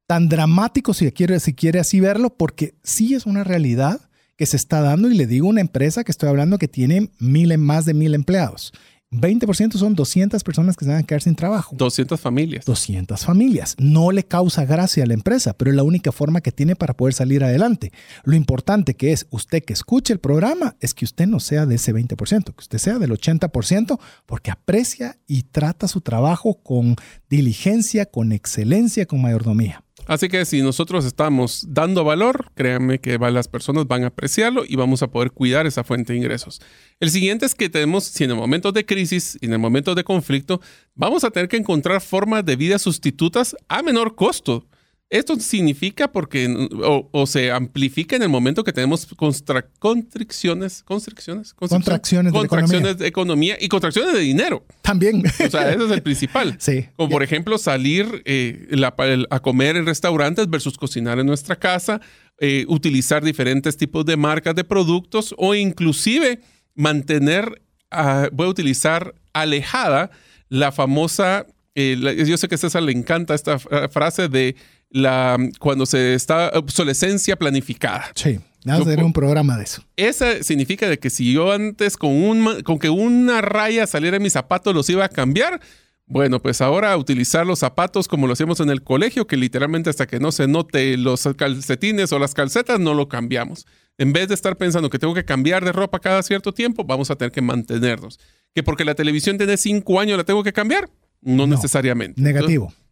tan 0.07 0.29
dramático, 0.29 0.95
si 0.95 1.11
quiere, 1.13 1.41
si 1.41 1.55
quiere 1.55 1.81
así 1.81 2.01
verlo, 2.01 2.37
porque 2.37 2.75
sí 2.83 3.15
es 3.15 3.27
una 3.27 3.45
realidad 3.45 4.01
que 4.37 4.47
se 4.47 4.57
está 4.57 4.81
dando 4.81 5.09
y 5.11 5.15
le 5.15 5.27
digo 5.27 5.49
una 5.49 5.61
empresa 5.61 6.05
que 6.05 6.13
estoy 6.13 6.29
hablando 6.29 6.59
que 6.59 6.69
tiene 6.69 7.11
mil, 7.19 7.57
más 7.59 7.85
de 7.85 7.95
mil 7.95 8.15
empleados. 8.15 8.73
20% 9.21 9.77
son 9.77 9.95
200 9.95 10.43
personas 10.43 10.77
que 10.77 10.85
se 10.85 10.91
van 10.91 11.01
a 11.01 11.03
quedar 11.05 11.23
sin 11.23 11.37
trabajo. 11.37 11.77
200 11.77 12.21
familias. 12.21 12.65
200 12.65 13.25
familias. 13.25 13.77
No 13.79 14.11
le 14.11 14.25
causa 14.25 14.65
gracia 14.65 15.05
a 15.05 15.07
la 15.07 15.15
empresa, 15.15 15.53
pero 15.57 15.71
es 15.71 15.77
la 15.77 15.85
única 15.85 16.11
forma 16.11 16.41
que 16.41 16.53
tiene 16.53 16.75
para 16.75 16.95
poder 16.95 17.15
salir 17.15 17.45
adelante. 17.45 17.93
Lo 18.25 18.35
importante 18.35 18.95
que 18.95 19.13
es 19.13 19.27
usted 19.31 19.63
que 19.65 19.73
escuche 19.73 20.13
el 20.13 20.19
programa 20.19 20.77
es 20.81 20.95
que 20.95 21.05
usted 21.05 21.27
no 21.27 21.39
sea 21.39 21.65
de 21.65 21.77
ese 21.77 21.95
20%, 21.95 22.45
que 22.45 22.53
usted 22.59 22.79
sea 22.79 22.99
del 22.99 23.13
80% 23.13 24.01
porque 24.27 24.51
aprecia 24.51 25.17
y 25.27 25.45
trata 25.45 25.87
su 25.87 26.01
trabajo 26.01 26.61
con 26.63 26.97
diligencia, 27.31 28.07
con 28.07 28.33
excelencia, 28.33 29.07
con 29.07 29.23
mayordomía. 29.23 29.84
Así 30.07 30.29
que 30.29 30.45
si 30.45 30.61
nosotros 30.61 31.05
estamos 31.05 31.65
dando 31.69 32.05
valor, 32.05 32.51
créanme 32.55 32.99
que 32.99 33.19
las 33.19 33.49
personas 33.49 33.87
van 33.87 34.05
a 34.05 34.09
apreciarlo 34.09 34.65
y 34.67 34.77
vamos 34.77 35.03
a 35.03 35.09
poder 35.11 35.31
cuidar 35.31 35.67
esa 35.67 35.83
fuente 35.83 36.13
de 36.13 36.19
ingresos. 36.19 36.61
El 37.01 37.11
siguiente 37.11 37.47
es 37.47 37.55
que 37.55 37.71
tenemos, 37.71 38.05
si 38.05 38.25
en 38.25 38.31
el 38.31 38.37
momento 38.37 38.71
de 38.71 38.85
crisis 38.85 39.39
y 39.41 39.47
en 39.47 39.55
el 39.55 39.59
momento 39.59 39.95
de 39.95 40.05
conflicto, 40.05 40.61
vamos 40.95 41.25
a 41.25 41.31
tener 41.31 41.49
que 41.49 41.57
encontrar 41.57 42.01
formas 42.03 42.45
de 42.45 42.57
vida 42.57 42.79
sustitutas 42.79 43.57
a 43.69 43.83
menor 43.83 44.15
costo. 44.15 44.67
Esto 45.11 45.39
significa 45.39 46.11
porque 46.11 46.49
o, 46.83 47.09
o 47.13 47.27
se 47.27 47.53
amplifica 47.53 48.17
en 48.17 48.23
el 48.23 48.29
momento 48.31 48.65
que 48.65 48.73
tenemos 48.73 49.07
constra- 49.17 49.67
constricciones, 49.79 50.83
constricciones, 50.83 51.55
Contracciones 51.55 52.33
de 52.33 52.39
la 52.39 52.41
contracciones 52.49 52.99
de 52.99 53.07
economía 53.07 53.57
y 53.61 53.69
contracciones 53.69 54.15
de 54.15 54.21
dinero. 54.21 54.65
También. 54.83 55.23
O 55.27 55.51
sea, 55.51 55.71
ese 55.73 55.85
es 55.85 55.91
el 55.91 56.03
principal. 56.03 56.57
Sí. 56.61 56.87
Como 56.97 57.11
por 57.11 57.23
ejemplo 57.23 57.59
salir 57.59 58.23
eh, 58.25 58.67
la- 58.71 58.95
el- 58.99 59.27
a 59.31 59.41
comer 59.41 59.77
en 59.77 59.87
restaurantes 59.87 60.49
versus 60.49 60.77
cocinar 60.79 61.19
en 61.19 61.27
nuestra 61.27 61.57
casa, 61.57 62.01
eh, 62.41 62.65
utilizar 62.69 63.23
diferentes 63.23 63.77
tipos 63.77 64.05
de 64.07 64.17
marcas 64.17 64.55
de 64.57 64.65
productos 64.65 65.35
o 65.39 65.55
inclusive 65.55 66.41
mantener, 66.75 67.63
ah, 67.91 68.29
voy 68.33 68.47
a 68.47 68.51
utilizar 68.51 69.15
alejada 69.33 70.11
la 70.49 70.73
famosa, 70.73 71.47
eh, 71.77 71.97
la- 71.99 72.13
yo 72.13 72.37
sé 72.37 72.49
que 72.49 72.55
a 72.57 72.59
César 72.59 72.83
le 72.83 72.93
encanta 72.93 73.35
esta 73.35 73.59
fra- 73.59 73.89
frase 73.89 74.29
de 74.29 74.57
la 74.95 75.37
cuando 75.59 75.85
se 75.87 76.15
está 76.15 76.51
obsolescencia 76.55 77.37
planificada. 77.37 78.07
Sí. 78.15 78.39
Vamos 78.65 78.89
a 78.89 78.93
pu- 78.93 79.05
un 79.05 79.13
programa 79.13 79.59
de 79.59 79.65
eso. 79.65 79.83
Esa 79.97 80.43
significa 80.43 80.89
de 80.89 80.99
que 80.99 81.11
si 81.11 81.33
yo 81.35 81.53
antes 81.53 81.99
con, 81.99 82.11
un, 82.13 82.63
con 82.63 82.79
que 82.79 82.89
una 82.89 83.43
raya 83.43 83.87
saliera 83.87 84.17
en 84.17 84.23
mis 84.23 84.33
zapatos 84.33 84.75
los 84.75 84.89
iba 84.89 85.05
a 85.05 85.09
cambiar, 85.11 85.61
bueno, 86.07 86.41
pues 86.41 86.61
ahora 86.63 86.97
utilizar 86.97 87.45
los 87.47 87.59
zapatos 87.59 88.09
como 88.09 88.27
lo 88.27 88.33
hacíamos 88.33 88.61
en 88.61 88.71
el 88.71 88.83
colegio, 88.83 89.27
que 89.27 89.37
literalmente 89.37 89.91
hasta 89.91 90.07
que 90.07 90.19
no 90.21 90.33
se 90.33 90.47
note 90.49 90.97
los 90.97 91.29
calcetines 91.37 92.13
o 92.13 92.19
las 92.19 92.33
calcetas, 92.33 92.81
no 92.81 92.95
lo 92.95 93.09
cambiamos. 93.09 93.67
En 93.99 94.13
vez 94.15 94.29
de 94.29 94.35
estar 94.35 94.57
pensando 94.57 94.89
que 94.89 94.99
tengo 94.99 95.13
que 95.15 95.25
cambiar 95.27 95.63
de 95.65 95.73
ropa 95.73 95.99
cada 96.01 96.23
cierto 96.23 96.53
tiempo, 96.55 96.85
vamos 96.85 97.11
a 97.11 97.17
tener 97.17 97.33
que 97.33 97.43
mantenernos. 97.43 98.19
Que 98.55 98.63
porque 98.63 98.85
la 98.87 98.95
televisión 98.95 99.37
tiene 99.37 99.57
cinco 99.59 100.01
años 100.01 100.17
la 100.17 100.25
tengo 100.25 100.43
que 100.43 100.53
cambiar, 100.55 100.89
no, 101.21 101.47
No. 101.47 101.55
necesariamente. 101.55 102.21
Negativo. 102.21 102.65
Entonces, 102.67 102.84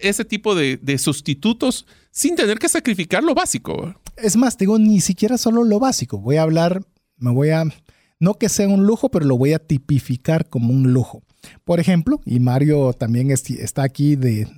ese 0.00 0.24
tipo 0.24 0.54
de, 0.54 0.78
sustitutos 0.98 1.86
sin 2.10 2.34
tener 2.36 2.58
que 2.58 2.68
sacrificar 2.68 3.22
lo 3.22 3.34
básico. 3.34 3.94
Es 4.16 4.36
más, 4.36 4.58
digo, 4.58 4.78
ni 4.78 5.00
siquiera 5.00 5.38
solo 5.38 5.64
lo 5.64 5.78
básico. 5.78 6.18
Voy 6.18 6.36
a 6.36 6.42
hablar, 6.42 6.82
me 7.16 7.30
voy 7.30 7.50
a, 7.50 7.64
no 8.18 8.34
que 8.34 8.48
sea 8.48 8.68
un 8.68 8.86
lujo, 8.86 9.10
pero 9.10 9.24
lo 9.24 9.38
voy 9.38 9.52
a 9.52 9.58
tipificar 9.58 10.48
como 10.48 10.72
un 10.72 10.92
lujo. 10.92 11.22
Por 11.64 11.80
ejemplo, 11.80 12.20
y 12.24 12.40
Mario 12.40 12.92
también 12.92 13.30
es- 13.30 13.48
está 13.50 13.82
aquí 13.82 14.16
de, 14.16 14.48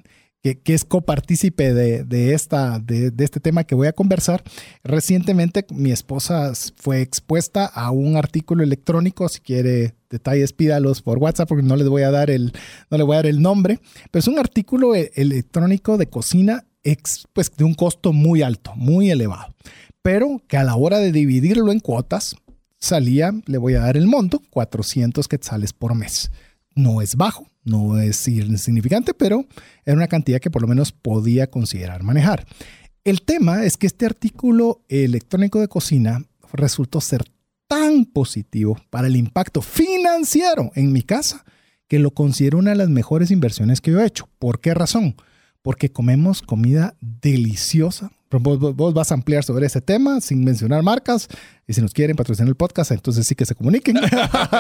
que, 0.53 0.75
es 0.75 0.85
copartícipe 0.85 1.73
de, 1.73 2.05
de, 2.05 2.35
esta, 2.35 2.79
de 2.79 3.13
este 3.19 3.41
tema 3.41 3.65
que 3.65 3.75
voy 3.75 3.87
a 3.87 3.93
conversar. 3.95 4.43
Recientemente 4.83 5.65
mi 5.71 5.91
esposa 5.91 6.53
fue 6.77 7.01
expuesta 7.01 7.65
a 7.65 7.91
un 7.91 8.17
artículo 8.17 8.63
electrónico, 8.63 9.29
si 9.31 9.41
quiere 9.41 9.95
detalles 10.11 10.53
pídalos 10.53 11.01
por 11.01 11.19
WhatsApp 11.19 11.49
porque 11.49 11.65
no 11.65 11.77
les 11.77 11.89
voy 11.89 12.03
a 12.03 12.11
dar 12.11 12.31
el, 12.31 12.53
no 12.91 12.99
le 12.99 13.05
voy 13.05 13.15
a 13.15 13.19
dar 13.19 13.27
el 13.27 13.41
nombre, 13.41 13.81
pero 14.11 14.21
es 14.21 14.29
un 14.29 14.39
artículo 14.39 14.95
e- 14.95 15.11
electrónico 15.15 15.97
de 15.97 16.09
cocina 16.09 16.67
ex- 16.83 17.27
pues, 17.33 17.51
de 17.57 17.65
un 17.65 17.75
costo 17.75 18.13
muy 18.13 18.43
alto, 18.43 18.73
muy 18.77 19.11
elevado, 19.11 19.55
pero 20.03 20.43
que 20.47 20.59
a 20.59 20.65
la 20.65 20.77
hora 20.77 20.99
de 20.99 21.11
dividirlo 21.11 21.73
en 21.73 21.81
cuotas 21.81 22.37
salía, 22.79 23.33
le 23.47 23.57
voy 23.59 23.75
a 23.75 23.81
dar 23.81 23.97
el 23.97 24.07
monto, 24.07 24.43
400 24.51 25.27
quetzales 25.27 25.73
por 25.73 25.95
mes. 25.95 26.31
No 26.75 27.01
es 27.01 27.17
bajo, 27.17 27.47
no 27.65 27.99
es 27.99 28.27
insignificante, 28.29 29.15
pero 29.15 29.45
era 29.85 29.97
una 29.97 30.09
cantidad 30.09 30.41
que 30.41 30.51
por 30.51 30.63
lo 30.63 30.69
menos 30.69 30.93
podía 30.93 31.51
considerar 31.51 32.03
manejar. 32.03 32.47
El 33.05 33.23
tema 33.23 33.65
es 33.65 33.77
que 33.77 33.87
este 33.87 34.07
artículo 34.07 34.83
electrónico 34.89 35.61
de 35.61 35.69
cocina 35.69 36.25
resultó 36.53 37.01
ser 37.01 37.25
tan 37.69 38.05
positivo 38.07 38.79
para 38.91 39.09
el 39.09 39.17
impacto 39.17 39.63
financiero 39.63 40.71
en 40.75 40.93
mi 40.93 41.03
casa 41.03 41.45
que 41.89 41.99
lo 41.99 42.13
considero 42.13 42.59
una 42.59 42.71
de 42.71 42.77
las 42.77 42.89
mejores 42.89 43.31
inversiones 43.31 43.81
que 43.81 43.91
yo 43.91 44.01
he 44.01 44.07
hecho. 44.07 44.29
¿Por 44.39 44.61
qué 44.61 44.75
razón? 44.75 45.17
Porque 45.63 45.93
comemos 45.93 46.43
comida 46.43 46.97
deliciosa. 47.01 48.11
Vos, 48.31 48.95
vas 48.95 49.13
a 49.13 49.15
ampliar 49.15 49.45
sobre 49.45 49.67
ese 49.67 49.81
tema 49.81 50.21
sin 50.21 50.45
mencionar 50.45 50.83
marcas. 50.83 51.29
Y 51.69 51.73
si 51.73 51.81
nos 51.81 51.93
quieren 51.93 52.17
patrocinar 52.17 52.49
el 52.49 52.57
podcast, 52.57 52.91
entonces 52.91 53.27
sí 53.27 53.35
que 53.35 53.47
se 53.47 53.55
comuniquen. 53.55 53.97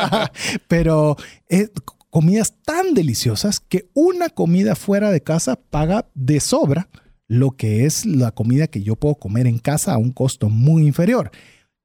Pero 0.68 1.16
eh, 1.48 1.68
comidas 2.14 2.54
tan 2.64 2.94
deliciosas 2.94 3.58
que 3.58 3.90
una 3.92 4.28
comida 4.28 4.76
fuera 4.76 5.10
de 5.10 5.20
casa 5.20 5.56
paga 5.56 6.06
de 6.14 6.38
sobra 6.38 6.88
lo 7.26 7.56
que 7.56 7.86
es 7.86 8.06
la 8.06 8.30
comida 8.30 8.68
que 8.68 8.84
yo 8.84 8.94
puedo 8.94 9.16
comer 9.16 9.48
en 9.48 9.58
casa 9.58 9.94
a 9.94 9.98
un 9.98 10.12
costo 10.12 10.48
muy 10.48 10.86
inferior. 10.86 11.32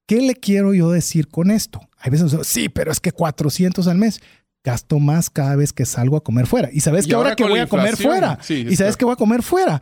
¿Qué 0.07 0.21
le 0.21 0.35
quiero 0.35 0.75
yo 0.75 0.91
decir 0.91 1.29
con 1.29 1.49
esto? 1.49 1.81
Hay 1.97 2.11
veces, 2.11 2.31
sí, 2.43 2.69
pero 2.69 2.91
es 2.91 2.99
que 2.99 3.11
400 3.11 3.87
al 3.87 3.97
mes. 3.97 4.21
Gasto 4.63 4.99
más 4.99 5.31
cada 5.31 5.55
vez 5.55 5.73
que 5.73 5.87
salgo 5.87 6.15
a 6.15 6.23
comer 6.23 6.45
fuera. 6.45 6.69
Y 6.71 6.81
sabes 6.81 7.07
que 7.07 7.15
ahora, 7.15 7.35
que 7.35 7.45
voy 7.45 7.57
a 7.57 7.65
comer 7.65 7.97
fuera. 7.97 8.37
y 8.47 8.75
sabes 8.75 8.97
que 8.97 9.05
voy 9.05 9.13
a 9.13 9.15
comer 9.15 9.41
fuera. 9.41 9.81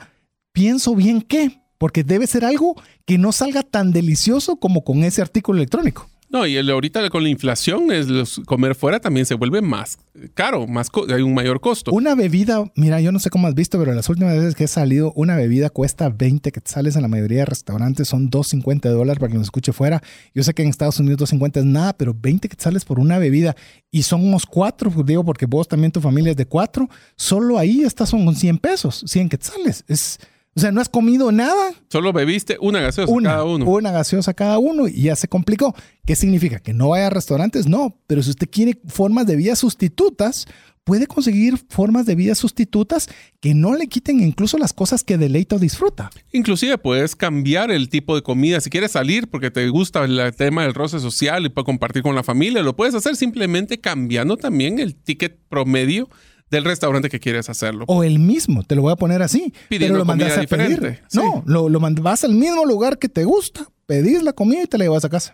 Pienso 0.54 0.96
bien 0.96 1.22
qué, 1.22 1.60
porque 1.78 2.06
debe 2.06 2.26
ser 2.26 2.46
algo 2.46 2.82
que 3.04 3.18
no 3.18 3.34
salga 3.34 3.64
tan 3.64 3.92
delicioso 3.92 4.62
como 4.62 4.86
con 4.86 5.04
ese 5.04 5.22
artículo 5.22 5.58
electrónico. 5.58 6.10
No, 6.30 6.46
y 6.46 6.58
el, 6.58 6.70
ahorita 6.70 7.10
con 7.10 7.24
la 7.24 7.30
inflación, 7.30 7.92
es 7.92 8.42
comer 8.46 8.76
fuera 8.76 9.00
también 9.00 9.26
se 9.26 9.34
vuelve 9.36 9.62
más 9.62 9.98
caro, 10.34 10.68
más 10.68 10.90
hay 11.10 11.22
un 11.22 11.34
mayor 11.34 11.62
costo. 11.62 11.92
Una 11.92 12.16
bebida, 12.16 12.70
mira, 12.76 13.00
yo 13.00 13.12
no 13.12 13.20
sé 13.20 13.30
cómo 13.30 13.48
has 13.48 13.56
visto, 13.56 13.78
pero 13.80 13.94
las 13.94 14.10
últimas 14.10 14.36
veces 14.36 14.56
que 14.56 14.66
he 14.66 14.68
salido, 14.68 15.14
una 15.16 15.36
bebida 15.36 15.70
cuesta 15.70 16.10
20 16.10 16.52
que 16.52 16.62
sales 16.66 16.96
en 16.96 17.04
la 17.04 17.08
mayoría 17.08 17.40
de 17.40 17.46
restaurantes, 17.46 18.08
son 18.08 18.30
2.50 18.30 18.90
dólares 18.90 19.20
para 19.20 19.32
que 19.32 19.38
nos 19.38 19.48
escuche 19.48 19.74
fuera. 19.74 20.02
Yo 20.34 20.44
sé 20.44 20.54
que 20.54 20.64
en 20.64 20.70
Estados 20.70 21.00
Unidos 21.00 21.32
2.50 21.32 21.58
es 21.58 21.66
nada, 21.66 21.94
pero 21.94 22.16
20 22.20 22.50
que 22.50 22.56
sales 22.58 22.84
por 22.84 23.00
una 23.00 23.20
bebida 23.20 23.56
y 23.92 24.04
somos 24.04 24.46
cuatro, 24.46 24.92
digo, 25.06 25.24
porque 25.24 25.46
vos 25.46 25.68
también 25.68 25.92
tu 25.92 26.02
familia 26.02 26.32
es 26.32 26.38
de 26.38 26.46
cuatro, 26.46 26.90
solo 27.16 27.58
ahí 27.58 27.84
estas 27.84 28.10
son 28.10 28.36
100 28.36 28.58
pesos, 28.58 29.04
100 29.08 29.30
quetzales. 29.30 29.84
Es 29.88 30.20
o 30.58 30.60
sea, 30.60 30.72
no 30.72 30.82
has 30.82 30.90
comido 30.90 31.32
nada. 31.32 31.72
Solo 31.88 32.12
bebiste 32.12 32.58
una 32.60 32.82
gaseosa 32.82 33.14
cada 33.22 33.44
uno. 33.44 33.64
Una 33.66 33.92
gaseosa 33.92 34.34
cada 34.34 34.58
uno 34.58 34.88
y 34.88 35.04
ya 35.04 35.16
se 35.16 35.28
complicó. 35.28 35.76
¿Qué 36.04 36.16
significa? 36.16 36.60
¿Que 36.60 36.74
no 36.74 36.90
vaya 36.90 37.08
a 37.08 37.10
restaurantes? 37.12 37.68
No, 37.68 37.96
pero 38.08 38.24
si 38.24 38.32
usted 38.32 38.50
quiere 38.50 38.82
formas 38.88 39.28
de 39.28 39.36
vida 39.36 39.56
sustitutas, 39.56 40.48
puede 40.84 41.06
conseguir 41.06 41.60
formas 41.70 42.08
de 42.08 42.16
vida 42.16 42.34
sustitutas 42.34 43.08
que 43.40 43.54
no 43.54 43.76
le 43.76 43.86
quiten 43.86 44.20
incluso 44.20 44.58
las 44.58 44.74
cosas 44.74 45.04
que 45.04 45.20
deleita 45.20 45.58
o 45.58 45.60
disfruta. 45.60 46.10
Inclusive 46.32 46.80
puedes 46.80 47.16
cambiar 47.16 47.70
el 47.70 47.88
tipo 47.88 48.16
de 48.16 48.24
comida. 48.24 48.60
Si 48.60 48.72
quieres 48.72 48.94
salir 48.94 49.28
porque 49.28 49.52
te 49.52 49.70
gusta 49.70 50.06
el 50.06 50.36
tema 50.36 50.64
del 50.64 50.74
roce 50.74 51.00
social 51.00 51.46
y 51.46 51.50
para 51.50 51.66
compartir 51.66 52.02
con 52.02 52.16
la 52.16 52.24
familia, 52.24 52.64
lo 52.64 52.76
puedes 52.76 52.96
hacer 52.96 53.16
simplemente 53.16 53.80
cambiando 53.80 54.38
también 54.38 54.80
el 54.80 54.96
ticket 54.96 55.38
promedio 55.50 56.10
del 56.50 56.64
restaurante 56.64 57.10
que 57.10 57.20
quieres 57.20 57.50
hacerlo. 57.50 57.86
O 57.88 58.04
el 58.04 58.20
mismo, 58.20 58.64
te 58.64 58.76
lo 58.76 58.82
voy 58.84 58.92
a 58.92 58.96
poner 58.96 59.22
así. 59.22 59.54
pero 59.70 59.98
lo 59.98 60.06
mandas 60.06 60.38
a 60.38 60.44
pedir. 60.44 61.02
No, 61.14 61.44
lo, 61.46 61.70
lo 61.70 61.80
vas 61.80 62.24
al 62.24 62.34
mismo 62.34 62.66
lugar 62.66 63.00
que 63.00 63.10
te 63.10 63.24
gusta, 63.24 63.68
pedís 63.86 64.24
la 64.24 64.34
comida 64.34 64.64
y 64.64 64.68
te 64.68 64.78
la 64.78 64.86
llevas 64.86 65.06
a 65.06 65.10
casa. 65.10 65.34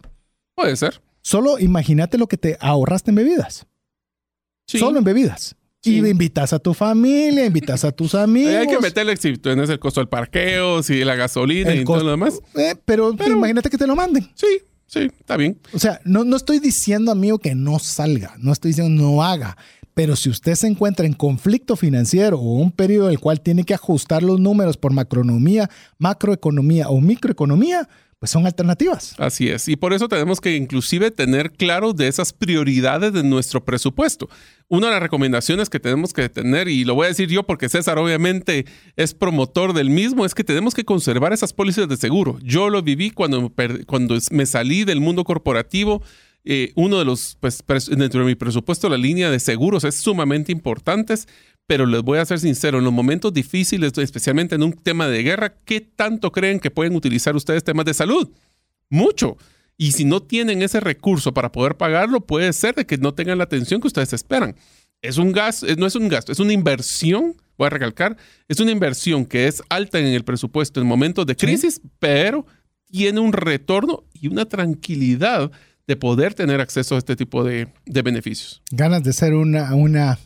Puede 0.56 0.76
ser. 0.76 1.02
Solo 1.22 1.58
imagínate 1.58 2.18
lo 2.18 2.28
que 2.28 2.38
te 2.38 2.58
ahorraste 2.60 3.12
en 3.12 3.16
bebidas. 3.16 3.66
Solo 4.66 5.00
en 5.00 5.04
bebidas. 5.04 5.56
Y 5.86 5.98
invitas 5.98 6.54
a 6.54 6.60
tu 6.60 6.74
familia, 6.74 7.46
invitas 7.46 7.84
a 7.84 7.92
tus 7.92 8.16
amigos. 8.16 8.54
hay 8.58 8.68
que 8.68 8.80
meterle 8.80 9.16
en 9.22 9.60
el 9.60 9.80
costo 9.80 10.00
del 10.00 10.08
parqueo, 10.08 10.82
si 10.82 11.04
la 11.04 11.16
gasolina 11.16 11.76
y 11.76 11.84
todo 11.84 12.04
lo 12.04 12.12
demás. 12.12 12.40
Eh, 12.56 12.76
pero, 12.86 13.14
imagínate 13.28 13.70
que 13.70 13.78
te 13.78 13.86
lo 13.86 13.96
manden. 13.96 14.30
Sí, 14.36 14.48
sí, 14.88 15.12
está 15.20 15.36
bien. 15.36 15.60
O 15.74 15.80
sea, 15.80 16.00
no, 16.06 16.24
no 16.24 16.38
estoy 16.38 16.60
diciendo, 16.60 17.12
amigo, 17.12 17.38
que 17.38 17.54
no 17.54 17.80
salga. 17.80 18.36
No 18.38 18.54
estoy 18.54 18.70
diciendo 18.70 19.04
no 19.04 19.24
haga. 19.24 19.58
Pero 19.94 20.16
si 20.16 20.30
usted 20.30 20.56
se 20.56 20.68
encuentra 20.68 21.06
en 21.06 21.14
conflicto 21.14 21.76
financiero 21.76 22.40
o 22.40 22.56
un 22.56 22.72
periodo 22.72 23.08
en 23.08 23.14
el 23.14 23.20
cual 23.20 23.42
tiene 23.42 23.64
que 23.64 23.74
ajustar 23.74 24.24
los 24.24 24.40
números 24.40 24.78
por 24.78 24.94
macroeconomía, 24.94 25.70
macroeconomía 26.00 26.90
o 26.90 27.00
microeconomía, 27.00 27.88
pues 28.24 28.32
son 28.32 28.46
alternativas. 28.46 29.16
Así 29.18 29.50
es. 29.50 29.68
Y 29.68 29.76
por 29.76 29.92
eso 29.92 30.08
tenemos 30.08 30.40
que 30.40 30.56
inclusive 30.56 31.12
tener 31.12 31.52
claro 31.52 31.92
de 31.92 32.08
esas 32.08 32.32
prioridades 32.32 33.12
de 33.12 33.22
nuestro 33.22 33.66
presupuesto. 33.66 34.30
Una 34.70 34.88
de 34.88 34.94
las 34.94 35.02
recomendaciones 35.02 35.70
que 35.70 35.82
tenemos 35.82 36.14
que 36.14 36.30
tener, 36.30 36.70
y 36.70 36.86
lo 36.86 36.96
voy 36.96 37.04
a 37.04 37.10
decir 37.10 37.28
yo 37.28 37.44
porque 37.44 37.68
César 37.68 37.98
obviamente 37.98 38.66
es 38.96 39.14
promotor 39.14 39.74
del 39.74 39.90
mismo, 39.90 40.26
es 40.26 40.34
que 40.34 40.46
tenemos 40.46 40.74
que 40.74 40.86
conservar 40.86 41.34
esas 41.34 41.52
pólizas 41.52 41.90
de 41.90 41.98
seguro. 41.98 42.40
Yo 42.42 42.70
lo 42.70 42.82
viví 42.82 43.10
cuando, 43.10 43.52
cuando 43.86 44.18
me 44.32 44.46
salí 44.46 44.86
del 44.86 45.02
mundo 45.02 45.26
corporativo 45.26 46.02
eh, 46.46 46.72
uno 46.76 47.00
de 47.00 47.06
los, 47.06 47.38
pues, 47.40 47.64
dentro 47.88 48.22
de 48.22 48.26
mi 48.26 48.36
presupuesto, 48.36 48.90
la 48.90 48.98
línea 48.98 49.30
de 49.30 49.40
seguros 49.40 49.84
es 49.84 49.96
sumamente 49.96 50.52
importante, 50.52 51.16
pero 51.68 51.86
les 51.86 52.02
voy 52.02 52.20
a 52.20 52.26
ser 52.26 52.40
sincero, 52.40 52.80
en 52.80 52.84
los 52.84 52.94
momentos 52.94 53.34
difíciles, 53.34 53.98
especialmente 53.98 54.56
en 54.56 54.64
un 54.64 54.74
tema 54.74 55.08
de 55.08 55.24
guerra, 55.24 55.56
¿qué 55.64 55.80
tanto 55.80 56.32
creen 56.32 56.60
que 56.60 56.72
pueden 56.72 56.96
utilizar 56.96 57.36
ustedes 57.36 57.64
temas 57.64 57.86
de 57.86 57.94
salud? 57.94 58.30
Mucho. 58.90 59.38
Y 59.78 59.94
si 59.94 60.06
no 60.06 60.22
tienen 60.22 60.62
ese 60.62 60.80
recurso 60.80 61.34
para 61.34 61.52
poder 61.52 61.78
pagarlo, 61.78 62.22
puede 62.22 62.52
ser 62.54 62.76
de 62.76 62.86
que 62.86 62.98
no 62.98 63.14
tengan 63.14 63.38
la 63.38 63.46
atención 63.46 63.80
que 63.80 63.88
ustedes 63.88 64.14
esperan. 64.14 64.56
Es 65.02 65.18
un 65.18 65.32
gasto, 65.32 65.66
no 65.78 65.86
es 65.86 65.96
un 65.96 66.10
gasto, 66.10 66.32
es 66.32 66.40
una 66.40 66.54
inversión, 66.54 67.36
voy 67.58 67.68
a 67.68 67.70
recalcar, 67.70 68.18
es 68.48 68.60
una 68.60 68.72
inversión 68.72 69.26
que 69.26 69.48
es 69.48 69.64
alta 69.70 70.00
en 70.00 70.08
el 70.08 70.24
presupuesto 70.24 70.80
en 70.80 70.88
momentos 70.88 71.26
de 71.26 71.36
crisis, 71.36 71.82
pero 72.00 72.46
tiene 72.86 73.20
un 73.20 73.34
retorno 73.34 74.04
y 74.14 74.28
una 74.28 74.46
tranquilidad 74.46 75.52
de 75.88 75.96
poder 75.96 76.34
tener 76.34 76.62
acceso 76.62 76.96
a 76.96 76.98
este 76.98 77.16
tipo 77.16 77.44
de, 77.44 77.68
beneficios. 77.86 78.62
Ganas 78.72 79.04
de 79.04 79.14
ser 79.14 79.34
una, 79.34 79.76
una, 79.76 80.18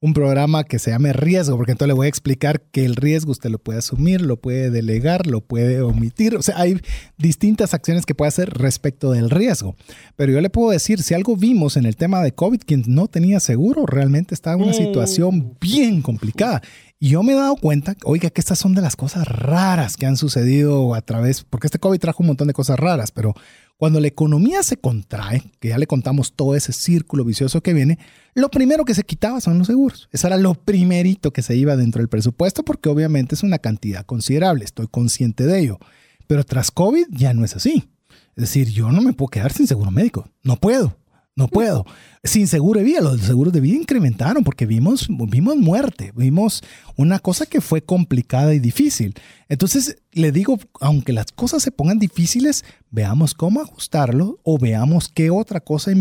un 0.00 0.14
programa 0.14 0.64
que 0.64 0.78
se 0.78 0.90
llame 0.90 1.12
riesgo, 1.12 1.56
porque 1.56 1.72
entonces 1.72 1.88
le 1.88 1.94
voy 1.94 2.06
a 2.06 2.08
explicar 2.08 2.62
que 2.72 2.84
el 2.84 2.96
riesgo 2.96 3.32
usted 3.32 3.50
lo 3.50 3.58
puede 3.58 3.80
asumir, 3.80 4.22
lo 4.22 4.38
puede 4.38 4.70
delegar, 4.70 5.26
lo 5.26 5.42
puede 5.42 5.82
omitir. 5.82 6.34
O 6.36 6.42
sea, 6.42 6.58
hay 6.58 6.80
distintas 7.18 7.74
acciones 7.74 8.06
que 8.06 8.14
puede 8.14 8.28
hacer 8.28 8.50
respecto 8.50 9.12
del 9.12 9.28
riesgo. 9.28 9.76
Pero 10.16 10.32
yo 10.32 10.40
le 10.40 10.50
puedo 10.50 10.70
decir, 10.70 11.02
si 11.02 11.14
algo 11.14 11.36
vimos 11.36 11.76
en 11.76 11.84
el 11.84 11.96
tema 11.96 12.22
de 12.22 12.32
COVID, 12.34 12.62
quien 12.66 12.84
no 12.86 13.06
tenía 13.06 13.38
seguro 13.38 13.84
realmente 13.86 14.34
estaba 14.34 14.56
en 14.56 14.62
una 14.62 14.72
mm. 14.72 14.86
situación 14.86 15.58
bien 15.60 16.00
complicada. 16.00 16.62
Y 16.98 17.10
yo 17.10 17.24
me 17.24 17.32
he 17.32 17.36
dado 17.36 17.56
cuenta, 17.56 17.96
oiga, 18.04 18.30
que 18.30 18.40
estas 18.40 18.60
son 18.60 18.74
de 18.74 18.80
las 18.80 18.94
cosas 18.94 19.26
raras 19.26 19.96
que 19.96 20.06
han 20.06 20.16
sucedido 20.16 20.94
a 20.94 21.00
través, 21.02 21.42
porque 21.42 21.66
este 21.66 21.80
COVID 21.80 21.98
trajo 21.98 22.22
un 22.22 22.28
montón 22.28 22.46
de 22.46 22.54
cosas 22.54 22.78
raras, 22.78 23.10
pero 23.10 23.34
cuando 23.76 24.00
la 24.00 24.06
economía 24.06 24.62
se 24.62 24.76
contrae, 24.76 25.42
que 25.58 25.68
ya 25.68 25.78
le 25.78 25.86
contamos 25.86 26.34
todo 26.34 26.54
ese 26.54 26.72
círculo 26.72 27.24
vicioso 27.24 27.62
que 27.62 27.72
viene, 27.72 27.98
lo 28.34 28.50
primero 28.50 28.84
que 28.84 28.94
se 28.94 29.02
quitaba 29.02 29.40
son 29.40 29.58
los 29.58 29.66
seguros. 29.66 30.08
Eso 30.12 30.28
era 30.28 30.36
lo 30.36 30.54
primerito 30.54 31.32
que 31.32 31.42
se 31.42 31.56
iba 31.56 31.76
dentro 31.76 32.00
del 32.00 32.08
presupuesto 32.08 32.64
porque 32.64 32.88
obviamente 32.88 33.34
es 33.34 33.42
una 33.42 33.58
cantidad 33.58 34.06
considerable, 34.06 34.64
estoy 34.64 34.86
consciente 34.86 35.44
de 35.46 35.58
ello. 35.58 35.78
Pero 36.26 36.44
tras 36.44 36.70
COVID 36.70 37.06
ya 37.10 37.34
no 37.34 37.44
es 37.44 37.56
así. 37.56 37.90
Es 38.36 38.42
decir, 38.42 38.68
yo 38.70 38.90
no 38.92 39.02
me 39.02 39.12
puedo 39.12 39.28
quedar 39.28 39.52
sin 39.52 39.66
seguro 39.66 39.90
médico, 39.90 40.28
no 40.42 40.56
puedo. 40.56 40.96
No 41.34 41.48
puedo. 41.48 41.86
Sin 42.22 42.46
seguro 42.46 42.80
de 42.80 42.84
vida, 42.84 43.00
los 43.00 43.22
seguros 43.22 43.54
de 43.54 43.60
vida 43.60 43.76
incrementaron 43.76 44.44
porque 44.44 44.66
vimos, 44.66 45.08
vimos 45.08 45.56
muerte, 45.56 46.12
vimos 46.14 46.62
una 46.96 47.18
cosa 47.18 47.46
que 47.46 47.62
fue 47.62 47.82
complicada 47.82 48.52
y 48.52 48.58
difícil. 48.58 49.14
Entonces, 49.48 49.96
le 50.12 50.30
digo, 50.30 50.58
aunque 50.80 51.14
las 51.14 51.32
cosas 51.32 51.62
se 51.62 51.72
pongan 51.72 51.98
difíciles, 51.98 52.64
veamos 52.90 53.32
cómo 53.32 53.62
ajustarlo 53.62 54.40
o 54.42 54.58
veamos 54.58 55.08
qué 55.08 55.30
otra 55.30 55.60
cosa 55.60 55.92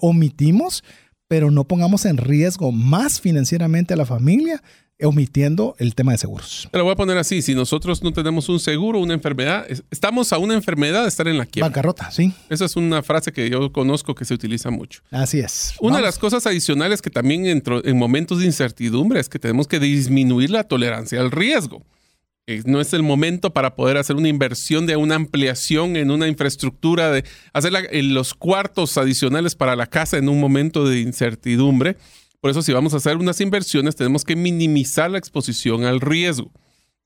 omitimos, 0.00 0.84
pero 1.26 1.50
no 1.50 1.64
pongamos 1.64 2.04
en 2.04 2.18
riesgo 2.18 2.70
más 2.70 3.20
financieramente 3.20 3.94
a 3.94 3.96
la 3.96 4.06
familia 4.06 4.62
omitiendo 5.02 5.76
el 5.78 5.94
tema 5.94 6.12
de 6.12 6.18
seguros. 6.18 6.68
Te 6.72 6.78
lo 6.78 6.84
voy 6.84 6.92
a 6.92 6.96
poner 6.96 7.18
así, 7.18 7.42
si 7.42 7.54
nosotros 7.54 8.02
no 8.02 8.12
tenemos 8.12 8.48
un 8.48 8.58
seguro, 8.58 8.98
una 8.98 9.14
enfermedad, 9.14 9.66
estamos 9.90 10.32
a 10.32 10.38
una 10.38 10.54
enfermedad 10.54 11.02
de 11.02 11.08
estar 11.08 11.28
en 11.28 11.36
la 11.36 11.44
quiebra. 11.44 11.68
Bancarrota, 11.68 12.10
sí. 12.10 12.32
Esa 12.48 12.64
es 12.64 12.76
una 12.76 13.02
frase 13.02 13.32
que 13.32 13.50
yo 13.50 13.70
conozco 13.72 14.14
que 14.14 14.24
se 14.24 14.32
utiliza 14.32 14.70
mucho. 14.70 15.02
Así 15.10 15.40
es. 15.40 15.74
Una 15.80 15.96
de 15.96 16.02
las 16.02 16.18
cosas 16.18 16.46
adicionales 16.46 17.02
que 17.02 17.10
también 17.10 17.46
entro 17.46 17.84
en 17.84 17.98
momentos 17.98 18.38
de 18.38 18.46
incertidumbre 18.46 19.20
es 19.20 19.28
que 19.28 19.38
tenemos 19.38 19.68
que 19.68 19.80
disminuir 19.80 20.50
la 20.50 20.64
tolerancia 20.64 21.20
al 21.20 21.30
riesgo. 21.30 21.84
No 22.64 22.80
es 22.80 22.92
el 22.92 23.02
momento 23.02 23.52
para 23.52 23.74
poder 23.74 23.96
hacer 23.96 24.14
una 24.14 24.28
inversión 24.28 24.86
de 24.86 24.94
una 24.94 25.16
ampliación 25.16 25.96
en 25.96 26.12
una 26.12 26.28
infraestructura, 26.28 27.10
de 27.10 27.24
hacer 27.52 27.72
los 27.92 28.34
cuartos 28.34 28.96
adicionales 28.96 29.56
para 29.56 29.74
la 29.74 29.88
casa 29.88 30.16
en 30.16 30.28
un 30.28 30.38
momento 30.38 30.88
de 30.88 31.00
incertidumbre 31.00 31.96
por 32.46 32.52
eso 32.52 32.62
si 32.62 32.72
vamos 32.72 32.94
a 32.94 32.98
hacer 32.98 33.16
unas 33.16 33.40
inversiones 33.40 33.96
tenemos 33.96 34.22
que 34.22 34.36
minimizar 34.36 35.10
la 35.10 35.18
exposición 35.18 35.82
al 35.82 36.00
riesgo 36.00 36.52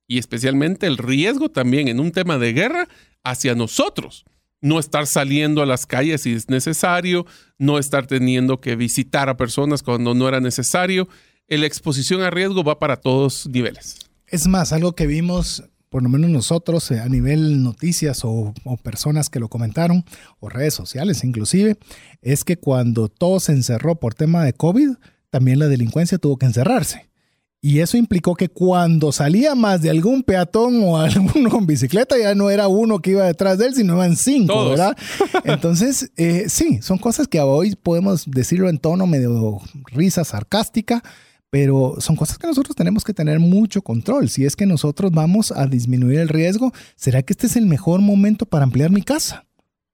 y 0.07 0.19
especialmente 0.19 0.87
el 0.87 0.99
riesgo 0.99 1.49
también 1.49 1.89
en 1.89 1.99
un 1.99 2.12
tema 2.12 2.37
de 2.37 2.53
guerra 2.53 2.89
hacia 3.25 3.55
nosotros. 3.55 4.27
no 4.61 4.79
estar 4.79 5.07
saliendo 5.07 5.62
a 5.62 5.67
las 5.67 5.87
calles 5.87 6.21
si 6.21 6.35
es 6.35 6.51
necesario, 6.51 7.25
no 7.57 7.79
estar 7.79 8.07
teniendo 8.07 8.61
que 8.61 8.77
visitar 8.77 9.31
a 9.31 9.39
personas 9.39 9.83
cuando 9.83 10.12
no 10.12 10.29
era 10.29 10.41
necesario. 10.41 11.09
La 11.49 11.65
exposición 11.65 12.21
a 12.21 12.29
riesgo 12.29 12.62
va 12.62 12.79
para 12.79 12.97
todos 12.99 13.49
niveles. 13.49 13.97
Es 14.27 14.47
más, 14.47 14.75
algo 14.75 14.95
que 14.95 15.07
vimos, 15.07 15.65
por 15.89 16.03
lo 16.03 16.11
menos 16.11 16.29
nosotros, 16.29 16.91
eh, 16.91 17.01
a 17.01 17.09
nivel 17.09 17.62
noticias 17.62 18.27
o, 18.27 18.53
o, 18.65 18.77
personas 18.77 19.31
que 19.31 19.41
lo 19.41 19.49
comentaron, 19.49 20.05
o 20.39 20.51
redes 20.51 20.75
sociales 20.75 21.25
inclusive, 21.25 21.79
es 22.21 22.45
que 22.45 22.59
cuando 22.59 23.09
todo 23.09 23.41
se 23.41 23.53
encerró 23.53 23.95
por 23.95 24.12
tema 24.12 24.45
de 24.45 24.53
COVID, 24.53 24.91
también 25.31 25.59
la 25.59 25.69
delincuencia 25.69 26.19
tuvo 26.19 26.36
que 26.36 26.47
encerrarse. 26.47 27.11
Y 27.62 27.81
eso 27.81 27.98
implicó 27.98 28.35
que 28.36 28.48
cuando 28.48 29.12
salía 29.12 29.55
más 29.55 29.82
de 29.82 29.90
algún 29.90 30.23
peatón 30.23 30.82
o 30.82 30.97
alguno 30.98 31.51
con 31.51 31.66
bicicleta, 31.66 32.16
ya 32.19 32.35
no 32.35 32.51
era 32.51 32.69
uno 32.69 33.01
que 33.01 33.11
iba 33.11 33.24
detrás 33.24 33.59
de 33.59 33.66
él, 33.66 33.74
sino 33.74 33.94
eran 33.94 34.16
cinco, 34.16 34.70
¿verdad? 34.70 34.97
Entonces, 35.44 36.11
eh, 36.16 36.47
sí, 36.48 36.81
son 36.82 36.98
cosas 36.98 37.28
que 37.28 37.40
hoy 37.40 37.77
podemos 37.77 38.24
decirlo 38.31 38.69
en 38.69 38.78
tono 38.78 39.07
medio 39.07 39.59
risa 39.93 40.24
sarcástica, 40.24 41.02
pero 41.51 41.97
son 41.98 42.16
cosas 42.16 42.39
que 42.39 42.47
nosotros 42.47 42.77
tenemos 42.77 43.05
que 43.05 43.12
tener 43.12 43.40
mucho 43.40 43.82
control. 43.82 44.31
Si 44.31 44.47
es 44.47 44.57
que 44.57 44.66
nosotros 44.66 45.11
vamos 45.11 45.52
a 45.52 45.66
disminuir 45.66 46.20
el 46.20 46.28
riesgo, 46.28 46.73
¿será 46.97 47.23
que 47.23 47.35
este 47.35 47.48
es 47.48 47.57
el 47.57 47.66
mejor 47.66 48.01
momento 48.01 48.47
para 48.47 48.65
ampliar 48.65 48.90
mi 48.90 49.02
casa? 49.02 49.47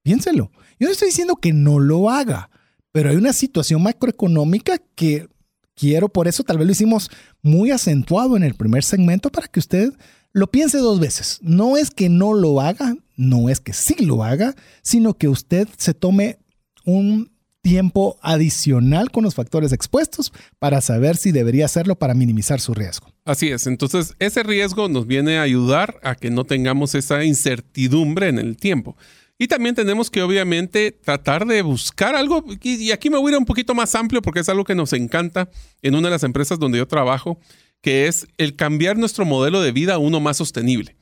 Piénselo. 0.03 0.53
Yo 0.79 0.87
no 0.87 0.93
estoy 0.93 1.09
diciendo 1.09 1.37
que 1.37 1.53
no 1.53 1.81
lo 1.81 2.11
haga, 2.11 2.51
pero 2.97 3.11
hay 3.11 3.17
una 3.17 3.35
situación 3.35 3.83
macroeconómica 3.83 4.79
que 4.95 5.29
quiero, 5.75 6.09
por 6.09 6.29
eso 6.29 6.45
tal 6.45 6.57
vez 6.57 6.67
lo 6.67 6.73
hicimos 6.73 7.11
muy 7.43 7.71
acentuado 7.71 8.39
en 8.39 8.43
el 8.43 8.55
primer 8.55 8.85
segmento 8.85 9.29
para 9.29 9.49
que 9.49 9.61
usted 9.61 9.93
lo 10.33 10.51
piense 10.51 10.79
dos 10.79 10.99
veces. 10.99 11.39
No 11.43 11.77
es 11.77 11.91
que 11.91 12.09
no 12.09 12.33
lo 12.33 12.59
haga, 12.63 12.97
no 13.15 13.51
es 13.51 13.61
que 13.61 13.75
sí 13.75 13.97
lo 14.03 14.25
haga, 14.25 14.55
sino 14.81 15.13
que 15.13 15.29
usted 15.29 15.69
se 15.77 15.93
tome 15.93 16.39
un 16.87 17.31
tiempo 17.61 18.17
adicional 18.23 19.11
con 19.11 19.25
los 19.25 19.35
factores 19.35 19.75
expuestos 19.75 20.33
para 20.59 20.81
saber 20.81 21.19
si 21.19 21.33
debería 21.33 21.67
hacerlo 21.67 21.99
para 21.99 22.15
minimizar 22.15 22.63
su 22.63 22.73
riesgo. 22.73 23.13
Así 23.27 23.51
es, 23.51 23.67
entonces 23.67 24.15
ese 24.21 24.43
riesgo 24.43 24.89
nos 24.89 25.07
viene 25.07 25.37
a 25.37 25.43
ayudar 25.43 25.99
a 26.03 26.15
que 26.15 26.31
no 26.31 26.45
tengamos 26.45 26.95
esa 26.95 27.25
incertidumbre 27.25 28.29
en 28.29 28.39
el 28.39 28.57
tiempo. 28.57 28.97
Y 29.39 29.49
también 29.49 29.75
tenemos 29.75 30.11
que 30.11 30.23
obviamente 30.23 30.93
tratar 30.93 31.47
de 31.47 31.61
buscar 31.61 32.17
algo, 32.17 32.45
y 32.63 32.91
aquí 32.91 33.11
me 33.11 33.19
voy 33.19 33.33
a 33.33 33.35
ir 33.35 33.39
un 33.39 33.45
poquito 33.45 33.75
más 33.75 33.95
amplio 33.95 34.23
porque 34.23 34.41
es 34.41 34.49
algo 34.49 34.65
que 34.65 34.75
nos 34.75 34.95
encanta 34.95 35.51
en 35.83 35.95
una 35.95 36.09
de 36.09 36.13
las 36.13 36.23
empresas 36.23 36.59
donde 36.59 36.79
yo 36.79 36.89
trabajo, 36.89 37.39
que 37.83 38.07
es 38.07 38.27
el 38.39 38.57
cambiar 38.57 38.97
nuestro 38.97 39.27
modelo 39.27 39.61
de 39.61 39.73
vida 39.73 39.95
a 39.95 39.99
uno 39.99 40.21
más 40.21 40.39
sostenible. 40.39 40.97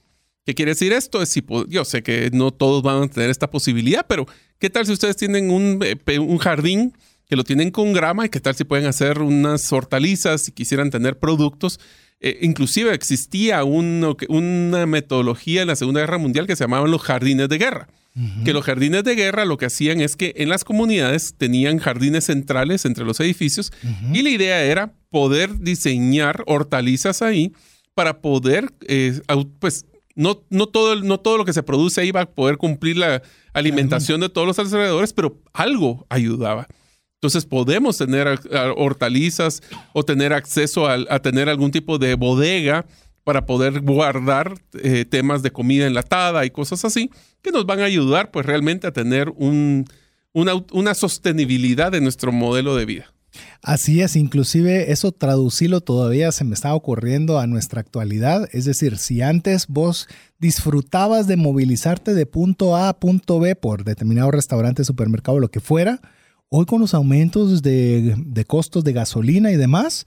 ¿Qué 0.44 0.55
quiere 0.55 0.73
decir 0.73 0.93
esto? 0.93 1.23
Es 1.23 1.28
si, 1.28 1.44
yo 1.69 1.85
sé 1.85 2.02
que 2.02 2.31
no 2.32 2.51
todos 2.51 2.82
van 2.82 3.05
a 3.05 3.09
tener 3.09 3.31
esta 3.31 3.51
posibilidad, 3.51 4.05
pero 4.09 4.27
¿qué 4.59 4.69
tal 4.69 4.85
si 4.85 4.93
ustedes 4.93 5.16
tienen 5.16 5.51
un, 5.51 5.81
eh, 5.82 5.97
jardín 6.40 6.93
que 7.27 7.36
lo 7.36 7.44
tienen 7.44 7.70
con 7.70 7.93
grama 7.93 8.27
y 8.27 8.28
qué 8.31 8.40
tal 8.40 8.56
si 8.56 8.65
pueden 8.65 8.86
hacer 8.86 9.20
unas 9.20 9.73
hortalizas 9.73 10.48
y 10.48 10.52
quisieran 10.52 10.90
tener 10.90 11.20
productos? 11.20 11.78
Eh, 12.20 12.40
inclusive 12.43 12.93
existía 12.94 13.62
una 13.62 14.86
metodología 14.86 15.62
en 15.62 15.69
la 15.69 15.77
Segunda 15.77 16.01
Guerra 16.01 16.19
Mundial 16.19 16.48
que 16.48 16.56
se 16.56 16.65
llamaban 16.65 16.90
los 16.90 17.01
jardines 17.01 17.48
de 17.48 17.59
guerra 17.59 17.89
que 18.45 18.53
los 18.53 18.65
jardines 18.65 19.03
de 19.03 19.16
guerra 19.16 19.45
lo 19.45 19.57
que 19.57 19.66
hacían 19.66 20.01
es 20.01 20.15
que 20.15 20.35
en 20.36 20.49
las 20.49 20.62
comunidades 20.62 21.35
tenían 21.36 21.78
jardines 21.78 22.24
centrales 22.24 22.85
entre 22.85 23.05
los 23.05 23.19
edificios 23.19 23.73
y 24.12 24.23
la 24.23 24.31
idea 24.31 24.62
era 24.62 24.95
poder 25.11 25.59
diseñar 25.59 26.45
hortalizas 26.47 27.23
ahí 27.23 27.53
para 27.95 28.20
poder, 28.20 28.73
eh, 28.86 29.20
pues, 29.59 29.86
no, 30.15 30.45
no, 30.49 30.69
todo, 30.69 30.95
no 31.03 31.19
todo 31.19 31.39
lo 31.39 31.45
que 31.45 31.53
se 31.53 31.65
produce 31.65 32.01
ahí 32.01 32.12
va 32.12 32.23
a 32.23 32.31
poder 32.31 32.57
cumplir 32.57 32.99
la 32.99 33.20
alimentación 33.53 34.20
de 34.20 34.28
todos 34.28 34.47
los 34.47 34.59
alrededores, 34.61 35.12
pero 35.12 35.41
algo 35.53 36.07
ayudaba. 36.09 36.69
Entonces 37.20 37.47
podemos 37.47 37.99
tener 37.99 38.39
hortalizas 38.77 39.61
o 39.93 40.05
tener 40.05 40.32
acceso 40.32 40.86
a, 40.86 40.99
a 41.09 41.19
tener 41.20 41.49
algún 41.49 41.73
tipo 41.73 41.99
de 41.99 42.15
bodega 42.15 42.86
para 43.24 43.46
poder 43.46 43.80
guardar 43.80 44.55
eh, 44.74 45.06
temas 45.06 45.42
de 45.42 45.51
comida 45.51 45.86
enlatada 45.86 46.44
y 46.44 46.51
cosas 46.51 46.84
así, 46.84 47.10
que 47.42 47.51
nos 47.51 47.66
van 47.66 47.80
a 47.80 47.84
ayudar 47.84 48.30
pues 48.30 48.46
realmente 48.46 48.86
a 48.86 48.92
tener 48.92 49.30
un, 49.30 49.86
una, 50.32 50.94
sostenibilidad 50.94 51.90
de 51.90 52.02
nuestro 52.02 52.32
modelo 52.32 52.76
de 52.76 52.84
vida. 52.84 53.06
Así 53.62 54.01
es, 54.01 54.14
inclusive 54.14 54.92
eso 54.92 55.10
traducirlo 55.10 55.80
todavía 55.80 56.30
se 56.30 56.44
me 56.44 56.55
está 56.55 56.72
ocurriendo 56.74 57.40
a 57.40 57.46
nuestra 57.46 57.80
actualidad. 57.80 58.48
Es 58.52 58.64
decir, 58.66 58.98
si 58.98 59.22
antes 59.22 59.66
vos 59.66 60.06
disfrutabas 60.38 61.26
de 61.26 61.36
movilizarte 61.36 62.14
de 62.14 62.26
punto 62.26 62.76
A 62.76 62.90
a 62.90 63.01
punto 63.01 63.40
B 63.40 63.56
por 63.56 63.82
determinado 63.82 64.30
restaurante, 64.30 64.84
supermercado, 64.84 65.40
lo 65.40 65.51
que 65.51 65.60
fuera, 65.60 66.01
hoy 66.48 66.66
con 66.66 66.80
los 66.80 66.94
aumentos 66.94 67.62
de 67.62 68.44
costos 68.46 68.84
de 68.84 68.92
gasolina 68.92 69.51
y 69.51 69.56
demás, 69.56 70.05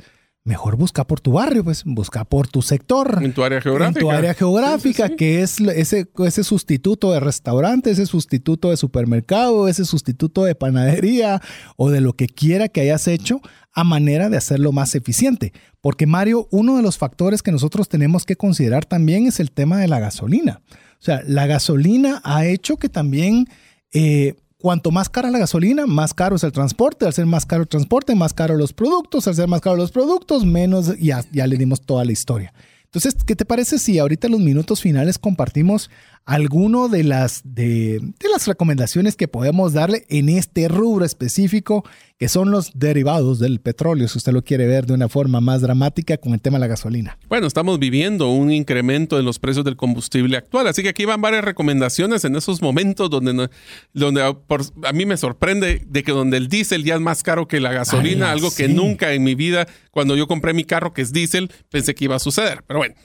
mejor 0.48 0.78
busca 0.78 1.06
por 1.06 1.20
tu 1.20 1.34
barrio, 1.34 1.64
pues 1.64 1.84
busca 1.84 2.24
por 2.24 2.48
tu 2.48 2.62
sector. 2.62 3.20
En 3.22 3.34
tu 3.34 3.44
área 3.44 3.62
geográfica. 3.62 4.00
En 4.00 4.06
tu 4.06 4.12
área 4.12 4.34
geográfica, 4.34 5.10
que 5.10 5.42
es 5.42 5.60
ese, 5.60 6.08
ese 6.26 6.44
sustituto 6.44 7.12
de 7.12 7.20
restaurante, 7.20 7.92
ese 7.92 8.06
sustituto 8.06 8.70
de 8.70 8.78
supermercado, 8.78 9.68
ese 9.68 9.84
sustituto 9.84 10.46
de 10.46 10.56
panadería 10.56 11.42
o 11.76 11.90
de 11.90 12.00
lo 12.00 12.14
que 12.14 12.28
quiera 12.28 12.70
que 12.70 12.82
hayas 12.82 13.08
hecho 13.08 13.42
a 13.74 13.84
manera 13.84 14.30
de 14.30 14.38
hacerlo 14.38 14.72
más 14.72 14.96
eficiente. 14.96 15.52
Porque 15.82 16.08
Mario, 16.08 16.48
uno 16.50 16.78
de 16.78 16.82
los 16.82 16.98
factores 16.98 17.44
que 17.44 17.52
nosotros 17.52 17.90
tenemos 17.90 18.26
que 18.26 18.38
considerar 18.38 18.86
también 18.86 19.28
es 19.28 19.42
el 19.42 19.52
tema 19.52 19.80
de 19.80 19.90
la 19.90 20.00
gasolina. 20.00 20.62
O 20.72 21.04
sea, 21.04 21.22
la 21.28 21.46
gasolina 21.46 22.22
ha 22.24 22.46
hecho 22.46 22.78
que 22.78 22.90
también... 22.90 23.48
Eh, 23.94 24.36
Cuanto 24.60 24.90
más 24.90 25.08
cara 25.08 25.30
la 25.30 25.38
gasolina, 25.38 25.86
más 25.86 26.16
caro 26.16 26.36
es 26.36 26.44
el 26.44 26.52
transporte. 26.52 27.06
Al 27.06 27.14
ser 27.14 27.28
más 27.28 27.46
caro 27.46 27.62
el 27.62 27.68
transporte, 27.68 28.16
más 28.16 28.34
caro 28.34 28.58
los 28.58 28.74
productos. 28.74 29.28
Al 29.28 29.36
ser 29.36 29.48
más 29.48 29.62
caro 29.62 29.76
los 29.76 29.92
productos, 29.92 30.46
menos. 30.46 30.98
Ya, 31.00 31.24
ya 31.32 31.46
le 31.46 31.58
dimos 31.58 31.82
toda 31.82 32.04
la 32.04 32.12
historia. 32.12 32.54
Entonces, 32.86 33.16
¿qué 33.24 33.36
te 33.36 33.46
parece 33.46 33.78
si 33.78 34.00
ahorita 34.00 34.28
en 34.28 34.32
los 34.34 34.42
minutos 34.42 34.82
finales 34.82 35.20
compartimos 35.20 35.92
alguno 36.28 36.90
de 36.90 37.06
las, 37.06 37.42
de, 37.46 38.02
de, 38.02 38.30
las 38.30 38.48
recomendaciones 38.48 39.16
que 39.16 39.30
podemos 39.30 39.72
darle 39.72 40.06
en 40.10 40.28
este 40.28 40.68
rubro 40.68 41.06
específico, 41.06 41.86
que 42.20 42.28
son 42.28 42.52
los 42.52 42.72
derivados 42.78 43.40
del 43.40 43.62
petróleo, 43.62 44.10
si 44.10 44.18
usted 44.18 44.34
lo 44.34 44.44
quiere 44.44 44.68
ver 44.68 44.86
de 44.86 44.94
una 44.94 45.08
forma 45.08 45.40
más 45.40 45.62
dramática 45.62 46.18
con 46.18 46.34
el 46.34 46.42
tema 46.42 46.58
de 46.58 46.62
la 46.62 46.68
gasolina. 46.68 47.18
Bueno, 47.30 47.48
estamos 47.48 47.80
viviendo 47.80 48.30
un 48.30 48.52
incremento 48.52 49.18
en 49.18 49.24
los 49.24 49.40
precios 49.40 49.64
del 49.64 49.78
combustible 49.78 50.36
actual, 50.36 50.68
así 50.68 50.84
que 50.84 50.90
aquí 50.90 51.06
van 51.06 51.22
varias 51.22 51.46
recomendaciones 51.46 52.26
en 52.26 52.36
esos 52.36 52.62
momentos 52.62 53.10
donde, 53.10 53.50
donde 53.94 54.22
a 54.22 54.94
mí 54.94 55.06
me 55.06 55.16
sorprende 55.16 55.82
de 55.88 56.04
que 56.04 56.12
donde 56.12 56.36
el 56.36 56.50
diésel 56.50 56.84
ya 56.84 56.96
es 56.96 57.02
más 57.02 57.24
caro 57.24 57.48
que 57.48 57.62
la 57.62 57.72
gasolina, 57.72 58.34
algo 58.34 58.52
que 58.54 58.68
nunca 58.68 59.14
en 59.14 59.24
mi 59.24 59.34
vida, 59.34 59.66
cuando 59.92 60.18
yo 60.18 60.28
compré 60.28 60.54
mi 60.54 60.66
carro 60.66 60.92
que 60.92 61.04
es 61.04 61.14
diésel, 61.14 61.50
pensé 61.70 61.96
que 61.96 62.04
iba 62.04 62.18
a 62.18 62.20
suceder. 62.20 62.66
Pero 62.68 62.80
bueno, 62.80 62.96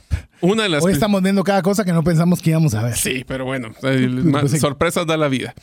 una 0.42 0.64
de 0.64 0.68
las... 0.68 0.84
Hoy 0.84 0.92
estamos 0.92 1.22
viendo 1.22 1.42
cada 1.42 1.62
cosa 1.62 1.84
que 1.84 1.92
no 1.92 2.04
pensamos 2.04 2.42
que 2.42 2.50
íbamos 2.50 2.74
a 2.74 2.82
ver. 2.82 2.96
Sí, 2.96 3.24
pero 3.26 3.44
bueno, 3.44 3.72
pues 3.80 4.60
sorpresas 4.60 5.06
da 5.06 5.16
la 5.16 5.28
vida. 5.28 5.54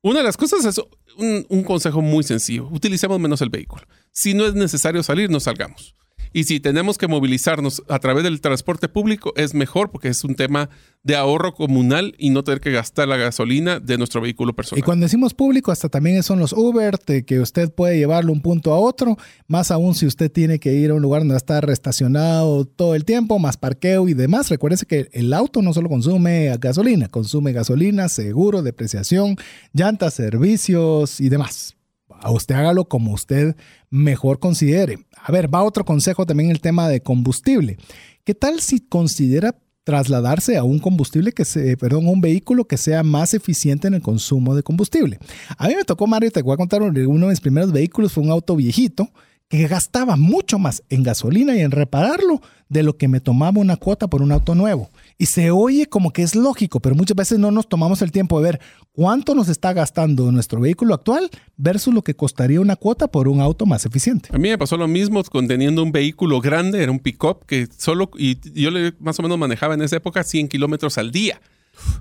Una 0.00 0.20
de 0.20 0.24
las 0.24 0.36
cosas 0.36 0.64
es 0.64 0.78
un, 1.16 1.44
un, 1.48 1.64
consejo 1.64 2.00
muy 2.00 2.22
sencillo. 2.22 2.68
Utilicemos 2.70 3.18
menos 3.18 3.42
el 3.42 3.50
vehículo. 3.50 3.82
Si 4.12 4.32
no 4.32 4.46
es 4.46 4.54
necesario 4.54 5.02
salir, 5.02 5.28
no 5.28 5.40
salgamos. 5.40 5.94
Y 6.32 6.44
si 6.44 6.60
tenemos 6.60 6.98
que 6.98 7.08
movilizarnos 7.08 7.82
a 7.88 7.98
través 7.98 8.24
del 8.24 8.40
transporte 8.40 8.88
público, 8.88 9.32
es 9.36 9.54
mejor 9.54 9.90
porque 9.90 10.08
es 10.08 10.24
un 10.24 10.34
tema 10.34 10.68
de 11.02 11.16
ahorro 11.16 11.54
comunal 11.54 12.14
y 12.18 12.30
no 12.30 12.44
tener 12.44 12.60
que 12.60 12.70
gastar 12.70 13.08
la 13.08 13.16
gasolina 13.16 13.80
de 13.80 13.98
nuestro 13.98 14.20
vehículo 14.20 14.54
personal. 14.54 14.80
Y 14.80 14.82
cuando 14.82 15.04
decimos 15.04 15.32
público, 15.32 15.72
hasta 15.72 15.88
también 15.88 16.22
son 16.22 16.38
los 16.38 16.52
Uber, 16.52 16.98
de 17.06 17.24
que 17.24 17.40
usted 17.40 17.72
puede 17.72 17.96
llevarlo 17.96 18.32
un 18.32 18.42
punto 18.42 18.72
a 18.74 18.78
otro, 18.78 19.16
más 19.46 19.70
aún 19.70 19.94
si 19.94 20.06
usted 20.06 20.30
tiene 20.30 20.58
que 20.58 20.74
ir 20.74 20.90
a 20.90 20.94
un 20.94 21.02
lugar 21.02 21.22
donde 21.22 21.36
está 21.36 21.60
estacionado 21.60 22.64
todo 22.64 22.94
el 22.94 23.04
tiempo, 23.04 23.38
más 23.38 23.56
parqueo 23.56 24.08
y 24.08 24.14
demás. 24.14 24.50
Recuérdese 24.50 24.86
que 24.86 25.08
el 25.12 25.32
auto 25.32 25.62
no 25.62 25.72
solo 25.72 25.88
consume 25.88 26.54
gasolina, 26.58 27.08
consume 27.08 27.52
gasolina, 27.52 28.08
seguro, 28.08 28.62
depreciación, 28.62 29.36
llantas, 29.72 30.14
servicios 30.14 31.20
y 31.20 31.28
demás. 31.28 31.77
A 32.20 32.30
usted 32.30 32.54
hágalo 32.54 32.86
como 32.86 33.12
usted 33.12 33.56
mejor 33.90 34.38
considere. 34.38 34.98
A 35.16 35.32
ver, 35.32 35.52
va 35.52 35.62
otro 35.62 35.84
consejo 35.84 36.26
también 36.26 36.50
el 36.50 36.60
tema 36.60 36.88
de 36.88 37.02
combustible. 37.02 37.78
¿Qué 38.24 38.34
tal 38.34 38.60
si 38.60 38.80
considera 38.80 39.56
trasladarse 39.84 40.58
a 40.58 40.64
un 40.64 40.80
combustible 40.80 41.32
que 41.32 41.44
se, 41.44 41.76
perdón, 41.76 42.08
un 42.08 42.20
vehículo 42.20 42.66
que 42.66 42.76
sea 42.76 43.02
más 43.02 43.32
eficiente 43.32 43.88
en 43.88 43.94
el 43.94 44.02
consumo 44.02 44.54
de 44.54 44.62
combustible? 44.62 45.18
A 45.56 45.68
mí 45.68 45.74
me 45.76 45.84
tocó, 45.84 46.06
Mario, 46.06 46.30
te 46.30 46.42
voy 46.42 46.54
a 46.54 46.58
contar, 46.58 46.82
uno 46.82 47.26
de 47.26 47.30
mis 47.30 47.40
primeros 47.40 47.72
vehículos 47.72 48.12
fue 48.12 48.22
un 48.22 48.30
auto 48.30 48.54
viejito 48.54 49.10
que 49.48 49.66
gastaba 49.66 50.16
mucho 50.16 50.58
más 50.58 50.82
en 50.90 51.02
gasolina 51.02 51.56
y 51.56 51.60
en 51.60 51.70
repararlo 51.70 52.42
de 52.68 52.82
lo 52.82 52.98
que 52.98 53.08
me 53.08 53.20
tomaba 53.20 53.60
una 53.60 53.76
cuota 53.76 54.08
por 54.08 54.20
un 54.20 54.30
auto 54.30 54.54
nuevo. 54.54 54.90
Y 55.20 55.26
se 55.26 55.50
oye 55.50 55.86
como 55.86 56.12
que 56.12 56.22
es 56.22 56.36
lógico, 56.36 56.78
pero 56.78 56.94
muchas 56.94 57.16
veces 57.16 57.40
no 57.40 57.50
nos 57.50 57.68
tomamos 57.68 58.02
el 58.02 58.12
tiempo 58.12 58.40
de 58.40 58.52
ver 58.52 58.60
cuánto 58.92 59.34
nos 59.34 59.48
está 59.48 59.72
gastando 59.72 60.30
nuestro 60.30 60.60
vehículo 60.60 60.94
actual 60.94 61.28
versus 61.56 61.92
lo 61.92 62.02
que 62.02 62.14
costaría 62.14 62.60
una 62.60 62.76
cuota 62.76 63.08
por 63.08 63.26
un 63.26 63.40
auto 63.40 63.66
más 63.66 63.84
eficiente. 63.84 64.28
A 64.32 64.38
mí 64.38 64.48
me 64.48 64.56
pasó 64.56 64.76
lo 64.76 64.86
mismo 64.86 65.24
con 65.24 65.48
teniendo 65.48 65.82
un 65.82 65.90
vehículo 65.90 66.40
grande, 66.40 66.80
era 66.84 66.92
un 66.92 67.00
pick-up 67.00 67.44
que 67.46 67.66
solo, 67.76 68.10
y 68.16 68.38
yo 68.52 68.70
más 69.00 69.18
o 69.18 69.22
menos 69.22 69.38
manejaba 69.38 69.74
en 69.74 69.82
esa 69.82 69.96
época 69.96 70.22
100 70.22 70.46
kilómetros 70.46 70.98
al 70.98 71.10
día. 71.10 71.40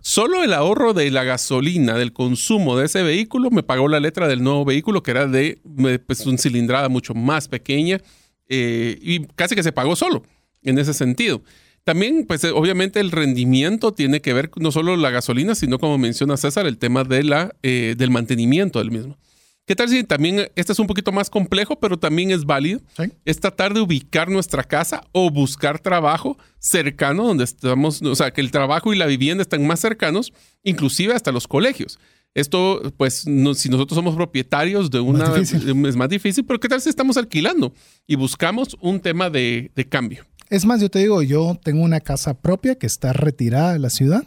Solo 0.02 0.44
el 0.44 0.54
ahorro 0.54 0.94
de 0.94 1.10
la 1.10 1.24
gasolina, 1.24 1.96
del 1.96 2.14
consumo 2.14 2.78
de 2.78 2.86
ese 2.86 3.02
vehículo, 3.02 3.50
me 3.50 3.64
pagó 3.64 3.88
la 3.88 4.00
letra 4.00 4.28
del 4.28 4.44
nuevo 4.44 4.64
vehículo, 4.64 5.02
que 5.02 5.12
era 5.12 5.26
de 5.26 5.60
pues, 6.06 6.26
una 6.28 6.38
cilindrada 6.38 6.88
mucho 6.88 7.16
más 7.16 7.48
pequeña 7.48 8.00
eh, 8.48 8.98
y 9.02 9.26
casi 9.36 9.56
que 9.56 9.64
se 9.64 9.72
pagó 9.72 9.96
solo 9.96 10.24
en 10.62 10.78
ese 10.78 10.94
sentido. 10.94 11.42
También, 11.88 12.26
pues 12.28 12.44
obviamente 12.44 13.00
el 13.00 13.12
rendimiento 13.12 13.94
tiene 13.94 14.20
que 14.20 14.34
ver 14.34 14.52
no 14.58 14.74
solo 14.74 14.98
la 14.98 15.10
gasolina, 15.10 15.56
sino 15.56 15.80
como 15.80 15.98
menciona 15.98 16.36
César, 16.36 16.68
el 16.68 16.78
tema 16.78 17.06
de 17.06 17.24
la, 17.24 17.56
eh, 17.64 17.96
del 17.98 18.12
mantenimiento 18.12 18.80
del 18.80 18.92
mismo. 18.92 19.18
¿Qué 19.66 19.74
tal 19.74 19.88
si 19.88 20.04
también, 20.04 20.52
este 20.58 20.74
es 20.74 20.80
un 20.80 20.88
poquito 20.88 21.14
más 21.14 21.30
complejo, 21.30 21.80
pero 21.80 21.98
también 21.98 22.32
es 22.32 22.44
válido? 22.44 22.82
Es 23.24 23.40
tratar 23.40 23.74
de 23.74 23.80
ubicar 23.80 24.28
nuestra 24.28 24.66
casa 24.66 25.02
o 25.14 25.32
buscar 25.32 25.80
trabajo 25.80 26.38
cercano 26.60 27.26
donde 27.26 27.46
estamos, 27.46 28.02
o 28.02 28.16
sea, 28.16 28.32
que 28.32 28.42
el 28.42 28.52
trabajo 28.52 28.94
y 28.94 28.98
la 28.98 29.06
vivienda 29.06 29.42
están 29.42 29.66
más 29.66 29.80
cercanos, 29.80 30.34
inclusive 30.64 31.14
hasta 31.14 31.32
los 31.32 31.48
colegios. 31.48 32.00
Esto, 32.34 32.82
pues, 32.98 33.20
si 33.56 33.70
nosotros 33.70 33.96
somos 33.96 34.14
propietarios 34.14 34.92
de 34.92 35.00
una, 35.00 35.34
es 35.38 35.96
más 35.96 36.10
difícil, 36.10 36.44
pero 36.44 36.60
¿qué 36.60 36.68
tal 36.68 36.82
si 36.82 36.90
estamos 36.90 37.16
alquilando 37.16 37.74
y 38.06 38.16
buscamos 38.16 38.76
un 38.82 39.00
tema 39.00 39.30
de, 39.30 39.72
de 39.74 39.88
cambio? 39.88 40.26
Es 40.50 40.66
más, 40.66 40.82
yo 40.82 40.90
te 40.90 41.00
digo, 41.00 41.22
yo 41.24 41.60
tengo 41.62 41.84
una 41.84 42.00
casa 42.00 42.40
propia 42.40 42.76
que 42.76 42.88
está 42.88 43.14
retirada 43.14 43.74
de 43.74 43.80
la 43.80 43.90
ciudad, 43.90 44.24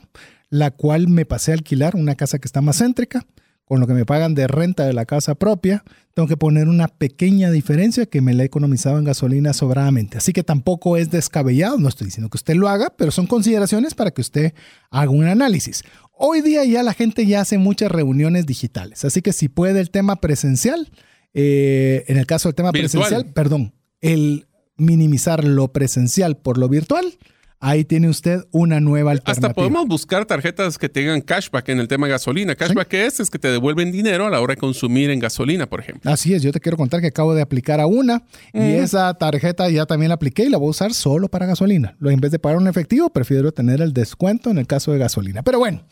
la 0.50 0.70
cual 0.70 1.08
me 1.08 1.24
pasé 1.24 1.52
a 1.52 1.54
alquilar, 1.54 1.96
una 1.96 2.14
casa 2.14 2.38
que 2.38 2.46
está 2.46 2.60
más 2.60 2.78
céntrica 2.78 3.26
con 3.70 3.78
lo 3.78 3.86
que 3.86 3.94
me 3.94 4.04
pagan 4.04 4.34
de 4.34 4.48
renta 4.48 4.84
de 4.84 4.92
la 4.92 5.06
casa 5.06 5.36
propia, 5.36 5.84
tengo 6.12 6.26
que 6.26 6.36
poner 6.36 6.66
una 6.66 6.88
pequeña 6.88 7.52
diferencia 7.52 8.04
que 8.04 8.20
me 8.20 8.34
la 8.34 8.42
he 8.42 8.46
economizado 8.46 8.98
en 8.98 9.04
gasolina 9.04 9.52
sobradamente. 9.52 10.18
Así 10.18 10.32
que 10.32 10.42
tampoco 10.42 10.96
es 10.96 11.12
descabellado, 11.12 11.78
no 11.78 11.88
estoy 11.88 12.06
diciendo 12.06 12.28
que 12.30 12.36
usted 12.36 12.56
lo 12.56 12.68
haga, 12.68 12.92
pero 12.98 13.12
son 13.12 13.28
consideraciones 13.28 13.94
para 13.94 14.10
que 14.10 14.22
usted 14.22 14.54
haga 14.90 15.12
un 15.12 15.24
análisis. 15.24 15.84
Hoy 16.10 16.40
día 16.40 16.64
ya 16.64 16.82
la 16.82 16.94
gente 16.94 17.24
ya 17.26 17.42
hace 17.42 17.58
muchas 17.58 17.92
reuniones 17.92 18.44
digitales, 18.44 19.04
así 19.04 19.22
que 19.22 19.32
si 19.32 19.48
puede 19.48 19.78
el 19.78 19.92
tema 19.92 20.16
presencial, 20.16 20.90
eh, 21.32 22.02
en 22.08 22.16
el 22.16 22.26
caso 22.26 22.48
del 22.48 22.56
tema 22.56 22.72
presencial, 22.72 23.26
perdón, 23.26 23.72
el 24.00 24.48
minimizar 24.80 25.44
lo 25.44 25.72
presencial 25.72 26.36
por 26.36 26.58
lo 26.58 26.68
virtual, 26.68 27.18
Ahí 27.62 27.84
tiene 27.84 28.08
usted 28.08 28.46
una 28.52 28.80
nueva 28.80 29.10
alternativa. 29.10 29.48
Hasta 29.48 29.54
podemos 29.54 29.86
buscar 29.86 30.24
tarjetas 30.24 30.78
que 30.78 30.88
tengan 30.88 31.20
cashback 31.20 31.68
en 31.68 31.78
el 31.78 31.88
tema 31.88 32.06
de 32.06 32.12
gasolina. 32.12 32.54
¿Cashback 32.54 32.88
qué 32.88 33.04
es? 33.04 33.20
Es 33.20 33.28
que 33.28 33.38
te 33.38 33.48
devuelven 33.48 33.92
dinero 33.92 34.26
a 34.26 34.30
la 34.30 34.40
hora 34.40 34.54
de 34.54 34.58
consumir 34.58 35.10
en 35.10 35.18
gasolina, 35.18 35.68
por 35.68 35.80
ejemplo. 35.80 36.10
Así 36.10 36.32
es, 36.32 36.42
yo 36.42 36.52
te 36.52 36.60
quiero 36.60 36.78
contar 36.78 37.02
que 37.02 37.08
acabo 37.08 37.34
de 37.34 37.42
aplicar 37.42 37.78
a 37.78 37.86
una 37.86 38.22
y 38.54 38.62
esa 38.62 39.12
tarjeta 39.12 39.68
ya 39.68 39.84
también 39.84 40.08
la 40.08 40.14
apliqué 40.14 40.44
y 40.44 40.48
la 40.48 40.56
voy 40.56 40.68
a 40.68 40.70
usar 40.70 40.94
solo 40.94 41.28
para 41.28 41.44
gasolina. 41.44 41.98
En 42.02 42.20
vez 42.20 42.30
de 42.30 42.38
pagar 42.38 42.56
un 42.56 42.66
efectivo, 42.66 43.10
prefiero 43.10 43.52
tener 43.52 43.82
el 43.82 43.92
descuento 43.92 44.48
en 44.48 44.56
el 44.56 44.66
caso 44.66 44.92
de 44.92 44.98
gasolina. 44.98 45.42
Pero 45.42 45.58
bueno, 45.58 45.82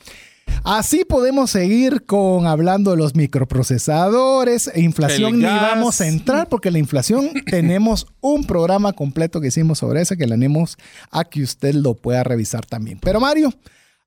Así 0.65 1.05
podemos 1.05 1.51
seguir 1.51 2.05
con 2.05 2.47
hablando 2.47 2.91
de 2.91 2.97
los 2.99 3.15
microprocesadores 3.15 4.71
e 4.75 4.81
inflación. 4.81 5.39
Ni 5.39 5.45
vamos 5.45 6.01
a 6.01 6.09
entrar 6.09 6.49
porque 6.49 6.71
la 6.71 6.79
inflación 6.79 7.31
tenemos 7.47 8.07
un 8.21 8.45
programa 8.45 8.93
completo 8.93 9.41
que 9.41 9.49
hicimos 9.49 9.79
sobre 9.79 10.03
eso 10.03 10.17
que 10.17 10.27
le 10.27 10.35
animo 10.35 10.59
a 11.11 11.25
que 11.25 11.43
usted 11.43 11.75
lo 11.75 11.95
pueda 11.95 12.25
revisar 12.25 12.67
también. 12.67 12.99
Pero 13.01 13.21
Mario, 13.21 13.53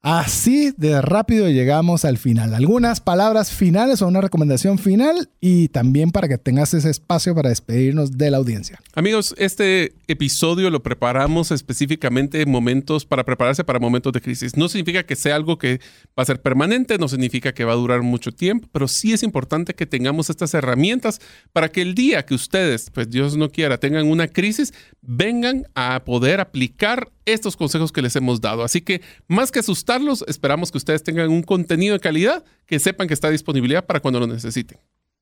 Así 0.04 0.74
de 0.78 1.00
rápido 1.00 1.48
llegamos 1.48 2.06
al 2.06 2.18
final. 2.18 2.56
Algunas 2.56 3.00
palabras 3.00 3.52
finales 3.52 4.02
o 4.02 4.08
una 4.08 4.20
recomendación 4.20 4.80
final 4.80 5.30
y 5.40 5.68
también 5.68 6.10
para 6.10 6.28
que 6.28 6.40
tengas 6.40 6.74
ese 6.74 6.90
espacio 6.90 7.36
para 7.36 7.50
despedirnos 7.50 8.18
de 8.18 8.32
la 8.32 8.38
audiencia. 8.38 8.80
Amigos, 8.96 9.36
este 9.38 9.94
episodio 10.08 10.72
lo 10.72 10.82
preparamos 10.82 11.52
específicamente 11.52 12.44
momentos 12.48 13.06
para 13.06 13.24
prepararse 13.24 13.64
para 13.64 13.78
momentos 13.78 14.12
de 14.12 14.22
crisis. 14.22 14.58
No 14.58 14.70
significa 14.70 15.04
que 15.04 15.16
sea 15.16 15.36
algo 15.36 15.60
que 15.60 15.80
va 16.18 16.24
a 16.24 16.26
ser 16.26 16.42
permanente, 16.42 16.98
no 16.98 17.08
significa 17.08 17.54
que 17.54 17.64
va 17.64 17.74
a 17.74 17.76
durar 17.76 18.02
mucho 18.02 18.32
tiempo, 18.32 18.68
pero 18.72 18.88
sí 18.88 19.14
es 19.14 19.22
importante 19.22 19.76
que 19.76 19.86
tengamos 19.86 20.32
estas 20.32 20.56
herramientas 20.56 21.22
para 21.54 21.70
que 21.70 21.84
el 21.84 21.94
día 21.94 22.26
que 22.26 22.34
ustedes, 22.34 22.90
pues 22.90 23.08
Dios 23.12 23.38
no 23.38 23.52
quiera, 23.52 23.78
tengan 23.78 24.10
una 24.10 24.28
crisis, 24.28 24.74
vengan 25.04 25.68
a 25.76 26.04
poder 26.04 26.40
aplicar 26.40 27.12
estos 27.26 27.56
consejos 27.56 27.92
que 27.92 28.02
les 28.02 28.16
hemos 28.16 28.42
dado. 28.42 28.64
Así 28.64 28.82
que 28.82 29.02
más 29.28 29.52
que 29.52 29.60
asustarlos, 29.60 30.24
esperamos 30.28 30.72
que 30.72 30.78
ustedes 30.78 31.04
tengan 31.04 31.30
un 31.30 31.44
contenido 31.44 31.94
de 31.94 32.00
calidad 32.00 32.44
que 32.66 32.80
sepan 32.80 33.08
que 33.08 33.14
está 33.14 33.28
a 33.28 33.32
disponibilidad 33.32 33.86
para 33.86 34.00
cuando 34.00 34.20
lo 34.20 34.28
necesiten. 34.28 34.80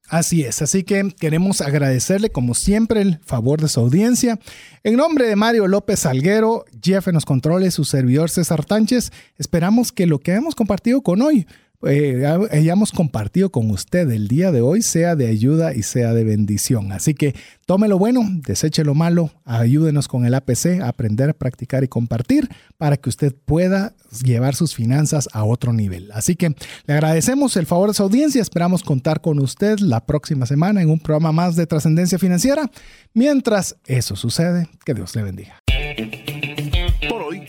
Así 0.10 0.42
es, 0.42 0.64
así 0.64 0.84
que 0.84 1.14
queremos 1.20 1.62
agradecerle 1.62 2.32
como 2.32 2.56
siempre 2.56 3.02
el 3.02 3.20
favor 3.20 3.62
de 3.62 3.68
su 3.68 3.80
audiencia. 3.80 4.40
En 4.84 4.96
nombre 4.96 5.28
de 5.28 5.36
Mario 5.36 5.68
López 5.68 6.00
Salguero, 6.00 6.66
Jeff 6.82 7.08
en 7.08 7.14
los 7.14 7.26
controles, 7.26 7.76
su 7.76 7.86
servidor 7.86 8.32
César 8.32 8.66
Tánchez, 8.66 9.12
esperamos 9.38 9.92
que 9.92 10.08
lo 10.08 10.18
que 10.18 10.34
hemos 10.34 10.56
compartido 10.56 11.04
con 11.04 11.22
hoy 11.22 11.46
eh, 11.84 12.26
hayamos 12.52 12.92
compartido 12.92 13.52
con 13.52 13.72
usted 13.72 14.10
el 14.12 14.28
día 14.28 14.52
de 14.52 14.62
hoy 14.62 14.82
sea 14.82 15.16
de 15.16 15.28
ayuda 15.28 15.74
y 15.74 15.84
sea 15.84 16.14
de 16.14 16.24
bendición. 16.24 16.92
Así 16.92 17.14
que 17.14 17.36
tome 17.66 17.88
lo 17.88 17.98
bueno, 17.98 18.22
deseche 18.46 18.84
lo 18.84 18.96
malo, 18.96 19.32
ayúdenos 19.46 20.08
con 20.08 20.26
el 20.26 20.34
APC 20.34 20.82
a 20.82 20.90
aprender, 20.90 21.36
practicar 21.36 21.84
y 21.84 21.88
compartir 21.88 22.50
para 22.78 22.98
que 22.98 23.10
usted 23.10 23.34
pueda 23.46 23.94
llevar 24.24 24.56
sus 24.56 24.76
finanzas 24.76 25.30
a 25.32 25.46
otro 25.46 25.72
nivel. 25.72 26.12
Así 26.12 26.36
que 26.36 26.54
le 26.86 26.94
agradecemos 26.94 27.56
el 27.56 27.66
favor 27.66 27.90
de 27.90 27.94
su 27.94 28.04
audiencia, 28.04 28.42
esperamos 28.42 28.84
contar 28.84 29.22
con 29.22 29.40
usted 29.40 29.80
la 29.80 30.06
próxima 30.06 30.46
semana 30.46 30.82
en 30.82 30.90
un 30.90 31.00
programa 31.00 31.32
más 31.32 31.56
de 31.56 31.66
trascendencia 31.66 32.20
financiera. 32.20 32.70
Mientras 33.14 33.78
eso 33.86 34.16
sucede, 34.16 34.68
que 34.84 34.94
Dios 34.94 35.16
le 35.16 35.24
bendiga. 35.24 35.60